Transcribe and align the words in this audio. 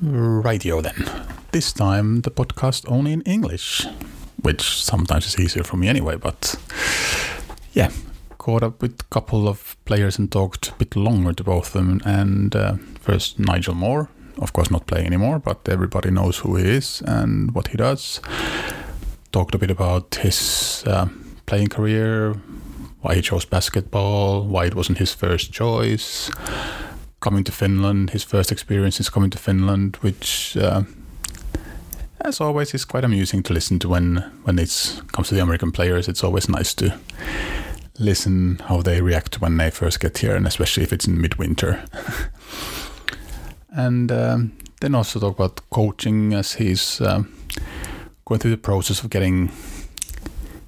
Radio 0.00 0.80
then. 0.80 1.10
This 1.50 1.72
time 1.72 2.20
the 2.22 2.30
podcast 2.30 2.84
only 2.90 3.12
in 3.12 3.22
English, 3.22 3.86
which 4.42 4.62
sometimes 4.84 5.26
is 5.26 5.38
easier 5.38 5.64
for 5.64 5.76
me 5.76 5.88
anyway, 5.88 6.16
but 6.16 6.54
yeah, 7.72 7.90
caught 8.38 8.62
up 8.62 8.80
with 8.80 9.00
a 9.00 9.04
couple 9.04 9.48
of 9.48 9.76
players 9.84 10.18
and 10.18 10.30
talked 10.30 10.68
a 10.68 10.74
bit 10.74 10.94
longer 10.94 11.32
to 11.32 11.44
both 11.44 11.68
of 11.68 11.72
them. 11.72 12.00
And 12.04 12.54
uh, 12.54 12.74
first, 13.00 13.38
Nigel 13.38 13.74
Moore, 13.74 14.08
of 14.38 14.52
course, 14.52 14.70
not 14.70 14.86
playing 14.86 15.06
anymore, 15.06 15.38
but 15.38 15.68
everybody 15.68 16.10
knows 16.10 16.38
who 16.38 16.56
he 16.56 16.64
is 16.64 17.02
and 17.06 17.52
what 17.52 17.68
he 17.68 17.76
does. 17.76 18.20
Talked 19.32 19.54
a 19.54 19.58
bit 19.58 19.70
about 19.70 20.14
his 20.16 20.84
uh, 20.86 21.08
playing 21.46 21.68
career, 21.68 22.34
why 23.00 23.14
he 23.16 23.22
chose 23.22 23.44
basketball, 23.44 24.44
why 24.46 24.66
it 24.66 24.74
wasn't 24.74 24.98
his 24.98 25.12
first 25.12 25.52
choice 25.52 26.30
coming 27.20 27.44
to 27.44 27.52
Finland, 27.52 28.10
his 28.10 28.24
first 28.24 28.52
experience 28.52 29.00
is 29.00 29.10
coming 29.10 29.30
to 29.30 29.38
Finland, 29.38 29.96
which, 30.00 30.56
uh, 30.56 30.82
as 32.20 32.40
always, 32.40 32.74
is 32.74 32.84
quite 32.84 33.04
amusing 33.04 33.42
to 33.44 33.52
listen 33.52 33.78
to 33.78 33.88
when 33.88 34.24
when 34.44 34.58
it 34.58 35.02
comes 35.12 35.28
to 35.28 35.34
the 35.34 35.42
American 35.42 35.72
players. 35.72 36.08
It's 36.08 36.24
always 36.24 36.48
nice 36.48 36.74
to 36.74 36.92
listen 37.98 38.60
how 38.68 38.82
they 38.82 39.00
react 39.00 39.40
when 39.40 39.56
they 39.56 39.70
first 39.70 40.00
get 40.00 40.18
here, 40.18 40.36
and 40.36 40.46
especially 40.46 40.84
if 40.84 40.92
it's 40.92 41.08
in 41.08 41.20
midwinter. 41.20 41.84
and 43.70 44.12
um, 44.12 44.52
then 44.80 44.94
also 44.94 45.20
talk 45.20 45.38
about 45.38 45.60
coaching 45.70 46.34
as 46.34 46.54
he's 46.54 47.00
um, 47.00 47.32
going 48.24 48.40
through 48.40 48.52
the 48.52 48.62
process 48.62 49.02
of 49.02 49.10
getting 49.10 49.50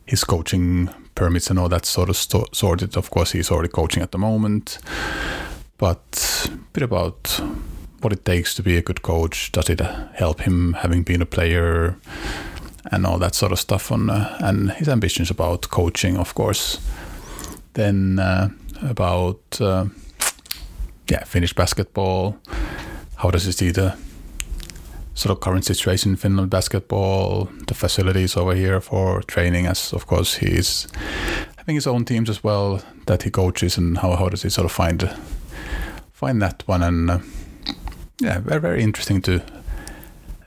his 0.07 0.25
coaching 0.25 0.91
permits 1.15 1.51
and 1.51 1.59
all 1.59 1.69
that 1.69 1.87
sort 1.87 2.09
of 2.09 2.17
sto- 2.17 2.49
sorted. 2.53 2.97
Of 2.97 3.11
course, 3.11 3.33
he's 3.33 3.51
already 3.51 3.69
coaching 3.69 4.03
at 4.03 4.11
the 4.11 4.19
moment 4.19 4.79
but 5.81 6.47
a 6.53 6.57
bit 6.73 6.83
about 6.83 7.41
what 8.03 8.13
it 8.13 8.25
takes 8.25 8.55
to 8.55 8.63
be 8.63 8.77
a 8.77 8.83
good 8.83 9.01
coach. 9.03 9.51
Does 9.51 9.71
it 9.71 9.81
help 10.15 10.43
him 10.43 10.75
having 10.75 11.03
been 11.03 11.23
a 11.23 11.27
player 11.27 11.97
and 12.93 13.07
all 13.07 13.19
that 13.19 13.35
sort 13.35 13.53
of 13.53 13.59
stuff 13.59 13.91
on 13.91 14.11
uh, 14.11 14.37
and 14.41 14.71
his 14.73 14.89
ambitions 14.89 15.31
about 15.31 15.69
coaching, 15.71 16.17
of 16.17 16.35
course. 16.35 16.79
Then 17.75 18.19
uh, 18.19 18.49
about 18.83 19.61
uh, 19.61 19.87
yeah, 21.09 21.25
Finnish 21.25 21.55
basketball. 21.55 22.37
How 23.17 23.31
does 23.31 23.45
he 23.45 23.53
see 23.53 23.71
the 23.71 23.97
sort 25.15 25.33
of 25.33 25.41
current 25.41 25.65
situation 25.65 26.13
in 26.13 26.17
Finland 26.17 26.51
basketball, 26.51 27.49
the 27.67 27.75
facilities 27.75 28.37
over 28.37 28.55
here 28.55 28.81
for 28.81 29.23
training, 29.23 29.67
as 29.67 29.93
of 29.93 30.07
course 30.07 30.37
he's 30.37 30.89
having 31.57 31.75
his 31.75 31.87
own 31.87 32.05
teams 32.05 32.31
as 32.31 32.43
well 32.45 32.81
that 33.07 33.23
he 33.23 33.31
coaches, 33.31 33.79
and 33.79 33.99
how, 33.99 34.17
how 34.17 34.29
does 34.29 34.43
he 34.43 34.51
sort 34.51 34.65
of 34.65 34.73
find 34.73 35.11
find 36.21 36.43
that 36.43 36.63
one 36.69 36.83
and 36.83 37.11
uh, 37.11 37.19
yeah, 38.21 38.41
very 38.41 38.61
very 38.61 38.83
interesting 38.83 39.23
to 39.23 39.41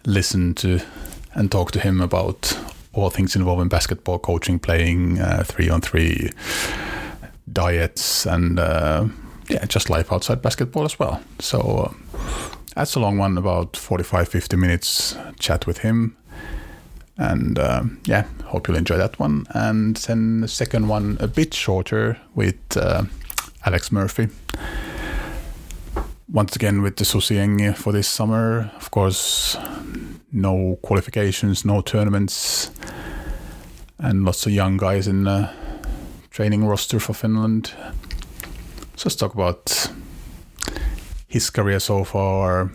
listen 0.06 0.54
to 0.54 0.80
and 1.34 1.52
talk 1.52 1.72
to 1.72 1.80
him 1.80 2.00
about 2.00 2.56
all 2.94 3.10
things 3.10 3.36
involving 3.36 3.70
basketball, 3.70 4.20
coaching, 4.20 4.60
playing, 4.60 5.20
uh, 5.20 5.44
three 5.44 5.70
on 5.70 5.82
three, 5.82 6.30
diets, 7.52 8.28
and 8.28 8.60
uh, 8.60 9.08
yeah, 9.50 9.66
just 9.66 9.90
life 9.90 10.14
outside 10.14 10.44
basketball 10.44 10.86
as 10.86 11.00
well. 11.00 11.20
So 11.40 11.60
uh, 11.60 12.20
that's 12.76 12.94
a 12.94 13.00
long 13.00 13.18
one, 13.18 13.36
about 13.36 13.76
45 13.76 14.28
50 14.28 14.56
minutes 14.56 15.18
chat 15.40 15.66
with 15.66 15.80
him. 15.80 16.16
And 17.18 17.58
uh, 17.58 17.86
yeah, 18.06 18.26
hope 18.46 18.68
you'll 18.68 18.78
enjoy 18.78 18.98
that 18.98 19.18
one. 19.20 19.48
And 19.56 19.96
then 19.96 20.42
the 20.42 20.48
second 20.48 20.88
one, 20.88 21.18
a 21.20 21.28
bit 21.28 21.56
shorter 21.56 22.20
with 22.36 22.78
uh, 22.78 23.06
Alex 23.66 23.92
Murphy 23.92 24.30
once 26.28 26.56
again 26.56 26.82
with 26.82 26.96
the 26.96 27.04
Susijengi 27.04 27.76
for 27.76 27.92
this 27.92 28.08
summer. 28.08 28.72
Of 28.76 28.92
course, 28.92 29.58
no 30.32 30.78
qualifications, 30.82 31.66
no 31.66 31.82
tournaments, 31.82 32.72
and 34.00 34.26
lots 34.26 34.46
of 34.46 34.52
young 34.52 34.78
guys 34.78 35.08
in 35.08 35.24
the 35.24 35.50
training 36.32 36.66
roster 36.66 37.00
for 37.00 37.14
Finland. 37.14 37.74
So 38.96 39.06
let's 39.06 39.16
talk 39.16 39.34
about 39.34 39.92
his 41.28 41.50
career 41.50 41.80
so 41.80 42.04
far. 42.04 42.72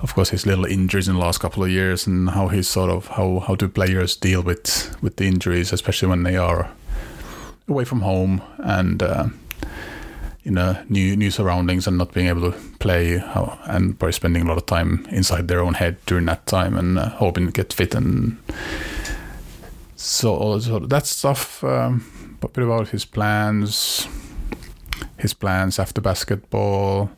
Of 0.00 0.14
course, 0.14 0.30
his 0.30 0.46
little 0.46 0.64
injuries 0.64 1.08
in 1.08 1.14
the 1.14 1.20
last 1.20 1.38
couple 1.38 1.62
of 1.62 1.70
years, 1.70 2.06
and 2.06 2.30
how 2.30 2.48
he's 2.48 2.68
sort 2.68 2.90
of 2.90 3.08
how 3.08 3.40
how 3.40 3.54
do 3.54 3.68
players 3.68 4.16
deal 4.16 4.42
with 4.42 4.96
with 5.02 5.16
the 5.16 5.26
injuries, 5.26 5.72
especially 5.72 6.08
when 6.08 6.22
they 6.22 6.36
are 6.36 6.70
away 7.68 7.84
from 7.84 8.00
home 8.02 8.42
and. 8.58 9.02
Uh, 9.02 9.28
in 10.44 10.56
a 10.56 10.84
new 10.88 11.16
new 11.16 11.30
surroundings 11.30 11.86
and 11.86 11.98
not 11.98 12.12
being 12.12 12.26
able 12.26 12.50
to 12.50 12.58
play 12.78 13.22
and 13.64 13.98
probably 13.98 14.12
spending 14.12 14.42
a 14.42 14.46
lot 14.46 14.56
of 14.56 14.66
time 14.66 15.06
inside 15.10 15.48
their 15.48 15.60
own 15.60 15.74
head 15.74 15.96
during 16.06 16.26
that 16.26 16.46
time 16.46 16.76
and 16.76 16.98
uh, 16.98 17.10
hoping 17.10 17.46
to 17.46 17.52
get 17.52 17.72
fit 17.72 17.94
and 17.94 18.38
so, 19.96 20.58
so 20.58 20.78
that 20.78 21.06
stuff 21.06 21.62
um, 21.62 22.02
a 22.42 22.48
bit 22.48 22.64
about 22.64 22.88
his 22.88 23.04
plans 23.04 24.08
his 25.18 25.34
plans 25.34 25.78
after 25.78 26.00
basketball 26.00 27.10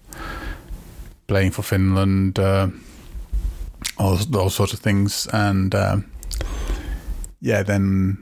playing 1.29 1.53
for 1.53 1.63
Finland 1.63 2.39
uh, 2.39 2.69
all 3.99 4.17
those 4.17 4.55
sorts 4.55 4.73
of 4.73 4.81
things 4.81 5.29
and 5.33 5.75
uh, 5.75 5.97
yeah 7.41 7.63
then 7.63 8.19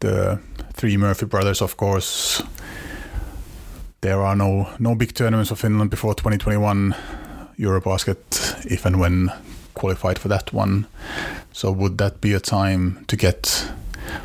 the 0.00 0.38
three 0.74 0.98
Murphy 0.98 1.24
brothers 1.24 1.62
of 1.62 1.78
course 1.78 2.42
there 4.04 4.22
are 4.22 4.36
no 4.36 4.68
no 4.78 4.94
big 4.94 5.14
tournaments 5.14 5.48
for 5.48 5.56
Finland 5.56 5.90
before 5.90 6.14
2021 6.14 6.94
Eurobasket, 7.58 8.66
if 8.70 8.84
and 8.84 9.00
when 9.00 9.32
qualified 9.72 10.18
for 10.18 10.28
that 10.28 10.52
one. 10.52 10.86
So 11.52 11.72
would 11.72 11.96
that 11.96 12.20
be 12.20 12.34
a 12.34 12.40
time 12.40 13.02
to 13.06 13.16
get 13.16 13.72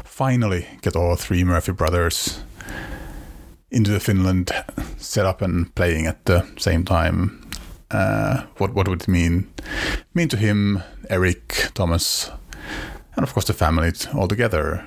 finally 0.03 0.67
get 0.81 0.97
all 0.97 1.15
three 1.15 1.45
Murphy 1.45 1.71
brothers 1.71 2.41
into 3.71 3.91
the 3.91 4.01
Finland 4.01 4.51
setup 4.97 5.41
and 5.41 5.73
playing 5.75 6.07
at 6.07 6.25
the 6.25 6.45
same 6.57 6.83
time? 6.83 7.47
Uh, 7.89 8.43
what 8.57 8.73
what 8.73 8.87
would 8.89 9.01
it 9.03 9.07
mean 9.07 9.47
mean 10.13 10.27
to 10.27 10.37
him, 10.37 10.83
Erik, 11.09 11.71
Thomas, 11.73 12.31
and 13.15 13.23
of 13.23 13.33
course 13.33 13.47
the 13.47 13.53
family 13.53 13.93
all 14.13 14.27
together? 14.27 14.83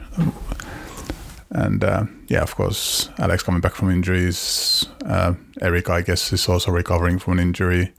And 1.55 1.85
uh, 1.85 2.05
yeah, 2.29 2.41
of 2.41 2.55
course, 2.55 3.11
Alex 3.19 3.43
coming 3.43 3.61
back 3.61 3.75
from 3.75 3.91
injuries. 3.91 4.87
Uh, 5.05 5.35
Erik, 5.61 5.91
I 5.91 6.01
guess, 6.01 6.33
is 6.33 6.49
also 6.49 6.73
recovering 6.73 7.19
from 7.19 7.35
an 7.35 7.41
injury. 7.41 7.93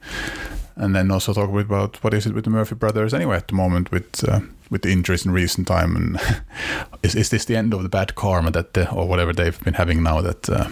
And 0.76 0.96
then 0.96 1.12
also 1.12 1.34
talk 1.34 1.50
a 1.50 1.54
bit 1.54 1.66
about 1.68 2.04
what 2.04 2.16
is 2.16 2.26
it 2.26 2.34
with 2.34 2.46
the 2.46 2.50
Murphy 2.50 2.74
brothers 2.74 3.14
anyway 3.14 3.36
at 3.38 3.48
the 3.48 3.54
moment 3.54 3.92
with 3.92 4.28
uh, 4.28 4.40
with 4.72 4.82
the 4.82 4.92
injuries 4.92 5.24
in 5.24 5.32
recent 5.32 5.68
time, 5.68 5.96
and 5.96 6.20
is 7.04 7.14
is 7.14 7.30
this 7.30 7.46
the 7.46 7.56
end 7.56 7.76
of 7.76 7.84
the 7.84 7.90
bad 7.90 8.16
karma 8.16 8.50
that 8.50 8.74
the, 8.74 8.92
or 8.92 9.08
whatever 9.08 9.34
they've 9.34 9.64
been 9.64 9.76
having 9.76 10.02
now 10.02 10.20
that 10.22 10.50
uh, 10.50 10.68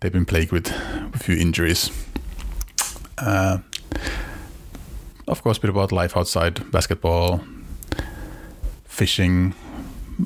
they've 0.00 0.12
been 0.12 0.24
plagued 0.24 0.52
with 0.52 0.70
a 1.14 1.18
few 1.18 1.36
injuries. 1.36 1.90
Uh, 3.18 3.58
of 5.28 5.42
course, 5.42 5.58
a 5.58 5.60
bit 5.60 5.70
about 5.70 5.92
life 5.92 6.16
outside 6.16 6.70
basketball, 6.70 7.42
fishing, 8.84 9.54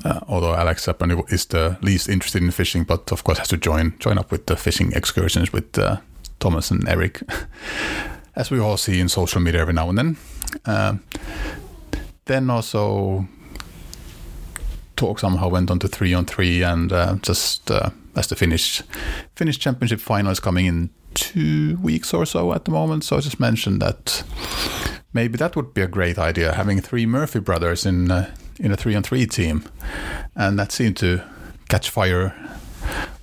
uh, 0.05 0.19
although 0.27 0.53
Alex 0.53 0.87
apparently 0.87 1.23
is 1.29 1.45
the 1.45 1.77
least 1.81 2.09
interested 2.09 2.41
in 2.41 2.51
fishing, 2.51 2.83
but 2.83 3.11
of 3.11 3.23
course 3.23 3.37
has 3.39 3.47
to 3.49 3.57
join 3.57 3.93
join 3.99 4.17
up 4.17 4.31
with 4.31 4.45
the 4.45 4.55
fishing 4.55 4.91
excursions 4.93 5.53
with 5.53 5.77
uh, 5.77 5.97
Thomas 6.39 6.71
and 6.71 6.87
Erik, 6.87 7.21
as 8.35 8.51
we 8.51 8.59
all 8.59 8.77
see 8.77 8.99
in 8.99 9.09
social 9.09 9.41
media 9.41 9.61
every 9.61 9.73
now 9.73 9.89
and 9.89 9.97
then. 9.97 10.17
Uh, 10.65 10.93
then 12.25 12.49
also 12.49 13.25
talk 14.95 15.19
somehow 15.19 15.49
went 15.49 15.71
on 15.71 15.79
to 15.79 15.87
three 15.87 16.13
on 16.13 16.25
three, 16.25 16.63
and 16.63 16.91
uh, 16.91 17.15
just 17.21 17.71
uh, 17.71 17.89
as 18.15 18.27
the 18.27 18.35
Finnish 18.35 18.83
Finnish 19.35 19.59
championship 19.59 19.99
final 19.99 20.31
is 20.31 20.39
coming 20.39 20.65
in 20.65 20.89
two 21.13 21.77
weeks 21.81 22.13
or 22.13 22.25
so 22.25 22.53
at 22.53 22.65
the 22.65 22.71
moment, 22.71 23.03
so 23.03 23.17
I 23.17 23.21
just 23.21 23.39
mentioned 23.39 23.81
that 23.81 24.23
maybe 25.13 25.37
that 25.37 25.55
would 25.55 25.73
be 25.73 25.81
a 25.81 25.87
great 25.87 26.17
idea 26.17 26.53
having 26.53 26.81
three 26.81 27.05
Murphy 27.05 27.39
brothers 27.39 27.85
in 27.85 28.11
uh, 28.11 28.33
in 28.59 28.71
a 28.71 28.77
three 28.77 28.95
on 28.95 29.03
three 29.03 29.25
team, 29.25 29.63
and 30.35 30.59
that 30.59 30.71
seemed 30.71 30.97
to 30.97 31.21
catch 31.69 31.89
fire 31.89 32.35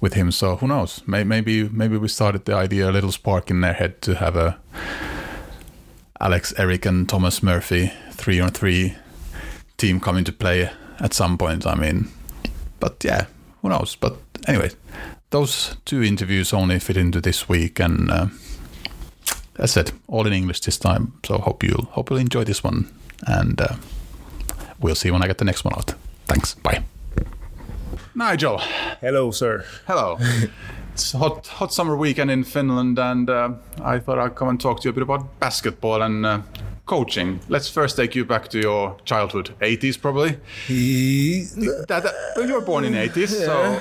with 0.00 0.14
him. 0.14 0.32
So 0.32 0.56
who 0.56 0.66
knows? 0.66 1.02
Maybe 1.06 1.68
maybe 1.68 1.96
we 1.96 2.08
started 2.08 2.44
the 2.44 2.54
idea 2.54 2.90
a 2.90 2.92
little 2.92 3.12
spark 3.12 3.50
in 3.50 3.60
their 3.60 3.74
head 3.74 4.00
to 4.02 4.14
have 4.14 4.36
a 4.36 4.58
Alex, 6.20 6.54
Erik, 6.56 6.86
and 6.86 7.08
Thomas 7.08 7.42
Murphy 7.42 7.92
three 8.12 8.40
on 8.40 8.50
three 8.50 8.94
team 9.76 10.00
come 10.00 10.16
into 10.16 10.32
play 10.32 10.70
at 10.98 11.14
some 11.14 11.36
point. 11.36 11.66
I 11.66 11.74
mean, 11.74 12.08
but 12.80 13.04
yeah, 13.04 13.26
who 13.60 13.68
knows? 13.68 13.96
But 13.96 14.16
anyway, 14.46 14.70
those 15.30 15.76
two 15.84 16.02
interviews 16.02 16.52
only 16.52 16.78
fit 16.78 16.96
into 16.96 17.20
this 17.20 17.48
week, 17.48 17.80
and 17.80 18.10
uh, 18.10 18.26
as 19.58 19.72
said, 19.72 19.92
all 20.08 20.26
in 20.26 20.32
English 20.32 20.60
this 20.60 20.78
time. 20.78 21.12
So 21.26 21.38
hope 21.38 21.62
you'll 21.62 21.86
hope 21.92 22.10
you'll 22.10 22.20
enjoy 22.20 22.44
this 22.44 22.64
one, 22.64 22.88
and. 23.26 23.60
Uh, 23.60 23.76
we'll 24.80 24.94
see 24.94 25.10
when 25.10 25.22
I 25.22 25.26
get 25.26 25.38
the 25.38 25.44
next 25.44 25.64
one 25.64 25.74
out. 25.74 25.94
Thanks. 26.26 26.54
Bye. 26.54 26.84
Nigel. 28.14 28.58
Hello, 29.00 29.30
sir. 29.30 29.64
Hello. 29.86 30.18
It's 30.96 31.12
a 31.12 31.18
hot, 31.18 31.46
hot 31.46 31.74
summer 31.74 31.94
weekend 31.94 32.30
in 32.30 32.42
Finland, 32.42 32.98
and 32.98 33.28
uh, 33.28 33.50
I 33.84 33.98
thought 33.98 34.18
I'd 34.18 34.34
come 34.34 34.48
and 34.48 34.58
talk 34.58 34.80
to 34.80 34.84
you 34.88 34.90
a 34.92 34.94
bit 34.94 35.02
about 35.02 35.38
basketball 35.38 36.00
and 36.00 36.24
uh, 36.24 36.40
coaching. 36.86 37.38
Let's 37.50 37.68
first 37.68 37.96
take 37.96 38.14
you 38.14 38.24
back 38.24 38.48
to 38.48 38.58
your 38.58 38.96
childhood, 39.04 39.54
80s 39.60 40.00
probably. 40.00 40.38
that, 41.88 42.02
that, 42.34 42.48
you 42.48 42.54
were 42.54 42.62
born 42.62 42.86
in 42.86 42.94
80s, 42.94 43.28
so 43.28 43.78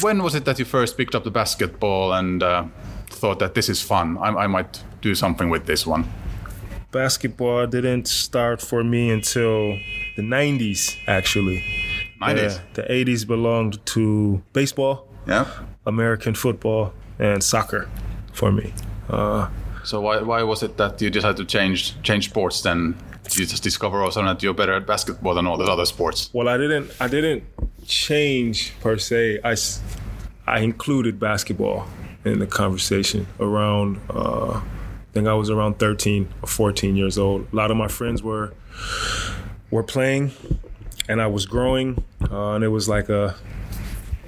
when 0.00 0.22
was 0.22 0.34
it 0.34 0.46
that 0.46 0.58
you 0.58 0.64
first 0.64 0.96
picked 0.96 1.14
up 1.14 1.24
the 1.24 1.30
basketball 1.30 2.14
and 2.14 2.42
uh, 2.42 2.64
thought 3.10 3.38
that 3.40 3.52
this 3.54 3.68
is 3.68 3.82
fun? 3.82 4.16
I, 4.16 4.28
I 4.28 4.46
might 4.46 4.82
do 5.02 5.14
something 5.14 5.50
with 5.50 5.66
this 5.66 5.86
one. 5.86 6.08
Basketball 6.92 7.66
didn't 7.66 8.08
start 8.08 8.60
for 8.60 8.82
me 8.82 9.10
until 9.10 9.78
the 10.16 10.22
90s, 10.22 10.96
actually. 11.06 11.62
90s? 12.20 12.60
The, 12.74 12.82
the 12.82 12.88
80s 12.88 13.26
belonged 13.26 13.84
to 13.86 14.42
baseball, 14.52 15.06
Yeah. 15.26 15.46
American 15.86 16.34
football, 16.34 16.92
and 17.18 17.42
soccer 17.42 17.88
for 18.32 18.50
me. 18.52 18.72
Uh, 19.08 19.48
So 19.84 20.00
why, 20.00 20.20
why 20.22 20.42
was 20.42 20.62
it 20.62 20.76
that 20.76 21.00
you 21.00 21.10
decided 21.10 21.36
to 21.38 21.44
change 21.44 21.94
change 22.02 22.24
sports 22.28 22.60
then? 22.62 22.94
Did 23.24 23.38
you 23.38 23.46
just 23.46 23.62
discover 23.62 24.02
also 24.02 24.22
that 24.24 24.42
you're 24.42 24.54
better 24.54 24.74
at 24.74 24.86
basketball 24.86 25.34
than 25.34 25.46
all 25.46 25.56
the 25.56 25.64
other 25.72 25.86
sports? 25.86 26.28
well, 26.34 26.48
I 26.48 26.58
didn't. 26.58 26.90
I 27.00 27.08
didn't 27.08 27.42
change 27.86 28.72
per 28.82 28.98
se. 28.98 29.38
I, 29.44 29.54
I 30.46 30.60
included 30.60 31.18
basketball 31.18 31.86
in 32.24 32.38
the 32.40 32.46
conversation 32.46 33.26
around. 33.38 33.98
Uh, 34.10 34.60
I 35.10 35.12
think 35.12 35.26
I 35.26 35.34
was 35.34 35.50
around 35.50 35.80
13 35.80 36.28
or 36.40 36.46
14 36.46 36.94
years 36.94 37.18
old. 37.18 37.48
A 37.52 37.56
lot 37.56 37.72
of 37.72 37.76
my 37.76 37.88
friends 37.88 38.22
were 38.22 38.52
were 39.70 39.82
playing, 39.82 40.30
and 41.08 41.20
I 41.20 41.26
was 41.26 41.46
growing, 41.46 42.04
uh, 42.30 42.52
and 42.52 42.62
it 42.62 42.68
was 42.68 42.88
like 42.88 43.08
a 43.08 43.34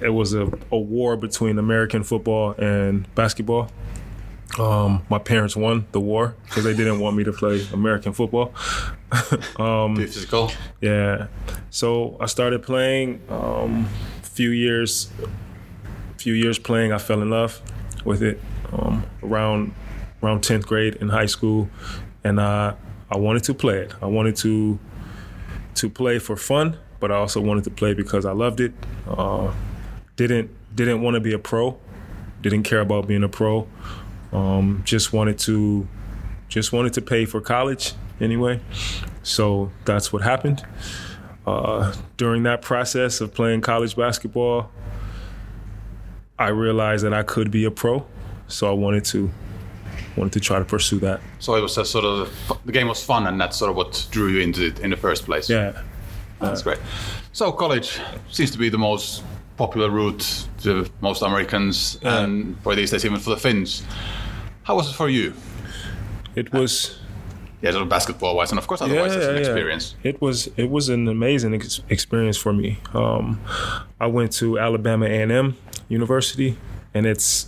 it 0.01 0.09
was 0.09 0.33
a, 0.33 0.51
a 0.71 0.77
war 0.77 1.15
between 1.15 1.57
American 1.57 2.03
football 2.03 2.51
and 2.57 3.13
basketball. 3.15 3.69
Um, 4.59 5.03
my 5.09 5.19
parents 5.19 5.55
won 5.55 5.87
the 5.93 6.01
war 6.01 6.35
because 6.45 6.65
they 6.65 6.75
didn't 6.75 6.99
want 6.99 7.15
me 7.15 7.23
to 7.23 7.31
play 7.31 7.65
American 7.71 8.11
football. 8.11 8.53
um, 9.57 9.95
Too 9.95 10.05
physical? 10.07 10.51
yeah. 10.81 11.27
So 11.69 12.17
I 12.19 12.25
started 12.25 12.61
playing. 12.61 13.21
Um, 13.29 13.87
few 14.21 14.49
years, 14.49 15.09
few 16.17 16.33
years 16.33 16.59
playing, 16.59 16.91
I 16.91 16.97
fell 16.97 17.21
in 17.21 17.29
love 17.29 17.61
with 18.03 18.21
it. 18.21 18.41
Um, 18.73 19.05
around 19.23 19.73
around 20.23 20.41
tenth 20.41 20.65
grade 20.65 20.95
in 20.95 21.09
high 21.09 21.25
school, 21.25 21.69
and 22.23 22.39
I 22.39 22.75
I 23.11 23.17
wanted 23.17 23.43
to 23.45 23.53
play 23.53 23.79
it. 23.79 23.93
I 24.01 24.05
wanted 24.05 24.35
to 24.37 24.79
to 25.75 25.89
play 25.89 26.19
for 26.19 26.35
fun, 26.35 26.77
but 26.99 27.11
I 27.11 27.15
also 27.15 27.41
wanted 27.41 27.63
to 27.65 27.69
play 27.69 27.93
because 27.93 28.25
I 28.25 28.31
loved 28.31 28.59
it. 28.59 28.73
Uh, 29.07 29.53
didn't 30.15 30.49
didn't 30.75 31.01
want 31.01 31.15
to 31.15 31.19
be 31.19 31.33
a 31.33 31.39
pro. 31.39 31.77
Didn't 32.41 32.63
care 32.63 32.79
about 32.79 33.07
being 33.07 33.23
a 33.23 33.29
pro. 33.29 33.67
Um, 34.31 34.81
just 34.85 35.13
wanted 35.13 35.37
to 35.39 35.87
just 36.47 36.71
wanted 36.71 36.93
to 36.93 37.01
pay 37.01 37.25
for 37.25 37.41
college 37.41 37.93
anyway. 38.19 38.61
So 39.23 39.71
that's 39.85 40.11
what 40.11 40.21
happened. 40.21 40.65
Uh, 41.45 41.93
during 42.17 42.43
that 42.43 42.61
process 42.61 43.19
of 43.21 43.33
playing 43.33 43.61
college 43.61 43.95
basketball, 43.95 44.71
I 46.39 46.47
realized 46.49 47.03
that 47.03 47.13
I 47.13 47.23
could 47.23 47.51
be 47.51 47.65
a 47.65 47.71
pro. 47.71 48.05
So 48.47 48.69
I 48.69 48.73
wanted 48.73 49.05
to 49.05 49.31
wanted 50.15 50.33
to 50.33 50.39
try 50.39 50.59
to 50.59 50.65
pursue 50.65 50.99
that. 50.99 51.19
So 51.39 51.55
it 51.55 51.61
was 51.61 51.75
just 51.75 51.91
sort 51.91 52.05
of 52.05 52.29
the 52.65 52.71
game 52.71 52.87
was 52.87 53.03
fun, 53.03 53.27
and 53.27 53.39
that's 53.39 53.57
sort 53.57 53.69
of 53.71 53.75
what 53.75 54.07
drew 54.11 54.27
you 54.27 54.39
into 54.39 54.67
it 54.67 54.79
in 54.79 54.89
the 54.91 54.97
first 54.97 55.25
place. 55.25 55.49
Yeah. 55.49 55.81
that's 56.39 56.61
great. 56.61 56.79
So 57.31 57.51
college 57.51 57.99
seems 58.31 58.51
to 58.51 58.57
be 58.57 58.69
the 58.69 58.77
most 58.77 59.23
popular 59.57 59.89
route 59.89 60.47
to 60.63 60.85
most 61.01 61.21
Americans, 61.21 61.99
and 62.03 62.57
for 62.63 62.75
these 62.75 62.91
days 62.91 63.05
even 63.05 63.19
for 63.19 63.29
the 63.31 63.37
Finns. 63.37 63.83
How 64.63 64.75
was 64.75 64.89
it 64.89 64.93
for 64.95 65.09
you? 65.09 65.33
It 66.35 66.51
was 66.53 66.99
Yeah, 67.61 67.71
sort 67.71 67.83
of 67.83 67.89
basketball 67.89 68.35
wise, 68.35 68.51
and 68.51 68.59
of 68.59 68.67
course 68.67 68.81
otherwise 68.81 69.15
it's 69.15 69.25
an 69.25 69.37
experience. 69.37 69.95
It 70.03 70.21
was 70.21 70.49
it 70.57 70.69
was 70.69 70.89
an 70.89 71.07
amazing 71.07 71.53
ex- 71.55 71.81
experience 71.89 72.37
for 72.37 72.51
me. 72.53 72.77
Um, 72.93 73.39
I 74.01 74.07
went 74.07 74.31
to 74.39 74.59
Alabama 74.59 75.05
A&M 75.05 75.55
University, 75.87 76.57
and 76.93 77.05
it's 77.05 77.47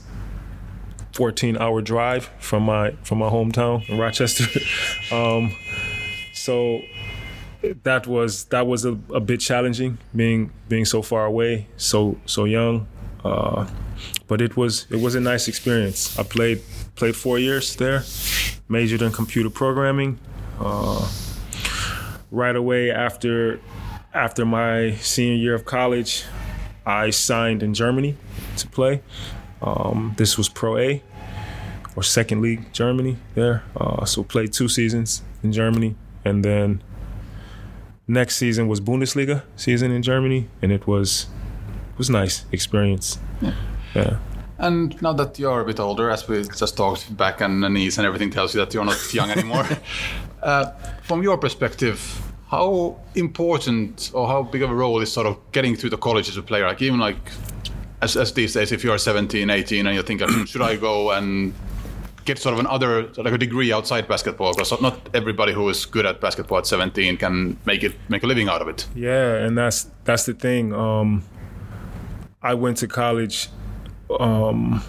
14 1.15 1.55
hour 1.57 1.81
drive 1.81 2.29
from 2.39 2.63
my 2.63 2.91
from 3.03 3.19
my 3.19 3.29
hometown 3.29 3.89
in 3.89 3.97
Rochester. 3.97 4.43
um, 5.15 5.55
so 6.33 6.81
that 7.83 8.05
was 8.05 8.43
that 8.45 8.67
was 8.67 8.83
a, 8.83 8.97
a 9.13 9.21
bit 9.21 9.39
challenging 9.39 9.97
being 10.13 10.51
being 10.67 10.83
so 10.83 11.01
far 11.01 11.25
away, 11.25 11.67
so 11.77 12.17
so 12.25 12.43
young. 12.43 12.85
Uh, 13.23 13.65
but 14.27 14.41
it 14.41 14.57
was 14.57 14.87
it 14.89 14.99
was 14.99 15.15
a 15.15 15.21
nice 15.21 15.47
experience. 15.47 16.19
I 16.19 16.23
played 16.23 16.61
played 16.95 17.15
four 17.15 17.39
years 17.39 17.77
there, 17.77 18.03
majored 18.67 19.01
in 19.01 19.13
computer 19.13 19.49
programming. 19.49 20.19
Uh, 20.59 21.09
right 22.29 22.57
away 22.57 22.91
after 22.91 23.61
after 24.13 24.45
my 24.45 24.95
senior 24.95 25.35
year 25.35 25.55
of 25.55 25.63
college, 25.63 26.25
I 26.85 27.09
signed 27.11 27.63
in 27.63 27.73
Germany 27.73 28.17
to 28.57 28.67
play. 28.67 29.01
Um, 29.61 30.13
this 30.17 30.37
was 30.37 30.49
Pro 30.49 30.77
A 30.77 31.01
or 31.95 32.03
Second 32.03 32.41
League 32.41 32.71
Germany 32.73 33.17
there. 33.35 33.63
Uh, 33.75 34.05
so 34.05 34.23
played 34.23 34.53
two 34.53 34.67
seasons 34.67 35.21
in 35.43 35.51
Germany, 35.51 35.95
and 36.23 36.43
then 36.43 36.83
next 38.07 38.35
season 38.35 38.67
was 38.67 38.81
Bundesliga 38.81 39.43
season 39.55 39.91
in 39.91 40.01
Germany, 40.01 40.47
and 40.61 40.71
it 40.71 40.87
was 40.87 41.27
it 41.93 41.97
was 41.97 42.09
nice 42.09 42.45
experience. 42.51 43.19
Yeah. 43.93 44.17
And 44.57 45.01
now 45.01 45.13
that 45.13 45.37
you're 45.37 45.61
a 45.61 45.65
bit 45.65 45.79
older, 45.79 46.09
as 46.09 46.27
we 46.27 46.43
just 46.43 46.77
talked 46.77 47.15
back 47.17 47.41
and 47.41 47.61
the 47.63 47.69
knees 47.69 47.97
and 47.97 48.07
everything 48.07 48.29
tells 48.29 48.53
you 48.53 48.61
that 48.61 48.73
you're 48.73 48.85
not 48.85 49.13
young 49.13 49.29
anymore. 49.29 49.67
uh, 50.43 50.71
from 51.03 51.23
your 51.23 51.37
perspective, 51.37 51.99
how 52.47 52.97
important 53.15 54.11
or 54.13 54.27
how 54.27 54.43
big 54.43 54.61
of 54.61 54.71
a 54.71 54.75
role 54.75 55.01
is 55.01 55.11
sort 55.11 55.27
of 55.27 55.37
getting 55.51 55.75
through 55.75 55.89
the 55.89 55.97
college 55.97 56.29
as 56.29 56.37
a 56.37 56.41
player? 56.41 56.65
Like 56.65 56.81
even 56.81 56.99
like 56.99 57.31
as, 58.05 58.15
as 58.15 58.31
these 58.33 58.53
days, 58.53 58.71
if 58.71 58.83
you're 58.83 58.97
17, 58.97 59.49
18 59.49 59.85
and 59.85 59.95
you're 59.95 60.03
thinking, 60.03 60.29
"Hmm, 60.29 60.43
should 60.51 60.61
I 60.61 60.77
go 60.77 61.11
and 61.11 61.53
get 62.23 62.39
sort 62.39 62.53
of 62.53 62.59
another 62.59 63.07
like 63.17 63.33
a 63.33 63.37
degree 63.37 63.73
outside 63.73 64.07
basketball? 64.07 64.53
Because 64.53 64.79
not 64.81 64.95
everybody 65.13 65.53
who 65.53 65.67
is 65.69 65.85
good 65.85 66.05
at 66.05 66.21
basketball 66.21 66.59
at 66.59 66.67
17 66.67 67.17
can 67.17 67.57
make 67.65 67.83
it 67.83 67.93
make 68.07 68.23
a 68.23 68.27
living 68.27 68.47
out 68.47 68.61
of 68.61 68.67
it. 68.67 68.87
Yeah, 68.95 69.35
and 69.45 69.57
that's 69.57 69.89
that's 70.05 70.25
the 70.25 70.33
thing. 70.33 70.73
Um, 70.73 71.23
I 72.41 72.53
went 72.53 72.77
to 72.77 72.87
college 72.87 73.49
um, 74.19 74.83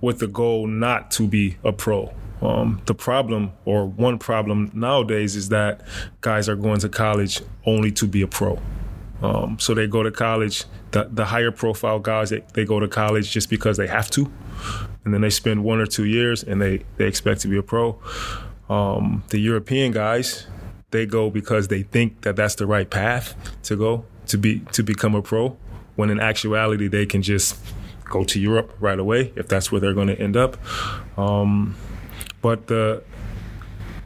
with 0.00 0.18
the 0.20 0.28
goal 0.28 0.66
not 0.66 1.10
to 1.12 1.26
be 1.26 1.56
a 1.64 1.72
pro. 1.72 2.14
Um, 2.40 2.80
the 2.86 2.94
problem, 2.94 3.52
or 3.64 3.86
one 3.86 4.18
problem 4.18 4.70
nowadays, 4.74 5.36
is 5.36 5.48
that 5.50 5.80
guys 6.20 6.48
are 6.48 6.56
going 6.56 6.80
to 6.80 6.88
college 6.88 7.40
only 7.64 7.92
to 7.92 8.06
be 8.06 8.22
a 8.22 8.26
pro. 8.26 8.58
Um, 9.22 9.58
so 9.58 9.74
they 9.74 9.86
go 9.86 10.02
to 10.02 10.10
college. 10.10 10.64
The, 10.90 11.08
the 11.10 11.26
higher 11.26 11.50
profile 11.52 12.00
guys, 12.00 12.30
they, 12.30 12.42
they 12.54 12.64
go 12.64 12.80
to 12.80 12.88
college 12.88 13.30
just 13.30 13.48
because 13.48 13.76
they 13.76 13.86
have 13.86 14.10
to, 14.10 14.30
and 15.04 15.14
then 15.14 15.20
they 15.20 15.30
spend 15.30 15.64
one 15.64 15.80
or 15.80 15.86
two 15.86 16.04
years 16.04 16.42
and 16.42 16.60
they 16.60 16.84
they 16.96 17.06
expect 17.06 17.40
to 17.42 17.48
be 17.48 17.56
a 17.56 17.62
pro. 17.62 17.98
Um, 18.68 19.24
the 19.28 19.38
European 19.38 19.92
guys, 19.92 20.46
they 20.90 21.06
go 21.06 21.30
because 21.30 21.68
they 21.68 21.82
think 21.82 22.22
that 22.22 22.36
that's 22.36 22.56
the 22.56 22.66
right 22.66 22.88
path 22.88 23.34
to 23.64 23.76
go 23.76 24.04
to 24.26 24.38
be 24.38 24.60
to 24.72 24.82
become 24.82 25.14
a 25.14 25.22
pro. 25.22 25.56
When 25.96 26.10
in 26.10 26.20
actuality, 26.20 26.88
they 26.88 27.06
can 27.06 27.22
just 27.22 27.56
go 28.04 28.24
to 28.24 28.40
Europe 28.40 28.74
right 28.80 28.98
away 28.98 29.32
if 29.36 29.48
that's 29.48 29.72
where 29.72 29.80
they're 29.80 29.94
going 29.94 30.08
to 30.08 30.18
end 30.18 30.36
up. 30.36 30.56
Um, 31.18 31.76
but 32.40 32.66
the 32.66 33.02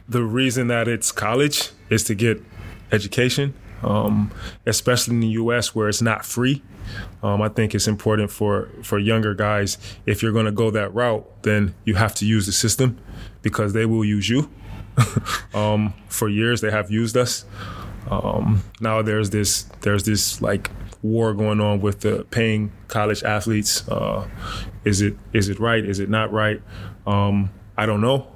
the 0.07 0.23
reason 0.23 0.67
that 0.67 0.87
it's 0.87 1.11
college 1.11 1.71
is 1.89 2.03
to 2.05 2.15
get 2.15 2.41
education, 2.91 3.53
um, 3.83 4.31
especially 4.65 5.15
in 5.15 5.19
the 5.21 5.27
U.S. 5.29 5.75
where 5.75 5.87
it's 5.87 6.01
not 6.01 6.25
free. 6.25 6.61
Um, 7.21 7.41
I 7.41 7.49
think 7.49 7.75
it's 7.75 7.87
important 7.87 8.31
for 8.31 8.69
for 8.83 8.97
younger 8.97 9.33
guys. 9.33 9.77
If 10.05 10.23
you're 10.23 10.31
going 10.31 10.45
to 10.45 10.51
go 10.51 10.71
that 10.71 10.93
route, 10.93 11.25
then 11.43 11.75
you 11.85 11.95
have 11.95 12.15
to 12.15 12.25
use 12.25 12.45
the 12.45 12.51
system 12.51 12.97
because 13.41 13.73
they 13.73 13.85
will 13.85 14.05
use 14.05 14.29
you. 14.29 14.49
um, 15.53 15.93
for 16.07 16.29
years, 16.29 16.61
they 16.61 16.71
have 16.71 16.89
used 16.89 17.17
us. 17.17 17.45
Um, 18.09 18.63
now 18.79 19.01
there's 19.01 19.29
this 19.29 19.63
there's 19.81 20.03
this 20.03 20.41
like 20.41 20.71
war 21.01 21.33
going 21.33 21.61
on 21.61 21.81
with 21.81 22.01
the 22.01 22.25
paying 22.31 22.71
college 22.87 23.23
athletes. 23.23 23.87
Uh, 23.87 24.27
is 24.85 25.01
it 25.01 25.15
is 25.33 25.49
it 25.49 25.59
right? 25.59 25.83
Is 25.83 25.99
it 25.99 26.09
not 26.09 26.31
right? 26.31 26.61
Um, 27.05 27.51
I 27.77 27.85
don't 27.85 28.01
know, 28.01 28.27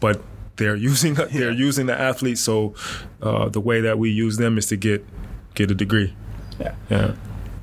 but 0.00 0.22
they're 0.60 0.76
using 0.76 1.14
they're 1.32 1.50
using 1.68 1.86
the 1.86 2.00
athletes. 2.00 2.40
So 2.42 2.74
uh, 3.20 3.48
the 3.48 3.60
way 3.60 3.80
that 3.80 3.98
we 3.98 4.10
use 4.10 4.36
them 4.36 4.58
is 4.58 4.66
to 4.66 4.76
get 4.76 5.04
get 5.54 5.70
a 5.70 5.74
degree. 5.74 6.14
Yeah. 6.60 6.74
Yeah. 6.90 7.14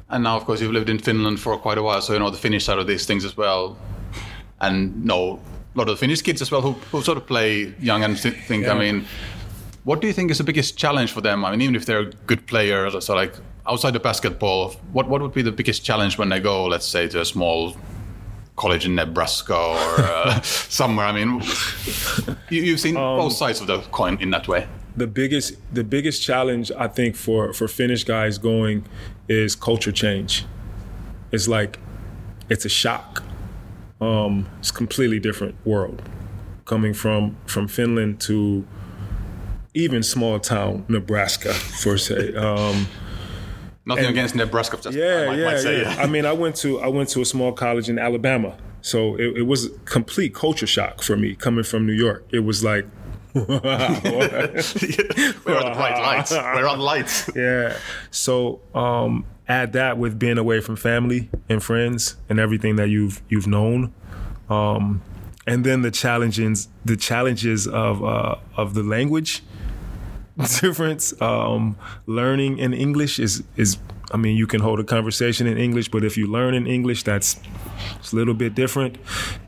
And 0.10 0.24
now, 0.24 0.38
of 0.38 0.46
course, 0.46 0.62
you've 0.62 0.72
lived 0.72 0.90
in 0.90 1.00
Finland 1.00 1.40
for 1.40 1.58
quite 1.58 1.78
a 1.78 1.84
while, 1.84 2.02
so 2.02 2.14
you 2.14 2.20
know 2.20 2.30
the 2.30 2.38
Finnish 2.38 2.66
side 2.66 2.80
of 2.80 2.88
these 2.88 3.06
things 3.06 3.26
as 3.26 3.36
well, 3.38 3.78
and 4.62 5.06
know 5.06 5.40
a 5.76 5.78
lot 5.78 5.90
of 5.90 5.96
the 5.96 5.98
Finnish 5.98 6.22
kids 6.22 6.42
as 6.42 6.50
well 6.50 6.62
who, 6.62 6.72
who 6.92 7.02
sort 7.02 7.18
of 7.18 7.28
play 7.28 7.74
young 7.80 8.04
and 8.04 8.18
thi- 8.18 8.32
think. 8.48 8.68
I 8.68 8.74
mean, 8.74 9.06
what 9.84 10.02
do 10.02 10.08
you 10.08 10.14
think 10.14 10.32
is 10.32 10.38
the 10.38 10.44
biggest 10.44 10.78
challenge 10.78 11.12
for 11.12 11.22
them? 11.22 11.44
I 11.46 11.52
mean, 11.52 11.62
even 11.62 11.76
if 11.76 11.86
they're 11.86 12.06
good 12.26 12.48
players, 12.48 13.06
so 13.06 13.16
like 13.16 13.34
outside 13.68 13.92
the 13.92 14.00
basketball, 14.00 14.72
what 14.94 15.10
what 15.10 15.22
would 15.22 15.34
be 15.34 15.42
the 15.42 15.52
biggest 15.52 15.84
challenge 15.84 16.18
when 16.18 16.30
they 16.30 16.40
go, 16.40 16.66
let's 16.66 16.88
say, 16.88 17.08
to 17.10 17.22
a 17.22 17.26
small 17.26 17.76
college 18.58 18.86
in 18.86 18.96
Nebraska 18.96 19.56
or 19.56 20.02
uh, 20.02 20.42
somewhere. 20.70 21.06
I 21.08 21.14
mean, 21.14 21.42
you, 22.50 22.62
you've 22.64 22.80
seen 22.80 22.98
Um, 22.98 23.18
both 23.18 23.34
sides 23.34 23.62
of 23.62 23.68
the 23.68 23.80
coin 23.92 24.18
in 24.20 24.32
that 24.32 24.48
way. 24.48 24.68
the 24.98 25.08
biggest 25.08 25.54
the 25.74 25.84
biggest 25.84 26.24
challenge 26.24 26.72
I 26.86 26.88
think 26.88 27.16
for 27.16 27.54
for 27.54 27.68
Finnish 27.68 28.04
guys 28.04 28.38
going 28.40 28.84
is 29.28 29.56
culture 29.56 29.94
change. 29.94 30.44
It's 31.32 31.48
like 31.48 31.80
it's 32.50 32.66
a 32.66 32.70
shock. 32.70 33.24
Um, 34.02 34.46
it's 34.60 34.70
a 34.72 34.74
completely 34.74 35.20
different 35.20 35.56
world 35.66 36.02
coming 36.66 36.94
from 36.96 37.36
from 37.46 37.68
Finland 37.68 38.20
to 38.28 38.64
even 39.74 40.04
small 40.04 40.40
town 40.40 40.84
Nebraska 40.88 41.54
for 41.54 41.98
say. 41.98 42.34
Um, 42.36 42.88
Nothing 43.88 44.06
and- 44.06 44.14
against 44.18 44.36
Nebraska, 44.36 44.78
just 44.78 44.98
I 44.98 45.00
yeah, 45.00 45.26
might, 45.28 45.38
yeah, 45.40 45.46
might 45.46 45.60
say. 45.60 45.82
yeah. 45.82 45.96
I 45.98 46.08
mean, 46.08 46.26
I 46.26 46.34
went 46.34 46.56
to 46.58 46.80
I 46.82 46.88
went 46.88 47.10
to 47.10 47.22
a 47.22 47.26
small 47.26 47.54
college 47.54 47.88
in 47.90 47.98
Alabama, 47.98 48.58
so 48.82 49.16
it, 49.16 49.38
it 49.38 49.42
was 49.44 49.66
a 49.68 49.70
complete 49.86 50.34
culture 50.36 50.68
shock 50.68 51.02
for 51.02 51.16
me 51.16 51.36
coming 51.36 51.64
from 51.64 51.86
New 51.88 51.94
York. 51.94 52.26
It 52.32 52.40
was 52.42 52.64
like, 52.64 52.86
We're 53.34 53.44
on 53.46 53.54
the 54.04 55.72
bright 55.76 55.98
lights. 56.00 56.32
We're 56.32 56.68
on 56.68 56.80
lights. 56.80 57.30
yeah. 57.36 57.78
So 58.12 58.60
um, 58.76 59.26
add 59.48 59.74
that 59.74 59.98
with 59.98 60.20
being 60.20 60.38
away 60.38 60.60
from 60.60 60.76
family 60.76 61.30
and 61.48 61.64
friends 61.64 62.18
and 62.30 62.40
everything 62.40 62.76
that 62.78 62.90
you've 62.90 63.22
you've 63.30 63.48
known, 63.48 63.94
um, 64.50 65.02
and 65.46 65.64
then 65.66 65.82
the 65.82 65.92
challenges 65.92 66.68
the 66.84 66.98
challenges 66.98 67.68
of 67.68 68.04
uh, 68.04 68.36
of 68.58 68.74
the 68.74 68.84
language 68.84 69.44
difference. 70.62 71.14
Um, 71.22 71.76
learning 72.06 72.60
in 72.60 72.74
English 72.74 73.20
is 73.20 73.44
is 73.56 73.78
I 74.14 74.18
mean 74.18 74.38
you 74.38 74.48
can 74.48 74.62
hold 74.62 74.80
a 74.80 74.84
conversation 74.84 75.48
in 75.48 75.58
English, 75.58 75.90
but 75.92 76.04
if 76.04 76.18
you 76.18 76.28
learn 76.28 76.54
in 76.54 76.68
English, 76.68 77.04
that's 77.04 77.38
it's 78.00 78.14
a 78.14 78.16
little 78.16 78.34
bit 78.34 78.56
different. 78.56 78.98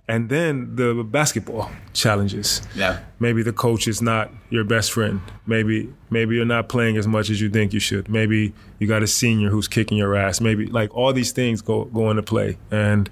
And 0.07 0.29
then 0.29 0.75
the 0.75 1.03
basketball 1.03 1.69
challenges 1.93 2.61
Yeah. 2.75 2.97
maybe 3.19 3.43
the 3.43 3.53
coach 3.53 3.87
is 3.87 4.01
not 4.01 4.29
your 4.49 4.63
best 4.65 4.91
friend. 4.91 5.19
Maybe 5.45 5.87
maybe 6.09 6.35
you're 6.35 6.45
not 6.57 6.67
playing 6.67 6.97
as 6.97 7.05
much 7.07 7.29
as 7.29 7.39
you 7.39 7.49
think 7.49 7.73
you 7.73 7.79
should. 7.79 8.09
Maybe 8.09 8.53
you 8.79 8.87
got 8.87 9.03
a 9.03 9.07
senior 9.07 9.49
who's 9.51 9.67
kicking 9.67 9.97
your 9.99 10.15
ass. 10.15 10.41
Maybe 10.41 10.65
like 10.65 10.89
all 10.97 11.13
these 11.13 11.31
things 11.33 11.61
go 11.61 11.85
go 11.93 12.09
into 12.09 12.23
play, 12.23 12.57
and 12.71 13.09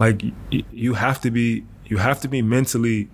like 0.00 0.22
y- 0.52 0.64
you 0.72 0.94
have 0.94 1.20
to 1.20 1.30
be 1.30 1.62
you 1.86 1.98
have 1.98 2.20
to 2.20 2.28
be 2.28 2.42
mentally, 2.42 3.08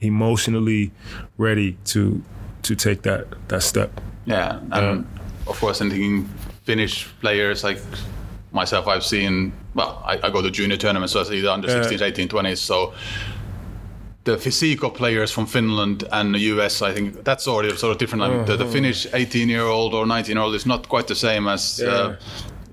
emotionally 0.00 0.90
ready 1.38 1.76
to 1.84 2.22
to 2.64 2.74
take 2.74 3.02
that 3.02 3.26
that 3.48 3.62
step. 3.62 4.00
Yeah, 4.26 4.60
and 4.72 5.06
of 5.46 5.60
course, 5.60 5.80
in 5.80 5.90
thinking 5.90 6.28
Finnish 6.64 7.06
players 7.20 7.64
like 7.64 7.78
myself, 8.52 8.86
I've 8.86 9.04
seen. 9.04 9.52
Well, 9.74 10.02
I, 10.04 10.18
I 10.22 10.30
go 10.30 10.40
to 10.42 10.50
junior 10.50 10.76
tournaments, 10.76 11.12
so 11.12 11.20
I 11.20 11.24
see 11.24 11.40
the 11.40 11.52
under 11.52 11.68
16s, 11.68 12.00
18, 12.00 12.28
20s. 12.28 12.58
So 12.58 12.94
the 14.22 14.38
physique 14.38 14.82
of 14.84 14.94
players 14.94 15.30
from 15.32 15.46
Finland 15.46 16.04
and 16.12 16.34
the 16.34 16.38
US, 16.38 16.80
I 16.80 16.92
think 16.94 17.24
that's 17.24 17.48
already 17.48 17.76
sort 17.76 17.92
of 17.92 17.98
different. 17.98 18.22
Like 18.22 18.46
the, 18.46 18.56
the 18.56 18.66
Finnish 18.66 19.06
18-year-old 19.08 19.92
or 19.94 20.06
19-year-old 20.06 20.54
is 20.54 20.64
not 20.66 20.88
quite 20.88 21.06
the 21.08 21.14
same 21.14 21.48
as. 21.48 21.80
Uh, 21.80 22.16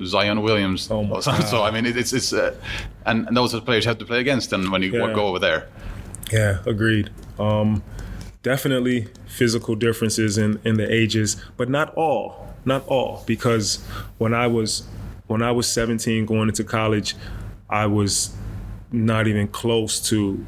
Zion 0.03 0.41
Williams. 0.41 0.89
Oh 0.89 1.19
so, 1.21 1.63
I 1.63 1.69
mean, 1.69 1.86
it, 1.86 1.95
it's 1.95 2.12
it's 2.12 2.33
uh, 2.33 2.55
and, 3.05 3.27
and 3.27 3.38
those 3.38 3.53
are 3.53 3.60
the 3.60 3.65
players 3.65 3.86
you 3.86 3.89
have 3.89 4.00
to 4.00 4.05
play 4.05 4.19
against 4.19 4.50
them 4.50 4.71
when 4.71 4.81
you 4.81 4.91
Yeah. 4.91 5.13
go 5.13 5.27
over 5.27 5.38
there. 5.39 5.67
Yeah, 6.31 6.57
agreed. 6.65 7.10
Um, 7.38 7.83
definitely 8.43 9.07
physical 9.27 9.75
differences 9.75 10.38
in, 10.38 10.60
in 10.63 10.75
the 10.75 10.91
ages, 10.91 11.38
but 11.57 11.69
not 11.69 11.93
all. 11.95 12.48
Not 12.63 12.86
all, 12.88 13.24
because 13.25 13.83
when 14.19 14.36
I 14.36 14.45
was 14.45 14.88
when 15.25 15.41
I 15.41 15.51
was 15.51 15.67
17 15.67 16.27
going 16.27 16.48
into 16.48 16.63
college, 16.63 17.15
I 17.69 17.88
was 17.88 18.36
not 18.91 19.25
even 19.27 19.48
close 19.48 20.00
to 20.10 20.45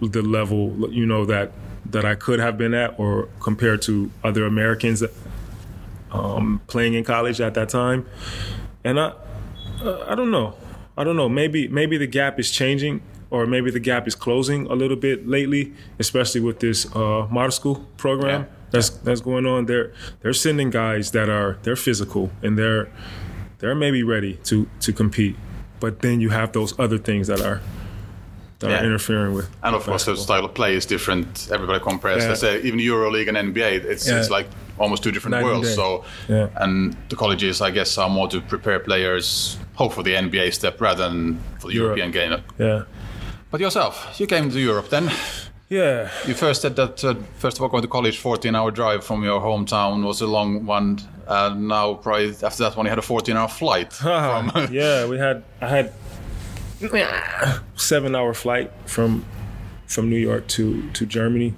the 0.00 0.22
level 0.22 0.92
you 0.92 1.06
know 1.06 1.24
that 1.24 1.50
that 1.86 2.04
I 2.04 2.14
could 2.14 2.38
have 2.38 2.56
been 2.56 2.72
at, 2.72 2.98
or 2.98 3.28
compared 3.40 3.82
to 3.82 4.10
other 4.22 4.44
Americans 4.44 5.02
um, 6.12 6.60
playing 6.66 6.94
in 6.94 7.02
college 7.02 7.40
at 7.40 7.54
that 7.54 7.68
time. 7.68 8.06
And 8.84 9.00
I 9.00 9.12
I 10.06 10.14
don't 10.14 10.30
know. 10.30 10.54
I 10.96 11.04
don't 11.04 11.16
know. 11.16 11.28
Maybe 11.28 11.68
maybe 11.68 11.98
the 11.98 12.06
gap 12.06 12.38
is 12.38 12.50
changing, 12.50 13.02
or 13.30 13.46
maybe 13.46 13.70
the 13.70 13.80
gap 13.80 14.06
is 14.06 14.14
closing 14.14 14.66
a 14.66 14.74
little 14.74 14.96
bit 14.96 15.26
lately, 15.26 15.72
especially 15.98 16.40
with 16.40 16.60
this 16.60 16.86
uh, 16.94 17.26
model 17.30 17.50
school 17.50 17.84
program 17.96 18.42
Yeah. 18.42 18.46
that's 18.70 18.90
that's 18.90 19.20
going 19.20 19.46
on. 19.46 19.66
They're 19.66 19.92
they're 20.20 20.32
sending 20.34 20.70
guys 20.70 21.10
that 21.10 21.28
are 21.28 21.58
they're 21.62 21.76
physical 21.76 22.30
and 22.42 22.56
they're 22.58 22.88
they're 23.58 23.74
maybe 23.74 24.02
ready 24.02 24.34
to 24.44 24.66
to 24.80 24.92
compete, 24.92 25.36
but 25.80 26.00
then 26.00 26.20
you 26.20 26.30
have 26.30 26.52
those 26.52 26.78
other 26.78 26.98
things 26.98 27.26
that 27.28 27.40
are 27.40 27.60
that 28.58 28.70
Yeah. 28.70 28.80
are 28.80 28.84
interfering 28.86 29.34
with. 29.34 29.48
And 29.62 29.74
of 29.76 29.84
course, 29.84 30.04
the 30.06 30.16
style 30.16 30.44
of 30.44 30.54
play 30.54 30.76
is 30.76 30.86
different. 30.86 31.48
Everybody 31.52 31.80
compares. 31.80 32.22
Yeah. 32.22 32.28
Let's 32.30 32.40
say 32.40 32.60
even 32.62 32.78
EuroLeague 32.80 33.28
and 33.28 33.36
NBA, 33.36 33.84
it's, 33.84 34.08
Yeah. 34.08 34.18
it's 34.18 34.30
like 34.30 34.46
almost 34.78 35.02
two 35.02 35.10
different 35.12 35.32
Night 35.36 35.44
worlds. 35.44 35.74
So, 35.74 36.04
Yeah. 36.28 36.48
and 36.62 36.96
the 37.10 37.16
colleges, 37.16 37.60
I 37.60 37.70
guess, 37.70 37.98
are 37.98 38.08
more 38.08 38.28
to 38.28 38.40
prepare 38.40 38.78
players, 38.78 39.58
hope 39.74 39.92
for 39.92 40.02
the 40.02 40.14
NBA 40.16 40.50
step 40.52 40.80
rather 40.80 41.06
than 41.08 41.38
for 41.60 41.68
the 41.68 41.74
Europe. 41.74 41.98
European 41.98 42.10
game. 42.12 42.42
Yeah, 42.58 42.82
But 43.50 43.60
yourself, 43.60 44.18
you 44.18 44.26
came 44.26 44.50
to 44.50 44.60
Europe 44.60 44.88
then. 44.88 45.10
yeah. 45.68 46.10
You 46.26 46.34
first 46.34 46.62
said 46.62 46.76
that 46.76 47.04
uh, 47.04 47.14
first 47.38 47.56
of 47.56 47.62
all 47.62 47.68
going 47.68 47.82
to 47.82 47.88
college, 47.88 48.20
14-hour 48.22 48.70
drive 48.72 49.04
from 49.04 49.22
your 49.22 49.40
hometown 49.40 50.04
was 50.04 50.20
a 50.20 50.26
long 50.26 50.66
one. 50.66 50.98
And 51.28 51.68
now, 51.68 51.94
probably 51.94 52.34
after 52.42 52.62
that 52.64 52.76
one, 52.76 52.86
you 52.86 52.90
had 52.90 52.98
a 52.98 53.02
14-hour 53.02 53.48
flight. 53.48 53.92
from, 53.94 54.50
yeah, 54.70 55.06
we 55.06 55.18
had 55.18 55.44
I 55.60 55.68
had 55.68 55.92
seven 57.76 58.14
hour 58.14 58.34
flight 58.34 58.70
from 58.84 59.24
from 59.86 60.10
New 60.10 60.18
York 60.18 60.46
to 60.48 60.90
to 60.90 61.06
Germany, 61.06 61.54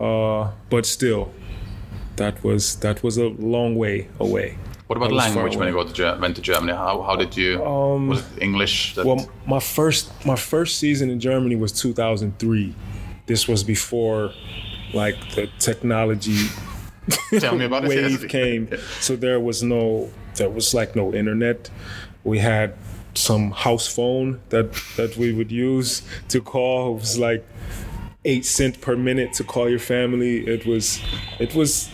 uh, 0.00 0.50
but 0.70 0.86
still, 0.86 1.32
that 2.16 2.42
was 2.42 2.76
that 2.76 3.02
was 3.02 3.18
a 3.18 3.28
long 3.28 3.74
way 3.76 4.08
away. 4.18 4.56
What 4.90 4.96
about 4.96 5.10
That 5.10 5.14
was 5.14 5.24
far 5.26 5.34
language 5.34 5.56
when 5.56 5.68
you 5.68 5.74
go 5.74 5.84
to 5.84 6.18
went 6.20 6.34
to 6.34 6.42
Germany? 6.42 6.72
How, 6.72 7.00
how 7.02 7.14
did 7.14 7.36
you? 7.36 7.62
was 8.08 8.18
it 8.18 8.42
English? 8.42 8.96
That, 8.96 9.02
Um, 9.02 9.06
Well, 9.06 9.30
my 9.46 9.60
first 9.60 10.10
my 10.26 10.34
first 10.34 10.78
season 10.78 11.10
in 11.10 11.20
Germany 11.20 11.54
was 11.54 11.70
2003. 11.70 12.74
This 13.26 13.46
was 13.46 13.62
before 13.62 14.32
like 14.92 15.14
the 15.36 15.48
technology 15.60 16.48
tell 17.38 17.54
me 17.54 17.66
about 17.66 17.84
it. 17.84 17.88
wave 17.94 18.28
came. 18.28 18.68
So 18.98 19.14
there 19.14 19.38
was 19.38 19.62
no, 19.62 20.10
there 20.34 20.50
was 20.50 20.74
like 20.74 20.96
no 20.96 21.14
internet. 21.14 21.70
We 22.24 22.40
had 22.40 22.74
some 23.14 23.52
house 23.52 23.86
phone 23.86 24.40
that 24.48 24.66
that 24.96 25.16
we 25.16 25.32
would 25.32 25.52
use 25.52 26.02
to 26.30 26.40
call. 26.40 26.96
It 26.96 27.00
was 27.00 27.16
like 27.16 27.44
eight 28.24 28.44
cent 28.44 28.80
per 28.80 28.96
minute 28.96 29.34
to 29.34 29.44
call 29.44 29.68
your 29.70 29.84
family. 29.94 30.44
It 30.54 30.66
was, 30.66 31.00
it 31.38 31.54
was, 31.54 31.90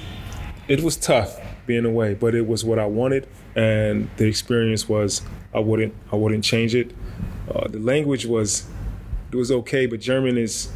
it 0.67 0.81
was 0.81 0.97
tough 0.97 1.46
being 1.67 1.85
away, 1.85 2.15
but 2.15 2.35
it 2.35 2.47
was 2.47 2.65
what 2.65 2.79
I 2.79 2.87
wanted, 2.87 3.29
and 3.55 4.09
the 4.17 4.27
experience 4.27 4.89
was 4.89 5.23
I 5.55 5.61
wouldn't 5.61 5.95
I 6.13 6.17
wouldn't 6.17 6.45
change 6.45 6.75
it. 6.75 6.93
Uh, 7.53 7.69
the 7.69 7.79
language 7.79 8.27
was 8.27 8.67
it 9.33 9.37
was 9.37 9.51
okay, 9.51 9.87
but 9.87 10.01
German 10.01 10.39
is. 10.39 10.71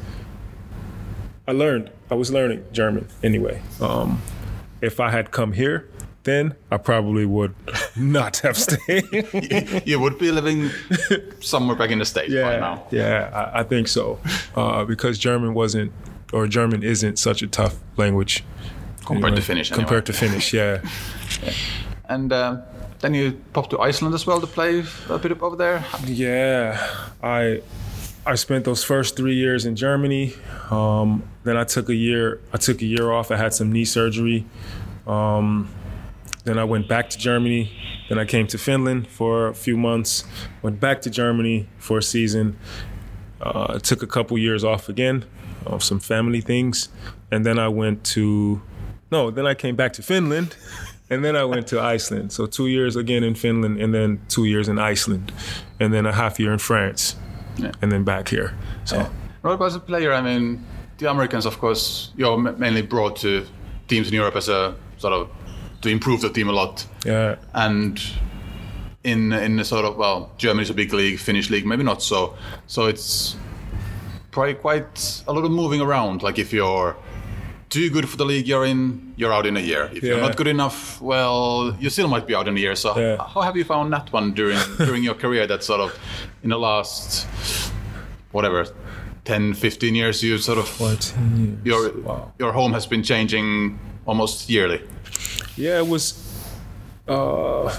I 1.47 1.53
learned. 1.53 1.91
I 2.11 2.15
was 2.15 2.31
learning 2.33 2.65
German 2.73 3.09
anyway. 3.23 3.63
Um, 3.81 4.21
if 4.81 5.01
I 5.01 5.11
had 5.11 5.31
come 5.31 5.53
here, 5.53 5.89
then 6.25 6.55
I 6.71 6.77
probably 6.77 7.25
would 7.25 7.55
not 7.97 8.39
have 8.39 8.57
stayed. 8.57 9.05
you 9.87 10.01
would 10.01 10.19
be 10.19 10.31
living 10.31 10.71
somewhere 11.41 11.77
back 11.77 11.91
in 11.91 11.99
the 11.99 12.05
States 12.05 12.33
by 12.33 12.39
yeah, 12.39 12.57
now. 12.59 12.87
yeah, 12.91 13.51
I, 13.55 13.61
I 13.61 13.63
think 13.63 13.89
so. 13.89 14.19
Uh, 14.55 14.85
because 14.85 15.19
German 15.19 15.55
wasn't, 15.55 15.93
or 16.33 16.47
German 16.47 16.83
isn't 16.83 17.19
such 17.19 17.43
a 17.43 17.47
tough 17.47 17.77
language 17.97 18.45
Compared 19.13 19.23
to 19.23 19.27
anyway. 19.27 19.47
Finnish, 19.47 19.73
anyway. 19.73 19.83
Compared 19.83 20.07
to 20.07 20.13
Finnish, 20.13 20.53
yeah. 20.53 20.81
And 22.09 22.33
uh, 22.33 22.57
then 22.99 23.15
you 23.15 23.41
popped 23.53 23.71
to 23.71 23.79
Iceland 23.79 24.15
as 24.17 24.27
well 24.27 24.41
to 24.41 24.47
play 24.47 24.85
a 25.09 25.19
bit 25.19 25.31
of 25.31 25.43
over 25.45 25.55
there. 25.55 25.85
Yeah, 26.05 26.85
I 27.23 27.63
I 28.27 28.35
spent 28.35 28.65
those 28.65 28.83
first 28.83 29.17
three 29.17 29.37
years 29.37 29.65
in 29.65 29.77
Germany. 29.77 30.35
Um, 30.71 31.23
then 31.45 31.57
I 31.57 31.65
took 31.65 31.89
a 31.89 31.95
year. 31.95 32.41
I 32.53 32.57
took 32.57 32.83
a 32.83 32.85
year 32.85 33.13
off. 33.13 33.31
I 33.31 33.37
had 33.37 33.55
some 33.55 33.71
knee 33.73 33.85
surgery. 33.85 34.45
Um, 35.07 35.69
then 36.45 36.59
I 36.59 36.65
went 36.65 36.89
back 36.89 37.11
to 37.11 37.19
Germany. 37.19 37.73
Then 38.09 38.19
I 38.19 38.25
came 38.25 38.47
to 38.49 38.59
Finland 38.59 39.07
for 39.09 39.47
a 39.47 39.55
few 39.55 39.77
months. 39.77 40.25
Went 40.63 40.81
back 40.81 41.01
to 41.03 41.11
Germany 41.11 41.69
for 41.79 41.99
a 41.99 42.03
season. 42.03 42.57
Uh, 43.41 43.79
took 43.79 44.03
a 44.03 44.07
couple 44.07 44.37
years 44.37 44.65
off 44.65 44.89
again, 44.89 45.25
of 45.65 45.83
some 45.83 46.01
family 46.01 46.41
things, 46.41 46.89
and 47.31 47.47
then 47.47 47.59
I 47.59 47.69
went 47.69 48.05
to. 48.15 48.61
No, 49.11 49.31
then 49.31 49.47
I 49.47 49.55
came 49.55 49.77
back 49.77 49.93
to 49.95 50.03
Finland, 50.03 50.57
and 51.11 51.25
then 51.25 51.37
I 51.37 51.45
went 51.45 51.67
to 51.69 51.81
Iceland. 51.81 52.33
So 52.33 52.47
two 52.47 52.67
years 52.69 52.97
again 52.97 53.25
in 53.25 53.35
Finland, 53.35 53.81
and 53.81 53.93
then 53.93 54.21
two 54.29 54.45
years 54.45 54.69
in 54.69 54.79
Iceland, 54.79 55.33
and 55.81 55.93
then 55.93 56.07
a 56.07 56.13
half 56.13 56.39
year 56.39 56.53
in 56.53 56.59
France, 56.59 57.17
Yeah. 57.57 57.73
and 57.83 57.91
then 57.91 58.05
back 58.05 58.29
here. 58.29 58.53
So 58.85 59.07
about 59.43 59.63
as 59.63 59.75
a 59.75 59.81
player? 59.81 60.13
I 60.13 60.21
mean, 60.23 60.65
the 60.99 61.11
Americans, 61.11 61.47
of 61.47 61.59
course, 61.59 62.11
you're 62.17 62.37
ma- 62.39 62.53
mainly 62.59 62.83
brought 62.83 63.17
to 63.21 63.45
teams 63.89 64.09
in 64.09 64.15
Europe 64.15 64.37
as 64.37 64.49
a 64.49 64.75
sort 64.99 65.13
of 65.15 65.29
to 65.83 65.89
improve 65.89 66.21
the 66.21 66.29
team 66.31 66.49
a 66.49 66.53
lot. 66.53 66.87
yeah, 67.07 67.37
And 67.55 67.99
in 69.03 69.33
in 69.33 69.57
the 69.57 69.65
sort 69.65 69.85
of 69.85 69.97
well, 69.97 70.31
Germany's 70.39 70.71
a 70.71 70.75
big 70.75 70.93
league, 70.93 71.19
Finnish 71.19 71.51
league 71.51 71.67
maybe 71.67 71.83
not 71.83 72.03
so. 72.03 72.35
So 72.67 72.87
it's 72.87 73.37
probably 74.31 74.55
quite 74.55 75.23
a 75.27 75.33
lot 75.33 75.45
of 75.45 75.51
moving 75.51 75.81
around. 75.81 76.23
Like 76.23 76.39
if 76.41 76.53
you're 76.53 76.95
too 77.71 77.89
good 77.89 78.09
for 78.09 78.17
the 78.17 78.25
league 78.25 78.47
you're 78.49 78.67
in, 78.67 79.15
you're 79.17 79.33
out 79.33 79.47
in 79.47 79.57
a 79.57 79.61
year. 79.61 79.89
If 79.93 80.03
you're 80.03 80.21
not 80.21 80.37
good 80.37 80.49
enough, 80.49 81.01
well, 81.01 81.77
you 81.81 81.89
still 81.89 82.09
might 82.09 82.27
be 82.27 82.35
out 82.35 82.49
in 82.49 82.57
a 82.57 82.61
year. 82.61 82.75
So 82.77 82.99
Yeah. 82.99 83.17
how 83.35 83.41
have 83.43 83.57
you 83.57 83.65
found 83.65 83.93
that 83.93 84.13
one 84.13 84.33
during 84.35 84.59
during 84.79 85.05
your 85.05 85.15
career? 85.15 85.47
That 85.47 85.63
sort 85.63 85.81
of 85.81 85.99
in 86.43 86.51
the 86.51 86.59
last 86.59 87.27
whatever 88.33 88.67
10, 89.25 89.55
15 89.55 89.95
years, 89.95 90.23
you 90.23 90.39
sort 90.39 90.59
of 90.59 90.69
14 90.69 91.61
years. 91.65 91.65
your 91.65 91.93
wow. 92.03 92.33
your 92.39 92.53
home 92.53 92.73
has 92.73 92.87
been 92.87 93.03
changing 93.03 93.79
almost 94.07 94.51
yearly. 94.51 94.81
Yeah, 95.57 95.79
it 95.79 95.87
was. 95.87 96.15
Uh, 97.07 97.75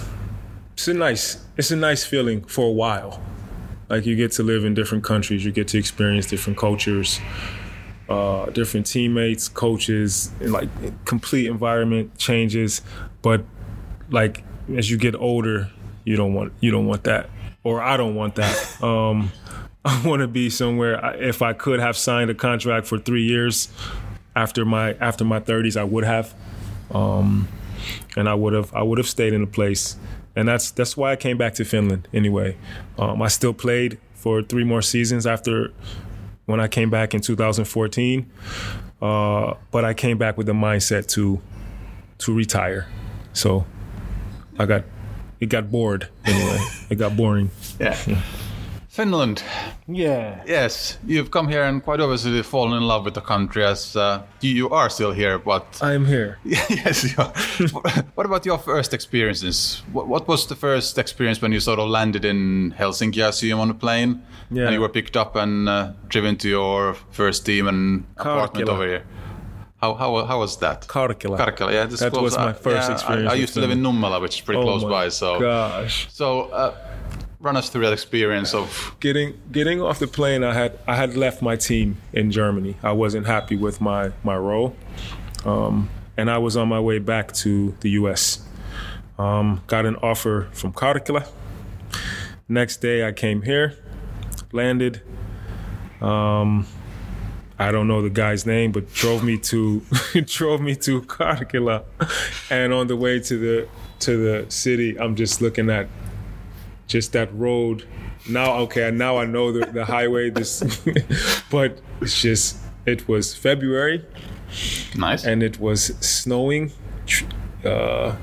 it's 0.74 0.88
a 0.88 0.94
nice. 0.94 1.38
It's 1.58 1.72
a 1.72 1.76
nice 1.76 2.06
feeling 2.06 2.44
for 2.48 2.66
a 2.66 2.72
while. 2.72 3.20
Like 3.90 4.06
you 4.06 4.16
get 4.16 4.32
to 4.34 4.44
live 4.44 4.64
in 4.64 4.74
different 4.74 5.04
countries, 5.04 5.44
you 5.44 5.52
get 5.52 5.68
to 5.70 5.78
experience 5.78 6.26
different 6.28 6.58
cultures, 6.58 7.20
uh, 8.12 8.46
different 8.52 8.86
teammates, 8.86 9.48
coaches, 9.50 10.32
and 10.42 10.52
like 10.52 10.70
complete 11.06 11.48
environment 11.48 12.18
changes. 12.18 12.82
But 13.22 13.40
like 14.10 14.44
as 14.76 14.90
you 14.92 14.98
get 14.98 15.16
older, 15.16 15.70
you 16.06 16.16
don't 16.18 16.34
want 16.34 16.52
you 16.60 16.72
don't 16.72 16.88
want 16.88 17.04
that, 17.04 17.30
or 17.64 17.82
I 17.82 17.98
don't 17.98 18.16
want 18.16 18.36
that. 18.36 18.56
Um, 18.84 19.32
I 19.84 19.94
want 20.08 20.22
to 20.22 20.28
be 20.28 20.50
somewhere. 20.50 20.96
I- 21.04 21.16
If 21.32 21.42
I 21.42 21.54
could 21.54 21.80
have 21.80 21.96
signed 21.98 22.30
a 22.32 22.36
contract 22.36 22.86
for 22.88 23.00
three 23.00 23.24
years 23.24 23.70
after 24.36 24.66
my 24.66 24.94
after 25.00 25.26
my 25.26 25.40
30s, 25.40 25.76
I 25.78 25.84
would 25.84 26.04
have 26.06 26.28
Um, 26.94 27.48
and 28.18 28.28
I 28.28 28.34
would 28.42 28.54
have 28.54 28.70
I 28.74 28.84
would 28.84 28.98
have 28.98 29.08
stayed 29.08 29.34
in 29.34 29.42
the 29.42 29.48
place. 29.60 29.98
And 30.36 30.48
that's 30.48 30.72
that's 30.72 30.96
why 30.98 31.12
I 31.12 31.16
came 31.16 31.38
back 31.38 31.54
to 31.56 31.64
Finland 31.66 32.08
anyway. 32.14 32.56
Um, 32.98 33.22
I 33.22 33.30
still 33.30 33.54
played 33.54 33.98
for 34.14 34.44
three 34.44 34.64
more 34.66 34.82
seasons 34.82 35.26
after 35.26 35.72
when 36.46 36.60
I 36.60 36.68
came 36.68 36.90
back 36.90 37.14
in 37.14 37.22
2014, 37.22 38.30
uh, 39.02 39.54
but 39.72 39.86
I 39.86 39.94
came 39.94 40.18
back 40.18 40.38
with 40.38 40.48
the 40.48 40.54
mindset 40.54 41.08
to 41.10 41.42
to 42.20 42.34
retire. 42.34 42.88
So 43.34 43.66
I 44.60 44.66
got 44.66 44.84
it 45.40 45.48
got 45.48 45.72
bored 45.72 46.08
anyway. 46.26 46.60
it 46.90 46.96
got 46.96 47.18
boring. 47.18 47.52
Yeah. 47.80 47.98
Finland. 49.06 49.44
Yeah. 49.88 50.44
Yes, 50.46 50.98
you've 51.08 51.32
come 51.32 51.48
here 51.48 51.64
and 51.64 51.84
quite 51.84 52.00
obviously 52.00 52.44
fallen 52.44 52.78
in 52.78 52.88
love 52.88 53.04
with 53.06 53.14
the 53.16 53.22
country 53.22 53.64
as 53.66 53.96
uh, 53.96 54.22
you, 54.42 54.52
you 54.52 54.70
are 54.70 54.90
still 54.90 55.12
here, 55.12 55.40
but 55.40 55.66
I'm 55.82 56.06
here. 56.06 56.38
yes, 56.46 57.04
you 57.04 57.16
are. 57.18 57.34
what 58.16 58.26
about 58.26 58.46
your 58.46 58.60
first 58.60 58.94
experiences? 58.94 59.82
What, 59.92 60.08
what 60.08 60.28
was 60.28 60.46
the 60.48 60.56
first 60.56 60.98
experience 60.98 61.42
when 61.42 61.52
you 61.52 61.60
sort 61.60 61.80
of 61.80 61.90
landed 61.90 62.26
in 62.26 62.74
Helsinki? 62.78 63.24
I 63.24 63.30
assume 63.30 63.60
on 63.60 63.70
a 63.72 63.74
plane, 63.74 64.22
Yeah. 64.52 64.66
and 64.66 64.74
you 64.74 64.82
were 64.82 64.90
picked 64.90 65.18
up 65.18 65.36
and 65.36 65.68
uh, 65.68 65.92
driven 66.08 66.36
to 66.38 66.48
your 66.50 66.96
first 67.12 67.46
team 67.46 67.68
and 67.68 68.06
apartment 68.18 68.70
over 68.70 68.86
here. 68.88 69.04
How, 69.82 69.96
how, 69.96 70.26
how 70.26 70.40
was 70.40 70.58
that? 70.60 70.88
Karkkila. 70.88 71.38
Karkkila, 71.40 71.74
yeah. 71.74 71.86
This 71.88 72.02
That 72.02 72.12
close- 72.14 72.24
was 72.24 72.38
my 72.38 72.52
uh, 72.52 72.54
first 72.54 72.88
yeah, 72.88 72.94
experience 72.94 73.32
I, 73.32 73.34
I 73.34 73.36
used 73.44 73.54
to 73.56 73.62
live 73.62 73.72
in 73.72 73.82
Nummela, 73.82 74.22
which 74.22 74.36
is 74.36 74.42
pretty 74.46 74.62
close 74.62 74.84
Oh 74.84 74.88
my 74.90 75.06
by. 75.06 75.10
So, 75.10 75.40
gosh. 75.40 76.08
so 76.12 76.42
uh, 76.52 76.76
run 77.42 77.58
us 77.58 77.70
through 77.70 77.82
that 77.82 77.94
experience 77.94 78.54
of 78.54 78.96
getting 79.00 79.40
getting 79.52 79.82
off 79.82 79.98
the 80.00 80.08
plane 80.08 80.44
i 80.44 80.54
had 80.54 80.78
i 80.88 80.96
had 80.96 81.18
left 81.18 81.42
my 81.42 81.56
team 81.56 81.98
in 82.14 82.32
germany. 82.32 82.76
I 82.84 82.92
wasn't 82.92 83.26
happy 83.26 83.58
with 83.58 83.82
my 83.82 84.12
my 84.24 84.38
role. 84.38 84.76
Um, 85.44 85.90
and 86.18 86.30
i 86.30 86.38
was 86.38 86.56
on 86.56 86.68
my 86.70 86.80
way 86.80 87.00
back 87.00 87.34
to 87.34 87.76
the 87.82 87.90
us 87.92 88.46
um, 89.18 89.62
got 89.68 89.86
an 89.86 89.96
offer 89.98 90.48
from 90.52 90.72
Karkkila. 90.72 91.28
next 92.48 92.78
day 92.78 93.06
i 93.08 93.12
came 93.12 93.42
here 93.42 93.76
landed. 94.54 95.02
Um, 96.02 96.66
I 97.60 97.72
don't 97.72 97.88
know 97.88 98.02
the 98.02 98.10
guy's 98.10 98.46
name, 98.46 98.72
but 98.72 98.92
drove 98.94 99.24
me 99.24 99.38
to 99.38 99.82
drove 100.26 100.62
me 100.62 100.76
to 100.78 101.02
Karkkila, 101.02 101.84
and 102.50 102.74
on 102.74 102.88
the 102.88 102.96
way 102.96 103.20
to 103.20 103.38
the 103.38 103.68
to 104.00 104.18
the 104.18 104.52
city, 104.52 105.00
I'm 105.00 105.16
just 105.16 105.42
looking 105.42 105.70
at 105.70 105.88
just 106.92 107.14
that 107.14 107.34
road. 107.34 107.86
Now, 108.30 108.58
okay, 108.60 108.92
now 108.92 109.18
I 109.18 109.26
know 109.26 109.52
the, 109.52 109.66
the 109.66 109.86
highway. 109.86 110.30
This, 110.30 110.62
but 111.50 111.80
it's 112.02 112.22
just 112.22 112.58
it 112.86 113.08
was 113.08 113.34
February 113.34 114.06
nice. 114.96 115.24
and 115.24 115.42
it 115.42 115.60
was 115.60 115.86
snowing 116.00 116.72
uh, 117.66 118.16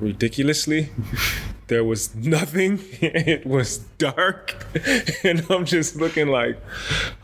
ridiculously. 0.00 0.90
There 1.68 1.84
was 1.84 2.14
nothing. 2.14 2.80
It 3.02 3.46
was 3.46 3.78
dark, 3.98 4.66
and 5.24 5.44
I'm 5.50 5.64
just 5.64 5.96
looking 5.96 6.28
like, 6.28 6.58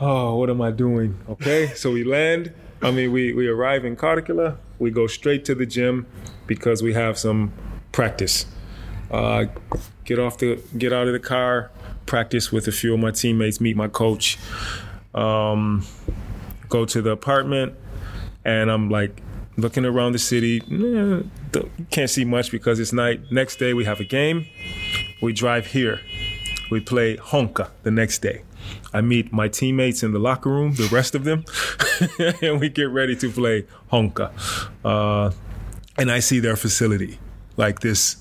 oh, 0.00 0.36
what 0.36 0.50
am 0.50 0.60
I 0.60 0.70
doing? 0.70 1.18
Okay, 1.28 1.68
so 1.74 1.92
we 1.92 2.04
land. 2.04 2.52
I 2.82 2.90
mean, 2.90 3.12
we 3.12 3.32
we 3.32 3.46
arrive 3.46 3.84
in 3.84 3.96
Karkkila. 3.96 4.56
We 4.78 4.90
go 4.90 5.06
straight 5.06 5.44
to 5.44 5.54
the 5.54 5.66
gym 5.66 6.06
because 6.46 6.82
we 6.82 6.92
have 6.94 7.18
some 7.18 7.52
practice. 7.92 8.46
Uh, 9.10 9.46
get 10.04 10.18
off 10.18 10.38
the 10.38 10.62
get 10.76 10.92
out 10.92 11.06
of 11.06 11.12
the 11.12 11.20
car, 11.20 11.70
practice 12.06 12.52
with 12.52 12.68
a 12.68 12.72
few 12.72 12.94
of 12.94 13.00
my 13.00 13.10
teammates, 13.10 13.60
meet 13.60 13.76
my 13.76 13.88
coach. 13.88 14.38
Um, 15.14 15.84
go 16.68 16.84
to 16.86 17.02
the 17.02 17.10
apartment, 17.10 17.74
and 18.44 18.70
I'm 18.70 18.88
like 18.90 19.22
looking 19.56 19.84
around 19.84 20.12
the 20.12 20.18
city. 20.18 20.62
Eh, 20.70 21.62
can't 21.90 22.10
see 22.10 22.24
much 22.24 22.50
because 22.50 22.80
it's 22.80 22.92
night. 22.92 23.30
Next 23.30 23.56
day 23.56 23.74
we 23.74 23.84
have 23.84 24.00
a 24.00 24.04
game. 24.04 24.46
We 25.20 25.32
drive 25.32 25.66
here. 25.66 26.00
We 26.70 26.80
play 26.80 27.16
Honka 27.16 27.70
the 27.82 27.90
next 27.90 28.22
day. 28.22 28.42
I 28.94 29.00
meet 29.00 29.32
my 29.32 29.48
teammates 29.48 30.02
in 30.02 30.12
the 30.12 30.18
locker 30.18 30.50
room, 30.50 30.74
the 30.74 30.88
rest 30.92 31.14
of 31.14 31.24
them, 31.24 31.44
and 32.42 32.60
we 32.60 32.68
get 32.68 32.90
ready 32.90 33.16
to 33.16 33.30
play 33.30 33.66
Honka. 33.90 34.30
Uh, 34.84 35.32
and 35.98 36.10
I 36.10 36.20
see 36.20 36.40
their 36.40 36.56
facility, 36.56 37.18
like 37.56 37.80
this, 37.80 38.16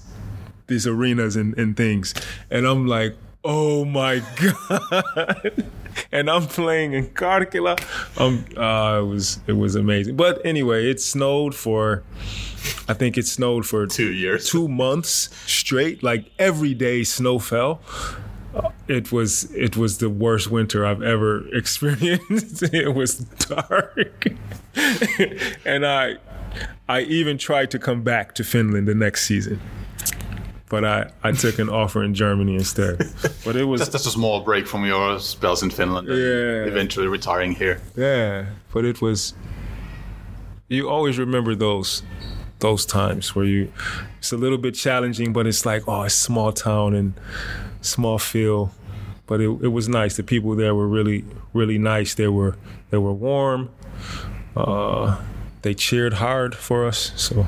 these 0.71 0.87
arenas 0.87 1.35
and, 1.35 1.55
and 1.57 1.77
things, 1.77 2.13
and 2.49 2.65
I'm 2.65 2.87
like, 2.87 3.15
oh 3.43 3.85
my 3.85 4.21
god! 4.41 5.65
and 6.11 6.29
I'm 6.29 6.47
playing 6.47 6.93
in 6.93 7.07
Karkkila. 7.07 7.75
Um, 8.19 8.45
uh, 8.57 9.01
it 9.01 9.07
was 9.07 9.39
it 9.47 9.53
was 9.53 9.75
amazing. 9.75 10.15
But 10.15 10.41
anyway, 10.45 10.89
it 10.89 10.99
snowed 11.01 11.53
for, 11.55 12.03
I 12.87 12.93
think 12.93 13.17
it 13.17 13.27
snowed 13.27 13.65
for 13.65 13.85
Two 13.87 14.11
years. 14.11 14.49
two 14.49 14.67
months 14.67 15.29
straight. 15.45 16.01
Like 16.03 16.25
every 16.39 16.73
day, 16.73 17.03
snow 17.03 17.39
fell. 17.39 17.81
Uh, 18.55 18.69
It 18.87 19.11
was 19.11 19.49
it 19.55 19.77
was 19.77 19.97
the 19.97 20.09
worst 20.09 20.51
winter 20.51 20.85
I've 20.85 21.01
ever 21.03 21.43
experienced. 21.61 22.63
it 22.73 22.93
was 22.95 23.19
dark, 23.49 24.27
and 25.65 25.85
I 25.85 26.15
I 26.89 27.01
even 27.01 27.37
tried 27.37 27.71
to 27.71 27.79
come 27.79 28.03
back 28.03 28.35
to 28.35 28.43
Finland 28.43 28.87
the 28.87 28.95
next 28.95 29.25
season, 29.25 29.59
but 30.71 30.83
I 30.85 31.11
I 31.29 31.33
took 31.33 31.59
an 31.59 31.69
offer 31.69 32.01
in 32.03 32.13
Germany 32.13 32.55
instead. 32.55 32.95
But 33.45 33.55
it 33.55 33.65
was 33.65 33.81
Just, 33.81 33.91
just 33.91 34.07
a 34.07 34.09
small 34.09 34.41
break 34.41 34.67
from 34.67 34.85
your 34.85 35.19
spells 35.19 35.61
in 35.63 35.69
Finland. 35.69 36.07
and 36.07 36.17
Yeah. 36.17 36.71
Eventually 36.71 37.07
retiring 37.07 37.53
here. 37.55 37.77
Yeah, 37.95 38.45
but 38.73 38.85
it 38.85 39.01
was. 39.01 39.35
You 40.69 40.89
always 40.89 41.17
remember 41.19 41.55
those, 41.55 42.03
those 42.59 42.85
times 42.85 43.35
where 43.35 43.45
you, 43.45 43.67
it's 44.19 44.31
a 44.31 44.37
little 44.37 44.57
bit 44.57 44.73
challenging, 44.75 45.33
but 45.33 45.45
it's 45.45 45.65
like, 45.65 45.83
oh, 45.87 46.03
it's 46.05 46.15
small 46.15 46.53
town 46.53 46.95
and 46.95 47.13
small 47.81 48.17
feel, 48.19 48.69
but 49.27 49.41
it, 49.41 49.49
it 49.61 49.71
was 49.73 49.87
nice. 49.89 50.15
The 50.15 50.23
people 50.23 50.55
there 50.55 50.73
were 50.73 50.87
really, 50.87 51.25
really 51.53 51.77
nice. 51.77 52.15
They 52.15 52.29
were, 52.29 52.55
they 52.89 52.97
were 52.99 53.11
warm. 53.13 53.69
Uh, 54.55 55.17
they 55.61 55.73
cheered 55.73 56.13
hard 56.13 56.55
for 56.55 56.87
us. 56.87 57.11
So, 57.15 57.45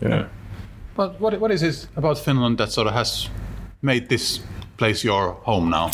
yeah. 0.00 0.26
But 0.96 1.20
what 1.20 1.40
what 1.40 1.50
is 1.50 1.62
it 1.62 1.88
about 1.96 2.18
Finland 2.18 2.58
that 2.58 2.72
sort 2.72 2.86
of 2.86 2.94
has 2.94 3.28
made 3.82 4.08
this 4.08 4.40
place 4.76 5.04
your 5.04 5.32
home 5.44 5.70
now? 5.70 5.90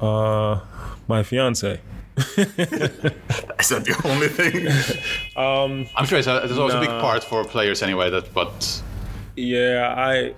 Uh, 0.00 0.60
my 1.08 1.22
fiance. 1.22 1.80
Is 2.16 3.68
that 3.68 3.84
the 3.84 3.98
only 4.04 4.28
thing? 4.28 4.66
um, 5.36 5.86
I'm 5.96 6.04
sure 6.04 6.18
it's, 6.18 6.28
a, 6.28 6.44
it's 6.44 6.58
always 6.58 6.74
a 6.74 6.80
big 6.80 6.90
part 7.00 7.24
for 7.24 7.42
players 7.44 7.82
anyway. 7.82 8.10
That, 8.10 8.34
but 8.34 8.82
Yeah, 9.34 9.94
I 9.96 10.34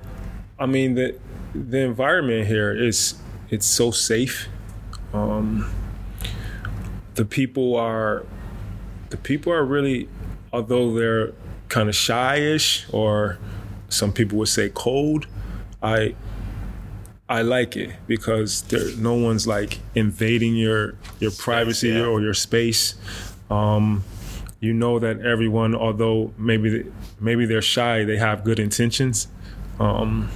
I 0.58 0.66
mean 0.66 0.94
the 0.94 1.18
the 1.54 1.78
environment 1.80 2.46
here 2.46 2.72
is 2.72 3.14
it's 3.50 3.66
so 3.66 3.90
safe. 3.90 4.48
Um 5.12 5.68
the 7.14 7.24
people 7.24 7.76
are 7.76 8.24
the 9.10 9.16
people 9.16 9.52
are 9.52 9.64
really 9.64 10.08
although 10.52 10.94
they're 10.94 11.32
kind 11.68 11.88
of 11.88 11.94
shy-ish 11.96 12.86
or 12.92 13.38
some 13.94 14.12
people 14.12 14.38
would 14.38 14.48
say 14.48 14.70
cold, 14.70 15.26
I 15.82 16.14
I 17.28 17.42
like 17.42 17.76
it 17.76 17.90
because 18.06 18.62
there 18.62 18.94
no 18.96 19.14
one's 19.14 19.46
like 19.46 19.78
invading 19.94 20.56
your 20.56 20.94
your 21.20 21.30
privacy 21.30 21.88
yeah. 21.88 22.04
or 22.04 22.20
your 22.20 22.34
space. 22.34 22.94
Um, 23.50 24.04
you 24.60 24.72
know 24.72 24.98
that 24.98 25.20
everyone, 25.20 25.74
although 25.74 26.32
maybe 26.36 26.90
maybe 27.20 27.46
they're 27.46 27.62
shy, 27.62 28.04
they 28.04 28.16
have 28.16 28.44
good 28.44 28.58
intentions. 28.58 29.28
Um, 29.78 30.30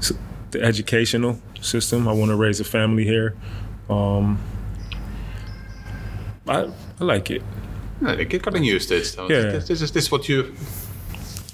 so, 0.00 0.14
the 0.50 0.62
educational 0.62 1.40
system. 1.60 2.08
I 2.08 2.12
want 2.12 2.30
to 2.30 2.36
raise 2.36 2.60
a 2.60 2.64
family 2.64 3.04
here. 3.04 3.36
Um, 3.90 4.38
I, 6.46 6.68
I 7.00 7.04
like 7.04 7.30
it. 7.30 7.42
Yeah, 8.00 8.22
get 8.24 8.42
getting 8.42 8.64
used 8.64 8.88
to 8.88 8.96
it. 8.96 9.04
So 9.04 9.28
Yeah. 9.28 9.42
This, 9.42 9.68
this 9.68 9.82
is 9.82 9.92
this 9.92 10.04
is 10.04 10.10
what 10.12 10.28
you 10.28 10.54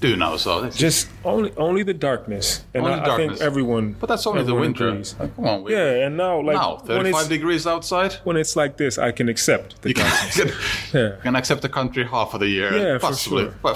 do 0.05 0.17
now. 0.17 0.37
So 0.37 0.69
Just 0.71 1.09
only 1.25 1.51
only 1.57 1.83
the 1.85 1.95
darkness, 1.95 2.65
and 2.75 2.85
Only 2.85 2.99
I, 3.01 3.15
I 3.15 3.17
think 3.17 3.41
everyone. 3.41 3.97
but 4.01 4.09
that's 4.09 4.27
only 4.27 4.43
the 4.45 4.55
winter. 4.55 4.91
Like, 4.93 5.07
oh, 5.21 5.29
come 5.37 5.47
on, 5.53 5.63
we, 5.65 5.73
Yeah, 5.73 6.05
and 6.07 6.17
now 6.17 6.41
like 6.49 6.57
now 6.57 6.77
when 6.77 6.87
35 7.05 7.21
it's 7.21 7.29
degrees 7.29 7.67
outside. 7.67 8.13
when 8.25 8.37
it's 8.37 8.55
like 8.57 8.77
this, 8.77 8.99
I 8.99 9.13
can 9.13 9.29
accept 9.29 9.81
the 9.83 9.89
You 9.91 9.95
can, 9.95 10.05
darkness. 10.11 10.37
you 10.93 11.01
Yeah. 11.01 11.17
can 11.23 11.35
accept 11.37 11.61
the 11.63 11.69
country 11.69 12.05
half 12.05 12.35
of 12.35 12.41
the 12.41 12.49
year. 12.49 12.71
Yeah, 12.77 12.99
for 12.99 13.07
possibly. 13.09 13.45
sure. 13.45 13.55
Well, 13.63 13.75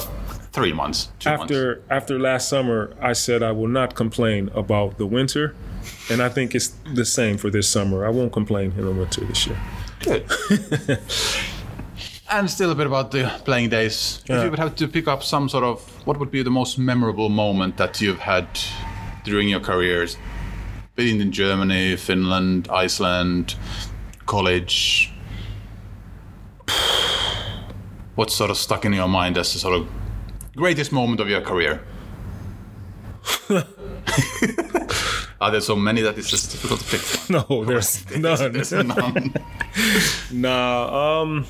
three 0.53 0.73
months, 0.73 1.09
two 1.19 1.31
months. 1.31 1.43
after 1.43 1.83
after 1.99 2.19
last 2.19 2.49
summer, 2.49 2.81
I 3.11 3.15
said 3.15 3.43
I 3.43 3.53
will 3.53 3.73
not 3.81 3.95
complain 3.95 4.51
about 4.55 4.99
the 4.99 5.07
winter, 5.07 5.55
and 6.11 6.21
I 6.21 6.29
think 6.37 6.55
it's 6.55 6.69
the 6.95 7.05
same 7.05 7.37
for 7.39 7.51
this 7.51 7.69
summer. 7.69 7.99
I 8.09 8.11
won't 8.11 8.33
complain 8.33 8.73
in 8.79 8.85
the 8.85 8.93
winter 9.01 9.25
this 9.25 9.47
year. 9.47 9.59
Good. 10.01 10.25
and 12.31 12.51
still 12.51 12.71
a 12.71 12.75
bit 12.75 12.87
about 12.87 13.11
the 13.11 13.25
playing 13.45 13.71
days. 13.71 14.23
If 14.27 14.45
you 14.45 14.51
would 14.51 14.59
have 14.59 14.75
to 14.77 14.89
pick 14.89 15.09
up 15.09 15.23
some 15.23 15.49
sort 15.49 15.65
of, 15.65 15.81
what 16.09 16.19
would 16.19 16.31
be 16.31 16.43
the 16.43 16.51
most 16.51 16.79
memorable 16.79 17.29
moment 17.29 17.77
that 17.77 18.01
you've 18.01 18.21
had 18.21 18.49
during 19.25 19.47
your 19.47 19.61
careers? 19.61 20.17
Being 20.97 21.21
in 21.21 21.33
Germany, 21.33 21.97
Finland, 21.97 22.67
Iceland, 22.71 23.57
college. 24.25 25.13
What's 28.15 28.35
sort 28.35 28.51
of 28.51 28.57
stuck 28.57 28.87
in 28.87 28.95
your 28.95 29.07
mind 29.07 29.37
as 29.37 29.53
the 29.53 29.59
sort 29.59 29.75
of 29.79 29.87
greatest 30.57 30.93
moment 30.93 31.21
of 31.21 31.29
your 31.29 31.43
career? 31.43 31.83
Are 35.43 35.51
there 35.51 35.61
so 35.61 35.77
many 35.77 36.01
that 36.01 36.17
it's 36.17 36.31
just 36.31 36.51
difficult 36.53 36.81
to 36.81 36.87
pick? 36.87 37.29
No, 37.29 37.65
there's 37.67 38.17
none. 38.17 38.53
There's 38.53 38.73
none. 38.73 39.35
Nah, 40.33 41.21
um, 41.21 41.45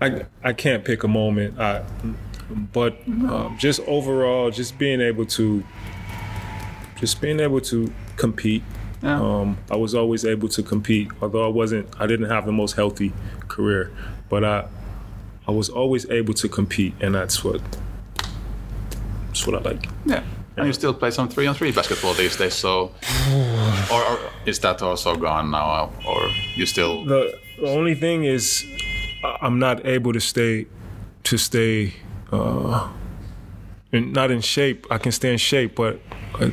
I 0.00 0.24
I 0.42 0.54
can't 0.54 0.82
pick 0.86 1.04
a 1.04 1.08
moment. 1.08 1.60
I, 1.60 1.84
but 2.52 2.96
um, 3.06 3.56
just 3.58 3.80
overall, 3.86 4.50
just 4.50 4.78
being 4.78 5.00
able 5.00 5.26
to, 5.26 5.64
just 6.98 7.20
being 7.20 7.40
able 7.40 7.60
to 7.62 7.92
compete. 8.16 8.62
Yeah. 9.02 9.20
Um, 9.20 9.58
I 9.70 9.76
was 9.76 9.94
always 9.94 10.24
able 10.24 10.48
to 10.50 10.62
compete, 10.62 11.10
although 11.20 11.44
I 11.44 11.48
wasn't. 11.48 11.88
I 11.98 12.06
didn't 12.06 12.30
have 12.30 12.46
the 12.46 12.52
most 12.52 12.76
healthy 12.76 13.12
career, 13.48 13.90
but 14.28 14.44
I, 14.44 14.68
I 15.48 15.50
was 15.50 15.68
always 15.68 16.08
able 16.08 16.34
to 16.34 16.48
compete, 16.48 16.94
and 17.00 17.14
that's 17.14 17.42
what, 17.42 17.60
that's 19.26 19.46
what 19.46 19.56
I 19.56 19.70
like. 19.70 19.86
Yeah. 20.06 20.22
And 20.56 20.66
you 20.66 20.72
still 20.74 20.92
play 20.94 21.10
some 21.10 21.28
three 21.28 21.46
on 21.46 21.54
three 21.54 21.72
basketball 21.72 22.12
these 22.14 22.36
days, 22.36 22.54
so 22.54 22.92
or, 23.90 24.02
or 24.04 24.18
is 24.46 24.58
that 24.60 24.82
also 24.82 25.16
gone 25.16 25.50
now, 25.50 25.90
or 26.06 26.30
you 26.54 26.66
still? 26.66 27.04
The, 27.04 27.38
the 27.58 27.68
only 27.68 27.94
thing 27.94 28.24
is, 28.24 28.64
I- 29.24 29.38
I'm 29.40 29.58
not 29.58 29.84
able 29.86 30.12
to 30.12 30.20
stay, 30.20 30.66
to 31.24 31.38
stay, 31.38 31.94
uh, 32.32 32.88
in, 33.92 34.12
not 34.12 34.30
in 34.30 34.40
shape. 34.40 34.86
I 34.90 34.98
can 34.98 35.12
stay 35.12 35.30
in 35.32 35.38
shape, 35.38 35.76
but 35.76 36.00
uh, 36.40 36.50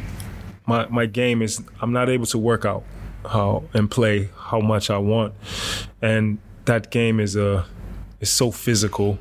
my 0.67 0.87
my 0.87 1.05
game 1.05 1.41
is 1.41 1.63
I'm 1.81 1.93
not 1.93 2.09
able 2.09 2.25
to 2.27 2.37
work 2.37 2.65
out 2.65 2.83
how 3.25 3.63
and 3.73 3.89
play 3.89 4.29
how 4.37 4.59
much 4.59 4.89
I 4.89 4.97
want, 4.97 5.33
and 6.01 6.37
that 6.65 6.91
game 6.91 7.19
is 7.19 7.35
a 7.35 7.65
is 8.19 8.29
so 8.29 8.51
physical 8.51 9.17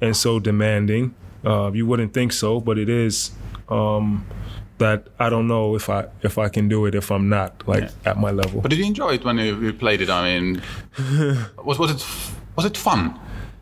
and 0.00 0.16
so 0.16 0.38
demanding. 0.38 1.14
Uh, 1.44 1.70
you 1.72 1.86
wouldn't 1.86 2.14
think 2.14 2.32
so, 2.32 2.60
but 2.60 2.78
it 2.78 2.88
is. 2.88 3.32
Um, 3.68 4.26
that 4.78 5.08
I 5.18 5.28
don't 5.28 5.46
know 5.48 5.74
if 5.74 5.90
I 5.90 6.06
if 6.22 6.38
I 6.38 6.48
can 6.48 6.68
do 6.68 6.86
it 6.86 6.94
if 6.94 7.10
I'm 7.10 7.28
not 7.28 7.66
like 7.66 7.90
at 8.04 8.16
my 8.16 8.30
level. 8.30 8.60
But 8.60 8.70
did 8.70 8.78
you 8.78 8.86
enjoy 8.86 9.14
it 9.14 9.24
when 9.24 9.38
you, 9.38 9.60
you 9.60 9.72
played 9.72 10.00
it? 10.00 10.08
I 10.08 10.38
mean, 10.38 10.62
was 11.64 11.78
was 11.78 11.90
it 11.90 12.06
was 12.56 12.64
it 12.64 12.76
fun, 12.76 13.18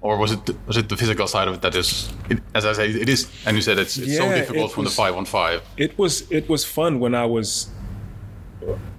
or 0.07 0.16
was 0.23 0.31
it 0.37 0.42
was 0.69 0.77
it 0.77 0.88
the 0.88 0.97
physical 0.97 1.27
side 1.35 1.49
of 1.49 1.55
it 1.55 1.62
that 1.62 1.75
is? 1.75 2.12
It, 2.31 2.38
as 2.55 2.64
I 2.64 2.73
say, 2.79 2.87
it 3.05 3.09
is, 3.09 3.21
and 3.47 3.57
you 3.57 3.62
said 3.62 3.79
it's, 3.79 3.97
it's 3.99 4.16
so 4.16 4.29
difficult 4.40 4.71
it 4.71 4.75
from 4.75 4.85
the 4.85 4.88
was- 4.88 4.97
five 5.03 5.14
on 5.21 5.25
five. 5.25 5.59
it 5.77 5.92
was 5.99 6.12
it 6.31 6.49
was 6.49 6.62
fun 6.64 7.01
when 7.01 7.14
I 7.14 7.27
was 7.27 7.49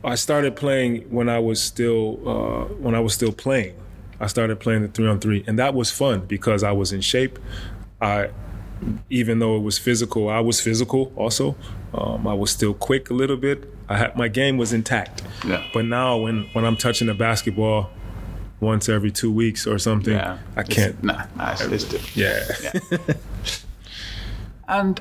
I 0.03 0.15
started 0.15 0.55
playing 0.55 0.91
when 1.17 1.27
I 1.29 1.39
was 1.39 1.61
still 1.61 2.05
uh, 2.27 2.65
when 2.83 2.95
I 2.95 2.99
was 2.99 3.13
still 3.13 3.31
playing. 3.45 3.73
I 4.19 4.27
started 4.27 4.59
playing 4.59 4.81
the 4.81 4.87
three 4.87 5.07
on 5.07 5.19
three, 5.19 5.43
and 5.47 5.57
that 5.59 5.73
was 5.73 5.91
fun 5.91 6.21
because 6.35 6.63
I 6.63 6.71
was 6.71 6.91
in 6.91 7.01
shape. 7.01 7.37
I 8.01 8.29
even 9.09 9.39
though 9.39 9.55
it 9.57 9.63
was 9.63 9.77
physical, 9.77 10.29
I 10.29 10.39
was 10.39 10.61
physical 10.61 11.11
also. 11.15 11.55
Um, 11.93 12.27
I 12.27 12.33
was 12.33 12.51
still 12.51 12.73
quick 12.73 13.09
a 13.09 13.13
little 13.13 13.37
bit. 13.37 13.59
I 13.89 13.97
had 13.97 14.15
my 14.15 14.27
game 14.27 14.57
was 14.57 14.71
intact. 14.73 15.23
Yeah. 15.45 15.63
But 15.73 15.85
now 15.85 16.17
when 16.17 16.43
when 16.53 16.63
I'm 16.65 16.77
touching 16.77 17.07
the 17.07 17.13
basketball 17.13 17.89
once 18.59 18.89
every 18.89 19.11
two 19.11 19.31
weeks 19.31 19.67
or 19.67 19.77
something, 19.79 20.13
Yeah, 20.13 20.37
I 20.55 20.63
can't. 20.63 21.03
Nah, 21.03 21.25
nah, 21.35 21.51
it's, 21.51 21.61
it's 21.61 21.83
different. 21.83 22.15
yeah. 22.15 22.97
And 24.67 24.99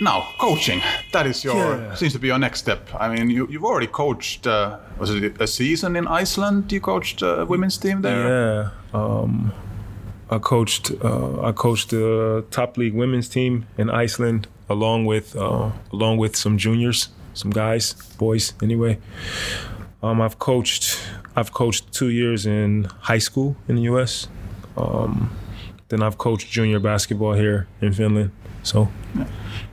now 0.00 0.26
coaching. 0.38 0.80
That 1.12 1.26
is 1.26 1.44
your 1.44 1.56
Yeah. 1.56 1.94
seems 1.94 2.12
to 2.12 2.18
be 2.18 2.26
your 2.26 2.38
next 2.38 2.58
step. 2.60 2.88
I 3.00 3.08
mean, 3.08 3.30
you 3.30 3.46
you've 3.50 3.64
already 3.64 3.86
coached. 3.86 4.46
Uh, 4.46 4.76
was 4.98 5.10
it 5.10 5.40
a 5.40 5.46
season 5.46 5.96
in 5.96 6.06
Iceland? 6.22 6.72
You 6.72 6.80
coached 6.80 7.22
a 7.22 7.44
women's 7.48 7.78
team 7.78 8.02
there. 8.02 8.28
Yeah, 8.28 8.70
um, 8.92 9.52
I 10.30 10.38
coached. 10.38 10.90
Uh, 11.02 11.48
I 11.48 11.52
coached 11.52 11.90
the 11.90 12.44
top 12.50 12.76
league 12.76 12.94
women's 12.94 13.28
team 13.28 13.64
in 13.78 13.88
Iceland, 14.04 14.46
along 14.68 15.06
with 15.06 15.34
uh, 15.36 15.70
along 15.92 16.18
with 16.20 16.36
some 16.36 16.58
juniors, 16.58 17.08
some 17.34 17.50
guys, 17.52 17.94
boys. 18.18 18.52
Anyway, 18.62 18.98
um, 20.02 20.20
I've 20.20 20.38
coached. 20.38 20.98
I've 21.36 21.52
coached 21.52 21.92
two 21.92 22.10
years 22.10 22.46
in 22.46 22.84
high 23.00 23.18
school 23.18 23.56
in 23.68 23.76
the 23.76 23.82
U.S. 23.82 24.28
Um, 24.76 25.30
then 25.88 26.02
I've 26.02 26.18
coached 26.18 26.50
junior 26.50 26.80
basketball 26.80 27.34
here 27.34 27.66
in 27.80 27.92
Finland. 27.92 28.30
So 28.62 28.88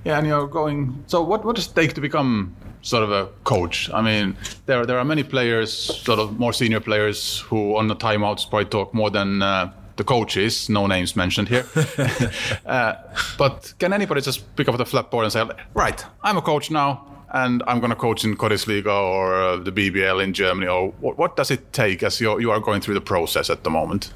Yeah, 0.04 0.18
and 0.18 0.28
you're 0.28 0.48
going. 0.48 1.04
So, 1.08 1.22
what 1.22 1.46
what 1.46 1.56
does 1.56 1.68
it 1.68 1.76
take 1.76 1.94
to 1.94 2.02
become 2.02 2.56
sort 2.82 3.04
of 3.04 3.12
a 3.12 3.28
coach? 3.44 3.90
I 3.94 4.02
mean, 4.02 4.36
there 4.66 4.86
there 4.86 4.98
are 4.98 5.06
many 5.06 5.24
players, 5.24 5.74
sort 5.74 6.20
of 6.20 6.40
more 6.40 6.54
senior 6.54 6.80
players, 6.80 7.40
who 7.50 7.78
on 7.78 7.88
the 7.88 7.96
timeouts 7.96 8.50
probably 8.50 8.66
talk 8.66 8.94
more 8.94 9.12
than 9.12 9.42
uh, 9.42 9.72
the 9.96 10.04
coaches. 10.04 10.70
No 10.70 10.88
names 10.88 11.16
mentioned 11.16 11.50
here. 11.50 11.66
uh, 12.66 12.94
but 13.38 13.74
can 13.80 13.94
anybody 13.94 14.22
just 14.22 14.56
pick 14.56 14.68
up 14.68 14.78
the 14.78 14.86
flapboard 14.86 15.24
and 15.24 15.32
say, 15.32 15.44
"Right, 15.74 16.06
I'm 16.24 16.38
a 16.38 16.42
coach 16.42 16.72
now." 16.72 17.06
And 17.34 17.64
I'm 17.66 17.80
going 17.80 17.92
to 17.92 17.96
coach 17.96 18.26
in 18.26 18.36
Korisliga 18.36 18.88
or 18.88 19.42
uh, 19.42 19.58
the 19.58 19.72
BBL 19.72 20.22
in 20.22 20.34
Germany. 20.34 20.68
Or 20.68 20.90
what, 21.00 21.18
what 21.18 21.36
does 21.38 21.50
it 21.50 21.72
take 21.72 22.04
as 22.04 22.20
you 22.20 22.40
you 22.40 22.52
are 22.52 22.60
going 22.60 22.82
through 22.82 22.96
the 22.96 23.02
process 23.02 23.50
at 23.50 23.64
the 23.64 23.70
moment? 23.70 24.12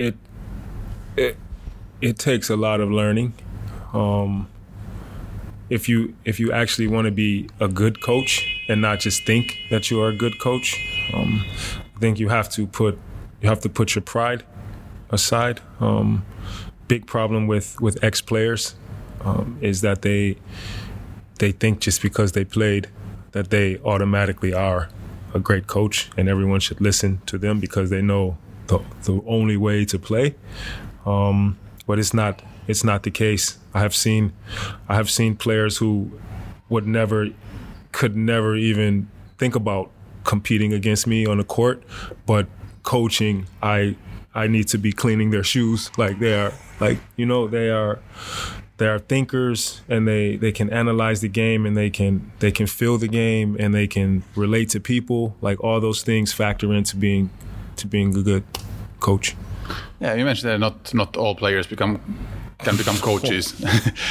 it 0.00 0.16
it 1.16 1.36
it 2.00 2.18
takes 2.18 2.48
a 2.50 2.56
lot 2.56 2.80
of 2.80 2.90
learning. 2.90 3.34
Um, 3.92 4.48
if 5.68 5.88
you 5.88 6.14
if 6.24 6.40
you 6.40 6.52
actually 6.52 6.88
want 6.88 7.04
to 7.04 7.10
be 7.10 7.48
a 7.60 7.68
good 7.68 8.00
coach 8.02 8.46
and 8.68 8.80
not 8.80 9.00
just 9.00 9.26
think 9.26 9.58
that 9.70 9.90
you 9.90 10.00
are 10.02 10.08
a 10.08 10.16
good 10.16 10.40
coach, 10.40 10.76
um, 11.12 11.44
I 11.96 11.98
think 12.00 12.18
you 12.18 12.28
have 12.28 12.48
to 12.50 12.66
put 12.66 12.98
you 13.42 13.48
have 13.48 13.60
to 13.60 13.68
put 13.68 13.94
your 13.94 14.02
pride 14.02 14.42
aside. 15.10 15.60
Um, 15.80 16.24
big 16.88 17.06
problem 17.06 17.46
with 17.46 17.80
with 17.80 18.02
ex 18.02 18.20
players 18.20 18.74
um, 19.22 19.58
is 19.60 19.82
that 19.82 20.02
they 20.02 20.36
they 21.40 21.52
think 21.52 21.80
just 21.80 22.00
because 22.00 22.32
they 22.32 22.44
played 22.44 22.88
that 23.32 23.50
they 23.50 23.78
automatically 23.78 24.52
are 24.52 24.88
a 25.34 25.40
great 25.40 25.66
coach 25.66 26.10
and 26.16 26.28
everyone 26.28 26.60
should 26.60 26.80
listen 26.80 27.20
to 27.26 27.38
them 27.38 27.60
because 27.60 27.90
they 27.90 28.02
know 28.02 28.36
the, 28.66 28.78
the 29.02 29.20
only 29.26 29.56
way 29.56 29.84
to 29.84 29.98
play. 29.98 30.34
Um, 31.04 31.58
but 31.86 31.98
it's 31.98 32.14
not 32.14 32.42
it's 32.68 32.84
not 32.84 33.02
the 33.02 33.10
case. 33.10 33.58
I 33.74 33.80
have 33.80 33.94
seen 33.94 34.32
I 34.88 34.94
have 34.94 35.10
seen 35.10 35.34
players 35.34 35.78
who 35.78 36.12
would 36.68 36.86
never 36.86 37.28
could 37.92 38.16
never 38.16 38.54
even 38.54 39.08
think 39.38 39.56
about 39.56 39.90
competing 40.24 40.72
against 40.72 41.06
me 41.06 41.26
on 41.26 41.38
the 41.38 41.44
court, 41.44 41.82
but 42.26 42.46
coaching 42.82 43.46
I 43.62 43.96
I 44.34 44.46
need 44.46 44.68
to 44.68 44.78
be 44.78 44.92
cleaning 44.92 45.30
their 45.30 45.42
shoes 45.42 45.90
like 45.96 46.18
they 46.18 46.34
are 46.34 46.52
like 46.80 46.98
you 47.16 47.26
know 47.26 47.48
they 47.48 47.70
are 47.70 47.98
they 48.80 48.88
are 48.88 48.98
thinkers 48.98 49.82
and 49.88 50.08
they 50.08 50.36
they 50.36 50.52
can 50.52 50.68
analyze 50.70 51.20
the 51.20 51.28
game 51.28 51.66
and 51.66 51.76
they 51.76 51.90
can 51.90 52.32
they 52.38 52.50
can 52.50 52.66
feel 52.66 52.98
the 52.98 53.08
game 53.08 53.56
and 53.60 53.74
they 53.74 53.86
can 53.86 54.22
relate 54.34 54.70
to 54.70 54.80
people 54.80 55.36
like 55.40 55.62
all 55.62 55.80
those 55.80 56.02
things 56.02 56.32
factor 56.32 56.72
into 56.72 56.96
being 56.96 57.30
to 57.76 57.86
being 57.86 58.16
a 58.16 58.22
good 58.22 58.44
coach 58.98 59.36
Yeah, 60.00 60.14
you 60.14 60.24
mentioned 60.24 60.50
that 60.50 60.58
not 60.58 60.94
not 60.94 61.16
all 61.16 61.34
players 61.34 61.66
become 61.66 62.00
can 62.64 62.76
become 62.76 62.96
coaches. 63.10 63.54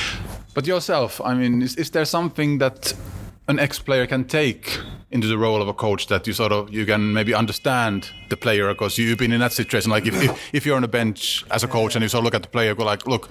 but 0.53 0.67
yourself, 0.67 1.21
I 1.23 1.34
mean, 1.34 1.62
is, 1.62 1.75
is 1.75 1.89
there 1.91 2.05
something 2.05 2.60
that 2.60 2.93
an 3.47 3.60
ex-player 3.60 4.08
can 4.08 4.25
take 4.25 4.79
into 5.12 5.27
the 5.27 5.38
role 5.38 5.62
of 5.62 5.67
a 5.67 5.73
coach 5.73 6.08
that 6.08 6.27
you 6.27 6.34
sort 6.34 6.51
of 6.51 6.71
you 6.71 6.86
can 6.86 7.13
maybe 7.13 7.34
understand 7.34 8.10
the 8.29 8.38
player 8.38 8.67
because 8.67 8.97
you've 8.97 9.17
been 9.17 9.34
in 9.34 9.39
that 9.39 9.51
situation? 9.51 9.91
Like 9.91 10.05
if, 10.05 10.15
if, 10.21 10.53
if 10.53 10.65
you're 10.65 10.77
on 10.77 10.84
a 10.84 10.88
bench 10.88 11.45
as 11.49 11.63
a 11.63 11.67
coach 11.67 11.95
and 11.95 12.03
you 12.03 12.10
sort 12.10 12.19
of 12.19 12.25
look 12.25 12.36
at 12.36 12.43
the 12.43 12.49
player, 12.49 12.75
go 12.75 12.86
like, 12.86 13.08
look, 13.08 13.29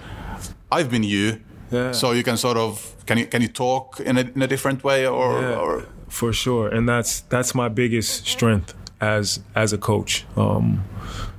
I've 0.70 0.90
been 0.90 1.02
you, 1.04 1.40
Yeah. 1.70 1.92
So 1.92 2.12
you 2.12 2.22
can 2.22 2.36
sort 2.36 2.56
of 2.56 2.94
can 3.06 3.18
you 3.18 3.26
can 3.26 3.42
you 3.42 3.48
talk 3.48 4.00
in 4.00 4.16
a 4.18 4.20
in 4.34 4.42
a 4.42 4.46
different 4.46 4.82
way 4.84 5.06
or, 5.06 5.40
Yeah, 5.40 5.56
or 5.60 5.84
for 6.08 6.32
sure, 6.32 6.68
and 6.68 6.88
that's 6.88 7.20
that's 7.28 7.54
my 7.54 7.68
biggest 7.68 8.26
strength 8.26 8.74
as 9.00 9.40
as 9.54 9.72
a 9.72 9.78
coach. 9.78 10.24
Um, 10.36 10.84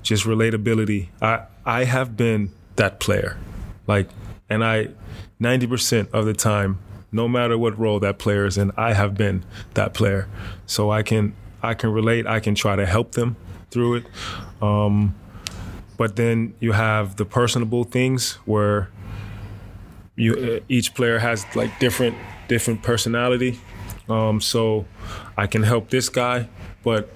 just 0.03 0.25
relatability. 0.25 1.07
I 1.21 1.39
I 1.65 1.85
have 1.85 2.15
been 2.15 2.49
that 2.75 2.99
player, 2.99 3.37
like, 3.87 4.09
and 4.49 4.63
I 4.63 4.89
ninety 5.39 5.67
percent 5.67 6.09
of 6.13 6.25
the 6.25 6.33
time, 6.33 6.77
no 7.11 7.27
matter 7.27 7.57
what 7.57 7.77
role 7.79 7.99
that 7.99 8.17
player 8.19 8.45
is 8.45 8.57
in, 8.57 8.71
I 8.77 8.93
have 8.93 9.15
been 9.15 9.43
that 9.73 9.93
player. 9.93 10.27
So 10.65 10.91
I 10.91 11.03
can 11.03 11.33
I 11.63 11.73
can 11.73 11.91
relate. 11.91 12.27
I 12.27 12.39
can 12.39 12.55
try 12.55 12.75
to 12.75 12.85
help 12.85 13.11
them 13.11 13.35
through 13.71 13.95
it. 13.95 14.05
Um, 14.61 15.15
but 15.97 16.15
then 16.15 16.53
you 16.59 16.73
have 16.73 17.15
the 17.15 17.25
personable 17.25 17.83
things 17.83 18.37
where 18.45 18.89
you 20.19 20.33
uh, 20.35 20.59
each 20.67 20.93
player 20.93 21.17
has 21.19 21.45
like 21.55 21.79
different 21.79 22.15
different 22.47 22.83
personality. 22.83 23.59
Um, 24.09 24.41
so 24.41 24.85
I 25.37 25.47
can 25.47 25.63
help 25.63 25.89
this 25.89 26.09
guy, 26.09 26.49
but 26.83 27.09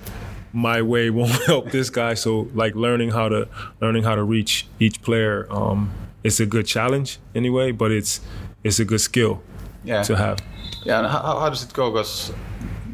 my 0.53 0.81
way 0.81 1.09
won't 1.17 1.43
help 1.45 1.71
this 1.71 1.89
guy. 1.89 2.13
So 2.13 2.47
like 2.53 2.75
learning 2.75 3.11
how 3.11 3.29
to 3.29 3.47
learning 3.81 4.03
how 4.03 4.15
to 4.15 4.23
reach 4.23 4.67
each 4.79 5.01
player, 5.01 5.47
um, 5.51 5.91
it's 6.23 6.39
a 6.39 6.45
good 6.45 6.65
challenge 6.65 7.19
anyway, 7.35 7.71
but 7.71 7.91
it's 7.91 8.21
it's 8.63 8.79
a 8.79 8.85
good 8.85 9.01
skill 9.01 9.41
yeah 9.83 10.01
to 10.03 10.15
have. 10.15 10.39
yeah. 10.85 10.99
And 10.99 11.07
how, 11.07 11.39
how 11.39 11.49
does 11.49 11.63
it 11.63 11.73
go? 11.73 11.91
Because 11.91 12.31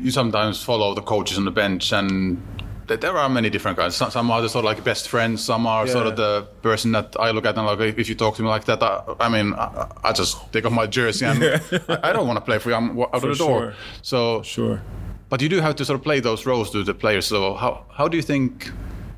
you 0.02 0.12
sometimes 0.12 0.64
follow 0.64 0.96
the 0.96 1.02
coaches 1.04 1.38
on 1.38 1.46
the 1.46 1.52
bench 1.52 1.94
and. 1.94 2.42
Th- 2.90 3.00
There 3.00 3.16
are 3.18 3.30
many 3.30 3.50
different 3.50 3.78
guys. 3.78 3.96
Some, 3.96 4.12
some 4.12 4.30
are 4.32 4.42
the 4.42 4.50
sort 4.50 4.66
of 4.66 4.70
like 4.72 4.84
best 4.84 5.08
friends. 5.08 5.44
Some 5.46 5.66
are 5.66 5.88
sort 5.88 6.08
of 6.08 6.16
the 6.18 6.48
person 6.62 6.92
that 6.92 7.16
I 7.18 7.32
look 7.32 7.46
at 7.46 7.58
and 7.58 7.66
like, 7.66 7.80
if 7.98 8.10
you 8.10 8.16
talk 8.16 8.36
to 8.36 8.42
me 8.44 8.50
like 8.50 8.66
that, 8.66 8.84
I, 8.84 8.92
I 9.26 9.30
mean, 9.30 9.54
I, 9.54 9.88
I 10.04 10.12
just 10.12 10.52
take 10.52 10.66
off 10.66 10.74
my 10.74 10.88
jersey 10.88 11.26
and 11.26 11.42
I, 11.90 12.10
I 12.10 12.14
don't 12.14 12.28
want 12.28 12.38
to 12.38 12.46
play 12.50 12.60
for 12.60 12.70
you. 12.70 12.76
I'm 12.76 13.00
out 13.00 13.12
For 13.22 13.30
of 13.32 13.38
the 13.38 13.44
door. 13.46 13.74
So 14.02 14.42
Sure. 14.44 14.82
But 15.30 15.42
you 15.42 15.50
do 15.50 15.62
have 15.62 15.76
to 15.76 15.86
sort 15.86 16.00
of 16.00 16.04
play 16.04 16.20
those 16.20 16.46
roles 16.46 16.72
to 16.72 16.84
the 16.84 16.94
players. 16.94 17.28
So 17.28 17.54
how 17.54 17.86
how 17.98 18.08
do 18.10 18.18
you 18.18 18.24
think 18.24 18.72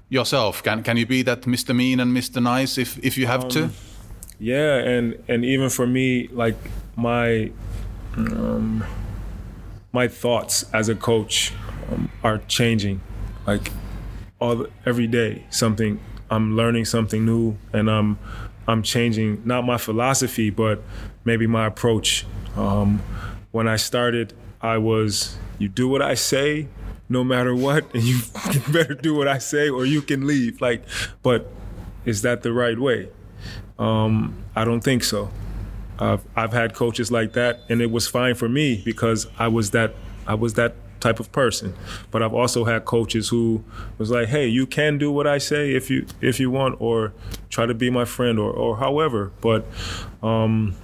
yourself 0.09 0.61
can 0.61 0.83
can 0.83 0.97
you 0.97 1.05
be 1.05 1.23
that 1.23 1.41
Mr. 1.47 1.73
Mean 1.73 1.99
and 2.01 2.11
Mr. 2.15 2.41
Nice 2.43 2.77
if 2.81 2.97
if 3.01 3.17
you 3.17 3.27
have 3.27 3.47
to? 3.49 3.69
Yeah, 4.37 4.75
and 4.93 5.15
and 5.29 5.45
even 5.45 5.69
for 5.69 5.87
me, 5.87 6.27
like 6.43 6.57
my 6.97 7.51
um, 8.17 8.83
my 9.93 10.07
thoughts 10.09 10.65
as 10.73 10.89
a 10.89 10.95
coach 10.95 11.53
um, 11.91 12.09
are 12.23 12.39
changing, 12.47 12.99
like 13.45 13.71
all 14.39 14.67
every 14.85 15.07
day. 15.07 15.45
Something 15.49 15.99
I'm 16.29 16.55
learning 16.55 16.85
something 16.85 17.25
new, 17.25 17.57
and 17.73 17.89
I'm 17.89 18.17
I'm 18.67 18.83
changing 18.83 19.41
not 19.45 19.65
my 19.65 19.77
philosophy, 19.77 20.49
but 20.49 20.81
maybe 21.25 21.47
my 21.47 21.67
approach. 21.67 22.25
Um, 22.55 23.01
when 23.51 23.67
I 23.67 23.75
started, 23.75 24.33
I 24.61 24.77
was 24.77 25.37
you 25.57 25.67
do 25.67 25.87
what 25.87 26.01
I 26.01 26.15
say, 26.15 26.67
no 27.09 27.23
matter 27.23 27.55
what, 27.55 27.93
and 27.93 28.03
you 28.03 28.19
better 28.71 28.93
do 28.93 29.13
what 29.13 29.27
I 29.27 29.37
say, 29.37 29.69
or 29.69 29.85
you 29.85 30.01
can 30.01 30.25
leave. 30.25 30.61
Like, 30.61 30.83
but 31.21 31.51
is 32.05 32.21
that 32.21 32.43
the 32.43 32.53
right 32.53 32.79
way? 32.79 33.09
Um, 33.77 34.43
I 34.55 34.63
don't 34.63 34.81
think 34.81 35.03
so. 35.03 35.29
I've 35.99 36.23
I've 36.35 36.53
had 36.53 36.73
coaches 36.73 37.11
like 37.11 37.33
that, 37.33 37.59
and 37.69 37.81
it 37.81 37.91
was 37.91 38.07
fine 38.07 38.35
for 38.35 38.49
me 38.49 38.81
because 38.83 39.27
I 39.37 39.49
was 39.49 39.71
that 39.71 39.93
I 40.25 40.33
was 40.35 40.53
that 40.55 40.75
type 41.01 41.19
of 41.19 41.31
person. 41.31 41.73
But 42.11 42.23
I've 42.23 42.33
also 42.33 42.63
had 42.63 42.85
coaches 42.85 43.27
who 43.27 43.63
was 43.97 44.09
like, 44.09 44.29
"Hey, 44.29 44.47
you 44.47 44.65
can 44.65 44.97
do 44.97 45.11
what 45.11 45.27
I 45.27 45.39
say 45.39 45.75
if 45.75 45.89
you 45.89 46.05
if 46.21 46.39
you 46.39 46.49
want, 46.49 46.79
or 46.79 47.11
try 47.49 47.65
to 47.65 47.73
be 47.73 47.89
my 47.89 48.05
friend, 48.05 48.39
or 48.39 48.51
or 48.51 48.77
however." 48.77 49.31
But 49.41 49.65
um, 50.23 50.75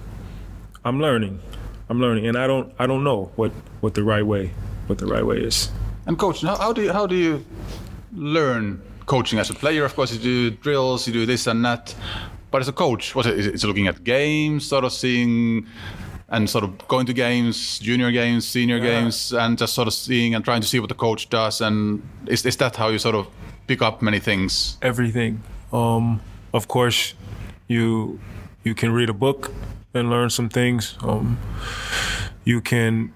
I'm 0.84 1.00
learning, 1.00 1.40
I'm 1.88 2.00
learning, 2.00 2.26
and 2.26 2.36
I 2.36 2.46
don't 2.46 2.74
I 2.78 2.86
don't 2.86 3.04
know 3.04 3.30
what 3.36 3.52
what 3.80 3.94
the 3.94 4.02
right 4.02 4.26
way 4.26 4.52
what 4.88 4.98
the 4.98 5.06
right 5.06 5.24
way 5.24 5.38
is. 5.38 5.70
And 6.06 6.18
coach, 6.18 6.42
how, 6.42 6.56
how 6.56 6.72
do 6.72 6.82
you 6.82 6.92
how 6.92 7.06
do 7.06 7.14
you 7.14 7.44
learn 8.12 8.82
coaching 9.06 9.38
as 9.38 9.50
a 9.50 9.54
player? 9.54 9.84
Of 9.84 9.94
course, 9.94 10.12
you 10.12 10.18
do 10.18 10.50
drills, 10.50 11.06
you 11.06 11.12
do 11.12 11.26
this 11.26 11.46
and 11.46 11.64
that. 11.64 11.94
But 12.50 12.62
as 12.62 12.68
a 12.68 12.72
coach, 12.72 13.14
what 13.14 13.26
is 13.26 13.46
it? 13.46 13.54
Is 13.54 13.64
looking 13.64 13.88
at 13.88 14.04
games, 14.04 14.66
sort 14.66 14.84
of 14.84 14.92
seeing 14.92 15.66
and 16.28 16.48
sort 16.48 16.64
of 16.64 16.86
going 16.88 17.06
to 17.06 17.12
games, 17.12 17.78
junior 17.78 18.10
games, 18.10 18.46
senior 18.46 18.78
games, 18.80 19.32
and 19.32 19.56
just 19.56 19.74
sort 19.74 19.88
of 19.88 19.94
seeing 19.94 20.34
and 20.34 20.44
trying 20.44 20.60
to 20.60 20.66
see 20.66 20.78
what 20.78 20.88
the 20.88 20.94
coach 20.94 21.30
does? 21.30 21.60
And 21.60 22.02
is, 22.26 22.44
is 22.44 22.56
that 22.58 22.76
how 22.76 22.88
you 22.88 22.98
sort 22.98 23.14
of 23.14 23.26
pick 23.66 23.82
up 23.82 24.02
many 24.02 24.18
things? 24.20 24.76
everything. 24.82 25.42
Um, 25.72 26.20
of 26.52 26.68
course, 26.68 27.14
you 27.66 28.20
you 28.64 28.74
can 28.74 28.92
read 28.92 29.08
a 29.08 29.14
book 29.14 29.52
and 29.94 30.10
learn 30.10 30.30
some 30.30 30.48
things. 30.48 30.96
Um, 31.00 31.38
you 32.44 32.60
can 32.60 33.12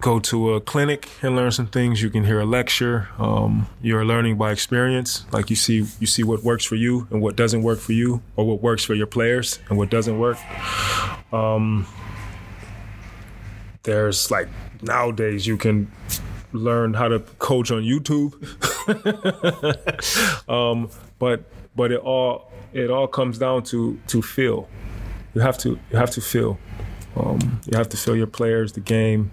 go 0.00 0.18
to 0.18 0.54
a 0.54 0.60
clinic 0.60 1.08
and 1.22 1.36
learn 1.36 1.52
some 1.52 1.66
things. 1.68 2.02
You 2.02 2.10
can 2.10 2.24
hear 2.24 2.40
a 2.40 2.44
lecture. 2.44 3.08
Um, 3.18 3.68
you're 3.80 4.04
learning 4.04 4.36
by 4.36 4.50
experience. 4.50 5.24
Like 5.32 5.48
you 5.48 5.56
see, 5.56 5.86
you 6.00 6.06
see 6.06 6.22
what 6.24 6.42
works 6.42 6.64
for 6.64 6.74
you 6.74 7.06
and 7.10 7.22
what 7.22 7.36
doesn't 7.36 7.62
work 7.62 7.78
for 7.78 7.92
you, 7.92 8.20
or 8.36 8.44
what 8.46 8.60
works 8.62 8.84
for 8.84 8.94
your 8.94 9.06
players 9.06 9.60
and 9.68 9.78
what 9.78 9.90
doesn't 9.90 10.18
work. 10.18 10.38
Um, 11.32 11.86
there's 13.82 14.30
like 14.30 14.48
nowadays 14.82 15.46
you 15.46 15.56
can 15.56 15.90
learn 16.52 16.94
how 16.94 17.08
to 17.08 17.20
coach 17.38 17.70
on 17.70 17.82
YouTube. 17.82 18.32
um, 20.48 20.90
but 21.18 21.44
but 21.74 21.92
it 21.92 22.00
all 22.00 22.50
it 22.72 22.90
all 22.90 23.06
comes 23.06 23.38
down 23.38 23.62
to 23.64 23.98
to 24.08 24.22
feel. 24.22 24.68
You 25.34 25.40
have 25.40 25.58
to 25.58 25.78
you 25.90 25.96
have 25.96 26.10
to 26.12 26.20
feel. 26.20 26.58
Um, 27.16 27.60
you 27.70 27.76
have 27.76 27.88
to 27.90 27.96
feel 27.96 28.16
your 28.16 28.26
players, 28.26 28.72
the 28.72 28.80
game, 28.80 29.30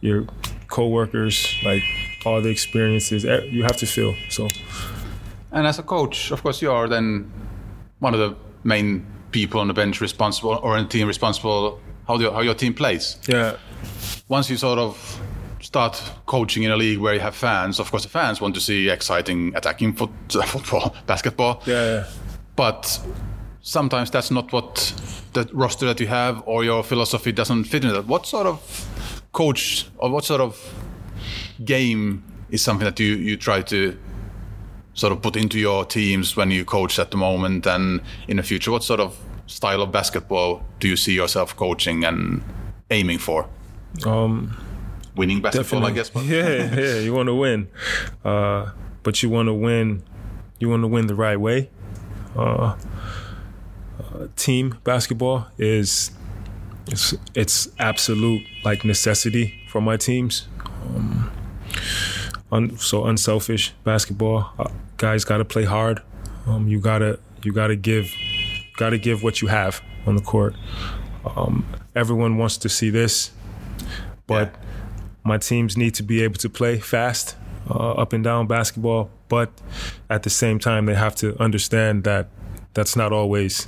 your 0.00 0.26
coworkers, 0.68 1.56
like 1.64 1.82
all 2.24 2.40
the 2.40 2.48
experiences. 2.48 3.24
You 3.24 3.64
have 3.64 3.76
to 3.78 3.86
feel. 3.86 4.14
So 4.30 4.48
And 5.50 5.66
as 5.66 5.78
a 5.78 5.82
coach, 5.82 6.30
of 6.30 6.42
course, 6.42 6.62
you 6.62 6.70
are 6.70 6.88
then 6.88 7.30
one 7.98 8.14
of 8.14 8.20
the 8.20 8.36
main 8.62 9.06
people 9.30 9.60
on 9.60 9.68
the 9.68 9.74
bench 9.74 10.00
responsible 10.00 10.50
or 10.62 10.76
in 10.76 10.84
the 10.84 10.88
team 10.88 11.08
responsible 11.08 11.80
how, 12.06 12.16
the, 12.16 12.30
how 12.32 12.40
your 12.40 12.54
team 12.54 12.74
plays. 12.74 13.16
yeah, 13.28 13.56
Once 14.28 14.48
you 14.50 14.56
sort 14.56 14.78
of 14.78 15.20
start 15.60 16.00
coaching 16.26 16.62
in 16.62 16.70
a 16.70 16.76
league 16.76 16.98
where 16.98 17.14
you 17.14 17.20
have 17.20 17.34
fans, 17.34 17.80
of 17.80 17.90
course, 17.90 18.04
the 18.04 18.08
fans 18.08 18.40
want 18.40 18.54
to 18.54 18.60
see 18.60 18.88
exciting 18.88 19.54
attacking 19.56 19.92
foot, 19.92 20.10
football, 20.44 20.94
basketball. 21.06 21.62
yeah, 21.66 21.84
yeah. 21.84 22.06
But 22.54 23.00
sometimes 23.62 24.10
that's 24.10 24.30
not 24.30 24.52
what 24.52 24.94
the 25.32 25.48
roster 25.52 25.86
that 25.86 26.00
you 26.00 26.06
have 26.06 26.42
or 26.46 26.64
your 26.64 26.82
philosophy 26.82 27.32
doesn't 27.32 27.64
fit 27.64 27.84
in 27.84 27.92
that. 27.92 28.06
What 28.06 28.26
sort 28.26 28.46
of 28.46 29.20
coach 29.32 29.86
or 29.98 30.08
what 30.10 30.24
sort 30.24 30.40
of 30.40 30.56
game 31.64 32.22
is 32.50 32.62
something 32.62 32.84
that 32.84 32.98
you, 33.00 33.16
you 33.16 33.36
try 33.36 33.60
to 33.62 33.98
sort 34.94 35.12
of 35.12 35.20
put 35.20 35.36
into 35.36 35.58
your 35.58 35.84
teams 35.84 36.36
when 36.36 36.50
you 36.50 36.64
coach 36.64 36.98
at 36.98 37.10
the 37.10 37.16
moment 37.16 37.66
and 37.66 38.00
in 38.28 38.36
the 38.38 38.42
future? 38.42 38.70
What 38.70 38.84
sort 38.84 39.00
of 39.00 39.18
style 39.46 39.82
of 39.82 39.92
basketball 39.92 40.62
do 40.80 40.88
you 40.88 40.96
see 40.96 41.14
yourself 41.14 41.56
coaching 41.56 42.04
and 42.04 42.42
aiming 42.90 43.18
for? 43.18 43.48
Um, 44.04 44.56
Winning 45.14 45.40
basketball, 45.40 45.86
I 45.86 45.92
guess. 45.92 46.10
But 46.10 46.24
Yeah, 46.26 46.74
yeah. 46.74 46.98
You 46.98 47.14
want 47.14 47.28
to 47.28 47.34
win, 47.34 47.68
uh, 48.24 48.70
but 49.02 49.22
you 49.22 49.30
want 49.30 49.46
to 49.48 49.54
win. 49.54 50.02
You 50.58 50.68
want 50.68 50.82
to 50.82 50.88
win 50.88 51.06
the 51.06 51.14
right 51.14 51.40
way. 51.40 51.70
Uh, 52.36 52.76
uh, 53.98 54.26
team 54.36 54.78
basketball 54.84 55.46
is 55.56 56.10
it's, 56.88 57.14
it's 57.34 57.68
absolute 57.78 58.42
like 58.64 58.84
necessity 58.84 59.54
for 59.68 59.80
my 59.80 59.96
teams. 59.96 60.46
Um, 60.84 61.30
un, 62.52 62.76
so 62.76 63.06
unselfish 63.06 63.72
basketball. 63.84 64.52
Uh, 64.58 64.70
guys 64.98 65.24
got 65.24 65.38
to 65.38 65.44
play 65.44 65.64
hard. 65.64 66.02
Um, 66.46 66.68
you 66.68 66.78
gotta 66.78 67.18
you 67.42 67.52
gotta 67.52 67.76
give 67.76 68.12
gotta 68.76 68.98
give 68.98 69.22
what 69.22 69.42
you 69.42 69.48
have 69.48 69.82
on 70.06 70.16
the 70.16 70.22
court. 70.22 70.54
Um, 71.24 71.66
everyone 71.94 72.38
wants 72.38 72.56
to 72.58 72.68
see 72.68 72.90
this, 72.90 73.32
but 74.26 74.54
my 75.24 75.38
teams 75.38 75.76
need 75.76 75.94
to 75.94 76.02
be 76.02 76.22
able 76.22 76.36
to 76.36 76.48
play 76.48 76.78
fast, 76.78 77.36
uh, 77.68 77.92
up 77.92 78.12
and 78.12 78.22
down 78.22 78.46
basketball, 78.46 79.10
but 79.28 79.50
at 80.08 80.22
the 80.22 80.30
same 80.30 80.58
time, 80.58 80.86
they 80.86 80.94
have 80.94 81.16
to 81.16 81.40
understand 81.42 82.04
that 82.04 82.28
that's 82.74 82.94
not 82.94 83.12
always 83.12 83.66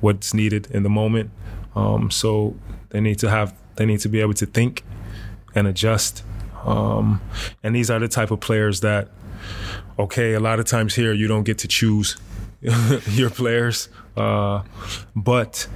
what's 0.00 0.34
needed 0.34 0.68
in 0.70 0.82
the 0.82 0.90
moment. 0.90 1.30
Um, 1.74 2.10
so 2.10 2.56
they 2.90 3.00
need 3.00 3.18
to 3.20 3.30
have, 3.30 3.54
they 3.76 3.86
need 3.86 4.00
to 4.00 4.08
be 4.08 4.20
able 4.20 4.34
to 4.34 4.46
think 4.46 4.84
and 5.54 5.66
adjust. 5.66 6.22
Um, 6.64 7.22
and 7.62 7.74
these 7.74 7.90
are 7.90 7.98
the 7.98 8.08
type 8.08 8.30
of 8.30 8.40
players 8.40 8.80
that, 8.80 9.08
okay, 9.98 10.34
a 10.34 10.40
lot 10.40 10.58
of 10.58 10.66
times 10.66 10.94
here 10.94 11.12
you 11.12 11.26
don't 11.26 11.44
get 11.44 11.58
to 11.58 11.68
choose 11.68 12.16
your 13.06 13.30
players, 13.30 13.88
uh, 14.20 14.62
but 15.16 15.66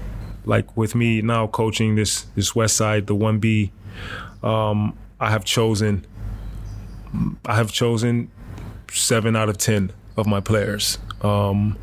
like 0.44 0.76
with 0.76 0.94
me 0.94 1.22
now 1.22 1.46
coaching 1.46 1.94
this 1.94 2.22
this 2.34 2.54
West 2.54 2.76
Side, 2.76 3.06
the 3.06 3.14
one 3.14 3.38
B, 3.38 3.72
um, 4.42 4.96
I 5.20 5.30
have 5.30 5.44
chosen 5.44 6.06
I 7.46 7.56
have 7.56 7.72
chosen 7.72 8.30
seven 8.92 9.36
out 9.36 9.48
of 9.48 9.58
ten 9.58 9.92
of 10.16 10.26
my 10.26 10.40
players, 10.40 10.98
um, 11.22 11.78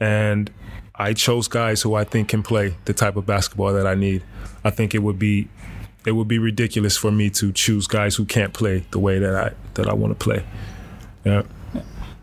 and 0.00 0.50
I 0.94 1.14
chose 1.14 1.48
guys 1.48 1.82
who 1.82 1.94
I 1.94 2.04
think 2.04 2.28
can 2.28 2.42
play 2.42 2.74
the 2.84 2.92
type 2.92 3.16
of 3.16 3.26
basketball 3.26 3.72
that 3.72 3.86
I 3.86 3.94
need. 3.94 4.22
I 4.64 4.70
think 4.70 4.94
it 4.94 4.98
would 4.98 5.18
be 5.18 5.48
it 6.04 6.12
would 6.12 6.28
be 6.28 6.38
ridiculous 6.38 6.96
for 6.96 7.10
me 7.10 7.30
to 7.30 7.52
choose 7.52 7.86
guys 7.86 8.16
who 8.16 8.24
can't 8.24 8.52
play 8.52 8.84
the 8.90 8.98
way 8.98 9.18
that 9.18 9.34
I 9.34 9.52
that 9.74 9.88
I 9.88 9.94
want 9.94 10.18
to 10.18 10.24
play. 10.24 10.44
Yeah. 11.24 11.42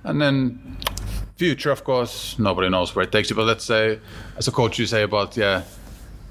And 0.04 0.22
then 0.22 0.67
future, 1.38 1.72
of 1.72 1.84
course, 1.84 2.38
nobody 2.40 2.70
knows 2.70 2.96
where 2.96 3.04
it 3.04 3.12
takes 3.12 3.30
you. 3.30 3.36
But 3.36 3.46
let's 3.46 3.64
say, 3.66 4.00
as 4.38 4.48
a 4.48 4.52
coach, 4.52 4.80
you 4.80 4.86
say 4.86 5.04
about 5.04 5.38
yeah, 5.38 5.64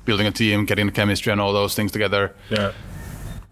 building 0.05 0.27
a 0.27 0.31
team, 0.33 0.64
getting 0.66 0.87
the 0.87 0.92
chemistry 0.92 1.33
and 1.33 1.40
all 1.40 1.53
those 1.53 1.75
things 1.75 1.92
together. 1.92 2.35
Yeah. 2.51 2.73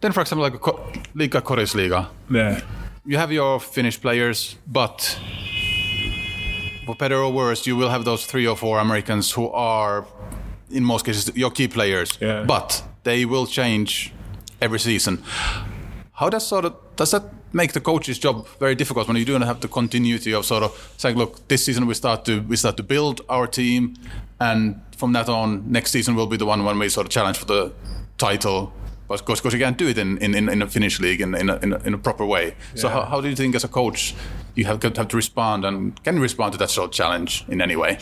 Then, 0.00 0.12
for 0.12 0.20
example, 0.20 0.42
like 0.42 0.54
a 0.54 0.58
co- 0.58 0.92
Liga 1.14 1.40
Korisliga, 1.40 2.08
Yeah. 2.30 2.60
you 3.06 3.16
have 3.16 3.32
your 3.32 3.60
Finnish 3.60 4.00
players, 4.00 4.56
but 4.66 5.18
for 6.86 6.94
better 6.94 7.16
or 7.16 7.32
worse, 7.32 7.66
you 7.66 7.76
will 7.76 7.88
have 7.88 8.04
those 8.04 8.26
three 8.26 8.46
or 8.46 8.56
four 8.56 8.78
Americans 8.78 9.32
who 9.32 9.48
are, 9.50 10.04
in 10.70 10.84
most 10.84 11.06
cases, 11.06 11.30
your 11.34 11.50
key 11.50 11.68
players. 11.68 12.18
Yeah. 12.20 12.44
But 12.46 12.82
they 13.04 13.24
will 13.24 13.46
change 13.46 14.12
every 14.60 14.78
season. 14.78 15.22
How 16.12 16.28
does 16.28 16.46
sort 16.46 16.64
of 16.64 16.74
does 16.96 17.10
that 17.10 17.22
make 17.54 17.72
the 17.72 17.80
coach's 17.80 18.18
job 18.18 18.46
very 18.58 18.74
difficult 18.74 19.08
when 19.08 19.16
you 19.16 19.24
don't 19.24 19.42
have 19.42 19.60
the 19.60 19.68
continuity 19.68 20.34
of 20.34 20.44
sort 20.44 20.62
of 20.62 20.94
saying, 20.98 21.16
look, 21.16 21.46
this 21.48 21.64
season 21.64 21.86
we 21.86 21.94
start 21.94 22.24
to 22.24 22.40
we 22.42 22.56
start 22.56 22.76
to 22.76 22.82
build 22.82 23.20
our 23.28 23.46
team, 23.46 23.94
and 24.40 24.80
from 24.96 25.12
that 25.12 25.28
on, 25.28 25.70
next 25.70 25.92
season 25.92 26.14
will 26.14 26.26
be 26.26 26.36
the 26.36 26.46
one 26.46 26.64
when 26.64 26.78
we 26.78 26.88
sort 26.88 27.06
of 27.06 27.10
challenge 27.12 27.38
for 27.38 27.46
the 27.46 27.72
title. 28.18 28.72
But 29.08 29.20
of 29.20 29.26
course, 29.26 29.40
because 29.40 29.52
you 29.52 29.60
can't 29.60 29.76
do 29.76 29.86
it 29.88 29.98
in, 29.98 30.16
in, 30.18 30.34
in, 30.34 30.62
a 30.62 30.66
Finnish 30.66 30.98
league 30.98 31.20
in, 31.20 31.34
in, 31.34 31.50
a, 31.50 31.56
in, 31.56 31.72
a, 31.74 31.78
in 31.80 31.92
a 31.92 31.98
proper 31.98 32.24
way. 32.24 32.54
So 32.74 32.88
how, 32.88 33.02
how 33.02 33.20
do 33.20 33.28
you 33.28 33.36
think 33.36 33.54
as 33.54 33.62
a 33.62 33.68
coach 33.68 34.14
you 34.54 34.64
have, 34.64 34.82
have 34.82 35.08
to 35.08 35.16
respond 35.16 35.66
and 35.66 36.02
can 36.04 36.16
you 36.16 36.22
respond 36.22 36.52
to 36.52 36.58
that 36.60 36.70
sort 36.70 36.86
of 36.86 36.92
challenge 36.92 37.44
in 37.48 37.60
any 37.60 37.76
way? 37.76 37.98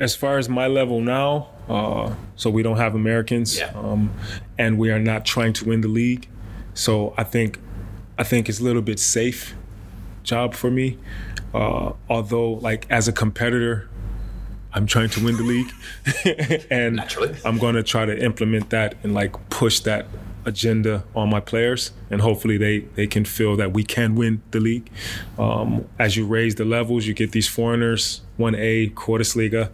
as 0.00 0.14
far 0.14 0.38
as 0.38 0.48
my 0.48 0.66
level 0.66 1.00
now, 1.00 1.48
uh, 1.68 2.14
so 2.36 2.50
we 2.50 2.62
don't 2.62 2.76
have 2.76 2.94
Americans, 2.94 3.58
Yeah. 3.58 3.70
um, 3.74 4.12
and 4.58 4.78
we 4.78 4.90
are 4.90 4.98
not 4.98 5.24
trying 5.24 5.52
to 5.54 5.64
win 5.64 5.80
the 5.80 5.88
league. 5.88 6.28
So 6.78 7.12
I 7.16 7.24
think, 7.24 7.58
I 8.16 8.22
think 8.22 8.48
it's 8.48 8.60
a 8.60 8.62
little 8.62 8.82
bit 8.82 9.00
safe 9.00 9.56
job 10.22 10.54
for 10.54 10.70
me. 10.70 10.96
Uh, 11.52 11.94
although, 12.08 12.52
like 12.52 12.86
as 12.88 13.08
a 13.08 13.12
competitor, 13.12 13.88
I'm 14.72 14.86
trying 14.86 15.08
to 15.10 15.24
win 15.24 15.36
the 15.36 15.42
league, 15.42 16.66
and 16.70 16.96
Naturally. 16.96 17.36
I'm 17.44 17.58
going 17.58 17.74
to 17.74 17.82
try 17.82 18.04
to 18.04 18.16
implement 18.24 18.70
that 18.70 18.94
and 19.02 19.12
like 19.12 19.32
push 19.50 19.80
that 19.80 20.06
agenda 20.44 21.02
on 21.16 21.30
my 21.30 21.40
players, 21.40 21.90
and 22.10 22.20
hopefully 22.20 22.56
they 22.56 22.80
they 22.94 23.08
can 23.08 23.24
feel 23.24 23.56
that 23.56 23.72
we 23.72 23.82
can 23.82 24.14
win 24.14 24.42
the 24.52 24.60
league. 24.60 24.88
Um, 25.36 25.86
as 25.98 26.16
you 26.16 26.26
raise 26.26 26.54
the 26.54 26.64
levels, 26.64 27.06
you 27.06 27.14
get 27.14 27.32
these 27.32 27.48
foreigners, 27.48 28.20
one 28.36 28.54
A, 28.54 28.90
Korisliiga, 28.90 29.70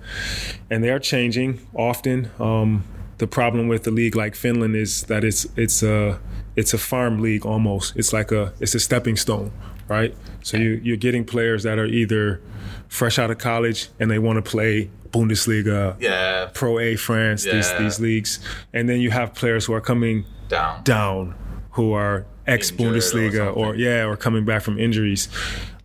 and 0.71 0.83
they 0.83 0.91
are 0.91 1.01
changing 1.01 1.67
often. 1.75 2.31
Um, 2.39 2.85
the 3.19 3.27
problem 3.27 3.69
with 3.69 3.83
the 3.83 3.91
league 3.91 4.17
like 4.17 4.35
Finland 4.35 4.75
is 4.75 5.03
that 5.05 5.23
it's 5.23 5.47
it's 5.57 5.83
a 5.83 6.19
it's 6.57 6.73
a 6.75 6.79
farm 6.79 7.21
league 7.21 7.45
almost. 7.47 7.97
It's 7.97 8.13
like 8.13 8.31
a 8.33 8.53
it's 8.61 8.75
a 8.75 8.81
stepping 8.81 9.17
stone, 9.17 9.51
right? 9.89 10.15
So 10.43 10.57
you 10.57 10.81
you're 10.83 10.97
getting 10.97 11.25
players 11.25 11.63
that 11.65 11.79
are 11.79 11.87
either 11.87 12.41
fresh 12.89 13.19
out 13.19 13.31
of 13.31 13.39
college 13.39 13.89
and 13.99 14.11
they 14.11 14.19
want 14.19 14.37
to 14.45 14.51
play 14.51 14.91
Bundesliga, 15.11 15.97
Yeah, 16.01 16.51
Pro 16.55 16.79
A 16.79 16.97
France, 16.97 17.45
these 17.45 17.71
Yeah. 17.71 17.79
these 17.83 18.01
leagues, 18.01 18.41
and 18.73 18.89
then 18.89 19.01
you 19.01 19.11
have 19.11 19.35
players 19.35 19.65
who 19.67 19.73
are 19.73 19.81
coming 19.81 20.25
down. 20.49 20.83
down, 20.85 21.35
who 21.73 21.93
are 21.93 22.27
ex 22.47 22.71
Bundesliga 22.71 23.47
or 23.47 23.69
or, 23.71 23.75
yeah, 23.77 24.05
or 24.07 24.17
coming 24.17 24.45
back 24.45 24.63
from 24.63 24.79
injuries. 24.79 25.29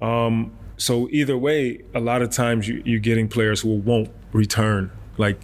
Um, 0.01 0.51
so 0.77 1.07
either 1.11 1.37
way, 1.37 1.81
a 1.93 1.99
lot 1.99 2.21
of 2.21 2.29
times 2.31 2.67
you, 2.67 2.81
you're 2.85 2.99
getting 2.99 3.27
players 3.27 3.61
who 3.61 3.75
won't 3.75 4.09
return. 4.33 4.91
Like 5.17 5.39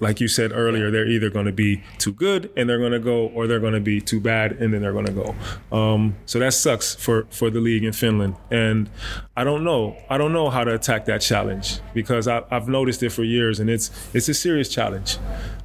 like 0.00 0.20
you 0.20 0.28
said 0.28 0.52
earlier, 0.52 0.90
they're 0.90 1.06
either 1.06 1.30
going 1.30 1.46
to 1.46 1.52
be 1.52 1.82
too 1.98 2.12
good 2.12 2.50
and 2.56 2.68
they're 2.68 2.78
going 2.78 2.92
to 2.92 3.00
go, 3.00 3.26
or 3.28 3.46
they're 3.46 3.60
going 3.60 3.74
to 3.74 3.80
be 3.80 4.00
too 4.00 4.20
bad 4.20 4.52
and 4.52 4.72
then 4.72 4.82
they're 4.82 4.92
going 4.92 5.06
to 5.06 5.12
go. 5.12 5.76
Um, 5.76 6.16
so 6.26 6.38
that 6.38 6.54
sucks 6.54 6.94
for 6.94 7.26
for 7.30 7.50
the 7.50 7.60
league 7.60 7.84
in 7.84 7.92
Finland. 7.92 8.36
And 8.50 8.88
I 9.36 9.44
don't 9.44 9.64
know, 9.64 9.96
I 10.08 10.18
don't 10.18 10.32
know 10.32 10.50
how 10.50 10.64
to 10.64 10.74
attack 10.74 11.04
that 11.06 11.20
challenge 11.20 11.80
because 11.94 12.28
I, 12.28 12.42
I've 12.50 12.68
noticed 12.68 13.02
it 13.02 13.10
for 13.10 13.24
years, 13.24 13.60
and 13.60 13.68
it's 13.68 13.90
it's 14.14 14.28
a 14.28 14.34
serious 14.34 14.68
challenge. 14.68 15.18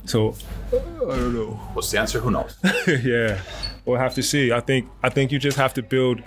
So 0.05 0.35
I 0.71 1.15
don't 1.15 1.33
know. 1.33 1.51
What's 1.73 1.91
the 1.91 1.99
answer? 1.99 2.19
Who 2.19 2.31
knows? 2.31 2.57
yeah, 2.87 3.39
we'll 3.85 3.99
have 3.99 4.15
to 4.15 4.23
see. 4.23 4.51
I 4.51 4.59
think 4.59 4.89
I 5.03 5.09
think 5.09 5.31
you 5.31 5.39
just 5.39 5.57
have 5.57 5.73
to 5.75 5.83
build. 5.83 6.21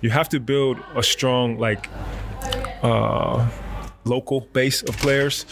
You 0.00 0.10
have 0.10 0.28
to 0.30 0.40
build 0.40 0.78
a 0.94 1.02
strong 1.02 1.58
like 1.58 1.88
uh, 2.82 3.48
local 4.04 4.40
base 4.40 4.82
of 4.82 4.96
players. 4.96 5.46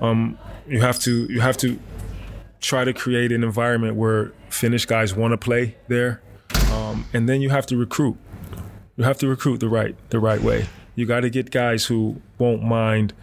Um, 0.00 0.38
you 0.68 0.80
have 0.80 0.98
to 1.00 1.26
you 1.32 1.40
have 1.40 1.56
to 1.58 1.78
try 2.60 2.84
to 2.84 2.92
create 2.92 3.32
an 3.32 3.42
environment 3.42 3.96
where 3.96 4.32
Finnish 4.50 4.86
guys 4.86 5.14
want 5.14 5.32
to 5.32 5.38
play 5.38 5.76
there, 5.88 6.20
um, 6.72 7.04
and 7.12 7.28
then 7.28 7.40
you 7.40 7.50
have 7.50 7.66
to 7.66 7.76
recruit. 7.76 8.16
You 8.96 9.04
have 9.04 9.18
to 9.18 9.28
recruit 9.28 9.58
the 9.60 9.68
right 9.68 9.94
the 10.10 10.20
right 10.20 10.40
way. 10.40 10.66
You 10.94 11.06
got 11.06 11.20
to 11.20 11.30
get 11.30 11.50
guys 11.50 11.86
who 11.86 12.20
won't 12.38 12.62
mind 12.62 13.14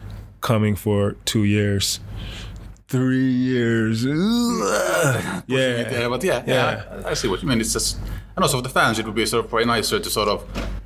coming 0.41 0.75
for 0.75 1.13
two 1.25 1.43
years, 1.43 1.99
three 2.88 3.32
years. 3.32 4.04
yeah, 4.04 5.43
yeah, 5.47 6.08
but 6.08 6.23
yeah, 6.23 6.43
yeah, 6.47 7.02
I, 7.06 7.12
I 7.12 7.13
see 7.13 7.28
what 7.28 7.41
you 7.41 7.47
mean. 7.47 7.62
It's 7.62 7.73
just, 7.73 7.97
and 8.36 8.43
also 8.43 8.58
for 8.58 8.63
the 8.63 8.69
fans, 8.69 8.99
it 8.99 9.06
would 9.06 9.15
be 9.15 9.25
sort 9.25 9.45
of 9.45 9.52
very 9.52 9.65
nicer 9.65 9.99
to 9.99 10.10
sort 10.10 10.28
of 10.30 10.43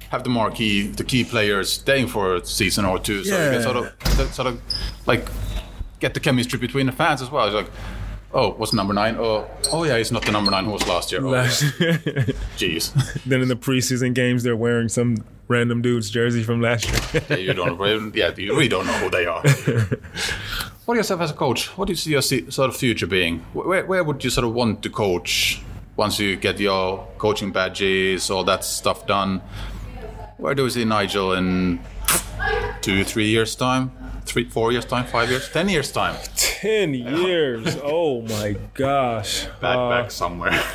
have 0.10 0.24
the 0.24 0.30
marquee, 0.30 0.88
the 0.88 1.04
key 1.04 1.24
players 1.24 1.72
staying 1.72 2.08
for 2.08 2.36
a 2.36 2.46
season 2.46 2.86
or 2.86 3.00
two, 3.00 3.24
so 3.24 3.30
you 3.32 3.52
can 3.52 3.54
Yeah. 3.54 3.62
sort 3.62 3.78
of, 3.78 4.34
sort 4.34 4.48
of, 4.48 4.62
like, 5.06 5.28
get 6.04 6.13
the 6.13 6.20
chemistry 6.20 6.60
between 6.60 6.86
the 6.86 6.92
fans 6.92 7.22
as 7.22 7.32
well. 7.32 7.46
It's 7.48 7.56
like, 7.56 7.72
oh, 8.34 8.52
what's 8.52 8.74
number 8.74 8.94
nine? 8.94 9.16
Oh, 9.18 9.50
oh 9.72 9.86
yeah, 9.86 9.96
it's 9.96 10.12
not 10.12 10.26
the 10.26 10.34
number 10.34 10.52
nine 10.52 10.66
who 10.66 10.72
was 10.72 10.86
last 10.86 11.12
year. 11.13 11.26
Oh, 11.26 11.32
Jeez, 12.58 12.92
then 13.26 13.42
in 13.42 13.48
the 13.48 13.56
preseason 13.56 14.13
games, 14.13 14.44
they're 14.44 14.56
wearing 14.68 14.89
some 14.89 15.24
random 15.48 15.82
dude's 15.82 16.10
jersey 16.10 16.44
from 16.44 16.62
last 16.62 16.89
year. 16.89 17.24
yeah, 17.30 17.36
you 17.38 17.54
don't, 17.54 17.78
really- 17.80 18.12
yeah, 18.20 18.32
you 18.36 18.52
really 18.54 18.68
don't 18.68 18.86
know 18.86 18.94
who 18.94 19.10
they 19.10 19.26
are. 19.26 19.42
what 20.86 20.96
do 20.96 20.98
yourself 21.00 21.22
as 21.22 21.32
a 21.32 21.36
coach? 21.36 21.68
What 21.78 21.86
do 21.88 21.94
you 21.94 21.98
see 21.98 22.12
your 22.12 22.22
sort 22.22 22.70
of 22.70 22.76
future 22.76 23.08
being? 23.08 23.39
Where, 23.54 23.86
where 23.86 24.04
would 24.04 24.24
you 24.26 24.30
sort 24.30 24.46
of 24.46 24.54
want 24.54 24.84
to 24.84 24.89
coach 24.89 25.62
once 25.96 26.20
you 26.20 26.36
get 26.36 26.60
your 26.60 27.08
coaching 27.18 27.52
badges, 27.54 28.30
all 28.30 28.44
that 28.44 28.66
stuff 28.66 29.08
done? 29.08 29.42
Where 30.38 30.54
do 30.54 30.63
you 30.63 30.70
see 30.70 30.84
Nigel 30.84 31.32
in 31.34 31.80
two, 32.82 33.06
three 33.06 33.30
years' 33.30 33.56
time? 33.56 33.92
Three, 34.25 34.45
four 34.49 34.71
years' 34.71 34.86
time? 34.86 35.05
Five 35.05 35.29
years? 35.29 35.49
Ten 35.49 35.69
years' 35.69 35.91
time? 35.91 36.15
Ten 36.36 36.93
years. 36.93 37.77
Oh 37.83 38.21
my 38.21 38.55
gosh. 38.73 39.45
Back, 39.62 39.77
Uh, 39.77 39.89
back 39.89 40.12
somewhere. 40.12 40.59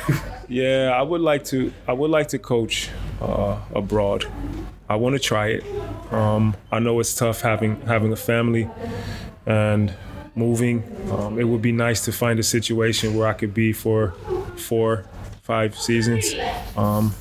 Yeah, 0.51 0.95
I 0.97 1.03
would 1.03 1.21
like 1.21 1.43
to. 1.51 1.71
I 1.87 1.93
would 1.93 2.09
like 2.09 2.29
to 2.29 2.39
coach 2.39 2.89
uh, 3.21 3.59
abroad. 3.75 4.25
I 4.89 4.95
want 4.95 5.13
to 5.15 5.19
try 5.19 5.49
it. 5.49 5.63
Um, 6.11 6.55
I 6.71 6.79
know 6.79 6.99
it's 6.99 7.13
tough 7.13 7.41
having 7.41 7.79
having 7.81 8.11
a 8.11 8.15
family 8.15 8.67
and 9.45 9.93
moving. 10.33 10.81
Um, 11.11 11.37
it 11.39 11.43
would 11.43 11.61
be 11.61 11.71
nice 11.71 12.03
to 12.05 12.11
find 12.11 12.39
a 12.39 12.43
situation 12.43 13.13
where 13.15 13.27
I 13.27 13.33
could 13.33 13.53
be 13.53 13.73
for 13.73 14.15
four, 14.57 15.05
five 15.43 15.77
seasons. 15.77 16.33
Um, 16.75 17.13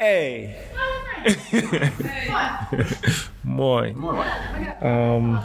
hey, 0.00 0.56
moi. 3.48 3.92
Um, 4.80 5.40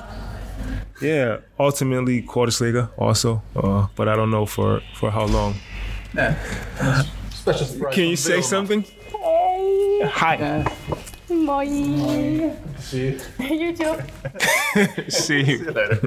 yeah, 1.02 1.38
ultimately 1.60 2.22
Korisliiga 2.22 2.90
also, 2.98 3.42
uh, 3.56 3.88
but 3.96 4.08
I 4.08 4.16
don't 4.16 4.30
know 4.32 4.46
for 4.46 4.82
for 4.96 5.12
how 5.12 5.26
long. 5.26 5.56
Special 7.32 7.66
surprise. 7.66 7.96
Can 7.96 8.04
you 8.10 8.16
say 8.16 8.42
something? 8.42 8.86
Hi. 10.06 10.66
Moi. 11.30 11.66
See 12.80 13.06
you 13.08 13.20
You 13.40 13.74
too. 13.76 13.96
See 15.10 15.42
you. 15.44 15.72
later. 15.72 16.00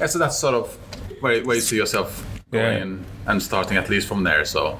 Yeah, 0.00 0.06
so 0.06 0.18
that's 0.18 0.38
sort 0.38 0.54
of 0.54 0.76
where, 1.20 1.42
where 1.44 1.56
you 1.56 1.62
see 1.62 1.76
yourself 1.76 2.24
going 2.50 2.64
Yeah. 2.76 2.82
and, 2.82 3.04
and 3.26 3.42
starting 3.42 3.76
at 3.76 3.88
least 3.90 4.06
from 4.08 4.22
there. 4.24 4.44
So, 4.44 4.78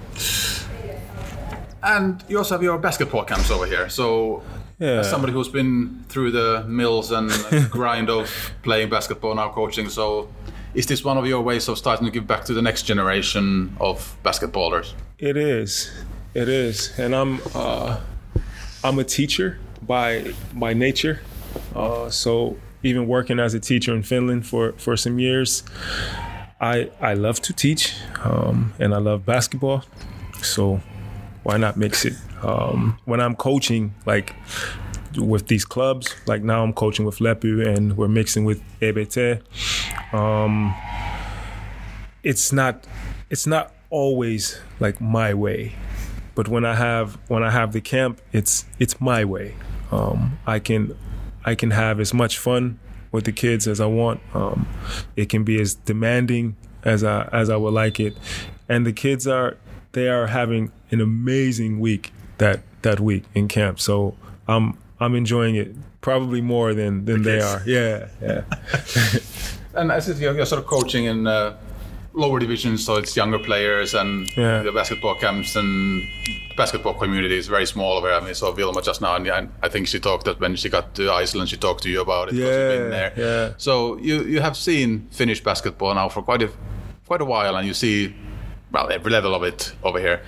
and 1.82 2.22
you 2.28 2.38
also 2.38 2.54
have 2.54 2.62
your 2.62 2.78
basketball 2.78 3.24
camps 3.24 3.50
over 3.50 3.66
here. 3.66 3.88
So, 3.88 4.42
Yeah. 4.78 5.00
as 5.00 5.10
somebody 5.10 5.32
who's 5.32 5.48
been 5.48 6.04
through 6.08 6.30
the 6.30 6.64
mills 6.68 7.10
and 7.10 7.30
grind 7.70 8.08
of 8.10 8.52
playing 8.62 8.90
basketball 8.90 9.34
now 9.34 9.50
coaching, 9.50 9.88
so 9.88 10.28
is 10.74 10.86
this 10.86 11.04
one 11.04 11.18
of 11.18 11.26
your 11.26 11.42
ways 11.42 11.68
of 11.68 11.78
starting 11.78 12.06
to 12.06 12.12
give 12.12 12.26
back 12.26 12.44
to 12.44 12.54
the 12.54 12.62
next 12.62 12.82
generation 12.84 13.76
of 13.80 14.16
basketballers? 14.24 14.92
It 15.18 15.36
is. 15.36 15.90
It 16.34 16.48
is. 16.48 16.96
And 16.98 17.14
I'm 17.14 17.40
uh, 17.54 17.98
I'm 18.84 18.98
a 18.98 19.04
teacher 19.04 19.58
by 19.82 20.32
by 20.54 20.74
nature. 20.74 21.20
Uh, 21.74 22.10
so 22.10 22.56
even 22.82 23.08
working 23.08 23.40
as 23.40 23.54
a 23.54 23.60
teacher 23.60 23.94
in 23.94 24.02
Finland 24.02 24.46
for, 24.46 24.72
for 24.76 24.96
some 24.96 25.18
years, 25.18 25.64
I 26.60 26.90
I 27.00 27.14
love 27.14 27.40
to 27.42 27.52
teach 27.52 27.94
um, 28.22 28.72
and 28.78 28.94
I 28.94 28.98
love 28.98 29.24
basketball. 29.24 29.82
So 30.42 30.80
why 31.42 31.56
not 31.56 31.76
mix 31.76 32.04
it? 32.04 32.14
Um, 32.42 32.98
when 33.04 33.20
I'm 33.20 33.34
coaching, 33.36 33.94
like 34.06 34.34
with 35.16 35.46
these 35.48 35.64
clubs. 35.64 36.14
Like 36.26 36.42
now, 36.42 36.62
I'm 36.62 36.72
coaching 36.72 37.04
with 37.04 37.18
Lepu, 37.18 37.66
and 37.66 37.96
we're 37.96 38.08
mixing 38.08 38.44
with 38.44 38.62
EBT. 38.80 39.42
Um, 40.12 40.74
it's 42.22 42.52
not 42.52 42.86
it's 43.30 43.46
not 43.46 43.72
always 43.90 44.58
like 44.80 45.00
my 45.00 45.34
way, 45.34 45.74
but 46.34 46.48
when 46.48 46.64
I 46.64 46.74
have 46.74 47.18
when 47.28 47.42
I 47.42 47.50
have 47.50 47.72
the 47.72 47.80
camp, 47.80 48.20
it's 48.32 48.64
it's 48.78 49.00
my 49.00 49.24
way. 49.24 49.54
Um, 49.90 50.38
I 50.46 50.58
can 50.58 50.96
I 51.44 51.54
can 51.54 51.70
have 51.70 52.00
as 52.00 52.12
much 52.12 52.38
fun 52.38 52.78
with 53.10 53.24
the 53.24 53.32
kids 53.32 53.66
as 53.66 53.80
I 53.80 53.86
want. 53.86 54.20
Um, 54.34 54.68
it 55.16 55.28
can 55.28 55.44
be 55.44 55.60
as 55.60 55.74
demanding 55.74 56.56
as 56.84 57.04
I 57.04 57.28
as 57.32 57.50
I 57.50 57.56
would 57.56 57.74
like 57.74 57.98
it, 58.00 58.16
and 58.68 58.86
the 58.86 58.92
kids 58.92 59.26
are 59.26 59.56
they 59.92 60.08
are 60.08 60.26
having 60.26 60.70
an 60.90 61.00
amazing 61.00 61.80
week 61.80 62.12
that 62.38 62.60
that 62.82 63.00
week 63.00 63.24
in 63.34 63.48
camp. 63.48 63.80
So 63.80 64.16
I'm 64.46 64.78
I'm 65.00 65.14
enjoying 65.14 65.56
it 65.56 65.74
probably 66.00 66.40
more 66.40 66.74
than 66.74 67.04
than 67.04 67.22
the 67.22 67.30
they 67.30 67.40
are. 67.40 67.62
Yeah, 67.66 68.08
yeah. 68.22 68.42
and 69.74 69.92
as 69.92 70.08
you're, 70.20 70.34
you're 70.34 70.46
sort 70.46 70.60
of 70.60 70.66
coaching 70.66 71.04
in 71.04 71.26
uh, 71.26 71.56
lower 72.12 72.38
divisions, 72.38 72.84
so 72.84 72.96
it's 72.96 73.16
younger 73.16 73.38
players 73.38 73.94
and 73.94 74.28
yeah. 74.36 74.62
the 74.62 74.72
basketball 74.72 75.14
camps 75.14 75.56
and 75.56 76.02
basketball 76.56 76.94
community 76.94 77.36
is 77.36 77.46
very 77.46 77.66
small 77.66 77.96
over. 77.96 78.08
Here. 78.08 78.16
I 78.16 78.24
mean, 78.24 78.34
so 78.34 78.52
Vilma 78.52 78.82
just 78.82 79.00
now, 79.00 79.14
and 79.14 79.50
I 79.62 79.68
think 79.68 79.86
she 79.86 80.00
talked 80.00 80.24
that 80.24 80.40
when 80.40 80.56
she 80.56 80.68
got 80.68 80.94
to 80.96 81.10
Iceland, 81.10 81.48
she 81.50 81.56
talked 81.56 81.82
to 81.84 81.88
you 81.88 82.00
about 82.00 82.28
it. 82.28 82.34
Yeah, 82.34 83.10
yeah. 83.16 83.52
So 83.56 83.98
you 83.98 84.24
you 84.24 84.40
have 84.40 84.56
seen 84.56 85.08
Finnish 85.10 85.42
basketball 85.42 85.94
now 85.94 86.08
for 86.08 86.22
quite 86.22 86.42
a 86.42 86.50
quite 87.06 87.22
a 87.22 87.24
while, 87.24 87.56
and 87.56 87.66
you 87.66 87.74
see 87.74 88.14
well 88.72 88.90
every 88.90 89.10
level 89.12 89.34
of 89.34 89.42
it 89.42 89.72
over 89.82 90.00
here. 90.00 90.20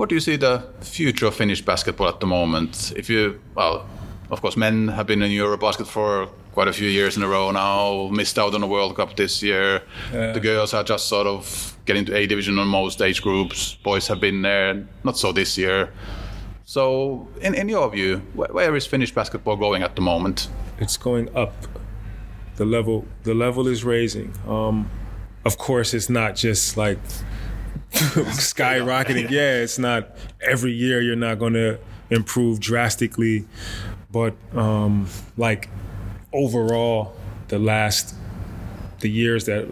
What 0.00 0.08
do 0.08 0.14
you 0.14 0.20
see 0.22 0.36
the 0.36 0.62
future 0.80 1.26
of 1.26 1.34
Finnish 1.34 1.62
basketball 1.62 2.08
at 2.08 2.20
the 2.20 2.26
moment? 2.26 2.90
If 2.96 3.10
you 3.10 3.38
well, 3.54 3.86
of 4.30 4.40
course, 4.40 4.56
men 4.56 4.88
have 4.88 5.06
been 5.06 5.20
in 5.20 5.30
Eurobasket 5.30 5.86
for 5.86 6.26
quite 6.54 6.68
a 6.68 6.72
few 6.72 6.88
years 6.88 7.18
in 7.18 7.22
a 7.22 7.28
row 7.28 7.50
now. 7.50 8.08
Missed 8.10 8.38
out 8.38 8.54
on 8.54 8.62
the 8.62 8.66
World 8.66 8.96
Cup 8.96 9.14
this 9.14 9.42
year. 9.42 9.82
Yeah. 10.10 10.32
The 10.32 10.40
girls 10.40 10.72
are 10.72 10.82
just 10.82 11.06
sort 11.06 11.26
of 11.26 11.76
getting 11.84 12.06
to 12.06 12.16
A 12.16 12.26
division 12.26 12.58
on 12.58 12.66
most 12.68 13.02
age 13.02 13.20
groups. 13.20 13.74
Boys 13.84 14.08
have 14.08 14.20
been 14.22 14.40
there, 14.40 14.88
not 15.04 15.18
so 15.18 15.32
this 15.32 15.58
year. 15.58 15.92
So, 16.64 17.28
in, 17.42 17.54
in 17.54 17.68
your 17.68 17.90
view, 17.90 18.22
where 18.32 18.74
is 18.74 18.86
Finnish 18.86 19.14
basketball 19.14 19.56
going 19.56 19.82
at 19.82 19.96
the 19.96 20.00
moment? 20.00 20.48
It's 20.78 20.96
going 20.96 21.28
up. 21.36 21.52
The 22.56 22.64
level, 22.64 23.04
the 23.24 23.34
level 23.34 23.68
is 23.68 23.84
raising. 23.84 24.32
Um, 24.48 24.90
of 25.44 25.58
course, 25.58 25.92
it's 25.92 26.08
not 26.08 26.36
just 26.36 26.78
like 26.78 26.98
skyrocketing. 27.92 29.30
Yeah, 29.30 29.56
it's 29.56 29.78
not 29.78 30.16
every 30.40 30.72
year. 30.72 31.00
You're 31.00 31.16
not 31.16 31.38
going 31.38 31.54
to 31.54 31.78
improve 32.10 32.60
drastically, 32.60 33.46
but 34.10 34.34
um, 34.54 35.08
like 35.36 35.68
overall, 36.32 37.14
the 37.48 37.58
last 37.58 38.14
the 39.00 39.10
years 39.10 39.46
that 39.46 39.66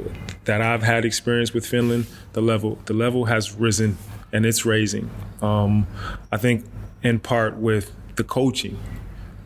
that 0.45 0.61
I've 0.61 0.83
had 0.83 1.05
experience 1.05 1.53
with 1.53 1.67
Finland, 1.67 2.07
the 2.33 2.41
level 2.41 2.79
the 2.87 2.95
level 2.95 3.27
has 3.27 3.55
risen 3.55 3.99
and 4.33 4.45
it's 4.45 4.65
raising. 4.65 5.11
Um, 5.41 5.87
I 6.33 6.37
think 6.37 6.65
in 7.03 7.21
part 7.21 7.57
with 7.57 7.93
the 8.17 8.25
coaching. 8.25 8.79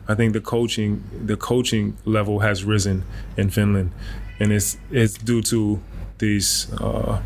I 0.07 0.15
think 0.15 0.33
the 0.33 0.41
coaching 0.41 1.03
the 1.25 1.37
coaching 1.37 1.97
level 2.03 2.39
has 2.39 2.63
risen 2.63 3.03
in 3.37 3.49
Finland, 3.49 3.91
and 4.39 4.51
it's 4.51 4.77
it's 4.91 5.13
due 5.13 5.41
to 5.43 5.79
these 6.17 6.67
uh, 6.81 7.21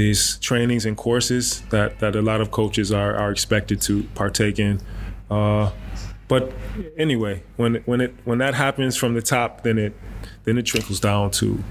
these 0.00 0.38
trainings 0.38 0.86
and 0.86 0.96
courses 0.96 1.60
that, 1.68 1.98
that 1.98 2.16
a 2.16 2.22
lot 2.22 2.40
of 2.40 2.50
coaches 2.50 2.90
are, 2.90 3.14
are 3.14 3.30
expected 3.30 3.82
to 3.82 4.02
partake 4.14 4.58
in. 4.58 4.80
Uh, 5.30 5.70
but 6.26 6.52
anyway, 6.96 7.42
when 7.56 7.74
when 7.84 8.00
it 8.00 8.14
when 8.24 8.38
that 8.38 8.54
happens 8.54 8.96
from 8.96 9.14
the 9.14 9.20
top, 9.20 9.62
then 9.62 9.78
it 9.78 9.92
then 10.44 10.56
it 10.56 10.62
trickles 10.62 11.00
down 11.00 11.30
to 11.32 11.62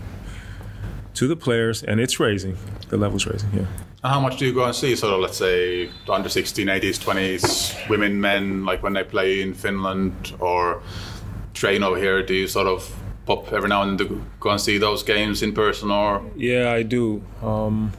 to 1.16 1.28
the 1.28 1.36
players, 1.36 1.82
and 1.84 2.00
it's 2.00 2.20
raising. 2.20 2.56
The 2.90 2.98
level's 2.98 3.26
raising. 3.26 3.52
Yeah. 3.52 3.66
How 4.04 4.20
much 4.20 4.38
do 4.38 4.46
you 4.46 4.54
go 4.54 4.64
and 4.64 4.76
see, 4.76 4.96
sort 4.96 5.14
of, 5.14 5.20
let's 5.20 5.38
say, 5.38 5.90
under 6.08 6.30
16, 6.30 6.68
80s, 6.68 6.98
20s, 7.00 7.90
women, 7.90 8.22
men, 8.22 8.64
like 8.64 8.82
when 8.82 8.94
they 8.94 9.04
play 9.04 9.42
in 9.42 9.54
Finland 9.54 10.34
or 10.40 10.82
train 11.54 11.84
over 11.84 11.98
here? 11.98 12.24
Do 12.24 12.34
you 12.34 12.48
sort 12.48 12.68
of 12.68 12.96
pop 13.26 13.52
every 13.52 13.68
now 13.68 13.82
and 13.82 14.00
then 14.00 14.08
to 14.08 14.26
go 14.40 14.52
and 14.52 14.62
see 14.62 14.78
those 14.78 15.04
games 15.04 15.42
in 15.42 15.52
person, 15.54 15.92
or? 15.92 16.22
Yeah, 16.38 16.72
I 16.72 16.84
do. 16.84 17.22
Um, 17.42 17.92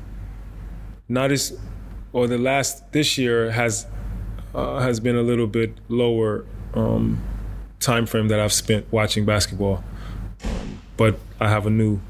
not 1.10 1.32
as, 1.32 1.58
or 2.12 2.26
the 2.26 2.38
last 2.38 2.90
this 2.92 3.18
year 3.18 3.50
has 3.50 3.86
uh, 4.54 4.78
has 4.78 5.00
been 5.00 5.16
a 5.16 5.22
little 5.22 5.46
bit 5.46 5.76
lower 5.88 6.44
um, 6.74 7.22
time 7.80 8.06
frame 8.06 8.28
that 8.28 8.40
I've 8.40 8.52
spent 8.52 8.90
watching 8.92 9.24
basketball. 9.24 9.84
but 10.96 11.18
I 11.40 11.48
have 11.48 11.66
a 11.66 11.70
new 11.70 12.00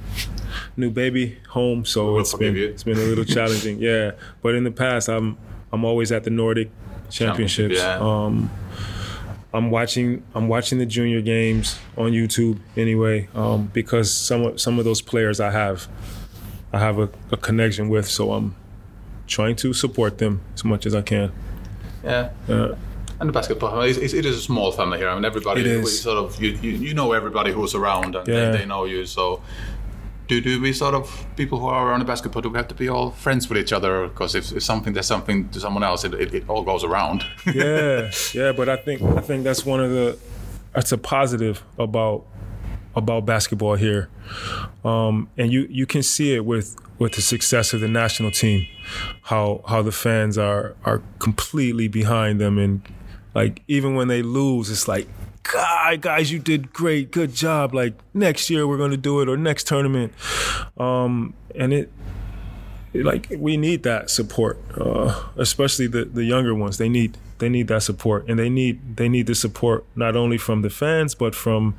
new 0.77 0.91
baby 0.91 1.39
home, 1.49 1.85
so 1.85 2.19
it's 2.19 2.35
been 2.35 2.55
you. 2.55 2.67
it's 2.67 2.83
been 2.83 2.99
a 2.99 3.03
little 3.03 3.25
challenging. 3.37 3.79
Yeah, 3.79 4.13
but 4.43 4.55
in 4.55 4.65
the 4.65 4.71
past, 4.71 5.09
I'm 5.09 5.39
I'm 5.73 5.85
always 5.85 6.13
at 6.13 6.25
the 6.25 6.31
Nordic 6.31 6.71
Championships. 7.11 7.77
Yeah. 7.77 7.99
Um, 7.99 8.51
I'm 9.53 9.71
watching 9.71 10.23
I'm 10.35 10.49
watching 10.49 10.79
the 10.79 10.87
junior 10.87 11.21
games 11.21 11.79
on 11.97 12.13
YouTube 12.13 12.61
anyway 12.77 13.29
um, 13.35 13.67
because 13.73 14.13
some 14.13 14.43
of, 14.43 14.61
some 14.61 14.79
of 14.79 14.85
those 14.85 15.01
players 15.01 15.41
I 15.41 15.51
have 15.51 15.89
I 16.73 16.79
have 16.79 16.99
a, 16.99 17.09
a 17.33 17.37
connection 17.37 17.89
with, 17.89 18.09
so 18.09 18.33
I'm 18.33 18.55
trying 19.31 19.57
to 19.57 19.73
support 19.73 20.19
them 20.19 20.41
as 20.55 20.65
much 20.65 20.85
as 20.85 20.95
I 20.95 21.03
can. 21.03 21.33
Yeah. 22.05 22.31
Uh, 22.49 22.75
and 23.21 23.29
the 23.29 23.33
basketball, 23.33 23.81
it 23.83 23.99
is 23.99 24.15
a 24.15 24.41
small 24.41 24.73
family 24.73 24.99
here. 24.99 25.09
I 25.09 25.15
mean, 25.15 25.25
everybody 25.25 25.85
sort 25.85 26.17
of 26.17 26.43
you, 26.43 26.51
you, 26.63 26.71
you 26.71 26.95
know 26.95 27.13
everybody 27.13 27.53
who's 27.53 27.75
around 27.75 28.17
and 28.17 28.27
yeah. 28.27 28.51
they, 28.51 28.59
they, 28.59 28.67
know 28.67 28.87
you. 28.87 29.05
So, 29.05 29.43
do 30.27 30.41
do 30.41 30.59
we 30.59 30.73
sort 30.73 30.95
of 30.95 31.27
people 31.37 31.59
who 31.59 31.67
are 31.67 31.89
around 31.89 31.99
the 31.99 32.07
basketball 32.07 32.41
do 32.41 32.49
we 32.49 32.57
have 32.57 32.69
to 32.69 32.75
be 32.75 32.89
all 32.89 33.11
friends 33.11 33.47
with 33.47 33.59
each 33.59 33.75
other? 33.75 34.09
Because 34.09 34.35
if, 34.35 34.53
if 34.53 34.63
something 34.63 34.95
there's 34.95 35.07
something 35.07 35.51
to 35.51 35.61
someone 35.61 35.83
else, 35.83 36.03
it, 36.05 36.15
it, 36.15 36.35
it 36.35 36.49
all 36.49 36.63
goes 36.63 36.83
around. 36.83 37.27
yeah, 37.55 38.11
yeah. 38.33 38.53
But 38.53 38.71
I 38.71 38.77
think 38.77 39.03
I 39.03 39.21
think 39.21 39.45
that's 39.45 39.67
one 39.67 39.81
of 39.81 39.91
the 39.91 40.19
that's 40.73 40.93
a 40.93 40.99
positive 40.99 41.63
about 41.79 42.25
about 42.97 43.27
basketball 43.27 43.75
here, 43.75 44.09
um, 44.83 45.29
and 45.37 45.53
you 45.53 45.67
you 45.69 45.85
can 45.85 46.03
see 46.03 46.35
it 46.35 46.47
with 46.47 46.75
with 47.01 47.15
the 47.15 47.23
success 47.23 47.73
of 47.73 47.81
the 47.81 47.89
national 47.89 48.31
team, 48.31 48.69
how 49.23 49.65
how 49.67 49.83
the 49.83 49.91
fans 49.91 50.39
are 50.39 50.77
are 50.85 51.03
completely 51.19 51.89
behind 51.89 52.41
them, 52.41 52.59
and 52.59 52.83
like 53.35 53.63
even 53.67 53.95
when 53.97 54.07
they 54.07 54.23
lose, 54.23 54.71
it's 54.71 54.87
like, 54.87 55.09
God, 55.43 56.03
guys, 56.03 56.31
you 56.31 56.39
did 56.39 56.73
great, 56.73 57.11
good 57.11 57.35
job. 57.35 57.75
Like 57.75 57.95
next 58.15 58.51
year 58.51 58.69
we're 58.69 58.79
gonna 58.79 58.99
do 58.99 59.21
it, 59.21 59.29
or 59.29 59.37
next 59.37 59.67
tournament, 59.67 60.13
um, 60.77 61.35
and 61.57 61.73
it. 61.73 61.91
like 62.93 63.29
we 63.35 63.57
need 63.57 63.83
that 63.85 64.11
support, 64.11 64.61
uh, 64.79 65.25
especially 65.37 65.87
the, 65.87 66.05
the 66.05 66.25
younger 66.25 66.55
ones. 66.55 66.77
They 66.77 66.91
need 66.91 67.17
they 67.39 67.49
need 67.49 67.69
that 67.69 67.83
support, 67.83 68.29
and 68.29 68.39
they 68.39 68.51
need 68.51 68.99
they 68.99 69.09
need 69.09 69.27
the 69.27 69.35
support 69.35 69.87
not 69.97 70.17
only 70.17 70.37
from 70.37 70.61
the 70.61 70.71
fans 70.71 71.15
but 71.15 71.35
from 71.35 71.75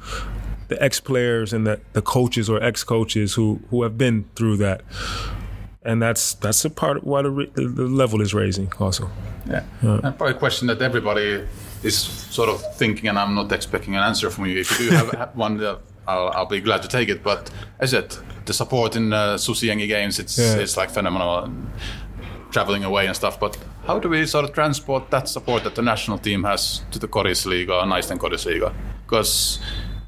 the 0.71 0.81
ex 0.81 1.01
players 1.01 1.51
and 1.53 1.67
the, 1.67 1.79
the 1.91 2.01
coaches 2.01 2.49
or 2.49 2.63
ex 2.63 2.83
coaches 2.83 3.33
who 3.33 3.59
who 3.69 3.83
have 3.83 3.97
been 3.97 4.25
through 4.35 4.57
that. 4.57 4.81
And 5.83 6.01
that's 6.01 6.35
that's 6.35 6.63
a 6.65 6.69
part 6.69 6.97
of 6.97 7.03
why 7.03 7.21
the, 7.23 7.29
the 7.55 7.87
level 8.01 8.21
is 8.21 8.33
raising 8.33 8.71
also. 8.79 9.09
Yeah, 9.45 9.63
yeah. 9.83 9.99
and 10.03 10.17
probably 10.17 10.35
a 10.35 10.39
question 10.39 10.67
that 10.67 10.81
everybody 10.81 11.45
is 11.83 11.97
sort 11.97 12.49
of 12.49 12.57
thinking, 12.77 13.09
and 13.09 13.17
I'm 13.19 13.35
not 13.35 13.51
expecting 13.51 13.95
an 13.95 14.03
answer 14.03 14.29
from 14.29 14.45
you. 14.45 14.59
If 14.59 14.79
you 14.79 14.89
do 14.91 14.95
have 15.17 15.35
one, 15.45 15.61
uh, 15.63 15.77
I'll, 16.07 16.29
I'll, 16.29 16.45
be 16.45 16.61
glad 16.61 16.81
to 16.83 16.87
take 16.87 17.09
it. 17.09 17.23
But 17.23 17.51
as 17.79 17.93
it, 17.93 18.19
the 18.45 18.53
support 18.53 18.95
in 18.95 19.11
uh, 19.11 19.37
Susijengi 19.37 19.87
games, 19.87 20.19
it's 20.19 20.37
yeah. 20.37 20.63
it's 20.63 20.77
like 20.77 20.89
phenomenal. 20.89 21.49
Traveling 22.51 22.83
away 22.83 23.07
and 23.07 23.15
stuff, 23.15 23.39
but 23.39 23.57
how 23.87 23.97
do 23.97 24.09
we 24.09 24.25
sort 24.25 24.43
of 24.43 24.51
transport 24.53 25.09
that 25.09 25.29
support 25.29 25.63
that 25.63 25.75
the 25.75 25.81
national 25.81 26.17
team 26.17 26.43
has 26.43 26.83
to 26.91 26.99
the 26.99 27.07
Korisliiga 27.07 27.81
and 27.81 27.91
Naisten 27.91 28.17
Korisliiga? 28.17 28.73
Because 29.05 29.59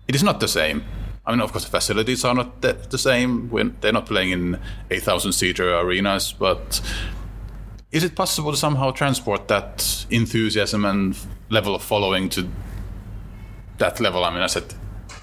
it 0.08 0.16
is 0.16 0.24
not 0.24 0.40
the 0.40 0.48
same. 0.48 0.84
I 1.26 1.32
mean, 1.32 1.40
of 1.40 1.52
course, 1.52 1.64
the 1.64 1.72
facilities 1.72 2.26
are 2.26 2.34
not 2.34 2.62
the, 2.62 2.74
the 2.90 2.98
same. 2.98 3.50
When 3.50 3.78
they're 3.80 3.94
not 3.94 4.06
playing 4.06 4.32
in 4.32 4.60
8,000 4.92 5.32
seater 5.32 5.74
arenas, 5.74 6.34
but 6.34 6.82
is 7.92 8.04
it 8.04 8.16
possible 8.16 8.52
to 8.52 8.58
somehow 8.58 8.92
transport 8.92 9.48
that 9.48 10.06
enthusiasm 10.10 10.84
and 10.84 11.18
level 11.50 11.76
of 11.76 11.82
following 11.82 12.28
to 12.30 12.50
that 13.78 14.00
level? 14.02 14.26
I 14.26 14.34
mean, 14.34 14.42
I 14.42 14.48
said, 14.48 14.74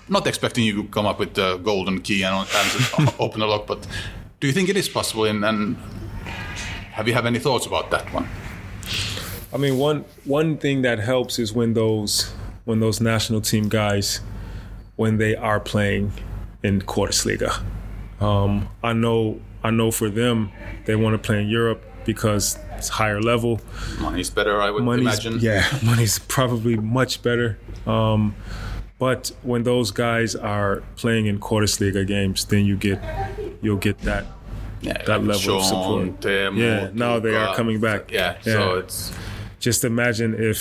not 0.09 0.26
expecting 0.26 0.64
you 0.64 0.83
to 0.83 0.89
come 0.89 1.07
up 1.07 1.18
with 1.18 1.35
the 1.35 1.59
golden 1.59 2.01
key 2.01 2.22
and, 2.22 2.49
and 2.55 3.14
open 3.18 3.41
the 3.41 3.47
lock, 3.47 3.66
but 3.66 3.87
do 4.41 4.47
you 4.47 4.55
think 4.55 4.70
it 4.70 4.76
is 4.76 4.89
possible? 4.89 5.26
In, 5.26 5.45
and 5.45 5.76
have 6.93 7.07
you 7.07 7.14
have 7.14 7.26
any 7.26 7.39
thoughts 7.39 7.66
about 7.66 7.91
that 7.91 8.11
one? 8.14 8.26
I 9.53 9.59
mean, 9.59 9.78
one 9.78 10.05
one 10.24 10.57
thing 10.57 10.83
that 10.83 10.99
helps 10.99 11.39
is 11.39 11.53
when 11.53 11.74
those 11.74 12.33
when 12.64 12.81
those 12.81 13.01
national 13.01 13.41
team 13.41 13.68
guys 13.68 14.20
when 15.01 15.17
they 15.17 15.35
are 15.35 15.59
playing 15.59 16.13
in 16.63 16.83
Korisliiga. 16.83 17.51
Um, 18.21 18.69
I 18.85 18.93
know 18.93 19.41
I 19.65 19.71
know 19.71 19.91
for 19.91 20.11
them 20.11 20.53
they 20.85 20.95
want 20.95 21.15
to 21.15 21.19
play 21.27 21.41
in 21.43 21.49
Europe 21.49 21.83
because 22.05 22.59
it's 22.77 22.91
higher 22.91 23.21
level. 23.33 23.61
Money's 23.99 24.29
better, 24.29 24.61
I 24.61 24.71
would 24.71 24.85
Money's 24.85 25.25
imagine. 25.25 25.39
yeah, 25.41 25.65
money's 25.83 26.19
probably 26.19 26.77
much 26.77 27.23
better. 27.23 27.57
Um, 27.87 28.35
but 28.99 29.33
when 29.43 29.63
those 29.63 29.91
guys 29.91 30.37
are 30.37 30.83
playing 30.97 31.25
in 31.27 31.39
Korisliiga 31.41 32.07
games, 32.07 32.45
then 32.45 32.67
you 32.67 32.77
get 32.77 33.01
you'll 33.63 33.79
get 33.89 33.97
that 34.11 34.25
Yeah, 34.83 35.03
that 35.07 35.21
level 35.25 35.41
Sean, 35.41 35.57
of 35.61 35.65
support. 35.65 36.25
Yeah, 36.57 36.91
now 36.93 37.19
they 37.21 37.35
are 37.37 37.55
coming 37.57 37.81
back. 37.81 38.11
Yeah, 38.13 38.37
Yeah. 38.45 38.53
so 38.53 38.79
it's 38.79 39.13
just 39.61 39.83
imagine 39.85 40.35
if 40.51 40.59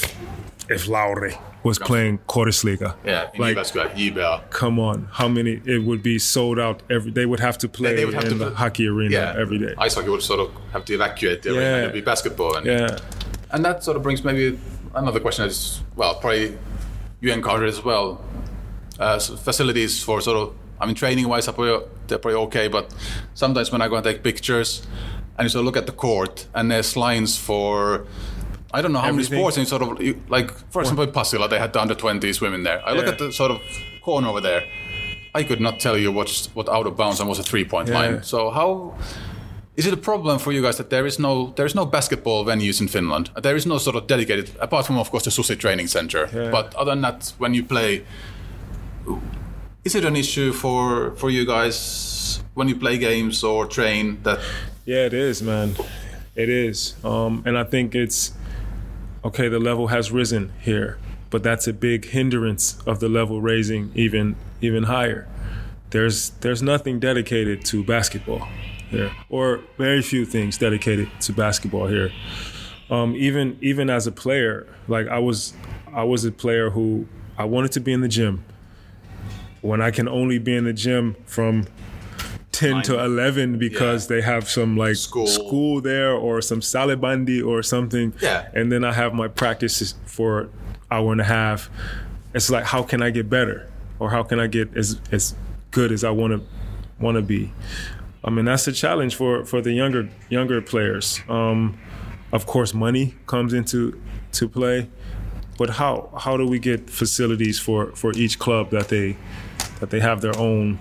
if 0.69 0.87
Lauri 0.87 1.35
was 1.63 1.77
playing 1.79 2.19
Korisliiga. 2.27 2.95
yeah, 3.05 3.29
Like- 3.37 3.55
Come 4.49 4.79
on, 4.79 5.07
how 5.11 5.27
many? 5.27 5.61
It 5.65 5.83
would 5.83 6.01
be 6.01 6.17
sold 6.19 6.57
out 6.59 6.81
every. 6.89 7.11
They 7.11 7.25
would 7.25 7.39
have 7.39 7.57
to 7.59 7.67
play 7.69 7.95
they 7.95 8.05
would 8.05 8.13
have 8.13 8.23
in 8.25 8.29
to 8.31 8.35
the 8.35 8.45
pl- 8.47 8.55
hockey 8.55 8.87
arena 8.87 9.11
Yeah, 9.13 9.35
every 9.37 9.59
day. 9.59 9.73
Ice 9.77 9.95
hockey 9.95 10.09
would 10.09 10.21
sort 10.21 10.39
of 10.39 10.51
have 10.73 10.85
to 10.85 10.93
evacuate 10.93 11.41
the 11.43 11.49
arena. 11.49 11.61
Yeah. 11.61 11.75
and 11.75 11.83
It'd 11.83 11.93
be 11.93 12.01
basketball, 12.01 12.55
and 12.55 12.65
yeah, 12.65 12.97
and 13.51 13.63
that 13.65 13.83
sort 13.83 13.97
of 13.97 14.03
brings 14.03 14.23
maybe 14.23 14.57
another 14.95 15.19
question 15.19 15.45
is 15.45 15.81
well, 15.95 16.15
probably 16.15 16.57
you 17.21 17.31
encountered 17.33 17.67
as 17.69 17.83
well. 17.83 18.23
Uh, 18.99 19.17
so 19.19 19.35
facilities 19.37 20.03
for 20.03 20.19
sort 20.21 20.37
of, 20.37 20.53
I 20.79 20.85
mean, 20.85 20.95
training 20.95 21.27
wise, 21.27 21.45
they're 21.45 21.53
probably 22.17 22.33
okay, 22.47 22.67
but 22.67 22.93
sometimes 23.33 23.71
when 23.71 23.81
I 23.81 23.87
go 23.87 23.95
and 23.95 24.03
take 24.03 24.23
pictures 24.23 24.85
and 25.37 25.45
you 25.45 25.49
sort 25.49 25.61
of 25.61 25.65
look 25.65 25.77
at 25.77 25.85
the 25.85 25.91
court 25.93 26.47
and 26.53 26.69
there's 26.71 26.95
lines 26.97 27.37
for. 27.37 28.05
I 28.73 28.81
don't 28.81 28.91
know 28.93 28.99
how 28.99 29.07
Everything. 29.09 29.31
many 29.31 29.41
sports 29.43 29.57
in 29.57 29.65
sort 29.65 29.81
of 29.81 30.29
like 30.29 30.51
for 30.71 30.81
example 30.81 31.07
Pasila 31.07 31.49
they 31.49 31.59
had 31.59 31.73
the 31.73 31.81
under 31.81 31.95
20s 31.95 32.39
women 32.41 32.63
there. 32.63 32.81
I 32.85 32.93
look 32.93 33.07
at 33.07 33.17
the 33.17 33.31
sort 33.31 33.51
of 33.51 33.61
corner 34.01 34.27
over 34.29 34.41
there. 34.41 34.63
I 35.33 35.43
could 35.43 35.61
not 35.61 35.79
tell 35.79 35.97
you 35.97 36.11
what's 36.11 36.47
what 36.55 36.67
out 36.69 36.85
of 36.87 36.95
bounds 36.97 37.19
and 37.19 37.27
what's 37.29 37.39
a 37.39 37.43
three 37.43 37.65
point 37.65 37.87
Yeah. 37.87 37.99
line. 37.99 38.23
So 38.23 38.49
how 38.51 38.95
is 39.75 39.85
it 39.85 39.93
a 39.93 39.97
problem 39.97 40.39
for 40.39 40.51
you 40.51 40.61
guys 40.61 40.77
that 40.77 40.89
there 40.89 41.05
is 41.07 41.17
no 41.19 41.53
there 41.55 41.65
is 41.65 41.73
no 41.75 41.85
basketball 41.85 42.45
venues 42.45 42.81
in 42.81 42.87
Finland? 42.87 43.29
There 43.41 43.55
is 43.55 43.65
no 43.65 43.77
sort 43.79 43.95
of 43.95 44.07
dedicated 44.07 44.51
apart 44.59 44.85
from 44.85 44.97
of 44.99 45.09
course 45.11 45.23
the 45.23 45.31
Susi 45.31 45.55
training 45.55 45.87
center. 45.87 46.29
Yeah. 46.33 46.51
But 46.51 46.75
other 46.75 46.91
than 46.91 47.01
that, 47.01 47.33
when 47.39 47.53
you 47.55 47.63
play, 47.63 48.03
is 49.83 49.95
it 49.95 50.05
an 50.05 50.15
issue 50.15 50.51
for 50.53 51.11
for 51.15 51.29
you 51.29 51.45
guys 51.45 52.43
when 52.53 52.67
you 52.67 52.75
play 52.75 52.97
games 52.97 53.43
or 53.43 53.65
train 53.67 54.19
that? 54.23 54.39
yeah, 54.85 55.05
it 55.05 55.13
is, 55.13 55.41
man. 55.41 55.75
It 56.35 56.49
is, 56.49 56.95
um, 57.03 57.43
and 57.45 57.57
I 57.57 57.63
think 57.63 57.95
it's 57.95 58.31
okay. 59.23 59.47
The 59.47 59.59
level 59.59 59.87
has 59.87 60.11
risen 60.11 60.51
here, 60.61 60.97
but 61.29 61.43
that's 61.43 61.67
a 61.67 61.73
big 61.73 62.05
hindrance 62.05 62.79
of 62.85 62.99
the 62.99 63.09
level 63.09 63.41
raising 63.41 63.91
even 63.95 64.35
even 64.61 64.83
higher. 64.83 65.27
There's 65.91 66.31
there's 66.41 66.61
nothing 66.61 66.99
dedicated 66.99 67.65
to 67.65 67.83
basketball 67.83 68.47
here, 68.89 69.11
or 69.29 69.61
very 69.77 70.01
few 70.01 70.25
things 70.25 70.57
dedicated 70.57 71.09
to 71.21 71.33
basketball 71.33 71.87
here. 71.87 72.11
Um, 72.89 73.15
even 73.15 73.57
even 73.61 73.89
as 73.89 74.07
a 74.07 74.11
player, 74.11 74.67
like 74.87 75.07
I 75.07 75.19
was 75.19 75.53
I 75.93 76.03
was 76.03 76.25
a 76.25 76.31
player 76.31 76.71
who 76.71 77.07
I 77.37 77.45
wanted 77.45 77.71
to 77.73 77.79
be 77.79 77.93
in 77.93 78.01
the 78.01 78.07
gym. 78.07 78.43
When 79.61 79.81
I 79.81 79.91
can 79.91 80.07
only 80.07 80.39
be 80.39 80.55
in 80.55 80.63
the 80.63 80.73
gym 80.73 81.15
from 81.25 81.67
10 82.59 82.81
to 82.83 83.03
11 83.03 83.57
because 83.57 84.09
Yeah. 84.09 84.15
they 84.17 84.21
have 84.21 84.49
some 84.49 84.75
like 84.77 84.95
School. 84.95 85.27
school. 85.27 85.81
there 85.81 86.11
or 86.13 86.41
some 86.41 86.59
salibandi 86.61 87.45
or 87.45 87.63
something. 87.63 88.13
Yeah. 88.21 88.47
And 88.53 88.71
then 88.71 88.83
I 88.83 88.93
have 88.93 89.13
my 89.13 89.27
practices 89.27 89.95
for 90.05 90.49
hour 90.91 91.11
and 91.11 91.21
a 91.21 91.25
half. 91.25 91.69
It's 92.33 92.49
like 92.49 92.65
how 92.65 92.83
can 92.83 93.01
I 93.01 93.09
get 93.11 93.29
better 93.29 93.67
or 93.99 94.09
how 94.09 94.23
can 94.23 94.39
I 94.39 94.47
get 94.47 94.75
as 94.75 94.99
as 95.11 95.35
good 95.71 95.91
as 95.91 96.03
I 96.03 96.09
want 96.11 96.33
to 96.33 96.41
want 97.03 97.15
to 97.15 97.21
be? 97.21 97.51
I 98.23 98.29
mean 98.29 98.45
that's 98.45 98.67
a 98.67 98.73
challenge 98.73 99.15
for 99.15 99.45
for 99.45 99.61
the 99.61 99.71
younger 99.71 100.09
younger 100.29 100.61
players. 100.61 101.21
Um, 101.29 101.77
of 102.31 102.45
course, 102.45 102.73
money 102.73 103.15
comes 103.25 103.53
into 103.53 103.93
to 104.33 104.47
play, 104.49 104.87
but 105.57 105.69
how 105.69 106.09
how 106.23 106.37
do 106.37 106.45
we 106.45 106.59
get 106.59 106.89
facilities 106.89 107.57
for 107.59 107.91
for 107.95 108.11
each 108.23 108.37
club 108.37 108.69
that 108.71 108.87
they 108.89 109.15
that 109.79 109.89
they 109.89 109.99
have 110.01 110.19
their 110.21 110.37
own 110.37 110.77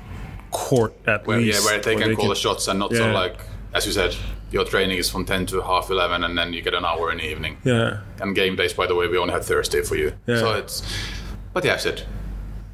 court 0.50 0.94
at 1.06 1.26
Where, 1.26 1.38
least 1.40 1.62
yeah, 1.64 1.70
where 1.70 1.80
they 1.80 1.96
can 1.96 2.16
call 2.16 2.28
the 2.28 2.34
shots 2.34 2.68
and 2.68 2.78
not 2.78 2.92
so 2.92 3.06
Yeah. 3.06 3.12
like 3.22 3.36
as 3.74 3.84
you 3.86 3.92
said, 3.92 4.16
your 4.50 4.64
training 4.64 4.98
is 4.98 5.10
from 5.10 5.24
ten 5.26 5.44
to 5.46 5.60
half 5.62 5.90
eleven, 5.90 6.24
and 6.24 6.36
then 6.38 6.52
you 6.54 6.62
get 6.62 6.74
an 6.74 6.84
hour 6.84 7.10
in 7.12 7.18
the 7.18 7.24
evening. 7.30 7.58
yeah 7.64 7.98
And 8.20 8.34
game 8.34 8.56
days, 8.56 8.72
by 8.72 8.86
the 8.86 8.94
way, 8.94 9.06
we 9.08 9.18
only 9.18 9.32
have 9.34 9.44
Thursday 9.44 9.82
for 9.82 9.94
you. 9.96 10.12
Yeah. 10.26 10.38
So 10.40 10.52
it's, 10.54 10.82
but 11.52 11.64
yeah, 11.64 11.74
I 11.74 11.78
said, 11.78 12.02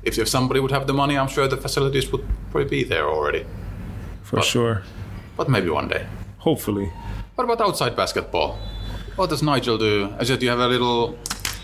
if, 0.04 0.16
if 0.18 0.28
somebody 0.28 0.60
would 0.60 0.70
have 0.70 0.86
the 0.86 0.92
money, 0.94 1.16
I'm 1.18 1.28
sure 1.28 1.48
the 1.48 1.56
facilities 1.56 2.10
would 2.12 2.24
probably 2.50 2.68
be 2.70 2.84
there 2.84 3.08
already. 3.08 3.44
for 4.22 4.40
sure. 4.42 4.82
But 5.36 5.48
maybe 5.48 5.68
one 5.70 5.88
day. 5.88 6.06
Hopefully, 6.38 6.90
What 7.34 7.44
about 7.44 7.60
outside 7.60 7.96
basketball? 7.96 8.56
What 9.16 9.30
does 9.30 9.42
Nigel 9.42 9.78
do? 9.78 10.14
I 10.20 10.24
said 10.24 10.42
you 10.42 10.50
have 10.50 10.60
a 10.60 10.68
little 10.68 11.18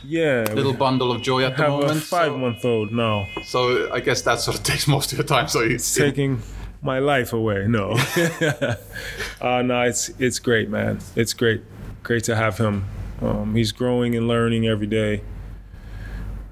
yeah. 0.04 0.44
little 0.52 0.72
bundle 0.72 1.12
of 1.12 1.22
joy 1.22 1.44
at 1.44 1.56
the 1.56 1.68
moment. 1.68 1.92
a 1.92 2.00
five 2.00 2.36
month 2.36 2.64
old 2.64 2.92
now. 2.92 3.26
So, 3.42 3.42
so 3.42 3.92
I 3.92 4.00
guess 4.00 4.22
that 4.22 4.40
sort 4.40 4.56
of 4.56 4.62
takes 4.70 4.86
most 4.86 5.12
of 5.12 5.18
your 5.18 5.26
time. 5.26 5.48
So 5.48 5.60
it's 5.60 5.94
taking 5.94 6.42
my 6.82 6.98
life 6.98 7.32
away. 7.32 7.66
No, 7.68 7.90
uh, 9.40 9.62
no, 9.62 9.82
it's 9.82 10.10
it's 10.18 10.38
great, 10.38 10.68
man. 10.68 10.98
It's 11.16 11.32
great, 11.32 11.62
great 12.02 12.24
to 12.24 12.36
have 12.36 12.58
him. 12.58 12.84
Um, 13.20 13.54
he's 13.54 13.72
growing 13.72 14.14
and 14.16 14.26
learning 14.26 14.66
every 14.66 14.86
day. 14.86 15.22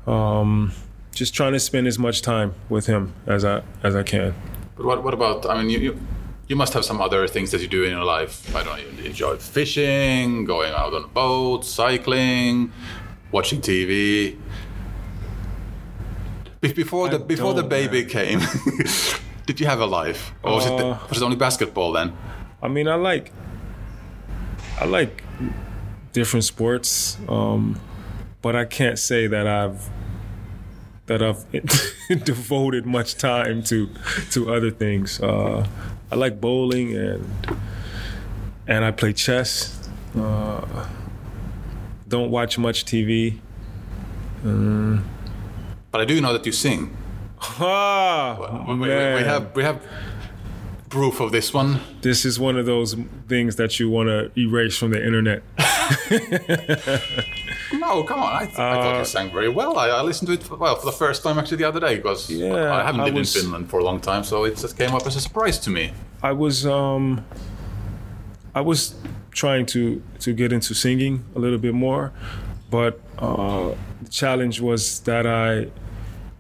Um, 0.07 0.73
just 1.13 1.35
trying 1.35 1.53
to 1.53 1.61
spend 1.61 1.87
as 1.87 1.99
much 1.99 2.23
time 2.23 2.55
with 2.69 2.87
him 2.87 3.15
as 3.27 3.45
I 3.45 3.63
as 3.83 3.97
I 3.97 4.03
can. 4.03 4.35
But 4.77 4.87
what, 4.87 5.03
what 5.03 5.15
about? 5.15 5.49
I 5.49 5.61
mean, 5.61 5.71
you, 5.71 5.79
you 5.79 6.01
you 6.49 6.57
must 6.57 6.73
have 6.73 6.85
some 6.85 7.01
other 7.01 7.27
things 7.29 7.51
that 7.51 7.61
you 7.61 7.69
do 7.69 7.85
in 7.85 7.91
your 7.91 8.05
life. 8.05 8.55
I 8.55 8.65
don't 8.65 8.79
know. 8.79 9.03
You 9.03 9.05
enjoy 9.05 9.37
fishing, 9.37 10.45
going 10.45 10.73
out 10.73 10.95
on 10.95 11.05
a 11.05 11.09
boat, 11.09 11.65
cycling, 11.65 12.73
watching 13.33 13.61
TV. 13.61 14.37
Be- 16.61 16.73
Before 16.73 17.09
the 17.09 17.19
before 17.19 17.55
the 17.55 17.63
baby 17.63 18.05
came, 18.05 18.41
did 19.47 19.61
you 19.61 19.67
have 19.67 19.81
a 19.81 19.87
life, 19.87 20.33
or 20.43 20.55
was 20.57 20.67
it 20.67 20.73
Uh, 20.73 20.99
was 21.09 21.19
it 21.23 21.25
only 21.25 21.37
basketball 21.37 21.93
then? 21.93 22.13
I 22.63 22.69
mean, 22.69 22.89
I 22.89 22.97
like 22.97 23.33
I 24.81 24.85
like 24.87 25.23
different 26.13 26.45
sports, 26.45 27.17
um, 27.29 27.79
but 28.43 28.57
I 28.57 28.65
can't 28.65 28.99
say 28.99 29.29
that 29.29 29.47
I've 29.47 29.89
that 31.07 31.23
I've 31.23 31.45
devoted 32.25 32.87
much 32.87 33.15
time 33.17 33.63
to 33.65 33.89
to 34.33 34.53
other 34.53 34.71
things. 34.73 35.21
Uh, 35.21 35.65
I 36.11 36.17
like 36.17 36.41
bowling 36.41 36.97
and 36.97 37.25
and 38.67 38.85
I 38.85 38.91
play 38.91 39.13
chess. 39.13 39.89
Uh, 40.17 40.87
don't 42.09 42.31
watch 42.31 42.59
much 42.59 42.85
TV. 42.85 43.39
But 45.91 46.01
I 46.01 46.05
do 46.05 46.21
know 46.21 46.33
that 46.33 46.45
you 46.47 46.53
sing. 46.53 46.97
Ah, 47.41 48.65
We, 48.69 48.75
we- 48.75 48.89
we 48.89 49.23
have 49.25 49.55
we 49.55 49.63
have 49.63 49.79
proof 50.89 51.21
of 51.21 51.31
this 51.33 51.53
one. 51.55 51.81
this 52.01 52.25
is 52.25 52.41
one 52.41 52.57
of 52.57 52.65
those 52.67 52.97
things 53.29 53.57
that 53.57 53.79
you 53.79 53.91
want 53.91 54.09
to 54.09 54.31
erase 54.41 54.77
from 54.79 54.91
the 54.91 55.05
internet. 55.05 55.43
No, 57.73 58.03
come 58.03 58.21
on. 58.21 58.33
I, 58.43 58.47
th- 58.47 58.59
I 58.59 58.71
Uh, 58.71 58.83
thought 58.83 58.99
you 58.99 59.05
sang 59.05 59.31
very 59.31 59.49
well. 59.51 59.79
I, 59.79 59.89
I 59.89 60.01
listened 60.03 60.29
to 60.29 60.35
it 60.35 60.59
well 60.59 60.77
for 60.77 60.87
the 60.87 60.97
first 61.05 61.23
time 61.23 61.39
actually 61.39 61.59
the 61.59 61.69
other 61.69 61.81
day 61.81 61.97
because 61.97 62.31
Yeah, 62.31 62.73
I 62.75 62.83
haven't 62.83 63.03
I 63.03 63.05
lived 63.05 63.17
was- 63.19 63.37
in 63.37 63.43
Finland 63.43 63.69
for 63.71 63.79
a 63.81 63.85
long 63.85 64.01
time, 64.01 64.25
so 64.25 64.45
it 64.45 64.57
just 64.57 64.77
came 64.79 64.95
up 64.95 65.07
as 65.07 65.17
a 65.17 65.21
surprise 65.21 65.59
to 65.61 65.71
me. 65.71 65.93
I 66.23 66.33
was 66.33 66.65
um 66.65 67.25
I 68.55 68.63
was 68.63 68.95
trying 69.39 69.67
to 69.67 70.03
to 70.25 70.33
get 70.33 70.53
into 70.53 70.75
singing 70.75 71.23
a 71.37 71.39
little 71.39 71.59
bit 71.59 71.75
more, 71.75 72.11
but 72.71 72.93
uh, 73.19 73.71
the 74.03 74.11
challenge 74.11 74.61
was 74.61 75.01
that 75.01 75.27
I 75.27 75.71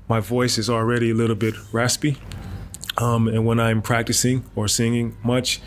my 0.09 0.21
voice 0.21 0.59
is 0.59 0.69
already 0.71 1.11
a 1.11 1.15
little 1.15 1.37
bit 1.37 1.55
raspy, 1.73 2.17
um, 2.97 3.29
and 3.29 3.47
when 3.47 3.61
I'm 3.61 3.83
practicing 3.83 4.43
or 4.57 4.69
singing 4.69 5.17
much, 5.23 5.61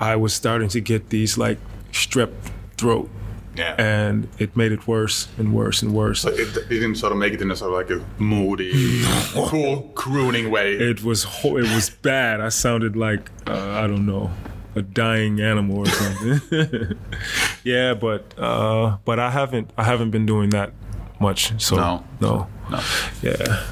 I 0.00 0.16
was 0.16 0.32
starting 0.34 0.68
to 0.70 0.80
get 0.80 1.10
these 1.10 1.38
like 1.38 1.58
strep 1.92 2.30
throat, 2.76 3.08
Yeah. 3.56 3.74
and 3.78 4.26
it 4.38 4.56
made 4.56 4.72
it 4.72 4.86
worse 4.88 5.28
and 5.38 5.52
worse 5.52 5.82
and 5.84 5.92
worse. 5.94 6.24
It, 6.24 6.56
it 6.56 6.68
didn't 6.68 6.96
sort 6.96 7.12
of 7.12 7.18
make 7.18 7.32
it 7.34 7.42
in 7.42 7.50
a 7.50 7.56
sort 7.56 7.70
of 7.72 7.78
like 7.80 7.90
a 7.90 8.00
moody, 8.22 8.72
cool, 9.50 9.92
crooning 9.94 10.50
way. 10.50 10.72
It 10.90 11.02
was 11.04 11.24
ho- 11.24 11.58
it 11.58 11.68
was 11.74 11.90
bad. 12.02 12.40
I 12.40 12.48
sounded 12.50 12.96
like 12.96 13.30
uh, 13.46 13.82
I 13.84 13.86
don't 13.86 14.06
know 14.06 14.30
a 14.74 14.82
dying 14.82 15.40
animal 15.40 15.78
or 15.78 15.86
something. 15.86 16.40
yeah, 17.64 17.94
but 17.94 18.34
uh, 18.38 18.96
but 19.04 19.18
I 19.18 19.30
haven't 19.30 19.70
I 19.76 19.84
haven't 19.84 20.10
been 20.10 20.26
doing 20.26 20.50
that 20.50 20.72
much. 21.20 21.52
So 21.62 21.76
No. 21.76 22.04
no, 22.20 22.46
no. 22.70 22.80
yeah, 23.22 23.64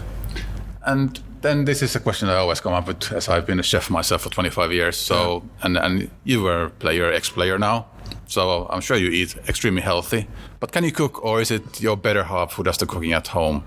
And 0.86 1.20
then 1.40 1.64
this 1.64 1.82
is 1.82 1.96
a 1.96 2.00
question 2.00 2.28
I 2.28 2.34
always 2.36 2.60
come 2.60 2.72
up 2.72 2.86
with, 2.88 3.12
as 3.12 3.28
I've 3.28 3.46
been 3.46 3.60
a 3.60 3.62
chef 3.62 3.90
myself 3.90 4.22
for 4.22 4.30
25 4.30 4.72
years. 4.72 4.96
So, 4.96 5.42
and 5.62 5.76
and 5.78 6.10
you 6.24 6.42
were 6.42 6.64
a 6.64 6.70
player, 6.70 7.12
ex-player 7.12 7.58
now. 7.58 7.86
So 8.26 8.66
I'm 8.70 8.80
sure 8.80 8.96
you 8.98 9.08
eat 9.10 9.36
extremely 9.48 9.82
healthy. 9.82 10.26
But 10.60 10.72
can 10.72 10.84
you 10.84 10.92
cook, 10.92 11.24
or 11.24 11.40
is 11.40 11.50
it 11.50 11.80
your 11.80 11.96
better 11.96 12.24
half 12.24 12.54
who 12.56 12.62
does 12.64 12.76
the 12.78 12.86
cooking 12.86 13.12
at 13.14 13.28
home? 13.28 13.62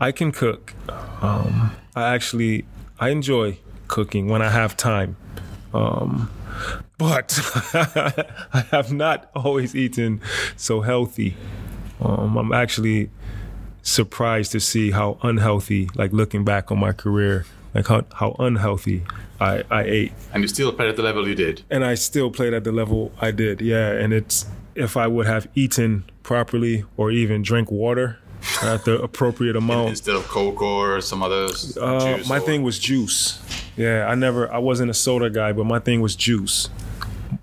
I 0.00 0.12
can 0.12 0.32
cook. 0.32 0.72
Um, 1.22 1.70
I 1.94 2.14
actually 2.14 2.64
I 2.98 3.10
enjoy 3.10 3.58
cooking 3.88 4.28
when 4.30 4.40
I 4.42 4.48
have 4.50 4.76
time. 4.76 5.16
Um, 5.72 6.30
but 6.98 7.38
I 8.52 8.66
have 8.70 8.92
not 8.92 9.30
always 9.34 9.74
eaten 9.74 10.20
so 10.56 10.80
healthy. 10.80 11.36
Um, 12.00 12.36
I'm 12.36 12.52
actually 12.52 13.10
surprised 13.82 14.52
to 14.52 14.60
see 14.60 14.90
how 14.90 15.18
unhealthy, 15.22 15.88
like 15.94 16.12
looking 16.12 16.44
back 16.44 16.70
on 16.70 16.78
my 16.78 16.92
career, 16.92 17.46
like 17.74 17.86
how, 17.86 18.04
how 18.14 18.36
unhealthy 18.38 19.02
I, 19.40 19.64
I 19.70 19.82
ate. 19.84 20.12
And 20.32 20.42
you 20.42 20.48
still 20.48 20.72
played 20.72 20.88
at 20.88 20.96
the 20.96 21.02
level 21.02 21.26
you 21.26 21.34
did. 21.34 21.62
And 21.70 21.84
I 21.84 21.94
still 21.94 22.30
played 22.30 22.52
at 22.52 22.64
the 22.64 22.72
level 22.72 23.12
I 23.20 23.30
did, 23.30 23.60
yeah. 23.60 23.90
And 23.92 24.12
it's 24.12 24.46
if 24.74 24.96
I 24.96 25.06
would 25.06 25.26
have 25.26 25.48
eaten 25.54 26.04
properly 26.22 26.84
or 26.96 27.10
even 27.10 27.42
drink 27.42 27.70
water 27.70 28.18
at 28.62 28.84
the 28.84 29.00
appropriate 29.02 29.56
amount. 29.62 29.90
Instead 29.90 30.16
of 30.16 30.26
Coke 30.28 30.62
or 30.62 31.00
some 31.00 31.22
other 31.22 31.44
Uh, 31.80 32.16
juice 32.16 32.28
my 32.28 32.38
or- 32.38 32.40
thing 32.40 32.62
was 32.62 32.78
juice. 32.78 33.40
Yeah, 33.76 34.06
I 34.06 34.14
never, 34.14 34.52
I 34.52 34.58
wasn't 34.58 34.90
a 34.90 34.94
soda 34.94 35.30
guy, 35.30 35.52
but 35.52 35.64
my 35.64 35.78
thing 35.78 36.00
was 36.00 36.14
juice, 36.16 36.68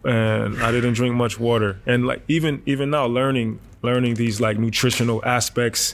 and 0.03 0.61
I 0.61 0.71
didn't 0.71 0.93
drink 0.93 1.15
much 1.15 1.39
water. 1.39 1.79
And 1.85 2.05
like 2.05 2.21
even 2.27 2.61
even 2.65 2.89
now, 2.89 3.05
learning 3.05 3.59
learning 3.81 4.15
these 4.15 4.39
like 4.41 4.57
nutritional 4.59 5.23
aspects, 5.25 5.93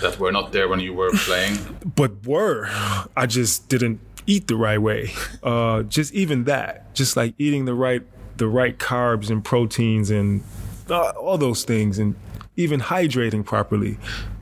that 0.00 0.18
were 0.18 0.32
not 0.32 0.52
there 0.52 0.68
when 0.68 0.80
you 0.80 0.94
were 0.94 1.10
playing. 1.12 1.58
but 1.96 2.26
were 2.26 2.68
I 3.16 3.26
just 3.26 3.68
didn't 3.68 4.00
eat 4.26 4.46
the 4.48 4.56
right 4.56 4.78
way. 4.80 5.12
Uh, 5.42 5.82
just 5.82 6.12
even 6.14 6.44
that, 6.44 6.94
just 6.94 7.16
like 7.16 7.34
eating 7.38 7.64
the 7.66 7.74
right 7.74 8.02
the 8.38 8.46
right 8.48 8.78
carbs 8.78 9.30
and 9.30 9.44
proteins 9.44 10.10
and 10.10 10.42
uh, 10.90 11.10
all 11.10 11.38
those 11.38 11.64
things, 11.64 11.98
and 11.98 12.14
even 12.62 12.80
hydrating 12.80 13.44
properly. 13.44 13.98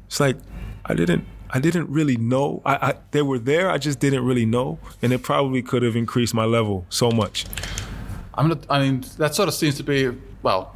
It's 0.06 0.20
like 0.20 0.36
I 0.84 0.94
didn't. 0.94 1.24
I 1.52 1.58
didn't 1.58 1.90
really 1.90 2.16
know. 2.16 2.62
I, 2.64 2.74
I 2.74 2.94
they 3.10 3.22
were 3.22 3.38
there. 3.38 3.70
I 3.70 3.78
just 3.78 3.98
didn't 3.98 4.24
really 4.24 4.46
know, 4.46 4.78
and 5.02 5.12
it 5.12 5.22
probably 5.22 5.62
could 5.62 5.82
have 5.82 5.96
increased 5.96 6.34
my 6.34 6.44
level 6.44 6.86
so 6.90 7.10
much. 7.10 7.46
I'm 8.34 8.48
not. 8.48 8.64
I 8.70 8.80
mean, 8.80 9.04
that 9.18 9.34
sort 9.34 9.48
of 9.48 9.54
seems 9.54 9.76
to 9.76 9.82
be. 9.82 10.10
Well, 10.42 10.74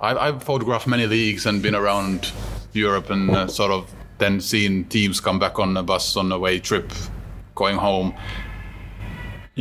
I, 0.00 0.16
I've 0.28 0.42
photographed 0.42 0.86
many 0.86 1.06
leagues 1.06 1.46
and 1.46 1.62
been 1.62 1.74
around 1.74 2.32
Europe 2.72 3.10
and 3.10 3.30
uh, 3.30 3.46
sort 3.46 3.70
of 3.70 3.90
then 4.18 4.40
seen 4.40 4.84
teams 4.86 5.20
come 5.20 5.38
back 5.38 5.58
on 5.58 5.76
a 5.76 5.82
bus 5.82 6.16
on 6.16 6.32
a 6.32 6.38
way 6.38 6.58
trip, 6.58 6.92
going 7.54 7.76
home. 7.76 8.14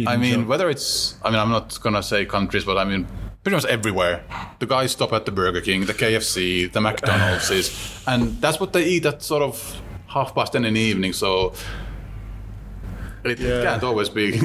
I 0.08 0.18
mean, 0.18 0.48
whether 0.48 0.70
it's. 0.70 1.16
I 1.24 1.30
mean, 1.30 1.40
I'm 1.40 1.52
not 1.52 1.80
gonna 1.82 2.04
say 2.04 2.26
countries, 2.26 2.66
but 2.66 2.78
I 2.78 2.86
mean. 2.86 3.08
Pretty 3.44 3.56
much 3.56 3.66
everywhere. 3.66 4.24
The 4.60 4.68
guys 4.68 4.92
stop 4.92 5.14
at 5.14 5.26
the 5.26 5.32
Burger 5.32 5.62
King, 5.62 5.86
the 5.86 5.94
KFC, 5.96 6.72
the 6.72 6.80
McDonald's 6.80 7.50
is, 7.50 8.04
and 8.06 8.40
that's 8.40 8.60
what 8.60 8.72
they 8.74 8.84
eat 8.86 9.06
at 9.06 9.24
sort 9.24 9.42
of 9.42 9.82
half 10.08 10.36
past 10.36 10.54
ten 10.54 10.64
in 10.66 10.76
the 10.76 10.80
evening. 10.80 11.12
So 11.14 11.54
it, 13.24 13.32
it 13.32 13.40
Yeah. 13.40 13.64
can't 13.64 13.84
always 13.84 14.10
be. 14.10 14.34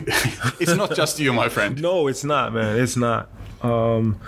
it's 0.61 0.74
not 0.74 0.94
just 0.94 1.20
you, 1.20 1.32
my 1.34 1.51
friend. 1.51 1.80
No, 1.82 2.07
it's 2.07 2.24
not, 2.24 2.55
man. 2.55 2.78
It's 2.78 2.97
not. 2.97 3.28
Um, 3.62 4.18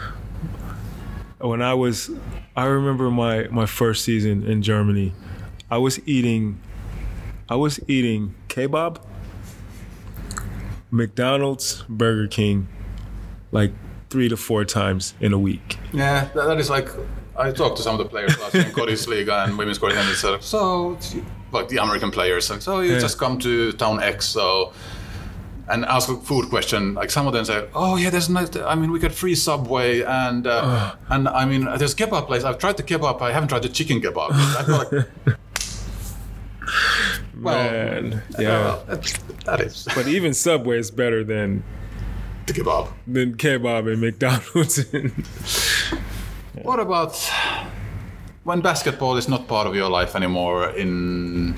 when 1.39 1.63
I 1.63 1.73
was, 1.73 2.11
I 2.55 2.65
remember 2.67 3.11
my 3.11 3.45
my 3.51 3.65
first 3.67 4.05
season 4.05 4.43
in 4.47 4.61
Germany. 4.63 5.15
I 5.71 5.79
was 5.79 5.99
eating, 6.07 6.61
I 7.49 7.57
was 7.57 7.81
eating 7.89 8.35
kebab, 8.49 9.01
McDonald's, 10.91 11.85
Burger 11.89 12.27
King, 12.27 12.69
like 13.53 13.73
three 14.11 14.29
to 14.29 14.37
four 14.37 14.65
times 14.65 15.15
in 15.21 15.33
a 15.33 15.39
week. 15.39 15.79
Yeah, 15.93 16.25
that, 16.35 16.47
that 16.47 16.59
is 16.59 16.71
like 16.71 16.89
I 17.37 17.53
talked 17.53 17.77
to 17.77 17.83
some 17.83 17.95
of 17.95 17.99
the 17.99 18.09
players 18.09 18.39
last 18.41 18.55
year 18.55 18.65
in 18.65 18.73
and 19.31 19.59
women's 19.59 19.77
Scottish, 19.79 19.97
and 19.99 20.17
said, 20.17 20.43
so 20.43 20.99
like 21.53 21.69
the 21.69 21.77
American 21.79 22.11
players, 22.11 22.51
like, 22.51 22.61
so 22.63 22.81
you 22.81 22.93
Yeah. 22.95 22.99
just 22.99 23.19
come 23.19 23.39
to 23.41 23.73
town 23.73 24.03
X, 24.03 24.27
so 24.27 24.73
and 25.71 25.85
ask 25.85 26.09
a 26.09 26.17
food 26.17 26.49
question. 26.49 26.95
Like 26.95 27.11
some 27.11 27.27
of 27.27 27.33
them 27.35 27.45
say, 27.45 27.69
oh 27.75 27.97
yeah, 27.97 28.09
there's 28.11 28.29
no, 28.31 28.47
I 28.67 28.75
mean, 28.75 28.91
we 28.91 28.99
got 28.99 29.13
free 29.13 29.35
Subway 29.35 30.01
and 30.03 30.47
uh, 30.47 30.95
and 31.11 31.29
I 31.29 31.45
mean, 31.45 31.65
there's 31.77 31.95
kebab 31.95 32.27
place. 32.27 32.43
I've 32.45 32.59
tried 32.59 32.77
the 32.79 32.83
kebab. 32.83 33.21
I 33.21 33.33
haven't 33.33 33.49
tried 33.51 33.63
the 33.63 33.69
chicken 33.69 34.01
kebab. 34.01 34.31
I 34.33 34.63
like, 34.67 35.09
well, 37.41 37.71
Man, 37.71 38.23
yeah, 38.39 38.41
yeah. 38.41 38.79
that, 38.87 39.19
that 39.45 39.61
is 39.61 39.87
But 39.95 40.09
even 40.09 40.35
Subway 40.35 40.79
is 40.79 40.91
better 40.91 41.23
than 41.25 41.63
the 42.49 42.55
kebab. 42.63 42.89
than 43.07 43.35
kebab 43.37 43.93
and 43.93 44.01
McDonald's. 44.01 44.85
What 46.63 46.81
about 46.81 47.15
when 48.45 48.61
basketball 48.61 49.17
is 49.17 49.29
not 49.29 49.47
part 49.47 49.67
of 49.69 49.75
your 49.77 49.89
life 49.89 50.17
anymore 50.17 50.71
in 50.71 51.55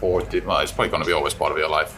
40? 0.00 0.40
Well, 0.40 0.60
it's 0.60 0.72
probably 0.72 0.88
going 0.90 1.02
to 1.02 1.06
be 1.06 1.12
always 1.12 1.34
part 1.34 1.52
of 1.52 1.58
your 1.58 1.68
life. 1.68 1.94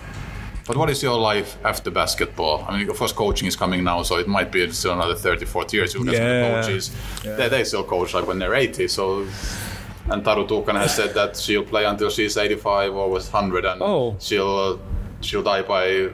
But 0.67 0.77
what 0.77 0.91
is 0.91 1.01
your 1.03 1.17
life 1.17 1.57
after 1.65 1.93
basketball? 1.93 2.65
I 2.69 2.77
mean, 2.77 2.91
of 2.91 2.97
course, 2.99 3.13
coaching 3.13 3.47
is 3.47 3.55
coming 3.55 3.85
now, 3.85 4.03
so 4.03 4.17
it 4.19 4.27
might 4.27 4.51
be 4.51 4.69
still 4.73 4.95
another 4.95 5.15
30, 5.15 5.45
40 5.47 5.77
years. 5.77 5.95
You 5.95 6.01
look 6.03 6.17
at 6.17 6.67
some 6.67 6.77
of 6.77 6.85
the 7.23 7.29
Yeah. 7.29 7.37
they, 7.37 7.49
they 7.49 7.65
still 7.65 7.85
coach 7.85 8.13
like 8.15 8.27
when 8.27 8.41
they're 8.41 8.55
80. 8.55 8.89
So, 8.89 9.21
and 10.11 10.25
Taru 10.25 10.49
Tuukkanen 10.49 10.81
has 10.81 10.97
said 10.97 11.15
that 11.15 11.37
she'll 11.37 11.63
play 11.65 11.85
until 11.85 12.11
she's 12.11 12.37
85 12.37 12.93
or 12.95 13.09
was 13.09 13.29
100, 13.33 13.65
and 13.65 13.81
Oh. 13.81 14.17
she'll 14.19 14.59
uh, 14.59 14.77
she'll 15.21 15.45
die 15.45 15.63
by 15.63 16.11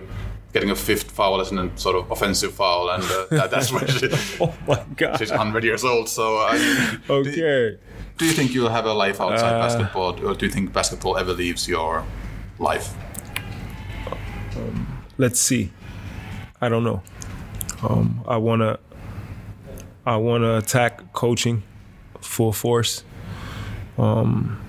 getting 0.53 0.71
a 0.71 0.77
fifth 0.77 1.11
foul 1.11 1.41
as 1.41 1.51
an 1.51 1.77
sort 1.77 1.97
of 1.97 2.11
offensive 2.11 2.53
foul, 2.53 2.91
and 2.91 3.03
uh, 3.05 3.27
that, 3.31 3.51
that's 3.51 3.73
when 3.73 3.87
she, 3.87 4.09
oh 4.41 4.55
my 4.69 4.83
god. 4.97 5.19
she's 5.19 5.31
100 5.31 5.65
years 5.65 5.85
old. 5.85 6.09
So, 6.09 6.39
I 6.39 6.59
mean, 6.59 7.01
do- 7.07 7.15
Okay. 7.31 7.79
do 8.19 8.25
you 8.27 8.33
think 8.33 8.53
you'll 8.55 8.69
have 8.69 8.85
a 8.87 8.93
life 8.93 9.21
outside 9.21 9.55
Uh, 9.55 9.61
basketball, 9.67 10.27
or 10.27 10.35
do 10.35 10.47
you 10.47 10.53
think 10.53 10.73
basketball 10.73 11.17
ever 11.17 11.33
leaves 11.33 11.67
your 11.69 12.05
life? 12.59 12.95
let's 15.19 15.41
see. 15.41 15.71
I 16.61 16.69
don't 16.69 16.85
know. 16.85 17.03
Um, 17.83 18.23
I 18.27 18.37
wanna, 18.37 18.79
I 20.07 20.17
wanna 20.17 20.59
attack 20.59 21.13
coaching 21.13 21.63
full 22.21 22.53
force. 22.53 23.05
Um, 23.99 24.61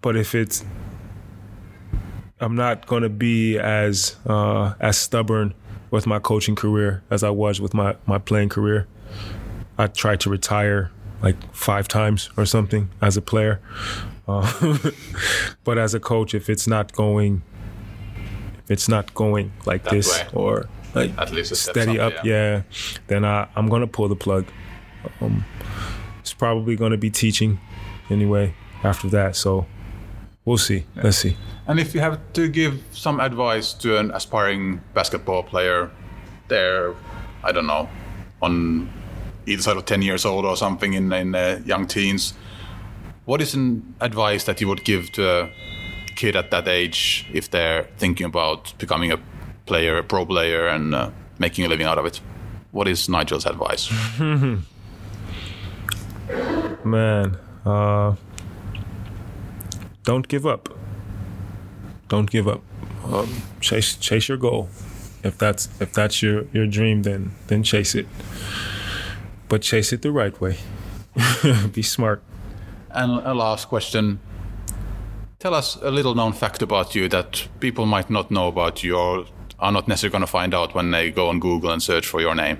but 0.00 0.16
if 0.16 0.34
it's, 0.34 0.64
I'm 2.40 2.56
not 2.56 2.86
gonna 2.86 3.08
be 3.08 3.58
as 3.58 4.16
uh, 4.26 4.74
as 4.80 4.96
stubborn 4.96 5.54
with 5.90 6.06
my 6.06 6.18
coaching 6.18 6.54
career 6.56 7.02
as 7.10 7.22
I 7.22 7.30
was 7.30 7.60
with 7.60 7.74
my 7.74 7.96
my 8.06 8.18
playing 8.18 8.48
career. 8.48 8.86
I 9.76 9.86
tried 9.86 10.20
to 10.20 10.30
retire 10.30 10.90
like 11.22 11.36
five 11.54 11.88
times 11.88 12.30
or 12.36 12.46
something 12.46 12.88
as 13.02 13.16
a 13.16 13.22
player. 13.22 13.60
Uh, 14.26 14.78
but 15.64 15.78
as 15.78 15.94
a 15.94 16.00
coach, 16.00 16.34
if 16.34 16.48
it's 16.48 16.66
not 16.66 16.92
going 16.92 17.42
if 18.64 18.70
it's 18.70 18.88
not 18.88 19.12
going 19.14 19.52
like 19.66 19.84
That 19.84 19.92
this 19.92 20.18
way. 20.18 20.28
or 20.32 20.68
like 20.94 21.16
At 21.18 21.32
least 21.32 21.54
steady 21.56 21.98
up, 21.98 22.14
up, 22.14 22.24
yeah. 22.24 22.56
yeah. 22.56 22.62
then 23.08 23.24
I, 23.24 23.48
I'm 23.54 23.68
gonna 23.68 23.86
pull 23.86 24.08
the 24.08 24.16
plug. 24.16 24.46
Um, 25.20 25.44
it's 26.20 26.32
probably 26.32 26.76
gonna 26.76 26.96
be 26.96 27.10
teaching 27.10 27.60
anyway 28.08 28.54
after 28.82 29.08
that. 29.10 29.36
So 29.36 29.66
we'll 30.44 30.58
see. 30.58 30.86
Let's 30.96 31.18
see. 31.18 31.36
And 31.70 31.78
if 31.78 31.94
you 31.94 32.00
have 32.00 32.18
to 32.32 32.48
give 32.48 32.82
some 32.90 33.20
advice 33.20 33.72
to 33.74 33.96
an 33.96 34.10
aspiring 34.10 34.80
basketball 34.92 35.44
player, 35.44 35.88
there, 36.48 36.96
I 37.44 37.52
don't 37.52 37.68
know, 37.68 37.88
on 38.42 38.90
either 39.46 39.62
side 39.62 39.76
of 39.76 39.84
10 39.84 40.02
years 40.02 40.24
old 40.24 40.44
or 40.44 40.56
something 40.56 40.94
in, 40.94 41.12
in 41.12 41.32
uh, 41.32 41.60
young 41.64 41.86
teens, 41.86 42.34
what 43.24 43.40
is 43.40 43.54
an 43.54 43.94
advice 44.00 44.42
that 44.46 44.60
you 44.60 44.66
would 44.66 44.84
give 44.84 45.12
to 45.12 45.44
a 45.44 45.48
kid 46.16 46.34
at 46.34 46.50
that 46.50 46.66
age 46.66 47.28
if 47.32 47.48
they're 47.52 47.84
thinking 47.98 48.26
about 48.26 48.74
becoming 48.78 49.12
a 49.12 49.20
player, 49.66 49.96
a 49.96 50.02
pro 50.02 50.26
player, 50.26 50.66
and 50.66 50.92
uh, 50.92 51.12
making 51.38 51.64
a 51.64 51.68
living 51.68 51.86
out 51.86 51.98
of 51.98 52.04
it? 52.04 52.20
What 52.72 52.88
is 52.88 53.08
Nigel's 53.08 53.46
advice? 53.46 53.88
Man, 56.84 57.38
uh, 57.64 58.16
don't 60.02 60.26
give 60.26 60.46
up. 60.48 60.80
Don't 62.10 62.28
give 62.28 62.48
up. 62.48 62.60
Um, 63.04 63.42
chase 63.60 63.96
chase 63.96 64.28
your 64.28 64.36
goal. 64.36 64.68
If 65.22 65.38
that's 65.38 65.68
if 65.80 65.92
that's 65.92 66.20
your 66.22 66.44
your 66.52 66.66
dream, 66.66 67.02
then 67.02 67.30
then 67.46 67.62
chase 67.62 67.94
it. 67.94 68.06
But 69.48 69.62
chase 69.62 69.92
it 69.92 70.02
the 70.02 70.10
right 70.10 70.38
way. 70.40 70.56
Be 71.72 71.82
smart. 71.82 72.22
And 72.90 73.12
a 73.24 73.32
last 73.32 73.68
question. 73.68 74.18
Tell 75.38 75.54
us 75.54 75.76
a 75.82 75.90
little 75.90 76.14
known 76.14 76.32
fact 76.32 76.62
about 76.62 76.94
you 76.94 77.08
that 77.08 77.48
people 77.60 77.86
might 77.86 78.10
not 78.10 78.30
know 78.30 78.48
about 78.48 78.82
you 78.82 78.96
or 78.96 79.24
are 79.60 79.72
not 79.72 79.86
necessarily 79.86 80.12
going 80.12 80.26
to 80.26 80.26
find 80.40 80.52
out 80.52 80.74
when 80.74 80.90
they 80.90 81.10
go 81.12 81.28
on 81.28 81.38
Google 81.38 81.70
and 81.70 81.82
search 81.82 82.06
for 82.06 82.20
your 82.20 82.34
name. 82.34 82.58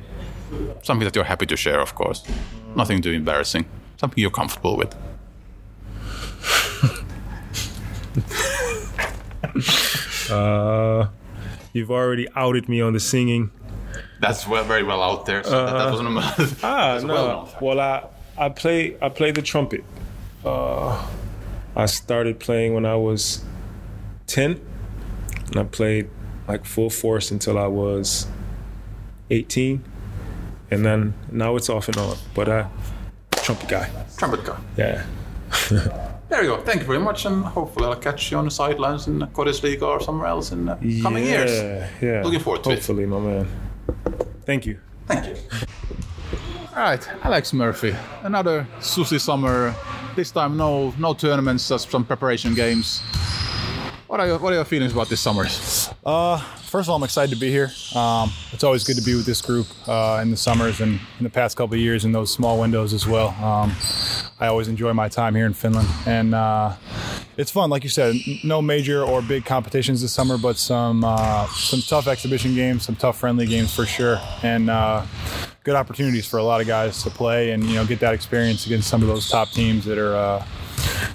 Something 0.83 1.05
that 1.05 1.17
you're 1.17 1.25
happy 1.25 1.47
to 1.47 1.57
share, 1.57 1.81
of 1.81 1.95
course. 1.95 2.23
Nothing 2.77 3.03
too 3.03 3.11
embarrassing. 3.11 3.67
Something 3.97 4.23
you're 4.23 4.31
comfortable 4.31 4.77
with. 4.77 4.95
Uh, 10.31 11.09
you've 11.73 11.91
already 11.91 12.29
outed 12.37 12.69
me 12.69 12.81
on 12.81 12.93
the 12.93 13.01
singing. 13.01 13.51
That's 14.21 14.47
well, 14.47 14.63
very 14.63 14.85
well 14.85 15.03
out 15.03 15.27
there. 15.27 15.43
So 15.43 15.67
that, 15.67 15.73
that 15.73 15.91
wasn't 15.91 16.09
a 16.09 16.57
Ah, 16.63 16.97
a 16.97 17.01
no. 17.03 17.15
well-known 17.15 17.49
well, 17.61 17.81
I 17.81 18.07
I 18.39 18.49
play 18.49 18.97
I 19.03 19.09
play 19.09 19.33
the 19.33 19.43
trumpet. 19.43 19.83
Uh, 20.45 21.05
I 21.75 21.87
started 21.87 22.39
playing 22.39 22.75
when 22.75 22.87
I 22.87 22.95
was 22.95 23.45
ten, 24.29 24.61
and 25.49 25.57
I 25.57 25.65
played 25.65 26.09
like 26.47 26.65
full 26.65 26.91
force 26.91 27.31
until 27.31 27.59
I 27.59 27.67
was 27.67 28.27
18, 29.31 29.85
and 30.71 30.85
then 30.85 31.15
now 31.31 31.57
it's 31.57 31.69
off 31.69 31.89
and 31.89 31.97
on. 31.97 32.17
But 32.35 32.49
uh, 32.49 32.69
trumpet 33.33 33.69
guy. 33.69 33.91
Trumpet 34.17 34.45
guy. 34.45 34.61
Yeah. 34.77 36.07
There 36.31 36.43
you 36.45 36.51
go. 36.51 36.63
Thank 36.63 36.83
you 36.83 36.87
very 36.87 37.01
much, 37.01 37.27
and 37.27 37.45
hopefully 37.45 37.87
I'll 37.87 37.97
catch 37.97 38.31
you 38.31 38.39
on 38.39 38.45
the 38.45 38.53
sidelines 38.53 39.09
in 39.09 39.19
the 39.19 39.61
League 39.65 39.83
or 39.83 40.01
somewhere 40.01 40.29
else 40.29 40.53
in 40.53 40.67
the 40.67 40.77
coming 41.03 41.25
years. 41.25 41.51
Yeah. 42.01 42.23
Looking 42.23 42.39
forward 42.39 42.63
to 42.65 42.71
it. 42.71 42.75
Hopefully, 42.77 43.05
my 43.05 43.19
man. 43.19 43.49
Thank 44.47 44.65
you. 44.65 44.79
Thank 45.07 45.27
you. 45.27 45.35
All 46.77 46.83
right, 46.85 47.09
Alex 47.25 47.53
Murphy. 47.53 47.97
Another 48.23 48.65
Susi 48.79 49.19
summer. 49.19 49.75
This 50.15 50.31
time, 50.31 50.57
no 50.57 50.95
no 50.99 51.15
tournaments, 51.15 51.69
just 51.69 51.91
some 51.91 52.05
preparation 52.05 52.55
games. 52.55 53.03
What 54.11 54.19
are 54.19 54.27
your, 54.27 54.39
what 54.41 54.53
are 54.53 54.57
your 54.57 54.65
feelings 54.65 54.93
about 54.93 55.09
this 55.09 55.21
summer? 55.21 55.47
Uh, 56.05 56.39
first 56.39 56.87
of 56.87 56.91
all, 56.91 56.97
I'm 56.97 57.05
excited 57.05 57.33
to 57.33 57.39
be 57.41 57.49
here. 57.49 57.71
Um, 57.95 58.33
it's 58.51 58.65
always 58.65 58.83
good 58.83 58.97
to 58.97 59.03
be 59.03 59.15
with 59.15 59.25
this 59.25 59.41
group 59.41 59.69
uh, 59.87 60.19
in 60.21 60.33
the 60.33 60.37
summers 60.37 60.81
and 60.81 60.99
in 61.19 61.23
the 61.23 61.31
past 61.31 61.57
couple 61.57 61.75
of 61.75 61.81
years 61.81 62.05
in 62.05 62.11
those 62.11 62.33
small 62.33 62.59
windows 62.59 62.93
as 62.93 63.07
well. 63.07 63.29
Um, 63.41 63.73
I 64.41 64.49
always 64.49 64.67
enjoy 64.67 64.93
my 64.95 65.09
time 65.09 65.37
here 65.37 65.47
in 65.47 65.53
Finland, 65.53 65.87
and 66.07 66.35
uh, 66.35 66.75
it's 67.37 67.53
fun. 67.53 67.71
Like 67.71 67.85
you 67.85 67.89
said, 67.89 68.17
no 68.43 68.61
major 68.61 69.05
or 69.05 69.23
big 69.23 69.45
competitions 69.45 70.03
this 70.03 70.13
summer, 70.13 70.37
but 70.37 70.57
some 70.57 71.05
uh, 71.05 71.47
some 71.47 71.81
tough 71.81 72.09
exhibition 72.09 72.57
games, 72.57 72.83
some 72.83 72.97
tough 72.97 73.17
friendly 73.17 73.47
games 73.47 73.73
for 73.73 73.87
sure, 73.87 74.19
and 74.43 74.71
uh, 74.71 75.07
good 75.63 75.77
opportunities 75.77 76.27
for 76.27 76.39
a 76.39 76.43
lot 76.43 76.61
of 76.61 76.67
guys 76.67 77.01
to 77.05 77.11
play 77.11 77.53
and 77.53 77.63
you 77.63 77.77
know 77.77 77.87
get 77.87 78.01
that 78.01 78.13
experience 78.13 78.67
against 78.67 78.89
some 78.89 79.03
of 79.03 79.07
those 79.07 79.31
top 79.31 79.51
teams 79.51 79.85
that 79.85 79.99
are. 79.99 80.45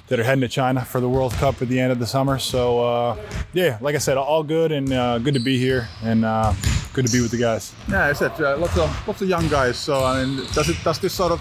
That 0.08 0.20
are 0.20 0.24
heading 0.24 0.42
to 0.42 0.48
China 0.48 0.84
for 0.84 1.00
the 1.00 1.08
World 1.08 1.32
Cup 1.32 1.60
at 1.62 1.68
the 1.68 1.80
end 1.80 1.92
of 1.92 1.98
the 1.98 2.06
summer. 2.06 2.38
So 2.38 2.84
uh, 2.84 3.16
yeah, 3.52 3.78
like 3.80 3.94
I 3.94 3.98
said, 3.98 4.16
all 4.16 4.42
good 4.42 4.72
and 4.72 4.92
uh, 4.92 5.18
good 5.18 5.34
to 5.34 5.40
be 5.40 5.58
here 5.58 5.88
and 6.02 6.24
uh, 6.24 6.52
good 6.92 7.06
to 7.06 7.12
be 7.12 7.20
with 7.20 7.30
the 7.30 7.38
guys. 7.38 7.74
Yeah, 7.88 8.06
I 8.06 8.12
said 8.12 8.32
uh, 8.40 8.56
lots 8.56 8.76
of 8.78 9.08
lots 9.08 9.22
of 9.22 9.28
young 9.28 9.48
guys. 9.48 9.76
So 9.78 10.04
I 10.04 10.24
mean, 10.24 10.46
does 10.52 10.68
it 10.68 10.76
does 10.84 10.98
this 10.98 11.12
sort 11.12 11.32
of 11.32 11.40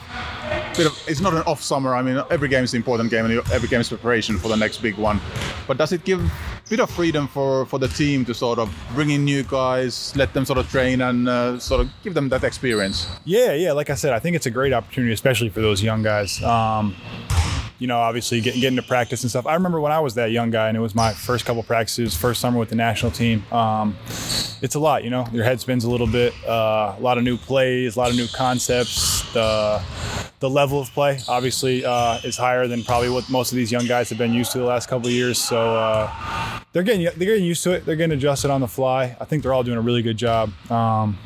bit 0.77 0.87
of 0.87 1.03
it's 1.07 1.21
not 1.21 1.33
an 1.33 1.43
off 1.43 1.61
summer. 1.61 1.95
I 1.95 2.01
mean, 2.01 2.21
every 2.29 2.49
game 2.49 2.63
is 2.63 2.73
an 2.73 2.77
important 2.77 3.09
game 3.09 3.25
and 3.25 3.33
every 3.51 3.67
game 3.67 3.81
is 3.81 3.89
preparation 3.89 4.37
for 4.37 4.47
the 4.47 4.57
next 4.57 4.81
big 4.81 4.97
one. 4.97 5.19
But 5.67 5.77
does 5.77 5.91
it 5.91 6.03
give 6.03 6.19
a 6.19 6.31
bit 6.69 6.79
of 6.79 6.89
freedom 6.89 7.27
for 7.27 7.65
for 7.65 7.79
the 7.79 7.87
team 7.87 8.25
to 8.25 8.33
sort 8.33 8.59
of 8.59 8.69
bring 8.93 9.11
in 9.11 9.23
new 9.23 9.43
guys, 9.43 10.13
let 10.15 10.33
them 10.33 10.45
sort 10.45 10.59
of 10.59 10.69
train 10.69 11.01
and 11.01 11.29
uh, 11.29 11.59
sort 11.59 11.81
of 11.81 11.89
give 12.03 12.13
them 12.13 12.29
that 12.29 12.43
experience? 12.43 13.07
Yeah, 13.25 13.53
yeah. 13.53 13.71
Like 13.71 13.89
I 13.89 13.95
said, 13.95 14.13
I 14.13 14.19
think 14.19 14.35
it's 14.35 14.45
a 14.45 14.51
great 14.51 14.73
opportunity, 14.73 15.13
especially 15.13 15.49
for 15.49 15.61
those 15.61 15.81
young 15.83 16.03
guys. 16.03 16.41
Um, 16.43 16.95
you 17.79 17.87
know, 17.87 17.97
obviously 17.97 18.41
getting 18.41 18.61
getting 18.61 18.77
to 18.77 18.83
practice 18.83 19.23
and 19.23 19.29
stuff. 19.29 19.45
I 19.45 19.53
remember 19.53 19.79
when 19.79 19.91
I 19.91 19.99
was 19.99 20.15
that 20.15 20.31
young 20.31 20.51
guy, 20.51 20.67
and 20.67 20.77
it 20.77 20.81
was 20.81 20.95
my 20.95 21.13
first 21.13 21.45
couple 21.45 21.61
practices, 21.63 22.15
first 22.15 22.41
summer 22.41 22.57
with 22.57 22.69
the 22.69 22.75
national 22.75 23.11
team. 23.11 23.43
Um, 23.51 23.95
it's 24.61 24.75
a 24.75 24.79
lot, 24.79 25.03
you 25.03 25.09
know. 25.09 25.27
Your 25.31 25.43
head 25.43 25.59
spins 25.59 25.83
a 25.83 25.89
little 25.89 26.07
bit. 26.07 26.33
Uh, 26.47 26.95
a 26.97 27.01
lot 27.01 27.17
of 27.17 27.23
new 27.23 27.37
plays, 27.37 27.95
a 27.95 27.99
lot 27.99 28.09
of 28.09 28.15
new 28.15 28.27
concepts. 28.27 29.31
The 29.33 29.81
the 30.39 30.49
level 30.49 30.79
of 30.79 30.91
play 30.91 31.19
obviously 31.27 31.85
uh, 31.85 32.19
is 32.23 32.37
higher 32.37 32.67
than 32.67 32.83
probably 32.83 33.09
what 33.09 33.29
most 33.29 33.51
of 33.51 33.55
these 33.55 33.71
young 33.71 33.85
guys 33.85 34.09
have 34.09 34.17
been 34.17 34.33
used 34.33 34.51
to 34.51 34.59
the 34.59 34.65
last 34.65 34.87
couple 34.87 35.07
of 35.07 35.13
years. 35.13 35.37
So 35.37 35.75
uh, 35.75 36.59
they're 36.71 36.83
getting 36.83 37.03
they're 37.03 37.27
getting 37.27 37.45
used 37.45 37.63
to 37.63 37.71
it. 37.71 37.85
They're 37.85 37.95
getting 37.95 38.17
adjusted 38.17 38.51
on 38.51 38.61
the 38.61 38.67
fly. 38.67 39.15
I 39.19 39.25
think 39.25 39.43
they're 39.43 39.53
all 39.53 39.63
doing 39.63 39.77
a 39.77 39.81
really 39.81 40.01
good 40.01 40.17
job. 40.17 40.51
Um, 40.71 41.17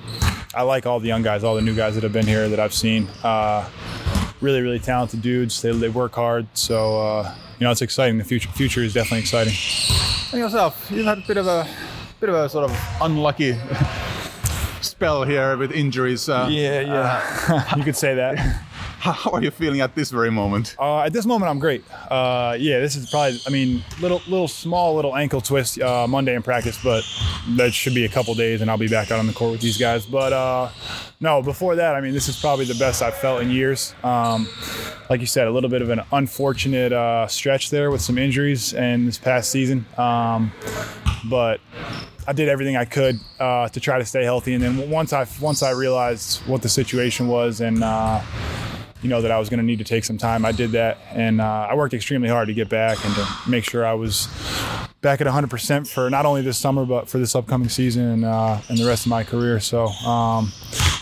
I 0.54 0.64
like 0.64 0.86
all 0.86 1.00
the 1.00 1.08
young 1.08 1.22
guys, 1.22 1.44
all 1.44 1.56
the 1.56 1.62
new 1.62 1.76
guys 1.76 1.94
that 1.96 2.04
have 2.04 2.14
been 2.14 2.28
here 2.28 2.50
that 2.50 2.60
I've 2.60 2.74
seen. 2.74 3.08
Uh, 3.24 3.70
really, 4.42 4.62
really 4.62 4.80
talented 4.80 5.22
dudes. 5.22 5.62
They, 5.62 5.72
they 5.72 5.90
work 5.90 6.16
hard. 6.16 6.48
So, 6.54 7.00
uh, 7.02 7.36
you 7.60 7.66
know, 7.66 7.72
it's 7.72 7.82
exciting. 7.82 8.18
The 8.18 8.24
future 8.24 8.50
future 8.50 8.82
is 8.82 8.94
definitely 8.94 9.20
exciting. 9.20 9.54
And 10.32 10.40
yourself, 10.40 10.90
you've 10.92 11.06
had 11.06 11.18
a 11.20 11.24
bit 11.28 11.38
of 11.38 11.48
a 11.48 11.68
bit 12.20 12.30
of 12.30 12.36
a 12.36 12.50
sort 12.50 12.70
of 12.70 12.78
unlucky 13.02 13.58
spell 14.82 15.24
here 15.24 15.58
with 15.58 15.72
injuries. 15.72 16.30
Uh, 16.30 16.48
Yeah, 16.50 16.80
yeah. 16.82 17.76
you 17.78 17.84
could 17.84 17.96
say 17.96 18.16
that. 18.16 18.64
How 19.00 19.32
are 19.32 19.42
you 19.42 19.50
feeling 19.50 19.80
at 19.80 19.96
this 19.96 20.12
very 20.12 20.30
moment? 20.30 20.76
Uh, 20.78 21.04
at 21.04 21.14
this 21.14 21.26
moment, 21.26 21.50
I'm 21.50 21.58
great. 21.58 21.86
Uh, 22.12 22.58
yeah, 22.60 22.80
this 22.80 22.98
is 22.98 23.10
probably, 23.10 23.40
I 23.48 23.50
mean, 23.50 23.82
little, 24.02 24.22
little 24.28 24.50
small, 24.50 24.94
little 24.96 25.16
ankle 25.16 25.40
twist 25.40 25.80
uh, 25.80 26.06
Monday 26.06 26.36
in 26.36 26.44
practice, 26.44 26.78
but 26.84 27.06
that 27.56 27.74
should 27.74 27.96
be 27.96 28.04
a 28.04 28.10
couple 28.10 28.36
days, 28.36 28.60
and 28.60 28.70
I'll 28.70 28.78
be 28.78 28.90
back 28.90 29.10
out 29.10 29.20
on 29.20 29.28
the 29.28 29.32
court 29.32 29.54
with 29.54 29.62
these 29.62 29.78
guys. 29.78 30.06
But 30.06 30.34
uh, 30.34 30.70
no, 31.22 31.42
before 31.42 31.78
that, 31.78 31.96
I 31.96 32.02
mean, 32.02 32.14
this 32.14 32.28
is 32.28 32.38
probably 32.38 32.66
the 32.66 32.76
best 32.76 33.02
I've 33.02 33.16
felt 33.16 33.42
in 33.42 33.50
years. 33.50 33.96
Um, 34.04 34.50
like 35.10 35.22
you 35.22 35.28
said, 35.28 35.48
a 35.48 35.52
little 35.52 35.70
bit 35.70 35.82
of 35.82 35.90
an 35.90 36.02
unfortunate 36.12 36.92
uh, 36.92 37.26
stretch 37.28 37.70
there 37.70 37.92
with 37.92 38.02
some 38.02 38.18
injuries 38.18 38.74
in 38.74 39.06
this 39.06 39.18
past 39.18 39.50
season, 39.50 39.86
um, 39.98 40.52
but 41.30 41.62
I 42.28 42.34
did 42.34 42.50
everything 42.50 42.76
I 42.76 42.86
could 42.86 43.18
uh, 43.40 43.70
to 43.70 43.80
try 43.80 43.98
to 43.98 44.06
stay 44.06 44.26
healthy. 44.26 44.56
And 44.56 44.64
then 44.64 44.90
once 44.90 45.14
I 45.14 45.26
once 45.40 45.64
I 45.64 45.72
realized 45.72 46.46
what 46.48 46.62
the 46.62 46.70
situation 46.70 47.28
was 47.28 47.62
and 47.62 47.82
you 49.02 49.10
know 49.10 49.22
that 49.22 49.32
I 49.32 49.40
was 49.40 49.50
going 49.50 49.60
to 49.60 49.66
need 49.66 49.80
to 49.80 49.86
take 49.86 50.04
some 50.04 50.18
time. 50.18 50.46
I 50.46 50.52
did 50.52 50.72
that, 50.72 50.98
and 51.12 51.40
uh, 51.42 51.68
I 51.70 51.76
worked 51.76 51.94
extremely 51.94 52.30
hard 52.30 52.48
to 52.48 52.54
get 52.54 52.70
back 52.70 53.04
and 53.06 53.14
to 53.16 53.28
make 53.48 53.64
sure 53.64 53.86
I 53.86 53.94
was 53.94 54.28
back 55.02 55.22
at 55.22 55.28
100% 55.28 55.88
for 55.88 56.10
not 56.10 56.26
only 56.26 56.42
this 56.42 56.58
summer 56.58 56.86
but 56.86 57.08
for 57.08 57.20
this 57.20 57.34
upcoming 57.34 57.70
season 57.70 58.04
and, 58.04 58.26
uh, 58.26 58.60
and 58.68 58.78
the 58.78 58.86
rest 58.86 59.06
of 59.06 59.10
my 59.10 59.24
career. 59.24 59.60
So, 59.62 59.88
um, 59.88 60.52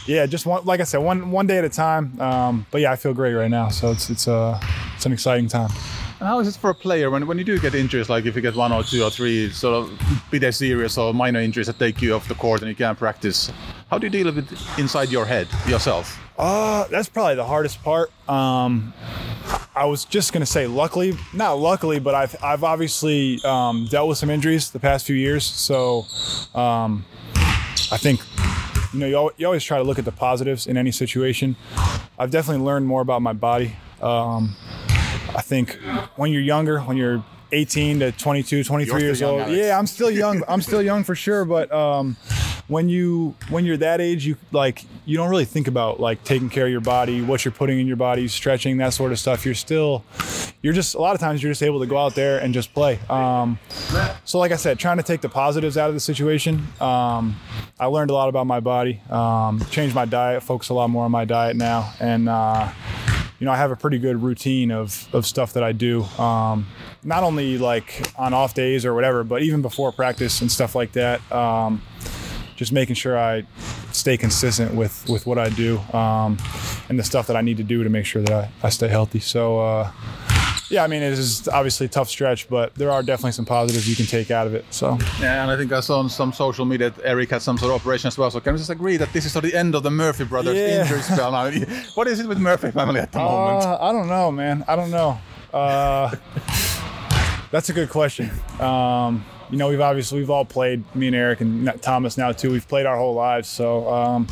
yeah, 0.06 0.28
just 0.28 0.45
one, 0.45 0.64
like 0.66 0.80
I 0.80 0.84
said, 0.84 1.00
one 1.00 1.32
one 1.32 1.48
day 1.48 1.58
at 1.58 1.66
a 1.66 1.70
time. 1.70 2.20
Um, 2.22 2.66
but 2.72 2.82
yeah, 2.82 2.91
I 2.91 2.95
feel 2.95 3.14
great 3.14 3.34
right 3.34 3.50
now, 3.50 3.70
so 3.70 3.91
it's 3.91 4.10
it's 4.10 4.28
uh, 4.28 4.60
it's 4.95 5.06
an 5.06 5.14
exciting 5.14 5.48
time. 5.48 5.70
And 6.20 6.28
how 6.28 6.39
is 6.39 6.48
it 6.48 6.60
for 6.60 6.72
a 6.72 6.76
player 6.76 7.12
when, 7.12 7.28
when 7.28 7.38
you 7.38 7.43
do 7.43 7.60
get 7.60 7.76
injuries, 7.76 8.10
like 8.10 8.26
if 8.26 8.36
you 8.36 8.41
get 8.41 8.56
one 8.56 8.72
or 8.72 8.84
two 8.84 9.04
or 9.04 9.12
three 9.12 9.52
sort 9.52 9.76
of 9.76 10.00
be 10.32 10.39
they 10.39 10.52
serious 10.52 10.98
or 10.98 11.14
minor 11.14 11.39
injuries 11.39 11.68
that 11.68 11.78
take 11.78 12.02
you 12.02 12.16
off 12.16 12.28
the 12.28 12.34
court 12.36 12.62
and 12.62 12.70
you 12.70 12.76
can't 12.76 12.98
practice? 12.98 13.52
How 13.89 14.00
do 14.00 14.08
you 14.08 14.12
deal 14.12 14.26
with 14.26 14.39
it 14.39 14.80
inside 14.80 15.10
your 15.10 15.26
head 15.26 15.48
yourself? 15.68 16.18
Uh, 16.38 16.85
that's 16.89 17.09
probably 17.09 17.35
the 17.35 17.45
hardest 17.45 17.81
part. 17.83 18.11
Um, 18.29 18.93
I 19.75 19.85
was 19.85 20.05
just 20.05 20.33
gonna 20.33 20.45
say, 20.45 20.67
luckily, 20.67 21.13
not 21.33 21.53
luckily, 21.53 21.99
but 21.99 22.13
I've 22.15 22.35
I've 22.43 22.63
obviously 22.63 23.39
um, 23.43 23.88
dealt 23.89 24.09
with 24.09 24.17
some 24.17 24.29
injuries 24.29 24.69
the 24.71 24.79
past 24.79 25.05
few 25.05 25.15
years. 25.15 25.43
So 25.45 26.05
um, 26.53 27.05
I 27.91 27.97
think 27.97 28.21
you 28.93 28.99
know 28.99 29.05
you, 29.07 29.15
al- 29.15 29.31
you 29.38 29.45
always 29.45 29.63
try 29.63 29.77
to 29.77 29.83
look 29.83 29.97
at 29.99 30.05
the 30.05 30.11
positives 30.11 30.67
in 30.67 30.77
any 30.77 30.91
situation. 30.91 31.55
I've 32.19 32.31
definitely 32.31 32.63
learned 32.65 32.85
more 32.88 33.01
about 33.01 33.21
my 33.21 33.33
body. 33.33 33.75
Um, 34.01 34.55
I 35.35 35.41
think 35.41 35.73
when 36.15 36.31
you're 36.31 36.41
younger, 36.41 36.79
when 36.81 36.97
you're 36.97 37.23
18 37.52 38.00
to 38.00 38.12
22, 38.12 38.64
23 38.64 38.91
You're 38.91 39.00
years 39.00 39.22
old, 39.22 39.50
yeah, 39.50 39.78
I'm 39.78 39.88
still 39.88 40.12
young. 40.12 40.43
I'm 40.48 40.62
still 40.62 40.82
young 40.82 41.04
for 41.04 41.16
sure, 41.16 41.45
but 41.45 41.72
um, 41.72 42.18
when 42.68 42.89
you 42.89 43.36
when 43.50 43.66
you're 43.66 43.78
that 43.78 44.02
age, 44.02 44.26
you 44.26 44.36
like 44.52 44.84
you 45.06 45.18
don't 45.18 45.30
really 45.30 45.45
think 45.45 45.68
about 45.68 46.00
like 46.00 46.24
taking 46.24 46.50
care 46.50 46.66
of 46.66 46.72
your 46.72 46.82
body, 46.82 47.22
what 47.22 47.45
you're 47.45 47.52
putting 47.52 47.80
in 47.80 47.88
your 47.88 47.95
body, 47.95 48.28
stretching, 48.28 48.78
that 48.78 48.93
sort 48.93 49.12
of 49.12 49.20
stuff. 49.20 49.45
You're 49.45 49.56
still 49.56 50.04
you're 50.62 50.74
just 50.74 50.95
a 50.95 51.00
lot 51.00 51.16
of 51.16 51.22
times 51.22 51.41
you're 51.41 51.52
just 51.52 51.64
able 51.64 51.80
to 51.80 51.86
go 51.86 51.98
out 51.98 52.16
there 52.16 52.39
and 52.39 52.54
just 52.54 52.74
play. 52.74 53.00
Um, 53.10 53.60
so 54.26 54.39
like 54.39 54.52
I 54.52 54.58
said, 54.58 54.80
trying 54.80 54.98
to 54.98 55.04
take 55.04 55.22
the 55.22 55.30
positives 55.30 55.78
out 55.78 55.88
of 55.89 55.93
the 55.93 56.02
situation. 56.02 56.68
Um, 56.82 57.38
I 57.80 57.86
learned 57.86 58.12
a 58.12 58.14
lot 58.14 58.28
about 58.28 58.48
my 58.48 58.60
body, 58.60 59.02
um, 59.10 59.62
changed 59.70 59.95
my 59.95 60.06
diet, 60.06 60.43
focus 60.43 60.70
a 60.70 60.74
lot 60.74 60.89
more 60.89 61.06
on 61.06 61.12
my 61.12 61.26
diet 61.26 61.56
now, 61.56 61.93
and 62.00 62.28
uh, 62.28 62.70
you 63.39 63.45
know 63.45 63.51
I 63.51 63.57
have 63.57 63.71
a 63.71 63.75
pretty 63.75 63.99
good 63.99 64.21
routine 64.21 64.71
of 64.71 65.07
of 65.13 65.25
stuff 65.25 65.53
that 65.53 65.63
I 65.63 65.71
do. 65.71 66.03
Um, 66.19 66.67
not 67.03 67.23
only 67.23 67.57
like 67.57 68.11
on 68.17 68.33
off 68.33 68.53
days 68.53 68.85
or 68.85 68.93
whatever, 68.93 69.23
but 69.23 69.41
even 69.41 69.61
before 69.61 69.91
practice 69.91 70.41
and 70.41 70.51
stuff 70.51 70.75
like 70.75 70.93
that. 70.93 71.19
Um, 71.31 71.81
just 72.55 72.71
making 72.71 72.95
sure 72.95 73.15
I 73.15 73.43
stay 73.91 74.17
consistent 74.17 74.73
with 74.73 75.07
with 75.07 75.27
what 75.27 75.38
I 75.38 75.49
do 75.49 75.77
um, 75.93 76.38
and 76.89 76.97
the 76.97 77.03
stuff 77.03 77.27
that 77.27 77.35
I 77.35 77.41
need 77.41 77.57
to 77.57 77.63
do 77.63 77.83
to 77.83 77.89
make 77.89 78.05
sure 78.05 78.23
that 78.23 78.33
I, 78.33 78.51
I 78.63 78.69
stay 78.69 78.88
healthy. 78.88 79.19
So. 79.19 79.59
Uh, 79.59 79.91
yeah, 80.70 80.84
I 80.84 80.88
mean, 80.88 81.01
it 81.01 81.13
is 81.13 81.47
obviously 81.47 81.86
a 81.86 81.89
tough 81.89 82.09
stretch, 82.09 82.49
but 82.49 82.76
there 82.76 82.91
are 82.91 83.01
definitely 83.01 83.32
some 83.34 83.45
positives 83.45 83.88
you 83.89 83.95
can 83.95 84.05
take 84.05 84.32
out 84.32 84.47
of 84.47 84.53
it. 84.53 84.65
So, 84.72 84.97
Yeah, 85.22 85.41
and 85.43 85.51
I 85.51 85.55
think 85.57 85.72
I 85.72 85.80
saw 85.80 85.99
on 85.99 86.09
some 86.09 86.34
social 86.34 86.65
media 86.65 86.89
that 86.89 87.05
Erik 87.05 87.30
had 87.30 87.41
some 87.41 87.57
sort 87.57 87.72
of 87.74 87.82
operation 87.82 88.07
as 88.07 88.18
well. 88.18 88.30
So 88.32 88.39
can 88.39 88.53
we 88.53 88.57
just 88.59 88.70
agree 88.70 88.97
that 88.97 89.11
this 89.13 89.26
is 89.26 89.32
sort 89.32 89.45
of 89.45 89.51
the 89.51 89.57
end 89.57 89.76
of 89.76 89.84
the 89.84 89.91
Murphy 89.91 90.26
brothers 90.26 90.55
Yeah. 90.57 90.82
injury 90.82 91.01
spell 91.01 91.32
now? 91.32 91.49
What 91.95 92.07
is 92.07 92.20
it 92.20 92.28
with 92.28 92.38
Murphy 92.39 92.72
family 92.72 92.99
at 92.99 93.11
the 93.11 93.20
moment? 93.20 93.65
Uh, 93.65 93.78
I 93.82 93.91
don't 93.91 94.07
know, 94.07 94.32
man. 94.32 94.63
I 94.68 94.76
don't 94.76 94.91
know. 94.91 95.18
Uh, 95.53 96.15
that's 97.51 97.70
a 97.70 97.74
good 97.74 97.89
question. 97.89 98.30
Um, 98.59 99.26
you 99.49 99.57
know, 99.57 99.70
we've 99.70 99.80
obviously 99.82 100.20
we've 100.20 100.30
all 100.30 100.43
played. 100.45 100.84
Me 100.95 101.07
and 101.07 101.15
Erik 101.15 101.39
and 101.41 101.72
Thomas 101.82 102.18
now 102.18 102.32
too. 102.34 102.51
We've 102.51 102.68
played 102.68 102.86
our 102.86 102.97
whole 102.97 103.13
lives. 103.13 103.47
So 103.47 103.89
um, 103.89 104.28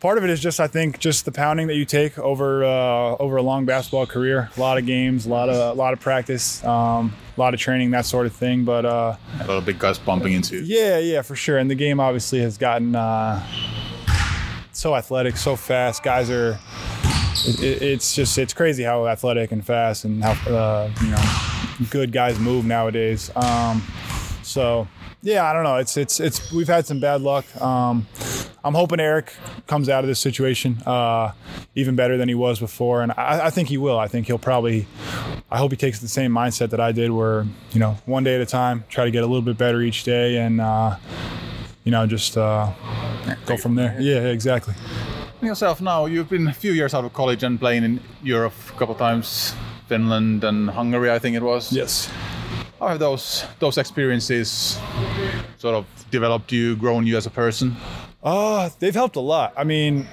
part 0.00 0.18
of 0.18 0.24
it 0.24 0.30
is 0.30 0.40
just 0.40 0.60
I 0.60 0.66
think 0.66 0.98
just 0.98 1.24
the 1.24 1.32
pounding 1.32 1.66
that 1.68 1.74
you 1.76 1.84
take 1.84 2.18
over 2.18 2.64
uh, 2.64 3.16
over 3.18 3.36
a 3.36 3.42
long 3.42 3.64
basketball 3.64 4.06
career. 4.06 4.50
A 4.56 4.60
lot 4.60 4.78
of 4.78 4.86
games, 4.86 5.26
a 5.26 5.28
lot 5.28 5.48
of 5.48 5.56
a 5.56 5.78
lot 5.78 5.92
of 5.92 6.00
practice, 6.00 6.62
um, 6.64 7.14
a 7.36 7.40
lot 7.40 7.54
of 7.54 7.60
training, 7.60 7.90
that 7.92 8.06
sort 8.06 8.26
of 8.26 8.34
thing. 8.34 8.64
But 8.64 8.84
uh, 8.84 9.16
A 9.40 9.46
lot 9.46 9.50
of 9.58 9.64
big 9.64 9.78
guys 9.78 9.98
bumping 9.98 10.32
into 10.32 10.56
you. 10.56 10.62
yeah, 10.62 10.98
yeah, 10.98 11.22
for 11.22 11.36
sure. 11.36 11.58
And 11.58 11.70
the 11.70 11.74
game 11.74 12.00
obviously 12.00 12.40
has 12.40 12.58
gotten 12.58 12.94
uh, 12.94 13.44
so 14.72 14.94
athletic, 14.94 15.36
so 15.36 15.56
fast. 15.56 16.02
Guys 16.02 16.30
are. 16.30 16.58
It, 17.46 17.62
it- 17.62 17.82
it's 17.82 18.14
just 18.14 18.38
it's 18.38 18.54
crazy 18.54 18.82
how 18.82 19.06
athletic 19.06 19.52
and 19.52 19.64
fast 19.64 20.04
and 20.04 20.24
how 20.24 20.32
uh, 20.52 20.90
you 21.02 21.08
know 21.10 21.22
good 21.90 22.10
guys 22.10 22.38
move 22.38 22.64
nowadays. 22.64 23.30
Um, 23.36 23.82
so 24.42 24.88
yeah, 25.26 25.44
I 25.44 25.52
don't 25.52 25.64
know. 25.64 25.76
It's 25.76 25.96
it's 25.96 26.20
it's 26.20 26.52
we've 26.52 26.68
had 26.68 26.86
some 26.86 27.00
bad 27.00 27.20
luck. 27.20 27.44
Um, 27.60 28.06
I'm 28.62 28.74
hoping 28.74 29.00
Erik 29.00 29.32
comes 29.66 29.88
out 29.88 30.04
of 30.04 30.08
this 30.08 30.20
situation 30.20 30.78
uh, 30.86 31.32
even 31.74 31.96
better 31.96 32.16
than 32.16 32.28
he 32.28 32.36
was 32.36 32.60
before, 32.60 33.02
and 33.02 33.10
I, 33.16 33.46
I 33.46 33.50
think 33.50 33.68
he 33.68 33.76
will. 33.76 33.98
I 33.98 34.06
think 34.06 34.28
he'll 34.28 34.38
probably. 34.38 34.86
I 35.50 35.58
hope 35.58 35.72
he 35.72 35.76
takes 35.76 35.98
the 35.98 36.08
same 36.08 36.30
mindset 36.30 36.70
that 36.70 36.80
I 36.80 36.92
did, 36.92 37.10
where 37.10 37.44
you 37.72 37.80
know, 37.80 37.96
one 38.06 38.22
day 38.22 38.36
at 38.36 38.40
a 38.40 38.46
time, 38.46 38.84
try 38.88 39.04
to 39.04 39.10
get 39.10 39.24
a 39.24 39.26
little 39.26 39.42
bit 39.42 39.58
better 39.58 39.82
each 39.82 40.04
day, 40.04 40.36
and 40.38 40.60
uh, 40.60 40.96
you 41.82 41.90
know, 41.90 42.06
just 42.06 42.38
uh, 42.38 42.72
go 43.46 43.56
from 43.56 43.74
there. 43.74 43.96
Yeah, 44.00 44.28
exactly. 44.28 44.74
yourself 45.42 45.80
now, 45.80 46.06
you've 46.06 46.28
been 46.28 46.46
a 46.46 46.54
few 46.54 46.70
years 46.70 46.94
out 46.94 47.04
of 47.04 47.12
college 47.12 47.42
and 47.42 47.58
playing 47.58 47.82
in 47.82 48.00
Europe 48.22 48.54
a 48.68 48.78
couple 48.78 48.94
of 48.94 48.98
times, 48.98 49.54
Finland 49.88 50.44
and 50.44 50.70
Hungary, 50.70 51.10
I 51.10 51.18
think 51.18 51.34
it 51.34 51.42
was. 51.42 51.72
Yes. 51.72 52.10
How 52.78 52.88
have 52.88 52.98
those 52.98 53.44
those 53.58 53.78
experiences 53.78 54.78
sort 55.56 55.74
of 55.74 55.86
developed 56.10 56.52
you, 56.52 56.76
grown 56.76 57.06
you 57.06 57.16
as 57.16 57.26
a 57.26 57.30
person? 57.30 57.74
Uh, 58.22 58.68
they've 58.80 58.94
helped 58.94 59.16
a 59.16 59.20
lot. 59.20 59.54
I 59.56 59.64
mean, 59.64 60.06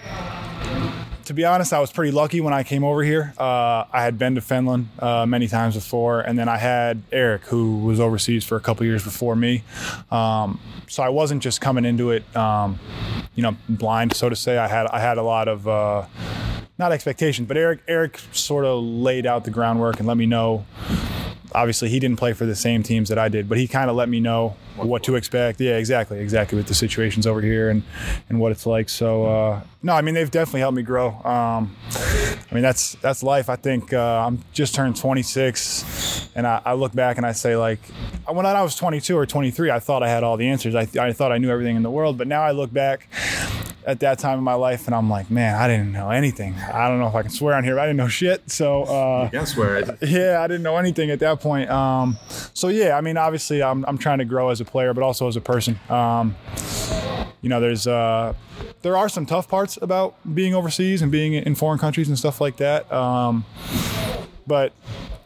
to 1.25 1.33
be 1.33 1.43
honest, 1.43 1.73
I 1.73 1.79
was 1.79 1.91
pretty 1.91 2.11
lucky 2.11 2.39
when 2.39 2.53
I 2.53 2.63
came 2.63 2.85
over 2.85 3.03
here. 3.03 3.33
Uh, 3.37 3.85
I 3.91 4.03
had 4.03 4.17
been 4.17 4.35
to 4.35 4.41
Finland 4.41 4.87
uh, 4.99 5.25
many 5.25 5.47
times 5.47 5.75
before, 5.75 6.21
and 6.21 6.39
then 6.39 6.47
I 6.47 6.57
had 6.57 7.01
Erik, 7.11 7.43
who 7.43 7.79
was 7.79 7.99
overseas 7.99 8.45
for 8.45 8.55
a 8.55 8.61
couple 8.61 8.85
years 8.85 9.03
before 9.03 9.35
me. 9.35 9.63
Um, 10.09 10.59
so 10.87 11.03
I 11.03 11.09
wasn't 11.09 11.43
just 11.43 11.59
coming 11.59 11.83
into 11.83 12.11
it, 12.11 12.23
um, 12.35 12.79
you 13.35 13.43
know, 13.43 13.57
blind, 13.67 14.15
so 14.15 14.29
to 14.29 14.35
say. 14.37 14.57
I 14.57 14.69
had 14.69 14.87
I 14.87 14.99
had 14.99 15.17
a 15.17 15.23
lot 15.23 15.49
of 15.49 15.67
uh, 15.67 16.05
not 16.77 16.93
expectations, 16.93 17.45
but 17.45 17.57
Erik 17.57 17.81
Erik 17.89 18.19
sort 18.31 18.63
of 18.63 18.81
laid 18.83 19.25
out 19.25 19.43
the 19.43 19.51
groundwork 19.51 19.99
and 19.99 20.07
let 20.07 20.15
me 20.15 20.25
know 20.25 20.65
obviously 21.55 21.89
he 21.89 21.99
didn't 21.99 22.17
play 22.17 22.33
for 22.33 22.45
the 22.45 22.55
same 22.55 22.83
teams 22.83 23.09
that 23.09 23.17
I 23.17 23.29
did, 23.29 23.47
but 23.47 23.57
he 23.57 23.67
kind 23.67 23.89
of 23.89 23.95
let 23.95 24.09
me 24.09 24.19
know 24.19 24.55
what 24.75 25.03
to 25.03 25.15
expect. 25.15 25.59
Yeah, 25.61 25.77
exactly, 25.77 26.19
exactly 26.19 26.57
with 26.57 26.67
the 26.67 26.73
situations 26.73 27.27
over 27.27 27.41
here 27.41 27.69
and 27.69 27.83
and 28.29 28.39
what 28.39 28.51
it's 28.51 28.65
like. 28.65 28.89
So 28.89 29.25
uh, 29.25 29.61
no, 29.81 29.93
I 29.93 30.01
mean 30.01 30.15
they've 30.15 30.29
definitely 30.29 30.61
helped 30.61 30.75
me 30.75 30.83
grow. 30.83 31.09
Um, 31.23 31.75
I 31.95 32.53
mean 32.53 32.63
that's 32.63 32.93
that's 32.95 33.23
life. 33.23 33.49
I 33.49 33.55
think 33.55 33.93
uh, 33.93 34.25
I'm 34.25 34.43
just 34.53 34.75
turned 34.75 34.95
26, 34.95 36.29
and 36.35 36.47
I, 36.47 36.61
I, 36.65 36.73
look 36.73 36.93
back 36.93 37.17
and 37.17 37.25
I 37.25 37.31
say 37.31 37.55
like 37.55 37.79
when 38.27 38.45
I 38.45 38.61
was 38.61 38.75
22 38.75 39.17
or 39.17 39.25
23, 39.25 39.71
I 39.71 39.79
thought 39.79 40.03
I 40.03 40.09
had 40.09 40.23
all 40.23 40.37
the 40.37 40.47
answers. 40.47 40.75
I, 40.75 40.87
I 40.99 41.13
thought 41.13 41.31
I 41.31 41.37
knew 41.37 41.49
everything 41.49 41.75
in 41.75 41.83
the 41.83 41.91
world, 41.91 42.17
but 42.17 42.27
now 42.27 42.41
I 42.41 42.51
look 42.51 42.71
back 42.71 43.07
at 43.85 43.99
that 43.99 44.19
time 44.19 44.37
in 44.37 44.43
my 44.43 44.53
life, 44.53 44.87
and 44.87 44.95
I'm 44.95 45.09
like, 45.09 45.29
man, 45.29 45.55
I 45.55 45.67
didn't 45.67 45.91
know 45.91 46.09
anything. 46.09 46.53
I 46.55 46.87
don't 46.87 46.99
know 46.99 47.07
if 47.07 47.15
I 47.15 47.21
can 47.21 47.31
swear 47.31 47.55
on 47.55 47.63
here, 47.63 47.75
but 47.75 47.81
I 47.81 47.85
didn't 47.85 47.97
know 47.97 48.07
shit. 48.07 48.49
So 48.49 48.83
uh, 48.83 49.29
you 49.31 49.39
can 49.39 49.45
swear. 49.45 49.97
Yeah, 50.13 50.41
I 50.41 50.47
didn't 50.47 50.63
know 50.63 50.77
anything 50.77 51.09
at 51.11 51.19
that 51.19 51.39
point. 51.39 51.69
Um, 51.69 52.17
so 52.53 52.67
yeah, 52.67 52.97
I 52.97 53.01
mean, 53.01 53.17
obviously, 53.17 53.63
I'm 53.63 53.83
I'm 53.85 53.97
trying 53.97 54.19
to 54.19 54.25
grow 54.25 54.49
as 54.49 54.61
a 54.61 54.62
player, 54.63 54.93
but 54.93 55.03
also 55.03 55.27
as 55.27 55.35
a 55.35 55.41
person. 55.41 55.79
Um, 55.89 56.35
you 57.41 57.49
know, 57.49 57.59
there's 57.59 57.87
uh, 57.87 58.33
there 58.81 58.95
are 58.95 59.09
some 59.09 59.25
tough 59.25 59.47
parts 59.47 59.77
about 59.81 60.15
being 60.33 60.55
overseas 60.55 61.01
and 61.01 61.11
being 61.11 61.33
in 61.33 61.55
foreign 61.55 61.79
countries 61.79 62.07
and 62.07 62.17
stuff 62.17 62.39
like 62.39 62.57
that. 62.57 62.91
Um, 62.91 63.45
but 64.47 64.73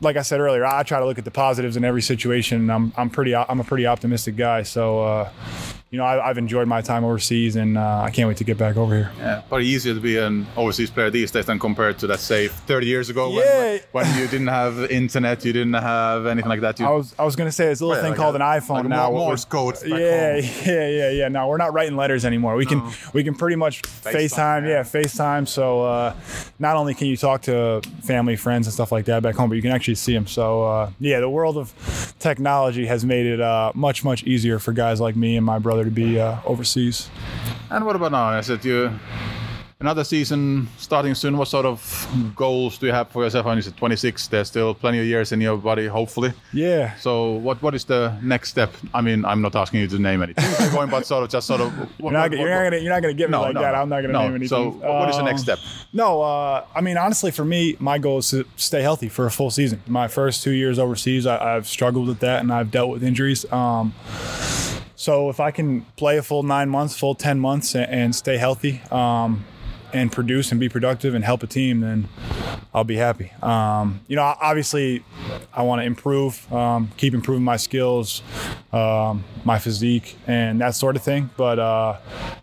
like 0.02 0.18
I 0.18 0.22
said 0.22 0.40
earlier, 0.40 0.66
I 0.66 0.84
try 0.84 1.00
to 1.00 1.06
look 1.06 1.18
at 1.18 1.26
the 1.26 1.32
positives 1.32 1.78
in 1.78 1.84
every 1.84 2.02
situation. 2.02 2.70
I'm 2.70 2.94
I'm 2.98 3.10
pretty 3.10 3.36
I'm 3.36 3.60
a 3.60 3.64
pretty 3.64 3.86
optimistic 3.86 4.36
guy. 4.36 4.64
So 4.64 5.04
uh, 5.04 5.32
you 5.90 5.98
know, 5.98 6.04
I, 6.04 6.28
have 6.28 6.38
enjoyed 6.38 6.68
my 6.68 6.82
time 6.82 7.06
overseas, 7.06 7.56
and 7.56 7.78
uh, 7.78 8.02
I 8.02 8.12
can't 8.12 8.28
wait 8.28 8.38
to 8.38 8.44
get 8.44 8.58
back 8.58 8.76
over 8.76 8.94
here. 8.94 9.12
Yeah, 9.18 9.42
probably 9.48 9.68
easier 9.68 9.94
to 9.94 10.02
be 10.02 10.18
an 10.18 10.46
overseas 10.58 10.90
player 10.90 11.10
these 11.10 11.32
days 11.32 11.46
than 11.46 11.60
compared 11.60 11.98
to, 12.00 12.08
let's 12.08 12.24
say, 12.24 12.50
30 12.50 12.86
years 12.86 13.10
ago 13.10 13.32
yeah. 13.32 13.80
when, 13.94 14.06
when 14.06 14.20
you 14.20 14.28
didn't 14.28 14.48
have 14.48 14.92
internet, 14.92 15.46
you 15.46 15.54
didn't 15.54 15.76
have 15.76 16.26
anything 16.26 16.50
like 16.50 16.60
that. 16.60 16.80
You, 16.80 16.88
I 16.88 16.90
was 16.90 17.16
I 17.18 17.24
was 17.24 17.38
going 17.38 17.48
to 17.48 17.54
say 17.54 17.68
it's 17.68 17.80
a 17.80 17.86
little 17.86 18.02
thing 18.02 18.12
like 18.12 18.18
called 18.18 18.36
a, 18.36 18.40
an 18.40 18.62
iPhone 18.62 18.82
like 18.82 18.88
now. 18.88 19.12
Morse 19.12 19.46
code. 19.46 19.76
Yeah, 19.88 20.38
yeah, 20.38 20.88
yeah, 20.88 21.10
yeah. 21.10 21.28
Now 21.30 21.48
we're 21.48 21.58
not 21.58 21.74
writing 21.74 21.96
letters 21.96 22.26
anymore. 22.26 22.56
We 22.56 22.66
can 22.66 22.92
we 23.14 23.24
can 23.24 23.36
pretty 23.36 23.56
much 23.56 23.82
FaceTime. 23.82 24.14
FaceTime 24.14 24.62
yeah. 24.64 24.70
yeah, 24.70 24.82
FaceTime. 24.82 25.48
So 25.48 25.84
uh, 25.84 26.16
not 26.60 26.76
only 26.76 26.94
can 26.94 27.08
you 27.08 27.18
talk 27.18 27.44
to 27.44 27.82
family, 28.04 28.36
friends, 28.36 28.68
and 28.68 28.74
stuff 28.74 28.92
like 28.92 29.06
that 29.06 29.24
back 29.24 29.36
home, 29.36 29.50
but 29.50 29.56
you 29.56 29.62
can 29.62 29.72
actually 29.72 29.96
see 29.96 30.14
them. 30.14 30.28
So 30.28 30.64
uh, 30.64 30.92
yeah, 31.00 31.20
the 31.20 31.30
world 31.30 31.58
of 31.58 31.74
technology 32.20 32.86
has 32.86 33.06
made 33.06 33.26
it 33.26 33.40
uh, 33.40 33.72
much 33.74 34.04
much 34.04 34.24
easier 34.24 34.60
for 34.60 34.74
guys 34.74 35.00
like 35.00 35.16
me 35.16 35.38
and 35.38 35.46
my 35.46 35.58
brother 35.60 35.77
to 35.84 35.92
be 35.92 36.20
uh, 36.20 36.38
overseas. 36.46 37.10
And 37.70 37.86
what 37.86 37.96
about 37.96 38.12
now? 38.12 38.28
I 38.28 38.42
said 38.42 38.64
you 38.64 38.92
another 39.80 40.04
season 40.04 40.68
starting 40.78 41.14
soon. 41.14 41.38
What 41.38 41.48
sort 41.48 41.66
of 41.66 42.34
goals 42.36 42.78
do 42.78 42.88
you 42.88 42.92
have 42.92 43.10
for 43.10 43.24
yourself? 43.24 43.46
I 43.46 43.60
said 43.60 43.78
26. 43.78 44.28
There's 44.28 44.48
still 44.48 44.74
plenty 44.74 45.00
of 45.00 45.06
years 45.06 45.32
in 45.32 45.42
your 45.42 45.58
body, 45.58 45.88
hopefully. 45.88 46.34
Yeah. 46.54 46.96
So 46.96 47.34
what 47.34 47.62
what 47.62 47.76
is 47.76 47.86
the 47.86 48.18
next 48.22 48.50
step? 48.50 48.74
I 48.94 49.02
mean, 49.02 49.26
I'm 49.26 49.42
not 49.42 49.56
asking 49.56 49.82
you 49.82 49.88
to 49.88 50.00
name 50.00 50.24
anything. 50.24 50.72
going, 50.72 50.90
but 50.90 51.06
sort 51.06 51.24
of 51.24 51.30
just 51.30 51.48
sort 51.48 51.62
of. 51.62 51.68
What, 51.98 52.12
you're, 52.12 52.20
not, 52.20 52.30
what, 52.32 52.40
you're 52.40 52.50
not, 52.50 52.64
gonna 52.64 52.78
you're 52.78 52.94
not 52.94 53.02
gonna 53.02 53.14
get 53.14 53.30
me 53.30 53.32
no, 53.32 53.42
like 53.42 53.54
no, 53.56 53.62
that. 53.62 53.76
I'm 53.76 53.90
not 53.90 54.02
gonna 54.02 54.14
name 54.14 54.36
anything. 54.36 54.48
So 54.48 54.70
what 54.70 55.10
is 55.10 55.18
the 55.18 55.24
next 55.24 55.42
step? 55.42 55.58
Um, 55.58 55.66
no, 55.94 56.22
uh, 56.22 56.66
I 56.76 56.82
mean 56.82 56.98
honestly, 56.98 57.32
for 57.32 57.46
me, 57.46 57.76
my 57.80 57.98
goal 57.98 58.20
is 58.20 58.30
to 58.32 58.46
stay 58.56 58.82
healthy 58.82 59.10
for 59.10 59.26
a 59.26 59.32
full 59.32 59.52
season. 59.52 59.82
My 59.88 60.08
first 60.08 60.44
two 60.44 60.52
years 60.52 60.80
overseas, 60.80 61.26
I, 61.26 61.54
have 61.56 61.68
struggled 61.68 62.08
with 62.08 62.20
that, 62.20 62.42
and 62.42 62.52
I've 62.54 62.72
dealt 62.72 62.90
with 62.92 63.04
injuries. 63.04 63.52
Um, 63.52 63.94
so 64.98 65.30
if 65.30 65.40
I 65.40 65.52
can 65.52 65.82
play 65.96 66.18
a 66.18 66.24
full 66.24 66.42
nine 66.42 66.70
months, 66.70 66.98
full 66.98 67.14
ten 67.14 67.40
months, 67.40 67.76
and, 67.76 67.90
and 67.90 68.16
stay 68.16 68.38
healthy, 68.38 68.82
um, 68.92 69.46
and 69.94 70.12
produce 70.12 70.52
and 70.52 70.60
be 70.60 70.68
productive 70.68 71.14
and 71.14 71.24
help 71.24 71.44
a 71.44 71.48
team, 71.48 71.82
then 71.82 72.10
I'll 72.74 72.84
be 72.84 72.96
happy. 72.96 73.32
Um, 73.44 74.02
you 74.08 74.16
know, 74.16 74.24
obviously, 74.24 75.04
I 75.54 75.62
want 75.62 75.82
to 75.82 75.86
improve, 75.86 76.52
um, 76.52 76.90
keep 76.98 77.14
improving 77.14 77.44
my 77.44 77.58
skills, 77.58 78.24
um, 78.74 79.24
my 79.46 79.60
physique, 79.60 80.18
and 80.26 80.60
that 80.62 80.74
sort 80.74 80.96
of 80.96 81.04
thing. 81.04 81.30
But 81.38 81.60
uh, 81.60 82.00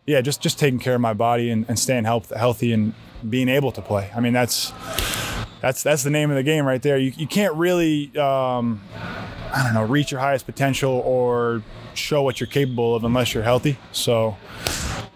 yeah, 0.06 0.20
just 0.20 0.40
just 0.40 0.56
taking 0.56 0.78
care 0.78 0.94
of 0.94 1.00
my 1.00 1.12
body 1.12 1.50
and, 1.50 1.66
and 1.68 1.76
staying 1.76 2.04
health, 2.04 2.32
healthy 2.34 2.72
and 2.72 2.94
being 3.28 3.48
able 3.48 3.72
to 3.72 3.82
play. 3.82 4.12
I 4.14 4.20
mean, 4.20 4.32
that's 4.32 4.72
that's 5.60 5.82
that's 5.82 6.04
the 6.04 6.10
name 6.10 6.30
of 6.30 6.36
the 6.36 6.44
game 6.44 6.64
right 6.64 6.80
there. 6.80 6.98
You 6.98 7.12
you 7.16 7.26
can't 7.26 7.54
really. 7.56 8.16
Um, 8.16 8.80
I 9.54 9.62
don't 9.62 9.74
know, 9.74 9.84
reach 9.84 10.10
your 10.10 10.18
highest 10.20 10.46
potential 10.46 11.00
or 11.04 11.62
show 11.96 12.22
what 12.22 12.40
you're 12.40 12.46
capable 12.46 12.94
of 12.94 13.04
unless 13.04 13.34
you're 13.34 13.42
healthy. 13.42 13.78
So 13.92 14.36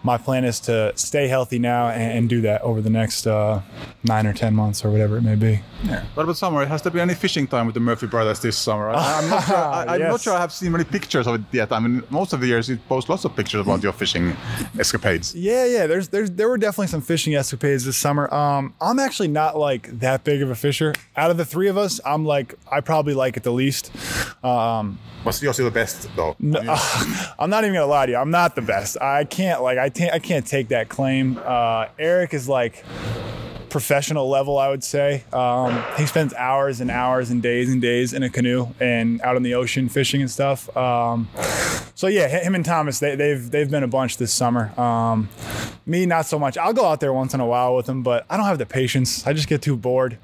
my 0.03 0.17
plan 0.17 0.45
is 0.45 0.59
to 0.61 0.93
stay 0.95 1.27
healthy 1.27 1.59
now 1.59 1.89
and, 1.89 2.17
and 2.17 2.29
do 2.29 2.41
that 2.41 2.61
over 2.61 2.81
the 2.81 2.89
next 2.89 3.27
uh, 3.27 3.61
nine 4.03 4.25
or 4.25 4.33
ten 4.33 4.55
months 4.55 4.83
or 4.83 4.89
whatever 4.91 5.17
it 5.17 5.21
may 5.21 5.35
be. 5.35 5.59
Yeah. 5.83 6.05
What 6.13 6.23
about 6.23 6.37
summer? 6.37 6.65
Has 6.65 6.81
there 6.81 6.91
been 6.91 7.01
any 7.01 7.15
fishing 7.15 7.47
time 7.47 7.65
with 7.65 7.73
the 7.73 7.79
Murphy 7.79 8.07
brothers 8.07 8.39
this 8.39 8.57
summer? 8.57 8.89
I, 8.89 9.21
am 9.21 9.29
not 9.29 9.43
sure. 9.45 9.55
I, 9.55 9.95
am 9.95 9.99
yes. 9.99 10.11
not 10.11 10.21
sure 10.21 10.33
I 10.33 10.39
have 10.39 10.53
seen 10.53 10.71
many 10.71 10.83
pictures 10.83 11.27
of 11.27 11.35
it 11.35 11.41
yet. 11.51 11.71
I 11.71 11.79
mean, 11.79 12.03
most 12.09 12.33
of 12.33 12.39
the 12.41 12.47
years 12.47 12.69
you 12.69 12.77
post 12.87 13.09
lots 13.09 13.25
of 13.25 13.35
pictures 13.35 13.61
about 13.61 13.83
your 13.83 13.93
fishing 13.93 14.35
escapades. 14.77 15.35
Yeah, 15.35 15.65
yeah. 15.65 15.87
There's, 15.87 16.09
there's, 16.09 16.31
there 16.31 16.49
were 16.49 16.57
definitely 16.57 16.87
some 16.87 17.01
fishing 17.01 17.35
escapades 17.35 17.85
this 17.85 17.97
summer. 17.97 18.33
Um, 18.33 18.73
I'm 18.81 18.99
actually 18.99 19.29
not 19.29 19.57
like 19.57 19.99
that 19.99 20.23
big 20.23 20.41
of 20.41 20.49
a 20.49 20.55
fisher. 20.55 20.93
Out 21.17 21.31
of 21.31 21.37
the 21.37 21.45
three 21.45 21.67
of 21.67 21.77
us, 21.77 21.99
I'm 22.05 22.25
like, 22.25 22.55
I 22.71 22.81
probably 22.81 23.13
like 23.13 23.37
it 23.37 23.43
the 23.43 23.51
least. 23.51 23.91
Um, 24.43 24.99
was 25.25 25.43
yours 25.43 25.57
the 25.57 25.69
best 25.69 26.09
though? 26.15 26.35
No, 26.39 26.59
uh, 26.65 27.33
I'm 27.39 27.49
not 27.49 27.63
even 27.63 27.73
gonna 27.73 27.85
lie 27.87 28.05
to 28.05 28.13
you. 28.13 28.17
I'm 28.17 28.31
not 28.31 28.55
the 28.55 28.61
best. 28.61 28.97
I 29.01 29.25
can't 29.25 29.61
like 29.61 29.77
I 29.77 29.88
can't 29.89 30.13
I 30.13 30.19
can't 30.19 30.45
take 30.45 30.69
that 30.69 30.89
claim. 30.89 31.39
Uh, 31.43 31.87
Erik 31.97 32.33
is 32.33 32.47
like 32.47 32.83
professional 33.69 34.29
level, 34.29 34.57
I 34.57 34.69
would 34.69 34.83
say. 34.83 35.23
Um, 35.31 35.83
he 35.97 36.05
spends 36.05 36.33
hours 36.33 36.81
and 36.81 36.89
hours 36.89 37.29
and 37.29 37.41
days 37.41 37.71
and 37.71 37.81
days 37.81 38.13
in 38.13 38.23
a 38.23 38.29
canoe 38.29 38.67
and 38.79 39.21
out 39.21 39.35
on 39.35 39.43
the 39.43 39.53
ocean 39.53 39.89
fishing 39.89 40.21
and 40.21 40.29
stuff. 40.29 40.75
Um, 40.75 41.27
so 41.99 42.07
yeah, 42.07 42.29
him 42.29 42.55
and 42.55 42.63
Thomas, 42.63 42.99
they, 42.99 43.09
have 43.09 43.17
they've, 43.17 43.51
they've 43.51 43.69
been 43.69 43.83
a 43.83 43.87
bunch 43.89 44.15
this 44.15 44.31
summer. 44.31 44.71
Um, 44.79 45.27
me, 45.85 46.05
not 46.05 46.25
so 46.25 46.39
much. 46.39 46.57
I'll 46.57 46.71
go 46.71 46.85
out 46.85 47.01
there 47.01 47.11
once 47.11 47.33
in 47.33 47.41
a 47.41 47.45
while 47.45 47.75
with 47.75 47.87
them, 47.87 48.03
but 48.03 48.25
I 48.29 48.37
don't 48.37 48.45
have 48.45 48.57
the 48.57 48.65
patience. 48.65 49.27
I 49.27 49.33
just 49.33 49.49
get 49.49 49.61
too 49.61 49.75
bored. 49.75 50.17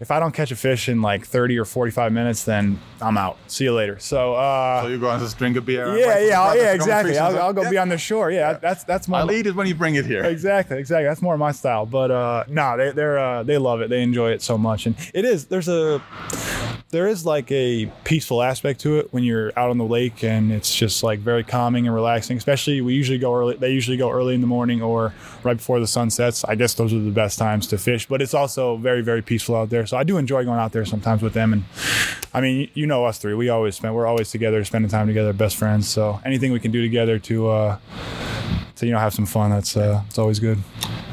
If 0.00 0.10
I 0.10 0.20
don't 0.20 0.32
catch 0.32 0.52
a 0.52 0.56
fish 0.56 0.88
in 0.88 1.02
like 1.02 1.26
30 1.26 1.58
or 1.58 1.66
45 1.66 2.12
minutes, 2.14 2.44
then 2.44 2.80
I'm 3.02 3.18
out. 3.18 3.36
See 3.46 3.64
you 3.64 3.74
later. 3.74 3.98
So, 3.98 4.36
uh, 4.36 4.80
so 4.80 4.88
you 4.88 4.98
go 4.98 5.10
and 5.10 5.20
just 5.20 5.36
drink 5.36 5.58
a 5.58 5.60
beer. 5.60 5.98
Yeah, 5.98 6.18
yeah, 6.18 6.54
yeah, 6.54 6.72
exactly. 6.72 7.18
I'll, 7.18 7.38
I'll, 7.38 7.52
go 7.52 7.60
yeah. 7.64 7.70
be 7.72 7.76
on 7.76 7.90
the 7.90 7.98
shore. 7.98 8.30
Yeah, 8.30 8.52
yeah, 8.52 8.58
that's 8.58 8.84
that's. 8.84 9.06
I'll 9.10 9.30
eat 9.30 9.46
it 9.46 9.54
when 9.54 9.66
you 9.66 9.74
bring 9.74 9.96
it 9.96 10.06
here. 10.06 10.24
Exactly, 10.24 10.78
exactly. 10.78 11.04
That's 11.04 11.20
more 11.20 11.36
my 11.36 11.52
style. 11.52 11.84
But 11.84 12.10
uh, 12.10 12.44
no, 12.48 12.54
nah, 12.54 12.76
they 12.76 12.92
they're 12.92 13.18
uh, 13.18 13.42
they 13.42 13.58
love 13.58 13.82
it. 13.82 13.90
They 13.90 14.02
enjoy 14.02 14.30
it 14.30 14.40
so 14.40 14.56
much, 14.56 14.86
and 14.86 14.96
it 15.12 15.26
is 15.26 15.44
there's 15.44 15.68
a 15.68 16.02
there 16.90 17.06
is 17.06 17.26
like 17.26 17.52
a 17.52 17.86
peaceful 18.04 18.42
aspect 18.42 18.80
to 18.80 18.98
it 18.98 19.12
when 19.12 19.22
you're 19.22 19.52
out 19.58 19.68
on 19.68 19.76
the 19.76 19.84
lake, 19.84 20.24
and 20.24 20.50
it's 20.50 20.74
just 20.74 21.02
like 21.02 21.18
very 21.18 21.44
calming 21.44 21.86
and 21.86 21.94
relaxing. 21.94 22.36
Especially 22.36 22.80
we 22.80 22.94
usually 22.94 23.18
go 23.18 23.34
early. 23.34 23.56
They 23.56 23.70
usually 23.72 23.98
go 23.98 24.10
early 24.10 24.34
in 24.34 24.40
the 24.40 24.46
morning 24.46 24.80
or 24.80 25.12
right 25.42 25.56
before 25.56 25.80
the 25.80 25.86
sun 25.86 26.10
sets. 26.10 26.44
I 26.44 26.54
guess 26.54 26.74
those 26.74 26.94
are 26.94 26.98
the 26.98 27.10
best 27.10 27.38
times 27.38 27.66
to 27.68 27.78
fish, 27.78 28.06
but 28.06 28.22
it's 28.22 28.34
also 28.34 28.76
very 28.78 29.02
very 29.02 29.22
peaceful 29.22 29.54
out 29.54 29.68
there. 29.68 29.86
So 29.86 29.96
I 29.98 30.04
do 30.04 30.16
enjoy 30.16 30.44
going 30.44 30.58
out 30.58 30.72
there 30.72 30.86
sometimes 30.86 31.22
with 31.22 31.34
them. 31.34 31.52
And 31.52 31.64
I 32.32 32.40
mean, 32.40 32.70
you 32.72 32.86
know 32.86 33.04
us 33.04 33.18
three. 33.18 33.34
We 33.34 33.50
always 33.50 33.76
spend. 33.76 33.94
We're 33.94 34.06
always 34.06 34.30
together, 34.30 34.64
spending 34.64 34.90
time 34.90 35.06
together, 35.06 35.32
best 35.34 35.56
friends. 35.56 35.88
So 35.88 36.20
anything 36.24 36.52
we 36.52 36.60
can 36.60 36.70
do 36.70 36.82
together 36.82 37.18
to. 37.18 37.48
Uh, 37.48 37.78
to 38.78 38.86
you 38.86 38.92
know 38.92 38.98
have 38.98 39.12
some 39.12 39.26
fun. 39.26 39.50
That's 39.50 39.76
uh, 39.76 40.02
it's 40.08 40.18
always 40.18 40.38
good. 40.40 40.58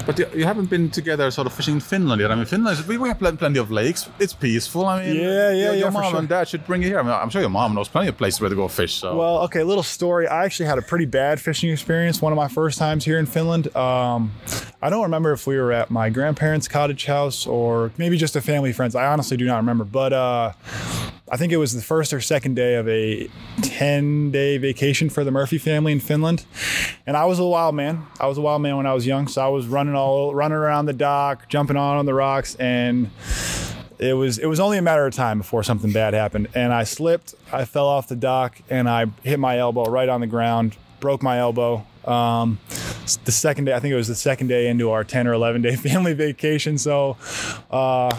But 0.05 0.19
you, 0.19 0.27
you 0.35 0.45
haven't 0.45 0.69
been 0.69 0.89
together 0.91 1.31
sort 1.31 1.47
of 1.47 1.53
fishing 1.53 1.75
in 1.75 1.79
Finland 1.81 2.21
yet. 2.21 2.31
I 2.31 2.35
mean, 2.35 2.45
Finland 2.45 2.77
is, 2.79 2.87
we, 2.87 2.97
we 2.97 3.07
have 3.09 3.17
plenty 3.17 3.57
of 3.59 3.71
lakes. 3.71 4.07
It's 4.19 4.33
peaceful. 4.33 4.85
I 4.85 5.03
mean, 5.03 5.15
Yeah, 5.15 5.23
yeah, 5.23 5.49
your, 5.49 5.57
yeah, 5.57 5.71
Your 5.79 5.91
for 5.91 6.01
mom 6.01 6.11
sure. 6.11 6.19
and 6.19 6.29
dad 6.29 6.47
should 6.47 6.63
bring 6.67 6.83
you 6.83 6.87
here. 6.89 6.99
I 6.99 7.03
mean, 7.03 7.11
I'm 7.11 7.29
sure 7.31 7.41
your 7.41 7.49
mom 7.49 7.73
knows 7.73 7.89
plenty 7.89 8.09
of 8.09 8.15
places 8.17 8.39
where 8.39 8.49
to 8.51 8.55
go 8.55 8.67
fish. 8.67 8.93
So 8.93 9.17
Well, 9.17 9.39
okay, 9.45 9.63
little 9.63 9.81
story. 9.83 10.27
I 10.27 10.45
actually 10.45 10.67
had 10.67 10.77
a 10.77 10.83
pretty 10.83 11.05
bad 11.05 11.39
fishing 11.41 11.71
experience 11.71 12.21
one 12.21 12.31
of 12.31 12.37
my 12.37 12.47
first 12.47 12.77
times 12.77 13.03
here 13.03 13.17
in 13.17 13.25
Finland. 13.25 13.75
Um, 13.75 14.31
I 14.79 14.91
don't 14.91 15.01
remember 15.03 15.31
if 15.33 15.47
we 15.47 15.57
were 15.57 15.71
at 15.71 15.89
my 15.89 16.11
grandparents' 16.11 16.67
cottage 16.67 17.05
house 17.05 17.47
or 17.47 17.91
maybe 17.97 18.15
just 18.19 18.35
a 18.35 18.41
family 18.41 18.73
friends. 18.73 18.93
I 18.95 19.07
honestly 19.07 19.37
do 19.37 19.45
not 19.45 19.57
remember, 19.57 19.85
but 19.85 20.13
uh, 20.13 20.51
I 21.29 21.37
think 21.37 21.51
it 21.51 21.57
was 21.57 21.73
the 21.73 21.81
first 21.81 22.13
or 22.13 22.21
second 22.21 22.55
day 22.55 22.75
of 22.75 22.87
a 22.87 23.27
10 23.63 24.29
day 24.29 24.59
vacation 24.59 25.09
for 25.09 25.23
the 25.23 25.31
Murphy 25.31 25.57
family 25.57 25.91
in 25.91 25.99
Finland. 25.99 26.45
And 27.07 27.17
I 27.17 27.25
was 27.25 27.39
a 27.39 27.45
wild 27.45 27.73
man. 27.73 28.05
I 28.19 28.27
was 28.27 28.37
a 28.37 28.41
wild 28.41 28.61
man 28.61 28.77
when 28.77 28.85
I 28.85 28.93
was 28.93 29.07
young. 29.07 29.27
So 29.27 29.43
I 29.43 29.47
was 29.47 29.65
running 29.65 29.95
all 29.95 30.35
running 30.35 30.57
around 30.57 30.85
the 30.85 30.93
dock, 30.93 31.49
jumping 31.49 31.77
on 31.77 31.97
on 31.97 32.05
the 32.05 32.13
rocks 32.13 32.55
and 32.55 33.09
it 33.97 34.13
was 34.13 34.37
it 34.37 34.45
was 34.45 34.59
only 34.59 34.77
a 34.77 34.81
matter 34.83 35.05
of 35.05 35.15
time 35.15 35.39
before 35.39 35.63
something 35.63 35.91
bad 35.91 36.13
happened 36.13 36.49
and 36.53 36.71
I 36.71 36.83
slipped, 36.83 37.33
I 37.51 37.65
fell 37.65 37.87
off 37.87 38.07
the 38.07 38.15
dock 38.15 38.61
and 38.69 38.87
I 38.87 39.07
hit 39.23 39.39
my 39.39 39.57
elbow 39.57 39.85
right 39.85 40.09
on 40.09 40.21
the 40.21 40.27
ground, 40.27 40.75
broke 40.99 41.23
my 41.23 41.39
elbow. 41.39 41.87
Um, 42.05 42.59
the 43.23 43.31
second 43.31 43.65
day, 43.65 43.73
I 43.73 43.79
think 43.79 43.93
it 43.93 43.95
was 43.95 44.07
the 44.07 44.15
second 44.15 44.47
day 44.47 44.67
into 44.67 44.91
our 44.91 45.03
10 45.03 45.27
or 45.27 45.33
11 45.33 45.63
day 45.63 45.75
family 45.75 46.13
vacation. 46.13 46.77
So, 46.77 47.17
uh, 47.71 48.15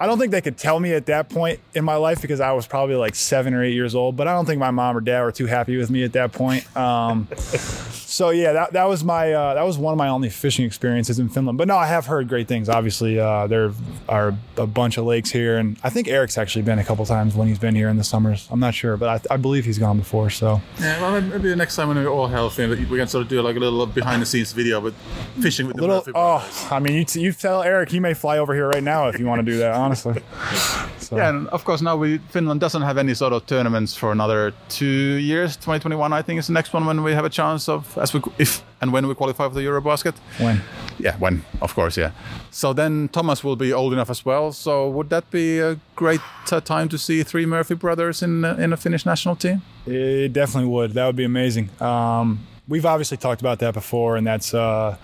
I 0.00 0.06
don't 0.06 0.18
think 0.18 0.32
they 0.32 0.40
could 0.40 0.56
tell 0.56 0.80
me 0.80 0.94
at 0.94 1.06
that 1.06 1.28
point 1.28 1.60
in 1.74 1.84
my 1.84 1.96
life 1.96 2.22
because 2.22 2.40
I 2.40 2.52
was 2.52 2.66
probably 2.66 2.96
like 2.96 3.14
seven 3.14 3.52
or 3.52 3.62
eight 3.62 3.74
years 3.74 3.94
old, 3.94 4.16
but 4.16 4.26
I 4.26 4.32
don't 4.32 4.46
think 4.46 4.58
my 4.58 4.70
mom 4.70 4.96
or 4.96 5.02
dad 5.02 5.22
were 5.22 5.30
too 5.30 5.44
happy 5.44 5.76
with 5.76 5.90
me 5.90 6.04
at 6.04 6.14
that 6.14 6.32
point. 6.32 6.74
Um, 6.74 7.28
so 7.36 8.30
yeah, 8.30 8.52
that, 8.54 8.72
that 8.72 8.88
was 8.88 9.04
my 9.04 9.32
uh, 9.32 9.54
that 9.54 9.62
was 9.62 9.76
one 9.76 9.92
of 9.92 9.98
my 9.98 10.08
only 10.08 10.30
fishing 10.30 10.64
experiences 10.64 11.18
in 11.18 11.28
Finland. 11.28 11.58
But 11.58 11.68
no, 11.68 11.76
I 11.76 11.86
have 11.86 12.06
heard 12.06 12.28
great 12.28 12.48
things. 12.48 12.70
Obviously, 12.70 13.20
uh, 13.20 13.46
there 13.46 13.72
are 14.08 14.34
a 14.56 14.66
bunch 14.66 14.96
of 14.96 15.04
lakes 15.04 15.30
here, 15.30 15.58
and 15.58 15.78
I 15.84 15.90
think 15.90 16.08
Erik's 16.08 16.38
actually 16.38 16.62
been 16.62 16.78
a 16.78 16.84
couple 16.84 17.04
times 17.04 17.34
when 17.34 17.46
he's 17.46 17.58
been 17.58 17.74
here 17.74 17.90
in 17.90 17.98
the 17.98 18.04
summers. 18.04 18.48
I'm 18.50 18.58
not 18.58 18.74
sure, 18.74 18.96
but 18.96 19.30
I, 19.30 19.34
I 19.34 19.36
believe 19.36 19.66
he's 19.66 19.78
gone 19.78 19.98
before. 19.98 20.30
So 20.30 20.62
yeah, 20.80 20.98
well, 21.00 21.20
maybe 21.20 21.50
the 21.50 21.56
next 21.56 21.76
time 21.76 21.88
when 21.88 21.98
we're 21.98 22.08
all 22.08 22.26
healthy, 22.26 22.66
we 22.66 22.98
can 22.98 23.06
sort 23.06 23.24
of 23.24 23.28
do 23.28 23.42
like 23.42 23.56
a 23.56 23.60
little 23.60 23.84
behind 23.84 24.22
the 24.22 24.26
scenes 24.26 24.52
video 24.52 24.80
with 24.80 24.94
fishing 25.42 25.66
with 25.66 25.76
the 25.76 25.82
little 25.82 25.96
Murphy 25.96 26.12
oh. 26.14 26.68
I 26.70 26.78
mean, 26.78 26.94
you, 26.94 27.04
t- 27.04 27.20
you 27.20 27.32
tell 27.32 27.62
Erik 27.62 27.90
he 27.90 28.00
may 28.00 28.14
fly 28.14 28.38
over 28.38 28.54
here 28.54 28.68
right 28.68 28.82
now 28.82 29.08
if 29.08 29.18
you 29.18 29.26
want 29.26 29.44
to 29.44 29.50
do 29.50 29.58
that. 29.58 29.74
Honestly, 29.90 30.22
so, 30.98 31.16
Yeah, 31.16 31.28
and 31.28 31.48
of 31.48 31.64
course 31.64 31.82
now 31.82 31.96
we 31.96 32.18
Finland 32.30 32.60
doesn't 32.60 32.82
have 32.82 32.96
any 33.00 33.14
sort 33.14 33.32
of 33.32 33.44
tournaments 33.46 33.96
for 33.96 34.12
another 34.12 34.52
two 34.68 35.18
years. 35.18 35.56
2021, 35.56 36.12
I 36.12 36.22
think, 36.22 36.38
is 36.38 36.46
the 36.46 36.52
next 36.52 36.72
one 36.72 36.86
when 36.86 37.02
we 37.02 37.12
have 37.12 37.24
a 37.24 37.30
chance 37.30 37.68
of 37.68 37.98
as 37.98 38.14
we 38.14 38.20
if 38.38 38.62
and 38.80 38.92
when 38.92 39.08
we 39.08 39.14
qualify 39.14 39.48
for 39.48 39.54
the 39.54 39.66
Eurobasket. 39.66 40.14
when 40.38 40.60
Yeah, 40.98 41.16
when 41.18 41.42
of 41.60 41.74
course, 41.74 41.96
yeah. 42.00 42.12
So 42.50 42.72
then 42.72 43.08
Thomas 43.08 43.42
will 43.42 43.56
be 43.56 43.72
old 43.72 43.92
enough 43.92 44.10
as 44.10 44.24
well. 44.24 44.52
So 44.52 44.88
would 44.88 45.08
that 45.08 45.30
be 45.30 45.58
a 45.58 45.76
great 45.96 46.20
uh, 46.52 46.60
time 46.60 46.88
to 46.88 46.98
see 46.98 47.24
three 47.24 47.46
Murphy 47.46 47.74
brothers 47.74 48.22
in 48.22 48.44
uh, 48.44 48.54
in 48.64 48.72
a 48.72 48.76
Finnish 48.76 49.04
national 49.04 49.36
team? 49.36 49.62
It 49.86 50.32
definitely 50.32 50.70
would. 50.70 50.92
That 50.92 51.06
would 51.06 51.16
be 51.16 51.24
amazing. 51.24 51.68
Um, 51.80 52.38
we've 52.68 52.86
obviously 52.86 53.16
talked 53.16 53.40
about 53.40 53.58
that 53.58 53.74
before, 53.74 54.16
and 54.18 54.26
that's, 54.26 54.54
uh, 54.54 54.96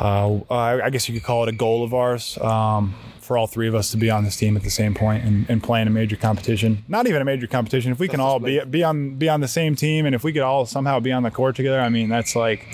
uh, 0.00 0.40
I 0.50 0.86
I 0.86 0.90
guess 0.90 1.08
you 1.08 1.14
could 1.14 1.26
call 1.26 1.42
it 1.42 1.48
a 1.48 1.56
goal 1.56 1.84
of 1.84 1.92
ours. 1.92 2.38
Um, 2.38 2.94
for 3.22 3.38
all 3.38 3.46
three 3.46 3.68
of 3.68 3.74
us 3.74 3.90
to 3.92 3.96
be 3.96 4.10
on 4.10 4.24
this 4.24 4.36
team 4.36 4.56
at 4.56 4.62
the 4.62 4.70
same 4.70 4.94
point 4.94 5.24
and, 5.24 5.48
and 5.48 5.62
play 5.62 5.80
in 5.80 5.86
a 5.86 5.90
major 5.90 6.16
competition, 6.16 6.84
not 6.88 7.06
even 7.06 7.22
a 7.22 7.24
major 7.24 7.46
competition. 7.46 7.92
If 7.92 7.98
we 7.98 8.08
can 8.08 8.20
all 8.20 8.38
be 8.38 8.60
be 8.64 8.82
on 8.82 9.14
be 9.16 9.28
on 9.28 9.40
the 9.40 9.48
same 9.48 9.76
team, 9.76 10.06
and 10.06 10.14
if 10.14 10.24
we 10.24 10.32
could 10.32 10.42
all 10.42 10.66
somehow 10.66 11.00
be 11.00 11.12
on 11.12 11.22
the 11.22 11.30
court 11.30 11.56
together, 11.56 11.80
I 11.80 11.88
mean, 11.88 12.08
that's 12.08 12.34
like, 12.36 12.66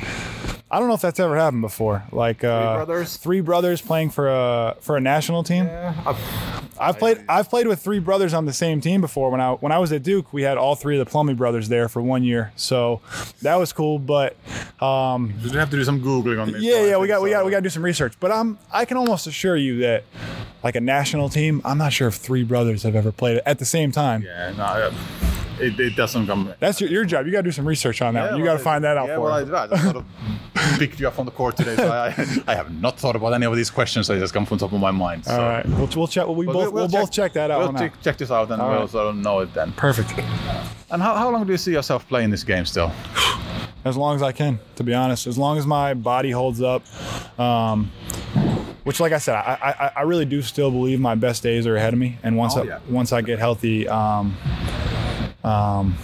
I 0.71 0.79
don't 0.79 0.89
know 0.89 0.95
if 0.95 1.01
that's 1.01 1.19
ever 1.19 1.37
happened 1.37 1.63
before. 1.63 2.05
Like 2.13 2.45
uh, 2.45 2.77
brothers? 2.77 3.17
three 3.17 3.41
brothers 3.41 3.81
playing 3.81 4.11
for 4.11 4.29
a 4.29 4.77
for 4.81 4.97
a 4.97 5.01
national 5.01 5.43
team. 5.43 5.65
Yeah, 5.65 5.95
I've 6.79 6.99
played 6.99 7.25
I've 7.29 7.49
played 7.49 7.67
with 7.67 7.81
three 7.81 8.01
brothers 8.01 8.35
on 8.35 8.45
the 8.45 8.53
same 8.53 8.81
team 8.81 9.01
before. 9.01 9.31
When 9.31 9.41
I 9.41 9.53
when 9.53 9.73
I 9.73 9.79
was 9.79 9.93
at 9.93 10.03
Duke, 10.03 10.33
we 10.33 10.43
had 10.43 10.59
all 10.59 10.75
three 10.75 10.99
of 10.99 11.07
the 11.07 11.11
Plumlee 11.11 11.37
brothers 11.37 11.69
there 11.69 11.89
for 11.89 12.03
one 12.03 12.23
year, 12.23 12.53
so 12.57 13.01
that 13.41 13.57
was 13.57 13.73
cool. 13.73 13.99
But 13.99 14.37
um, 14.83 15.33
you 15.43 15.51
have 15.59 15.71
to 15.71 15.77
do 15.77 15.85
some 15.85 16.03
googling 16.03 16.41
on 16.41 16.53
this? 16.53 16.63
yeah, 16.63 16.85
yeah, 16.85 16.97
we 16.99 17.07
think 17.07 17.09
got 17.09 17.23
we 17.23 17.31
got 17.31 17.45
we 17.47 17.51
got 17.51 17.59
to 17.59 17.63
do 17.63 17.71
some 17.71 17.85
research. 17.85 18.15
But 18.21 18.31
I'm 18.31 18.59
I 18.71 18.85
can 18.85 18.99
almost 18.99 19.27
assure 19.27 19.57
you 19.57 19.79
that 19.79 20.05
like 20.63 20.77
a 20.77 20.81
national 20.81 21.31
team, 21.31 21.63
I'm 21.65 21.79
not 21.79 21.95
sure 21.95 22.09
if 22.09 22.15
three 22.15 22.45
brothers 22.45 22.83
have 22.83 22.95
ever 22.95 23.13
played 23.13 23.39
it 23.39 23.43
at 23.47 23.59
the 23.59 23.65
same 23.65 23.91
time. 23.91 24.23
Yeah, 24.23 24.53
no, 24.53 24.65
uh, 24.65 24.93
it, 25.61 25.79
it 25.81 25.97
doesn't 25.97 26.27
come. 26.27 26.53
That's 26.61 26.81
your, 26.81 26.91
your 26.91 27.05
job. 27.05 27.27
You 27.27 27.33
got 27.33 27.39
to 27.39 27.43
do 27.45 27.53
some 27.53 27.67
research 27.67 28.01
on 28.03 28.15
that. 28.15 28.31
one. 28.33 28.41
You 28.41 28.45
got 28.47 28.55
to 28.55 28.59
find 28.59 28.85
that 28.85 28.97
out 28.97 29.09
yeah, 29.09 29.15
for 29.17 29.21
well. 29.23 29.55
I, 29.55 29.63
I 29.65 29.67
just 29.67 29.83
sort 29.83 29.97
of 29.97 30.05
picked 30.79 31.01
you 31.01 31.09
up 31.09 31.19
on 31.19 31.25
the 31.25 31.31
court 31.33 31.57
today, 31.57 31.77
so 31.77 31.91
I, 31.91 32.07
I 32.47 32.55
have 32.55 32.73
not 32.81 32.99
thought 32.99 33.17
about 33.17 33.33
any 33.35 33.47
of 33.47 33.55
these 33.57 33.71
questions. 33.71 34.07
They 34.09 34.19
just 34.19 34.35
come 34.35 34.47
from 34.47 34.59
top 34.59 34.73
of 34.73 34.81
my 34.81 34.91
mind. 34.91 35.25
So. 35.25 35.33
All 35.33 35.39
right, 35.49 35.67
we'll, 35.67 35.89
we'll 35.97 36.07
check. 36.09 36.27
We 36.29 36.47
But 36.47 36.53
both 36.53 36.73
we'll, 36.73 36.89
both 36.89 37.13
check 37.13 37.33
that 37.35 37.51
out. 37.51 37.61
We'll 37.61 37.81
check, 37.81 38.01
check 38.03 38.19
this 38.19 38.31
out 38.31 38.51
and 38.51 38.61
All 38.61 38.71
we'll 38.71 38.81
right. 38.81 38.91
sort 38.91 39.07
of 39.09 39.17
know 39.17 39.41
it 39.41 39.53
then. 39.55 39.73
Perfect. 39.73 40.11
And 40.91 41.03
how, 41.03 41.15
how 41.17 41.31
long 41.31 41.45
do 41.47 41.53
you 41.53 41.59
see 41.59 41.73
yourself 41.73 42.09
playing 42.09 42.31
this 42.31 42.45
game 42.45 42.65
still? 42.65 42.93
as 43.85 43.97
long 43.97 44.17
as 44.17 44.23
I 44.23 44.33
can, 44.33 44.59
to 44.77 44.85
be 44.85 44.93
honest. 44.95 45.27
As 45.27 45.39
long 45.39 45.57
as 45.59 45.67
my 45.67 45.95
body 45.95 46.31
holds 46.31 46.61
up, 46.61 46.83
um, 47.39 47.91
which, 48.85 49.01
like 49.01 49.13
I 49.13 49.19
said, 49.19 49.35
I, 49.35 49.75
I, 49.79 49.93
I 50.01 50.03
really 50.03 50.25
do 50.25 50.41
still 50.43 50.71
believe 50.71 50.99
my 51.01 51.15
best 51.15 51.43
days 51.43 51.67
are 51.67 51.77
ahead 51.77 51.93
of 51.93 51.99
me. 51.99 52.19
And 52.23 52.37
once 52.37 52.57
Oh, 52.57 52.63
I, 52.63 52.65
yeah. 52.65 52.79
once 52.89 53.13
I 53.13 53.21
get 53.23 53.39
healthy, 53.39 53.87
um, 53.89 54.37
um, 55.45 55.97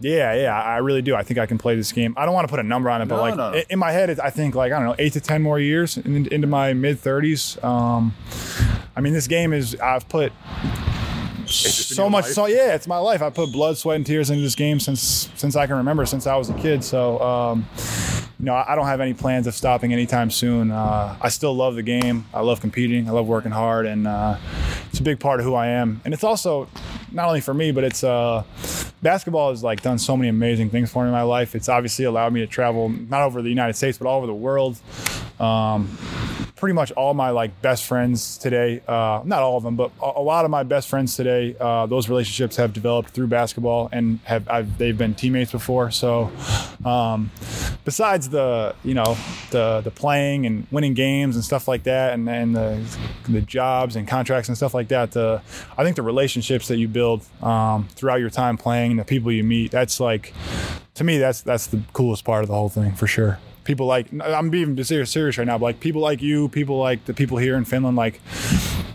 yeah, 0.00 0.34
yeah, 0.34 0.60
I 0.60 0.78
really 0.78 1.02
do. 1.02 1.14
I 1.14 1.22
think 1.22 1.38
I 1.38 1.46
can 1.46 1.58
play 1.58 1.76
this 1.76 1.92
game. 1.92 2.14
I 2.16 2.24
don't 2.24 2.34
want 2.34 2.46
to 2.48 2.50
put 2.50 2.58
a 2.60 2.64
number 2.64 2.90
on 2.90 3.02
it, 3.02 3.06
but 3.08 3.16
No, 3.16 3.22
like 3.22 3.36
no, 3.36 3.62
in 3.70 3.78
my 3.78 3.92
head, 3.92 4.18
I 4.18 4.30
think 4.30 4.54
like 4.54 4.72
I 4.72 4.76
don't 4.76 4.86
know, 4.86 4.96
eight 4.98 5.12
to 5.14 5.20
ten 5.20 5.42
more 5.42 5.58
years 5.60 5.96
in, 5.96 6.26
into 6.32 6.46
my 6.46 6.72
mid 6.72 6.98
thirties. 6.98 7.62
Um, 7.62 8.14
I 8.96 9.00
mean, 9.00 9.12
this 9.12 9.26
game 9.28 9.52
is 9.52 9.76
I've 9.76 10.08
put 10.08 10.32
so 11.46 12.08
much 12.08 12.24
life? 12.24 12.32
so 12.32 12.46
yeah 12.46 12.74
it's 12.74 12.86
my 12.86 12.96
life 12.96 13.20
i 13.20 13.28
put 13.28 13.52
blood 13.52 13.76
sweat 13.76 13.96
and 13.96 14.06
tears 14.06 14.30
into 14.30 14.42
this 14.42 14.54
game 14.54 14.80
since 14.80 15.28
since 15.34 15.54
i 15.54 15.66
can 15.66 15.76
remember 15.76 16.06
since 16.06 16.26
i 16.26 16.34
was 16.34 16.48
a 16.48 16.54
kid 16.54 16.82
so 16.82 17.20
um 17.20 17.66
you 18.38 18.46
know 18.46 18.54
i 18.54 18.72
I 18.72 18.74
don't 18.74 18.86
have 18.86 19.00
any 19.00 19.12
plans 19.12 19.46
of 19.46 19.54
stopping 19.54 19.92
anytime 19.92 20.30
soon 20.30 20.70
uh, 20.70 21.16
i 21.20 21.28
still 21.28 21.52
love 21.54 21.74
the 21.74 21.82
game 21.82 22.24
i 22.32 22.40
love 22.40 22.60
competing 22.62 23.06
i 23.06 23.10
love 23.10 23.26
working 23.26 23.50
hard 23.50 23.84
and 23.84 24.06
uh, 24.06 24.38
it's 24.88 25.00
a 25.00 25.02
big 25.02 25.20
part 25.20 25.40
of 25.40 25.44
who 25.46 25.54
i 25.54 25.66
am 25.66 26.00
and 26.06 26.14
it's 26.14 26.24
also 26.24 26.68
not 27.12 27.26
only 27.26 27.40
for 27.40 27.54
me 27.54 27.72
but 27.72 27.84
it's 27.84 28.02
uh 28.04 28.42
basketball 29.02 29.50
has 29.50 29.62
like 29.62 29.82
done 29.82 29.98
so 29.98 30.16
many 30.16 30.28
amazing 30.28 30.70
things 30.70 30.90
for 30.90 31.02
me 31.02 31.08
in 31.08 31.12
my 31.12 31.22
life. 31.22 31.54
It's 31.54 31.68
obviously 31.68 32.04
allowed 32.04 32.32
me 32.32 32.40
to 32.40 32.46
travel 32.46 32.88
not 32.88 33.22
over 33.22 33.42
the 33.42 33.48
united 33.48 33.74
states 33.74 33.98
but 33.98 34.06
all 34.06 34.18
over 34.18 34.26
the 34.26 34.34
world. 34.34 34.78
Um, 35.40 35.96
pretty 36.62 36.74
much 36.74 36.92
all 36.92 37.12
my 37.12 37.30
like 37.30 37.50
best 37.60 37.84
friends 37.84 38.38
today 38.38 38.80
uh, 38.86 39.20
not 39.24 39.42
all 39.42 39.56
of 39.56 39.64
them 39.64 39.74
but 39.74 39.90
a, 40.00 40.12
a 40.20 40.22
lot 40.22 40.44
of 40.44 40.50
my 40.52 40.62
best 40.62 40.88
friends 40.88 41.16
today 41.16 41.56
uh, 41.58 41.86
those 41.86 42.08
relationships 42.08 42.54
have 42.54 42.72
developed 42.72 43.10
through 43.10 43.26
basketball 43.26 43.88
and 43.90 44.20
have 44.22 44.48
I've, 44.48 44.78
they've 44.78 44.96
been 44.96 45.14
teammates 45.14 45.52
before. 45.52 45.90
So 45.90 46.30
um, 46.84 47.30
besides 47.84 48.28
the 48.28 48.74
you 48.84 48.94
know 48.94 49.16
the 49.50 49.80
the 49.82 49.90
playing 49.90 50.46
and 50.46 50.66
winning 50.70 50.94
games 50.94 51.34
and 51.34 51.44
stuff 51.44 51.66
like 51.66 51.82
that 51.84 52.14
and, 52.14 52.28
and 52.28 52.54
the 52.54 52.98
the 53.28 53.40
jobs 53.40 53.96
and 53.96 54.06
contracts 54.06 54.48
and 54.48 54.56
stuff 54.56 54.74
like 54.74 54.88
that 54.88 55.12
the 55.12 55.42
I 55.76 55.84
think 55.84 55.96
the 55.96 56.02
relationships 56.02 56.68
that 56.68 56.76
you 56.76 56.88
build 56.88 57.24
um, 57.42 57.88
throughout 57.88 58.20
your 58.20 58.30
time 58.30 58.56
playing 58.56 58.92
and 58.92 59.00
the 59.00 59.04
people 59.04 59.32
you 59.32 59.44
meet 59.44 59.70
that's 59.70 59.98
like 59.98 60.32
to 60.94 61.04
me 61.04 61.18
that's 61.18 61.40
that's 61.42 61.66
the 61.66 61.82
coolest 61.92 62.24
part 62.24 62.42
of 62.42 62.48
the 62.48 62.54
whole 62.54 62.68
thing 62.68 62.92
for 62.92 63.06
sure 63.06 63.38
people 63.64 63.86
like 63.86 64.06
i'm 64.24 64.50
being 64.50 64.82
serious, 64.84 65.10
serious 65.10 65.38
right 65.38 65.46
now 65.46 65.56
but 65.58 65.66
like 65.66 65.80
people 65.80 66.00
like 66.00 66.20
you 66.22 66.48
people 66.48 66.78
like 66.78 67.04
the 67.04 67.14
people 67.14 67.36
here 67.38 67.56
in 67.56 67.64
finland 67.64 67.96
like 67.96 68.20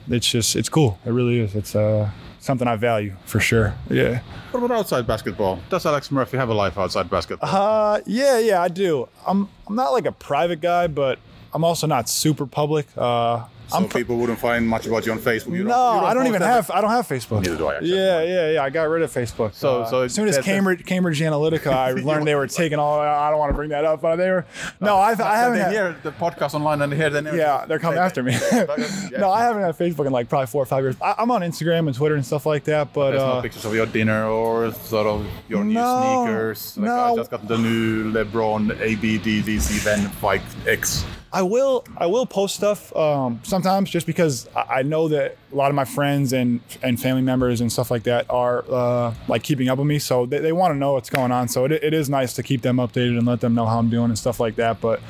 it's 0.09 0.30
just 0.30 0.55
it's 0.55 0.70
cool. 0.70 0.99
It 1.05 1.11
really 1.11 1.39
is. 1.39 1.55
It's 1.55 1.76
uh 1.76 2.09
something 2.39 2.68
i 2.68 2.76
value 2.78 3.13
for 3.26 3.39
sure. 3.41 3.74
Yeah. 3.89 4.22
What 4.51 4.63
about 4.63 4.80
outside 4.80 5.05
basketball? 5.05 5.59
Does 5.70 5.86
Alex 5.86 6.11
Murphy 6.11 6.38
have 6.38 6.47
a 6.49 6.53
life 6.53 6.78
outside 6.78 7.09
basketball? 7.09 7.49
uh 7.49 7.99
yeah 8.05 8.39
yeah 8.39 8.61
i 8.61 8.68
do. 8.68 9.07
I'm 9.26 9.49
i'm 9.68 9.76
not 9.76 9.91
like 9.91 10.05
a 10.05 10.11
private 10.11 10.61
guy 10.61 10.88
but 10.88 11.20
i'm 11.53 11.63
also 11.63 11.88
not 11.88 12.09
super 12.09 12.45
public. 12.45 12.88
Uh 12.95 13.45
so 13.68 13.78
I'm 13.78 13.89
people 13.89 14.18
wouldn't 14.18 14.39
find 14.39 14.68
much 14.68 14.86
about 14.88 15.05
you 15.05 15.11
on 15.11 15.20
Facebook. 15.20 15.51
You 15.55 15.63
no, 15.63 15.99
you 16.01 16.05
I 16.07 16.13
don't 16.13 16.28
even 16.28 16.39
that- 16.41 16.47
have. 16.47 16.72
I 16.72 16.82
don't 16.82 16.89
have 16.91 17.07
Facebook. 17.07 17.41
Neither 17.43 17.57
do 17.57 17.68
I, 17.68 17.76
actually. 17.76 17.95
Yeah, 17.95 18.22
yeah, 18.24 18.51
yeah. 18.51 18.63
I 18.63 18.70
got 18.70 18.84
rid 18.89 19.01
of 19.03 19.11
Facebook. 19.13 19.53
So- 19.53 19.82
Uh, 19.82 19.86
so 19.89 20.01
as 20.01 20.13
soon 20.13 20.28
as 20.28 20.36
that- 20.36 20.45
that- 20.45 20.51
Cambridge 20.51 20.86
Cambridge 20.86 21.20
Analytica, 21.22 21.68
I 21.72 21.91
learned 22.09 22.26
they 22.28 22.36
were 22.36 22.47
taking 22.47 22.80
all. 22.80 22.99
I 22.99 23.30
don't 23.30 23.39
want 23.39 23.49
to 23.51 23.55
bring 23.55 23.70
that 23.70 23.86
up, 23.86 24.01
but 24.01 24.15
they 24.18 24.30
were. 24.30 24.45
No, 24.80 24.97
I've, 24.97 25.20
I 25.22 25.36
haven't. 25.38 25.57
They 25.57 25.63
had- 25.63 25.72
hear 25.72 25.95
the 26.03 26.11
podcast 26.11 26.53
online 26.53 26.82
and 26.82 26.91
they 26.91 26.97
hear 26.97 27.09
the 27.09 27.22
yeah, 27.36 27.65
they're 27.68 27.80
coming 27.80 27.99
after 27.99 28.24
me. 28.24 28.32
no, 29.18 29.30
I 29.32 29.41
haven't 29.43 29.63
had 29.63 29.78
Facebook 29.78 30.05
in 30.05 30.11
like 30.11 30.30
probably 30.30 30.47
four 30.47 30.63
or 30.63 30.65
five 30.65 30.84
years. 30.84 30.95
I, 31.01 31.15
I'm 31.18 31.32
on 31.32 31.41
Instagram 31.41 31.88
and 31.88 31.95
Twitter 31.95 32.15
and 32.15 32.26
stuff 32.26 32.45
like 32.45 32.63
that, 32.65 32.93
but 32.93 33.11
There's 33.11 33.22
no 33.22 33.28
uh, 33.34 33.41
pictures 33.41 33.65
of 33.65 33.74
your 33.76 33.86
dinner 33.86 34.28
or 34.28 34.72
sort 34.74 35.07
of 35.07 35.26
your 35.49 35.63
new 35.63 35.74
No, 35.74 36.24
sneakers. 36.26 36.78
Like 36.78 36.86
no. 36.86 37.13
I 37.13 37.15
just 37.15 37.32
got 37.32 37.47
the 37.47 37.57
new 37.57 38.11
LeBron 38.13 38.72
ABDDC 38.78 39.80
Van 39.84 40.07
Fight 40.09 40.41
X 40.65 41.05
I 41.32 41.41
will 41.41 41.86
I 41.97 42.05
will 42.05 42.25
post 42.25 42.55
stuff 42.55 42.95
um, 42.95 43.39
sometimes 43.43 43.89
just 43.89 44.07
because 44.07 44.47
I 44.55 44.84
know 44.84 45.07
that 45.09 45.38
a 45.51 45.55
lot 45.55 45.69
of 45.69 45.75
my 45.75 45.86
friends 45.86 46.34
and 46.34 46.61
and 46.82 46.99
family 46.99 47.21
members 47.21 47.61
and 47.61 47.71
stuff 47.71 47.91
like 47.91 48.03
that 48.03 48.30
are 48.30 48.63
uh, 48.69 49.13
like 49.28 49.43
keeping 49.43 49.69
up 49.69 49.78
with 49.78 49.88
me, 49.88 49.99
so 49.99 50.25
they, 50.25 50.39
they 50.39 50.51
want 50.51 50.73
to 50.73 50.78
know 50.78 50.93
what's 50.93 51.09
going 51.09 51.32
on. 51.32 51.47
So 51.47 51.65
it, 51.65 51.71
it 51.71 51.93
is 51.93 52.09
nice 52.09 52.34
to 52.34 52.43
keep 52.43 52.61
them 52.61 52.78
updated 52.78 53.17
and 53.17 53.28
let 53.28 53.41
them 53.41 53.55
know 53.55 53.65
how 53.65 53.80
I'm 53.80 53.89
doing 53.89 54.09
and 54.09 54.17
stuff 54.17 54.39
like 54.39 54.55
that. 54.55 54.80
But 54.80 55.01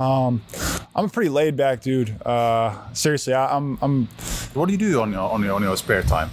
um, 0.00 0.42
I'm 0.94 1.06
a 1.06 1.08
pretty 1.08 1.30
laid 1.30 1.56
back 1.56 1.82
dude. 1.82 2.20
Uh, 2.22 2.92
seriously, 2.94 3.34
I, 3.34 3.54
I'm 3.56 3.78
I'm 3.82 4.06
What 4.54 4.66
do 4.66 4.72
you 4.72 4.78
do 4.78 5.00
on 5.00 5.12
your 5.12 5.30
on 5.30 5.42
your, 5.42 5.54
on 5.54 5.62
your 5.62 5.76
spare 5.76 6.02
time? 6.02 6.30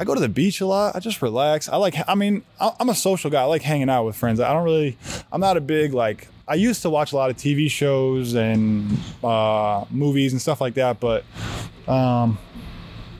I 0.00 0.04
go 0.04 0.14
to 0.14 0.20
the 0.20 0.28
beach 0.28 0.60
a 0.60 0.66
lot. 0.66 0.94
I 0.94 1.00
just 1.00 1.20
relax. 1.22 1.68
I 1.68 1.76
like. 1.76 1.94
I 2.06 2.14
mean, 2.14 2.42
I'm 2.60 2.88
a 2.88 2.94
social 2.94 3.30
guy. 3.30 3.42
I 3.42 3.44
like 3.46 3.62
hanging 3.62 3.90
out 3.90 4.04
with 4.04 4.16
friends. 4.16 4.40
I 4.40 4.52
don't 4.52 4.64
really. 4.64 4.96
I'm 5.32 5.40
not 5.40 5.56
a 5.56 5.60
big 5.60 5.92
like. 5.92 6.28
I 6.48 6.54
used 6.54 6.80
to 6.82 6.90
watch 6.90 7.12
a 7.12 7.16
lot 7.16 7.28
of 7.30 7.36
TV 7.36 7.70
shows 7.70 8.34
and 8.34 8.98
uh, 9.22 9.84
movies 9.90 10.32
and 10.32 10.40
stuff 10.40 10.60
like 10.60 10.74
that, 10.74 10.98
but 10.98 11.24
um, 11.86 12.38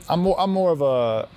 I'm 0.09 0.21
more. 0.21 0.39
I'm 0.39 0.49
more 0.49 0.71
of 0.71 0.81
a 0.81 1.27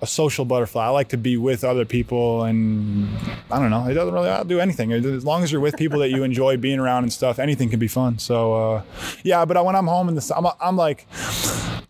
a 0.00 0.06
social 0.06 0.46
butterfly. 0.46 0.86
I 0.86 0.88
like 0.88 1.10
to 1.10 1.18
be 1.18 1.36
with 1.36 1.62
other 1.62 1.84
people, 1.84 2.44
and 2.44 3.06
I 3.50 3.58
don't 3.58 3.70
know. 3.70 3.86
It 3.86 3.92
doesn't 3.92 4.14
really 4.14 4.30
I'll 4.30 4.44
do 4.44 4.60
anything 4.60 4.92
as 4.92 5.24
long 5.24 5.42
as 5.42 5.52
you're 5.52 5.60
with 5.60 5.76
people 5.76 5.98
that 5.98 6.08
you 6.08 6.22
enjoy 6.22 6.56
being 6.56 6.78
around 6.78 7.02
and 7.02 7.12
stuff. 7.12 7.38
Anything 7.38 7.68
can 7.68 7.78
be 7.78 7.88
fun. 7.88 8.18
So 8.18 8.54
uh, 8.54 8.82
yeah, 9.22 9.44
but 9.44 9.62
when 9.62 9.76
I'm 9.76 9.86
home 9.86 10.08
in 10.08 10.14
the, 10.14 10.32
I'm, 10.34 10.46
I'm 10.60 10.76
like. 10.76 11.06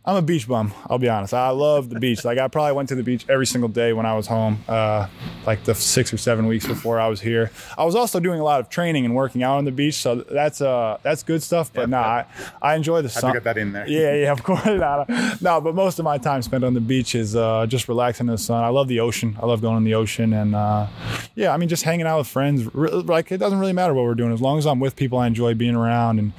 I'm 0.05 0.17
a 0.17 0.23
beach 0.23 0.49
bum. 0.49 0.75
I'll 0.91 0.99
be 0.99 1.09
honest. 1.09 1.33
I 1.33 1.51
love 1.51 1.89
the 1.89 2.01
beach. 2.01 2.25
Like 2.25 2.37
I 2.37 2.49
probably 2.49 2.73
went 2.73 2.89
to 2.89 2.97
the 2.97 3.05
beach 3.05 3.25
every 3.29 3.47
single 3.47 3.69
day 3.69 3.93
when 3.93 4.05
I 4.05 4.17
was 4.17 4.27
home, 4.27 4.59
uh, 4.67 5.07
like 5.47 5.63
the 5.63 5.77
six 5.77 6.13
or 6.13 6.17
seven 6.17 6.49
weeks 6.49 6.67
before 6.67 6.99
I 6.99 7.07
was 7.07 7.21
here. 7.21 7.53
I 7.79 7.85
was 7.85 7.95
also 7.95 8.19
doing 8.19 8.41
a 8.41 8.43
lot 8.43 8.59
of 8.59 8.69
training 8.69 9.05
and 9.05 9.15
working 9.15 9.45
out 9.45 9.59
on 9.59 9.65
the 9.65 9.71
beach, 9.71 9.95
so 9.95 10.17
that's 10.17 10.61
uh 10.61 10.99
that's 11.05 11.23
good 11.23 11.41
stuff. 11.41 11.73
But 11.73 11.83
Yeah, 11.83 11.87
nah. 11.87 12.01
I, 12.01 12.27
I 12.61 12.75
enjoy 12.75 13.03
the 13.03 13.11
Had 13.11 13.21
to 13.21 13.33
get 13.33 13.45
that 13.45 13.59
in 13.59 13.73
there. 13.73 13.87
Yeah, 13.87 14.15
yeah, 14.15 14.33
of 14.33 14.43
course. 14.43 14.65
no, 14.67 15.05
no. 15.09 15.33
no, 15.41 15.61
but 15.61 15.77
most 15.77 16.01
of 16.01 16.05
my 16.05 16.19
time 16.19 16.43
spent 16.43 16.65
on 16.65 16.75
the 16.75 16.81
beach 16.81 17.15
is 17.15 17.37
uh, 17.37 17.67
just 17.67 17.87
relaxing 17.87 18.27
in 18.27 18.33
the 18.33 18.39
sun. 18.39 18.65
I 18.65 18.69
love 18.69 18.89
the 18.89 18.99
ocean. 18.99 19.39
I 19.41 19.47
love 19.47 19.63
going 19.63 19.77
in 19.77 19.85
the 19.85 19.95
ocean, 19.95 20.33
and 20.33 20.57
uh, 20.57 20.89
yeah, 21.37 21.55
I 21.55 21.57
mean, 21.59 21.69
just 21.69 21.85
hanging 21.85 22.07
out 22.07 22.19
with 22.19 22.27
friends. 22.27 22.75
Like 22.75 23.31
it 23.31 23.39
doesn't 23.39 23.59
really 23.61 23.73
matter 23.73 23.95
what 23.95 24.05
we're 24.05 24.17
doing 24.17 24.33
as 24.33 24.41
long 24.41 24.59
as 24.59 24.67
I'm 24.67 24.81
with 24.81 24.97
people 24.97 25.19
I 25.19 25.29
enjoy 25.29 25.55
being 25.55 25.77
around, 25.77 26.19
and 26.19 26.33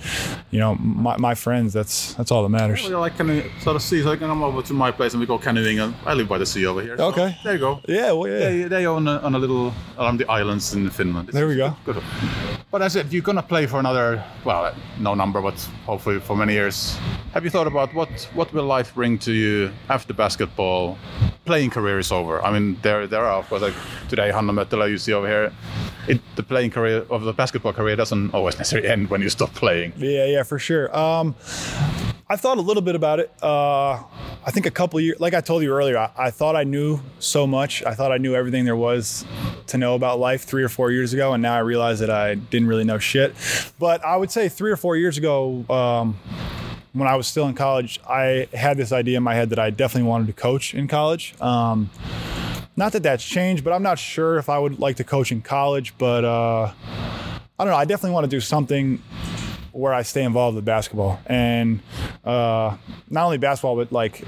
you 0.51 0.59
know, 0.59 0.75
my, 0.75 1.15
my 1.15 1.33
friends. 1.33 1.71
That's 1.71 2.13
that's 2.15 2.29
all 2.29 2.43
that 2.43 2.49
matters. 2.49 2.83
Well, 2.89 2.99
like 2.99 3.15
canoe, 3.15 3.49
sort 3.59 3.75
of 3.75 3.81
sea, 3.81 4.01
so 4.03 4.11
I 4.11 4.17
can 4.17 4.27
come 4.27 4.43
over 4.43 4.61
to 4.61 4.73
my 4.73 4.91
place 4.91 5.13
and 5.13 5.21
we 5.21 5.27
go 5.27 5.37
canoeing. 5.37 5.79
And 5.79 5.93
I 6.05 6.13
live 6.13 6.27
by 6.27 6.37
the 6.37 6.45
sea 6.45 6.65
over 6.65 6.81
here. 6.81 6.97
so 6.97 7.07
Okay. 7.07 7.37
there 7.43 7.53
you 7.53 7.59
go. 7.59 7.79
Yeah, 7.87 8.11
well, 8.11 8.27
yeah. 8.27 8.39
They, 8.39 8.63
they 8.63 8.85
own 8.87 9.07
a, 9.07 9.17
on 9.19 9.35
a 9.35 9.39
little 9.39 9.73
around 9.97 10.17
the 10.19 10.29
islands 10.29 10.73
in 10.73 10.89
Finland. 10.89 11.29
It's 11.29 11.35
There 11.35 11.47
we 11.47 11.55
go. 11.55 11.75
Good. 11.85 12.01
But 12.71 12.81
as 12.81 12.95
if 12.95 13.13
you're 13.13 13.21
gonna 13.23 13.43
play 13.43 13.67
for 13.67 13.79
another, 13.79 14.23
well, 14.45 14.65
uh, 14.65 14.73
no 14.99 15.13
number, 15.15 15.41
but 15.41 15.55
hopefully 15.85 16.19
for 16.19 16.35
many 16.35 16.53
years. 16.53 16.97
Have 17.33 17.43
you 17.43 17.49
thought 17.51 17.67
about 17.67 17.93
what 17.93 18.09
what 18.35 18.51
will 18.53 18.65
life 18.77 18.93
bring 18.95 19.17
to 19.19 19.31
you 19.31 19.71
after 19.89 20.13
basketball? 20.13 20.97
Playing 21.45 21.71
career 21.71 21.99
is 21.99 22.11
over. 22.11 22.41
I 22.45 22.51
mean, 22.51 22.77
there 22.81 23.07
there 23.07 23.25
are 23.25 23.39
of 23.39 23.49
course 23.49 23.61
like 23.61 23.75
today 24.09 24.31
Hanno 24.31 24.53
Möttölä 24.53 24.87
you 24.89 24.97
see 24.97 25.13
over 25.13 25.27
here. 25.27 25.51
It, 26.07 26.21
the 26.35 26.43
playing 26.43 26.71
career 26.71 27.05
of 27.09 27.23
the 27.23 27.33
basketball 27.33 27.73
career 27.73 27.95
doesn't 27.95 28.33
always 28.33 28.57
necessarily 28.57 28.89
end 28.89 29.09
when 29.09 29.21
you 29.21 29.29
stop 29.29 29.53
playing. 29.53 29.93
Yeah, 29.97 30.25
yeah, 30.25 30.43
for 30.43 30.59
sure. 30.59 30.95
Um, 30.95 31.35
I 32.29 32.35
thought 32.35 32.57
a 32.57 32.61
little 32.61 32.81
bit 32.81 32.95
about 32.95 33.19
it. 33.19 33.31
Uh, 33.41 34.03
I 34.45 34.51
think 34.51 34.65
a 34.65 34.71
couple 34.71 34.99
years, 34.99 35.19
like 35.19 35.33
I 35.33 35.41
told 35.41 35.63
you 35.63 35.71
earlier, 35.71 35.97
I, 35.97 36.09
I 36.17 36.31
thought 36.31 36.55
I 36.55 36.63
knew 36.63 36.99
so 37.19 37.45
much. 37.45 37.83
I 37.83 37.93
thought 37.93 38.11
I 38.11 38.17
knew 38.17 38.33
everything 38.35 38.65
there 38.65 38.75
was 38.75 39.25
to 39.67 39.77
know 39.77 39.95
about 39.95 40.19
life 40.19 40.43
three 40.43 40.63
or 40.63 40.69
four 40.69 40.91
years 40.91 41.13
ago, 41.13 41.33
and 41.33 41.41
now 41.41 41.55
I 41.55 41.59
realize 41.59 41.99
that 41.99 42.09
I 42.09 42.35
didn't 42.35 42.67
really 42.67 42.83
know 42.83 42.97
shit. 42.97 43.35
But 43.79 44.03
I 44.03 44.17
would 44.17 44.31
say 44.31 44.49
three 44.49 44.71
or 44.71 44.77
four 44.77 44.97
years 44.97 45.17
ago, 45.17 45.65
um, 45.69 46.17
when 46.93 47.07
I 47.07 47.15
was 47.15 47.27
still 47.27 47.47
in 47.47 47.55
college, 47.55 47.99
I 48.07 48.47
had 48.53 48.77
this 48.77 48.91
idea 48.91 49.17
in 49.17 49.23
my 49.23 49.35
head 49.35 49.49
that 49.49 49.59
I 49.59 49.69
definitely 49.69 50.07
wanted 50.09 50.27
to 50.27 50.33
coach 50.33 50.73
in 50.73 50.87
college. 50.87 51.33
Um, 51.41 51.89
not 52.75 52.91
that 52.93 53.03
that's 53.03 53.23
changed, 53.23 53.63
but 53.63 53.73
I'm 53.73 53.83
not 53.83 53.99
sure 53.99 54.37
if 54.37 54.49
I 54.49 54.57
would 54.59 54.79
like 54.79 54.97
to 54.97 55.03
coach 55.03 55.31
in 55.31 55.41
college. 55.41 55.93
But 55.97 56.25
uh, 56.25 56.71
I 56.83 57.39
don't 57.59 57.67
know. 57.67 57.75
I 57.75 57.85
definitely 57.85 58.13
want 58.13 58.25
to 58.25 58.29
do 58.29 58.39
something 58.41 59.01
where 59.71 59.93
I 59.93 60.03
stay 60.03 60.23
involved 60.23 60.55
with 60.55 60.65
basketball 60.65 61.19
and 61.25 61.79
uh, 62.23 62.77
not 63.09 63.25
only 63.25 63.39
basketball, 63.39 63.75
but 63.75 63.91
like 63.91 64.23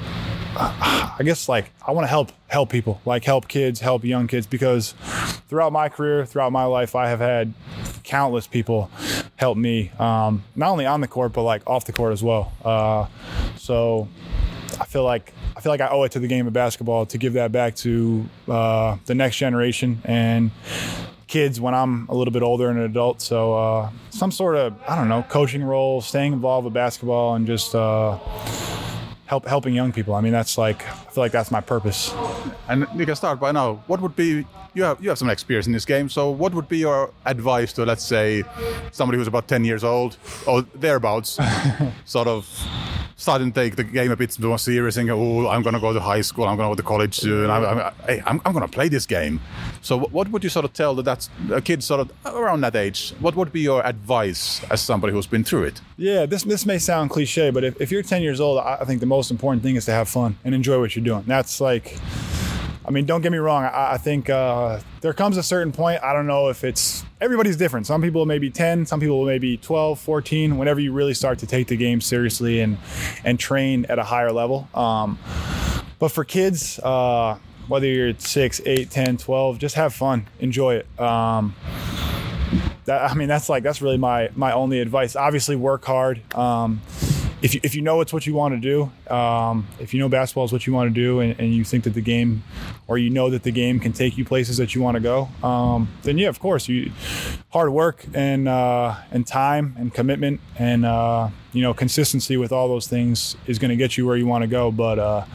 I 0.57 1.21
guess 1.23 1.49
like 1.49 1.71
I 1.85 1.91
want 1.91 2.05
to 2.05 2.09
help 2.09 2.31
help 2.47 2.69
people, 2.69 3.01
like 3.05 3.23
help 3.23 3.47
kids, 3.47 3.79
help 3.79 4.03
young 4.03 4.27
kids, 4.27 4.47
because 4.47 4.93
throughout 5.47 5.73
my 5.73 5.89
career, 5.89 6.25
throughout 6.25 6.51
my 6.51 6.63
life, 6.65 6.95
I 6.95 7.09
have 7.09 7.19
had 7.19 7.53
countless 8.03 8.47
people 8.47 8.89
help 9.35 9.57
me, 9.57 9.91
um, 9.99 10.43
not 10.55 10.69
only 10.69 10.85
on 10.85 11.01
the 11.01 11.07
court 11.07 11.33
but 11.33 11.43
like 11.43 11.61
off 11.67 11.85
the 11.85 11.93
court 11.93 12.13
as 12.13 12.23
well. 12.23 12.53
Uh, 12.63 13.07
so 13.57 14.07
I 14.79 14.85
feel 14.85 15.03
like 15.03 15.33
I 15.55 15.61
feel 15.61 15.71
like 15.71 15.81
I 15.81 15.89
owe 15.89 16.03
it 16.03 16.11
to 16.13 16.19
the 16.19 16.27
game 16.27 16.47
of 16.47 16.53
basketball 16.53 17.05
to 17.07 17.17
give 17.17 17.33
that 17.33 17.51
back 17.51 17.75
to 17.77 18.25
uh, 18.47 18.97
the 19.05 19.15
next 19.15 19.37
generation 19.37 20.01
and 20.03 20.51
kids 21.27 21.59
when 21.59 21.73
I'm 21.73 22.07
a 22.07 22.15
little 22.15 22.31
bit 22.31 22.43
older 22.43 22.69
and 22.69 22.79
an 22.79 22.85
adult. 22.85 23.21
So 23.21 23.53
uh, 23.53 23.89
some 24.09 24.31
sort 24.31 24.55
of 24.55 24.73
I 24.87 24.95
don't 24.95 25.09
know 25.09 25.23
coaching 25.23 25.63
role, 25.63 26.01
staying 26.01 26.33
involved 26.33 26.65
with 26.65 26.73
basketball, 26.73 27.35
and 27.35 27.47
just 27.47 27.73
uh, 27.75 28.17
help 29.25 29.47
helping 29.47 29.73
young 29.73 29.91
people. 29.91 30.13
I 30.13 30.21
mean 30.21 30.33
that's 30.33 30.57
like 30.57 30.87
I 30.87 31.09
feel 31.11 31.23
like 31.23 31.31
that's 31.31 31.51
my 31.51 31.61
purpose. 31.61 32.13
And 32.67 32.87
you 32.95 33.05
can 33.05 33.15
start 33.15 33.39
by 33.39 33.51
now. 33.51 33.83
What 33.87 34.01
would 34.01 34.15
be 34.15 34.45
you 34.73 34.83
have 34.83 35.01
you 35.01 35.09
have 35.09 35.17
some 35.17 35.29
experience 35.29 35.67
in 35.67 35.73
this 35.73 35.85
game, 35.85 36.09
so 36.09 36.29
what 36.29 36.53
would 36.53 36.67
be 36.67 36.79
your 36.79 37.11
advice 37.25 37.71
to 37.73 37.85
let's 37.85 38.03
say 38.03 38.43
somebody 38.91 39.17
who's 39.17 39.27
about 39.27 39.47
ten 39.47 39.63
years 39.63 39.83
old 39.83 40.17
or 40.47 40.63
thereabouts, 40.73 41.39
sort 42.05 42.27
of 42.27 42.45
starting 43.17 43.51
to 43.51 43.59
take 43.59 43.75
the 43.77 43.83
game 43.83 44.11
a 44.11 44.15
bit 44.15 44.37
more 44.39 44.59
serious 44.59 44.97
and 44.97 45.07
go, 45.07 45.17
oh, 45.17 45.47
I'm 45.47 45.61
gonna 45.61 45.79
go 45.79 45.93
to 45.93 45.99
high 45.99 46.21
school, 46.21 46.45
I'm 46.47 46.57
gonna 46.57 46.69
go 46.69 46.75
to 46.75 46.83
college 46.83 47.15
soon. 47.15 47.49
I'm, 47.49 47.63
I'm, 47.63 47.93
hey, 48.05 48.21
I'm, 48.25 48.41
I'm 48.45 48.53
gonna 48.53 48.67
play 48.67 48.89
this 48.89 49.05
game. 49.05 49.39
So 49.81 49.97
what- 49.99 50.29
would 50.29 50.43
you 50.43 50.49
sort 50.49 50.65
of 50.65 50.73
tell 50.73 50.93
that 50.95 51.03
that's 51.03 51.29
a 51.51 51.61
kid 51.61 51.83
sort 51.83 52.01
of 52.01 52.11
around 52.25 52.61
that 52.61 52.75
age? 52.75 53.13
What 53.19 53.35
would 53.35 53.51
be 53.53 53.61
your 53.61 53.85
advice 53.85 54.61
as 54.69 54.81
somebody 54.81 55.13
who's 55.13 55.27
been 55.27 55.43
through 55.45 55.63
it? 55.63 55.81
Yeah, 55.97 56.25
this 56.25 56.43
this 56.43 56.65
may 56.65 56.77
sound 56.77 57.09
cliche, 57.09 57.51
but 57.51 57.63
if, 57.63 57.79
if 57.79 57.91
you're 57.91 58.03
10 58.03 58.21
years 58.21 58.41
old, 58.41 58.59
I 58.59 58.83
think 58.85 58.99
the 58.99 59.05
most 59.05 59.31
important 59.31 59.63
thing 59.63 59.75
is 59.77 59.85
to 59.85 59.91
have 59.91 60.09
fun 60.09 60.37
and 60.43 60.53
enjoy 60.53 60.79
what 60.79 60.95
you're 60.95 61.05
doing. 61.05 61.23
That's 61.25 61.61
like, 61.61 61.97
I 62.87 62.91
mean, 62.91 63.05
don't 63.05 63.21
get 63.21 63.31
me 63.31 63.39
wrong. 63.39 63.63
I, 63.63 63.93
I 63.93 63.97
think 63.97 64.29
uh, 64.29 64.79
there 65.01 65.13
comes 65.13 65.37
a 65.37 65.43
certain 65.43 65.71
point. 65.71 66.03
I 66.03 66.13
don't 66.13 66.27
know 66.27 66.49
if 66.49 66.63
it's 66.63 67.03
everybody's 67.19 67.57
different. 67.57 67.87
Some 67.87 68.01
people 68.01 68.25
may 68.25 68.37
be 68.37 68.51
10, 68.51 68.85
some 68.85 68.99
people 68.99 69.25
may 69.25 69.39
be 69.39 69.57
12, 69.57 69.99
14. 69.99 70.57
Whenever 70.57 70.79
you 70.79 70.91
really 70.91 71.13
start 71.13 71.39
to 71.39 71.47
take 71.47 71.67
the 71.67 71.77
game 71.77 71.99
seriously 72.01 72.61
and 72.61 72.77
and 73.23 73.39
train 73.39 73.85
at 73.85 73.97
a 73.97 74.03
higher 74.03 74.31
level. 74.31 74.69
Um, 74.75 75.17
but 75.97 76.09
for 76.09 76.23
kids, 76.23 76.79
uh, 76.79 77.37
whether 77.67 77.87
you're 77.87 78.13
6, 78.17 78.61
8, 78.63 78.89
10, 78.91 79.17
12, 79.17 79.57
just 79.57 79.75
have 79.75 79.93
fun, 79.93 80.27
enjoy 80.39 80.75
it. 80.75 80.99
Um, 80.99 81.55
that, 82.85 83.09
I 83.09 83.15
mean, 83.15 83.27
that's 83.27 83.49
like 83.49 83.63
that's 83.63 83.81
really 83.81 83.97
my 83.97 84.29
my 84.35 84.51
only 84.51 84.79
advice. 84.79 85.15
Obviously, 85.15 85.55
work 85.55 85.85
hard. 85.85 86.21
Um, 86.35 86.81
if 87.45 87.53
you, 87.53 87.59
if 87.61 87.75
you 87.75 87.83
know 87.83 88.01
it's 88.01 88.11
what 88.11 88.25
you 88.25 88.33
want 88.33 88.55
to 88.55 88.59
do, 88.59 89.13
um, 89.13 89.67
if 89.79 89.93
you 89.93 89.99
know 89.99 90.09
basketball 90.09 90.45
is 90.45 90.51
what 90.51 90.65
you 90.65 90.73
want 90.73 90.89
to 90.89 90.93
do, 90.93 91.19
and, 91.19 91.39
and 91.39 91.53
you 91.53 91.63
think 91.63 91.83
that 91.83 91.93
the 91.93 92.01
game, 92.01 92.43
or 92.87 92.97
you 92.97 93.11
know 93.11 93.29
that 93.29 93.43
the 93.43 93.51
game 93.51 93.79
can 93.79 93.93
take 93.93 94.17
you 94.17 94.25
places 94.25 94.57
that 94.57 94.73
you 94.73 94.81
want 94.81 94.95
to 94.95 94.99
go, 94.99 95.29
um, 95.43 95.87
then 96.01 96.17
yeah, 96.17 96.27
of 96.27 96.39
course, 96.39 96.67
you 96.67 96.91
hard 97.51 97.69
work 97.69 98.03
and 98.15 98.47
uh, 98.47 98.95
and 99.11 99.27
time 99.27 99.75
and 99.77 99.93
commitment 99.93 100.41
and 100.57 100.87
uh, 100.87 101.29
you 101.53 101.61
know 101.61 101.71
consistency 101.71 102.35
with 102.35 102.51
all 102.51 102.67
those 102.67 102.87
things 102.87 103.37
is 103.45 103.59
going 103.59 103.69
to 103.69 103.75
get 103.75 103.95
you 103.95 104.07
where 104.07 104.17
you 104.17 104.25
want 104.25 104.41
to 104.41 104.47
go. 104.47 104.71
But 104.71 104.97
uh, 104.97 105.25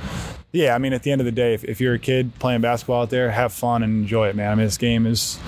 yeah, 0.50 0.74
I 0.74 0.78
mean, 0.78 0.92
at 0.92 1.04
the 1.04 1.12
end 1.12 1.20
of 1.20 1.26
the 1.26 1.32
day, 1.32 1.54
if, 1.54 1.62
if 1.62 1.80
you're 1.80 1.94
a 1.94 1.98
kid 2.00 2.36
playing 2.40 2.60
basketball 2.60 3.02
out 3.02 3.10
there, 3.10 3.30
have 3.30 3.52
fun 3.52 3.84
and 3.84 4.02
enjoy 4.02 4.30
it, 4.30 4.34
man. 4.34 4.50
I 4.50 4.54
mean, 4.56 4.66
this 4.66 4.78
game 4.78 5.06
is 5.06 5.38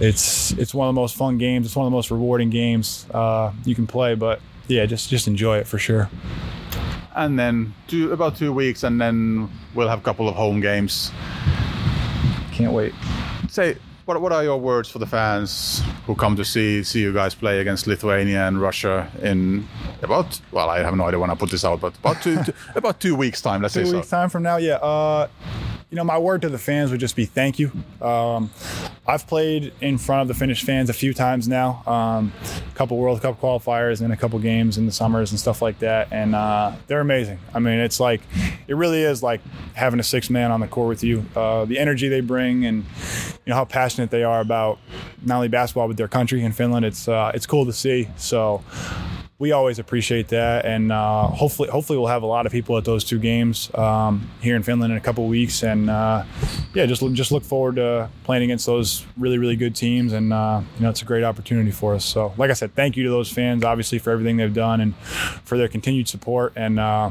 it's 0.00 0.50
it's 0.52 0.74
one 0.74 0.88
of 0.88 0.94
the 0.96 1.00
most 1.00 1.14
fun 1.14 1.38
games. 1.38 1.66
It's 1.66 1.76
one 1.76 1.86
of 1.86 1.92
the 1.92 1.96
most 1.96 2.10
rewarding 2.10 2.50
games 2.50 3.06
uh, 3.12 3.52
you 3.64 3.76
can 3.76 3.86
play. 3.86 4.16
But 4.16 4.40
yeah, 4.68 4.86
just 4.86 5.10
just 5.10 5.26
enjoy 5.26 5.58
it 5.58 5.66
for 5.66 5.78
sure. 5.78 6.08
And 7.16 7.38
then 7.38 7.74
two, 7.88 8.12
about 8.12 8.36
two 8.36 8.52
weeks, 8.52 8.84
and 8.84 9.00
then 9.00 9.50
we'll 9.74 9.88
have 9.88 9.98
a 9.98 10.02
couple 10.02 10.28
of 10.28 10.36
home 10.36 10.60
games. 10.60 11.10
Can't 12.52 12.72
wait. 12.72 12.94
say 13.48 13.76
what, 14.08 14.22
what 14.22 14.32
are 14.32 14.42
your 14.42 14.58
words 14.58 14.88
for 14.88 14.98
the 14.98 15.06
fans 15.06 15.82
who 16.06 16.14
come 16.14 16.34
to 16.34 16.44
see 16.44 16.82
see 16.82 17.00
you 17.00 17.12
guys 17.12 17.34
play 17.34 17.60
against 17.60 17.86
Lithuania 17.86 18.48
and 18.48 18.60
Russia 18.60 19.10
in 19.22 19.68
about 20.00 20.40
well 20.50 20.70
I 20.70 20.78
have 20.78 20.96
no 20.96 21.04
idea 21.04 21.18
when 21.18 21.28
I 21.28 21.34
put 21.34 21.50
this 21.50 21.62
out 21.62 21.80
but 21.80 21.94
about 21.98 22.22
two, 22.22 22.42
two 22.44 22.52
about 22.74 23.00
two 23.00 23.14
weeks 23.14 23.42
time 23.42 23.60
let's 23.60 23.74
Two 23.74 23.84
say 23.84 23.90
so 23.90 23.96
weeks 23.96 24.08
time 24.08 24.30
from 24.30 24.42
now, 24.42 24.56
yeah. 24.56 24.76
Uh, 24.76 25.28
you 25.90 25.96
know, 25.96 26.04
my 26.04 26.18
word 26.18 26.42
to 26.42 26.50
the 26.50 26.58
fans 26.58 26.90
would 26.90 27.00
just 27.00 27.16
be 27.16 27.24
thank 27.24 27.58
you. 27.58 27.72
Um, 28.02 28.50
I've 29.06 29.26
played 29.26 29.72
in 29.80 29.96
front 29.96 30.20
of 30.20 30.28
the 30.28 30.34
Finnish 30.34 30.62
fans 30.62 30.90
a 30.90 30.92
few 30.92 31.14
times 31.14 31.48
now, 31.48 31.82
um, 31.86 32.30
a 32.44 32.74
couple 32.74 32.98
World 32.98 33.22
Cup 33.22 33.40
qualifiers 33.40 34.02
and 34.02 34.12
a 34.12 34.16
couple 34.16 34.38
games 34.38 34.76
in 34.76 34.84
the 34.84 34.92
summers 34.92 35.30
and 35.30 35.40
stuff 35.40 35.62
like 35.62 35.78
that, 35.78 36.08
and 36.10 36.34
uh, 36.34 36.72
they're 36.88 37.00
amazing. 37.00 37.38
I 37.54 37.60
mean, 37.60 37.78
it's 37.78 38.00
like 38.00 38.20
it 38.66 38.74
really 38.74 39.02
is 39.02 39.22
like 39.22 39.40
having 39.72 39.98
a 39.98 40.02
six 40.02 40.28
man 40.28 40.50
on 40.50 40.60
the 40.60 40.68
court 40.68 40.88
with 40.88 41.02
you. 41.02 41.24
Uh, 41.34 41.64
the 41.64 41.78
energy 41.78 42.08
they 42.08 42.20
bring, 42.20 42.66
and 42.66 42.84
you 43.46 43.50
know 43.50 43.54
how 43.54 43.64
passionate 43.64 44.10
they 44.10 44.24
are 44.24 44.40
about 44.40 44.78
not 45.22 45.36
only 45.36 45.48
basketball 45.48 45.88
but 45.88 45.96
their 45.96 46.08
country 46.08 46.44
in 46.44 46.52
Finland. 46.52 46.84
It's 46.84 47.08
uh, 47.08 47.32
it's 47.34 47.46
cool 47.46 47.64
to 47.64 47.72
see. 47.72 48.08
So 48.18 48.62
we 49.40 49.52
always 49.52 49.78
appreciate 49.78 50.28
that, 50.28 50.64
and 50.64 50.90
uh, 50.90 51.28
hopefully, 51.28 51.68
hopefully, 51.68 51.96
we'll 51.96 52.08
have 52.08 52.24
a 52.24 52.26
lot 52.26 52.44
of 52.44 52.50
people 52.50 52.76
at 52.76 52.84
those 52.84 53.04
two 53.04 53.20
games 53.20 53.72
um, 53.76 54.28
here 54.40 54.56
in 54.56 54.64
Finland 54.64 54.90
in 54.92 54.96
a 54.98 55.00
couple 55.00 55.24
weeks, 55.28 55.62
and 55.62 55.88
uh, 55.88 56.24
yeah, 56.74 56.86
just 56.86 57.04
just 57.12 57.30
look 57.30 57.44
forward 57.44 57.76
to 57.76 58.10
playing 58.24 58.42
against 58.42 58.66
those 58.66 59.06
really, 59.16 59.38
really 59.38 59.54
good 59.54 59.76
teams, 59.76 60.12
and 60.12 60.32
uh, 60.32 60.60
you 60.76 60.82
know, 60.82 60.90
it's 60.90 61.02
a 61.02 61.04
great 61.04 61.22
opportunity 61.22 61.70
for 61.70 61.94
us. 61.94 62.04
So, 62.04 62.34
like 62.36 62.50
I 62.50 62.54
said, 62.54 62.74
thank 62.74 62.96
you 62.96 63.04
to 63.04 63.10
those 63.10 63.30
fans, 63.30 63.62
obviously, 63.62 64.00
for 64.00 64.10
everything 64.10 64.38
they've 64.38 64.52
done 64.52 64.80
and 64.80 64.96
for 64.96 65.56
their 65.56 65.68
continued 65.68 66.08
support, 66.08 66.52
and 66.56 66.80
uh, 66.80 67.10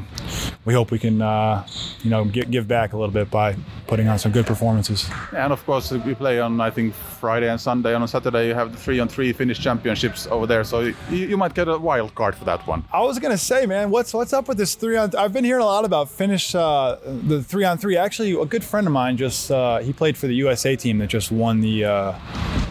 we 0.67 0.73
hope 0.73 0.91
we 0.91 0.99
can, 0.99 1.21
uh, 1.21 1.65
you 2.03 2.09
know, 2.09 2.25
give, 2.25 2.51
give 2.51 2.67
back 2.67 2.91
a 2.91 2.97
little 2.97 3.13
bit 3.13 3.31
by 3.31 3.55
putting 3.87 4.09
on 4.09 4.19
some 4.19 4.33
good 4.33 4.45
performances. 4.45 5.09
And 5.33 5.53
of 5.53 5.65
course, 5.65 5.91
we 5.91 6.13
play 6.13 6.41
on 6.41 6.59
I 6.59 6.69
think 6.71 6.93
Friday 6.93 7.49
and 7.49 7.59
Sunday. 7.59 7.93
On 7.93 8.05
Saturday, 8.05 8.49
you 8.49 8.53
have 8.53 8.73
the 8.73 8.77
three 8.77 8.99
on 8.99 9.07
three 9.07 9.31
Finnish 9.31 9.59
championships 9.59 10.27
over 10.27 10.45
there, 10.45 10.65
so 10.65 10.81
you, 10.81 10.93
you 11.09 11.37
might 11.37 11.53
get 11.53 11.69
a 11.69 11.77
wild 11.77 12.13
card 12.15 12.35
for 12.35 12.43
that 12.43 12.67
one. 12.67 12.83
I 12.91 12.99
was 12.99 13.17
gonna 13.17 13.37
say, 13.37 13.65
man, 13.65 13.89
what's 13.89 14.13
what's 14.13 14.33
up 14.33 14.49
with 14.49 14.57
this 14.57 14.75
three 14.75 14.97
on? 14.97 15.15
I've 15.15 15.31
been 15.31 15.45
hearing 15.45 15.63
a 15.63 15.65
lot 15.65 15.85
about 15.85 16.09
Finnish 16.09 16.53
uh, 16.53 16.97
the 17.05 17.41
three 17.41 17.63
on 17.63 17.77
three. 17.77 17.95
Actually, 17.95 18.33
a 18.33 18.45
good 18.45 18.65
friend 18.65 18.87
of 18.87 18.91
mine 18.91 19.15
just 19.15 19.49
uh, 19.49 19.79
he 19.79 19.93
played 19.93 20.17
for 20.17 20.27
the 20.27 20.35
USA 20.35 20.75
team 20.75 20.97
that 20.97 21.07
just 21.07 21.31
won 21.31 21.61
the 21.61 21.85
uh, 21.85 22.19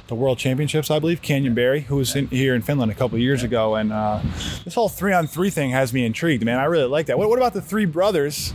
the 0.09 0.15
World 0.15 0.39
Championships, 0.39 0.91
I 0.91 0.99
believe. 0.99 1.21
Canyon 1.23 1.55
Barry, 1.55 1.81
who 1.81 1.97
was 1.97 2.15
in, 2.15 2.29
here 2.29 2.55
in 2.55 2.63
Finland 2.63 2.93
a 2.93 2.95
couple 2.95 3.17
of 3.17 3.23
years 3.23 3.43
ago, 3.43 3.75
and 3.75 3.93
uh, 3.93 4.21
this 4.65 4.75
whole 4.75 4.89
three 4.89 5.13
on 5.13 5.27
three 5.27 5.51
thing 5.51 5.71
has 5.71 5.93
me 5.93 6.05
intrigued, 6.05 6.45
man. 6.45 6.59
I 6.59 6.65
really 6.65 6.87
like 6.87 7.07
that. 7.07 7.19
What, 7.19 7.29
what 7.29 7.39
about 7.39 7.55
the 7.55 7.63
three 7.63 7.86
brothers? 7.87 8.53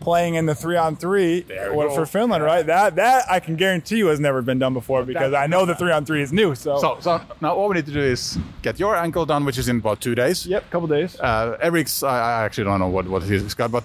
Playing 0.00 0.34
in 0.34 0.46
the 0.46 0.54
three 0.54 0.78
on 0.78 0.96
three 0.96 1.42
for 1.42 2.06
Finland, 2.06 2.42
right? 2.42 2.64
That 2.64 2.96
that 2.96 3.24
I 3.30 3.38
can 3.38 3.54
guarantee 3.56 3.98
you 3.98 4.06
has 4.06 4.18
never 4.18 4.40
been 4.40 4.58
done 4.58 4.72
before 4.72 5.04
because 5.04 5.34
I 5.34 5.46
know 5.46 5.66
the 5.66 5.74
three 5.74 5.92
on 5.92 6.06
three 6.06 6.22
is 6.22 6.32
new. 6.32 6.54
So, 6.54 6.78
So, 6.78 6.96
so 7.00 7.20
now 7.42 7.52
all 7.54 7.68
we 7.68 7.74
need 7.74 7.84
to 7.84 7.92
do 7.92 8.00
is 8.00 8.38
get 8.62 8.80
your 8.80 8.96
ankle 8.96 9.26
done, 9.26 9.44
which 9.44 9.58
is 9.58 9.68
in 9.68 9.76
about 9.76 10.00
two 10.00 10.14
days. 10.14 10.46
yep, 10.46 10.70
couple 10.70 10.88
days. 10.88 11.20
Uh, 11.20 11.58
Erik's, 11.60 12.02
I, 12.02 12.16
I 12.40 12.44
actually 12.46 12.64
don't 12.64 12.78
know 12.80 12.88
what, 12.88 13.06
what 13.08 13.22
he's 13.24 13.52
got, 13.52 13.70
but 13.72 13.84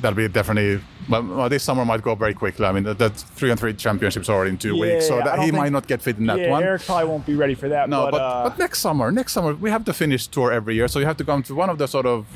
that'll 0.00 0.16
be 0.16 0.28
definitely. 0.28 0.80
Well, 1.08 1.24
well, 1.24 1.48
this 1.48 1.64
summer 1.64 1.84
might 1.84 2.02
go 2.02 2.14
very 2.14 2.34
quickly. 2.34 2.64
I 2.64 2.70
mean, 2.70 2.84
that, 2.84 2.98
that 2.98 3.14
three 3.16 3.50
on 3.50 3.56
three 3.56 3.74
championships 3.74 4.28
already 4.28 4.50
in 4.50 4.58
two 4.58 4.76
Yeah, 4.76 4.80
weeks, 4.94 5.08
so 5.08 5.18
that 5.18 5.40
he 5.40 5.50
might 5.50 5.72
not 5.72 5.88
get 5.88 6.00
fit 6.02 6.18
in 6.18 6.26
that 6.26 6.38
yeah, 6.38 6.50
one. 6.50 6.62
Erik 6.62 6.82
probably 6.86 7.08
won't 7.08 7.26
be 7.26 7.34
ready 7.34 7.56
for 7.56 7.68
that. 7.68 7.88
No, 7.88 8.04
but, 8.04 8.12
but, 8.12 8.20
uh, 8.22 8.48
but 8.50 8.58
next 8.60 8.78
summer, 8.78 9.10
next 9.10 9.32
summer 9.32 9.54
we 9.54 9.70
have 9.70 9.84
the 9.84 9.92
Finnish 9.92 10.28
tour 10.28 10.52
every 10.52 10.76
year, 10.76 10.86
so 10.86 11.00
you 11.00 11.06
have 11.06 11.16
to 11.16 11.24
come 11.24 11.42
to 11.42 11.56
one 11.56 11.68
of 11.68 11.78
the 11.78 11.88
sort 11.88 12.06
of 12.06 12.26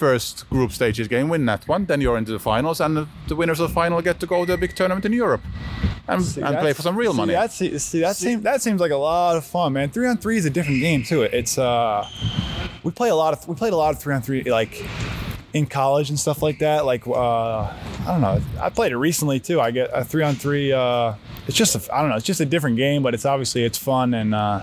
first 0.00 0.48
group 0.48 0.72
stages 0.72 1.06
game, 1.08 1.28
win 1.28 1.44
that 1.44 1.68
one, 1.68 1.84
then 1.84 2.00
you're 2.00 2.16
into 2.16 2.32
the 2.32 2.38
finals, 2.38 2.80
and 2.80 3.06
the, 3.28 3.36
winners 3.36 3.60
of 3.60 3.68
the 3.68 3.74
final 3.74 4.00
get 4.00 4.18
to 4.18 4.26
go 4.26 4.46
to 4.46 4.52
a 4.54 4.56
big 4.56 4.74
tournament 4.74 5.04
in 5.04 5.12
Europe 5.12 5.42
and, 6.08 6.22
See, 6.22 6.40
and 6.40 6.56
play 6.58 6.72
for 6.72 6.82
some 6.82 6.96
real 6.96 7.12
see, 7.12 7.16
money. 7.18 7.32
That's, 7.34 7.56
see, 7.56 8.00
that 8.00 8.16
seems 8.16 8.42
that 8.42 8.62
seems 8.62 8.80
like 8.80 8.92
a 8.92 8.96
lot 8.96 9.36
of 9.36 9.44
fun, 9.44 9.74
man. 9.74 9.90
Three 9.90 10.08
on 10.08 10.16
three 10.16 10.38
is 10.38 10.46
a 10.46 10.50
different 10.50 10.80
game 10.80 11.02
too. 11.02 11.22
It's 11.22 11.58
uh, 11.58 12.08
we 12.82 12.90
play 12.90 13.10
a 13.10 13.14
lot 13.14 13.34
of 13.34 13.46
we 13.46 13.54
played 13.54 13.74
a 13.74 13.76
lot 13.76 13.94
of 13.94 14.00
three 14.00 14.14
on 14.14 14.22
three 14.22 14.42
like 14.44 14.82
in 15.52 15.66
college 15.66 16.08
and 16.08 16.18
stuff 16.18 16.42
like 16.42 16.58
that. 16.60 16.86
Like 16.86 17.06
uh, 17.06 17.60
I 17.60 18.04
don't 18.06 18.22
know, 18.22 18.40
I 18.58 18.70
played 18.70 18.92
it 18.92 18.96
recently 18.96 19.38
too. 19.38 19.60
I 19.60 19.70
get 19.70 19.90
a 19.92 20.02
three 20.02 20.22
on 20.22 20.34
three. 20.34 20.72
Uh, 20.72 21.14
it's 21.46 21.56
just 21.56 21.76
a, 21.76 21.94
I 21.94 22.00
don't 22.00 22.10
know, 22.10 22.16
it's 22.16 22.26
just 22.26 22.40
a 22.40 22.46
different 22.46 22.76
game, 22.76 23.02
but 23.02 23.12
it's 23.12 23.26
obviously 23.26 23.64
it's 23.64 23.78
fun 23.78 24.14
and 24.14 24.34
uh, 24.34 24.62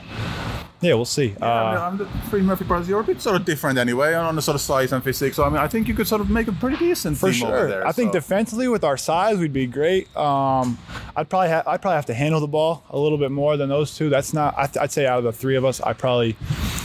yeah, 0.81 0.93
we'll 0.93 1.05
see. 1.05 1.35
I 1.41 1.45
Uh, 1.45 1.71
mean, 1.71 1.81
I'm 1.81 1.97
the 1.97 2.05
three 2.29 2.41
Murphy 2.41 2.65
brothers. 2.65 2.87
You're 2.87 2.99
a 3.01 3.03
bit 3.03 3.21
sort 3.21 3.35
of 3.35 3.45
different 3.45 3.77
anyway 3.79 4.13
on 4.13 4.35
the 4.35 4.41
sort 4.41 4.55
of 4.55 4.61
size 4.61 4.91
and 4.93 5.03
physique. 5.03 5.33
So 5.33 5.43
I 5.43 5.49
mean, 5.49 5.57
I 5.57 5.67
think 5.67 5.87
you 5.87 5.93
could 5.93 6.07
sort 6.07 6.21
of 6.21 6.29
make 6.29 6.47
a 6.47 6.51
pretty 6.51 6.77
decent 6.77 7.17
For 7.17 7.31
team 7.31 7.43
over 7.47 7.57
sure. 7.57 7.67
there. 7.67 7.87
I 7.87 7.91
think 7.91 8.11
defensively 8.11 8.67
with 8.67 8.83
our 8.83 8.97
size, 8.97 9.37
we'd 9.37 9.53
be 9.53 9.65
great. 9.67 10.15
Um, 10.15 10.77
I'd 11.15 11.29
probably 11.29 11.49
ha- 11.49 11.63
I'd 11.65 11.81
probably 11.81 11.95
have 11.95 12.05
to 12.07 12.13
handle 12.13 12.39
the 12.39 12.47
ball 12.47 12.83
a 12.89 12.97
little 12.99 13.17
bit 13.17 13.31
more 13.31 13.57
than 13.57 13.69
those 13.69 13.95
two. 13.97 14.09
That's 14.09 14.33
not. 14.33 14.53
I 14.57 14.67
th- 14.67 14.77
I'd 14.77 14.91
say 14.91 15.05
out 15.07 15.17
of 15.19 15.23
the 15.23 15.31
three 15.33 15.55
of 15.55 15.65
us, 15.65 15.81
I 15.81 15.93
probably 15.93 16.35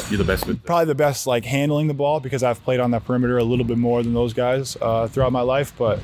you're 0.08 0.18
the 0.18 0.24
best 0.24 0.46
with. 0.46 0.62
probably 0.64 0.86
the 0.86 0.94
best 0.94 1.26
like 1.26 1.44
handling 1.44 1.86
the 1.86 1.94
ball 1.94 2.20
because 2.20 2.42
I've 2.42 2.62
played 2.64 2.80
on 2.80 2.90
that 2.92 3.04
perimeter 3.04 3.38
a 3.38 3.44
little 3.44 3.64
bit 3.64 3.78
more 3.78 4.02
than 4.02 4.14
those 4.14 4.32
guys 4.34 4.76
uh, 4.80 5.06
throughout 5.08 5.32
my 5.32 5.40
life. 5.42 5.72
But 5.78 6.00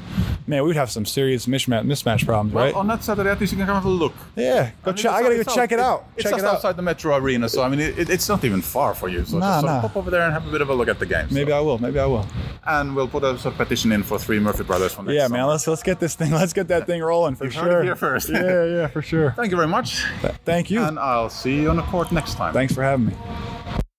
man, 0.48 0.64
we'd 0.64 0.76
have 0.76 0.90
some 0.90 1.04
serious 1.04 1.46
mismatch 1.46 1.84
mismatch 1.84 2.24
problems, 2.24 2.52
Well, 2.54 2.64
right? 2.64 2.74
on 2.74 2.86
that 2.88 3.04
Saturday, 3.04 3.30
at 3.30 3.38
least 3.40 3.52
you 3.52 3.58
can 3.58 3.66
come 3.66 3.76
have 3.76 3.84
a 3.84 3.88
look. 3.88 4.14
yeah, 4.34 4.70
go 4.82 4.90
I 4.90 4.94
mean, 4.94 4.96
check. 4.96 5.12
I 5.12 5.22
gotta 5.22 5.34
go 5.36 5.40
it's 5.42 5.54
check 5.54 5.70
it 5.72 5.78
out. 5.78 6.06
It's 6.16 6.22
check 6.24 6.32
just 6.32 6.44
it 6.44 6.48
out. 6.48 6.54
outside 6.56 6.76
the 6.76 6.82
Metro 6.82 7.14
Arena, 7.16 7.48
so 7.48 7.62
I 7.62 7.68
mean, 7.68 7.80
it, 7.80 8.10
it's 8.10 8.28
not 8.28 8.44
even 8.44 8.62
far 8.62 8.94
for 8.94 9.08
you. 9.08 9.24
So 9.24 9.38
Nah, 9.38 9.56
just 9.56 9.66
nah. 9.66 9.80
pop 9.82 9.96
over 9.96 10.10
there 10.10 10.22
and 10.22 10.32
have 10.32 10.46
a 10.46 10.50
bit 10.50 10.60
of 10.62 10.70
a 10.70 10.74
look 10.74 10.88
at 10.88 10.98
the 10.98 11.06
game. 11.06 11.26
Maybe 11.30 11.52
I 11.52 11.60
will. 11.60 11.78
Maybe 11.78 11.98
I 12.00 12.06
will. 12.06 12.26
and 12.66 12.96
we'll 12.96 13.08
put 13.08 13.22
a 13.24 13.38
sort 13.38 13.54
of 13.54 13.58
petition 13.58 13.92
in 13.92 14.02
for 14.02 14.18
three 14.18 14.38
Murphy 14.40 14.64
brothers 14.64 14.92
for 14.94 15.02
next 15.02 15.14
Yeah, 15.14 15.26
summer. 15.26 15.38
man. 15.38 15.46
Let's 15.48 15.66
let's 15.66 15.82
get 15.82 16.00
this 16.00 16.14
thing. 16.16 16.30
Let's 16.38 16.52
get 16.52 16.68
that 16.68 16.86
thing 16.86 17.02
rolling 17.02 17.34
for 17.36 17.44
You 17.44 17.50
sure. 17.50 17.80
it 17.80 17.84
here 17.84 17.96
first. 17.96 18.28
yeah, 18.30 18.64
yeah, 18.76 18.86
for 18.86 19.02
sure. 19.02 19.32
Thank 19.36 19.50
you 19.50 19.56
very 19.56 19.68
much, 19.68 20.02
Thank 20.44 20.70
you. 20.70 20.82
and 20.82 20.98
I'll 20.98 21.30
see 21.30 21.60
you 21.62 21.70
on 21.70 21.76
the 21.76 21.82
court 21.82 22.10
next 22.12 22.34
time. 22.34 22.52
Thanks 22.54 22.74
for 22.74 22.82
having 22.82 23.06
me. 23.06 23.14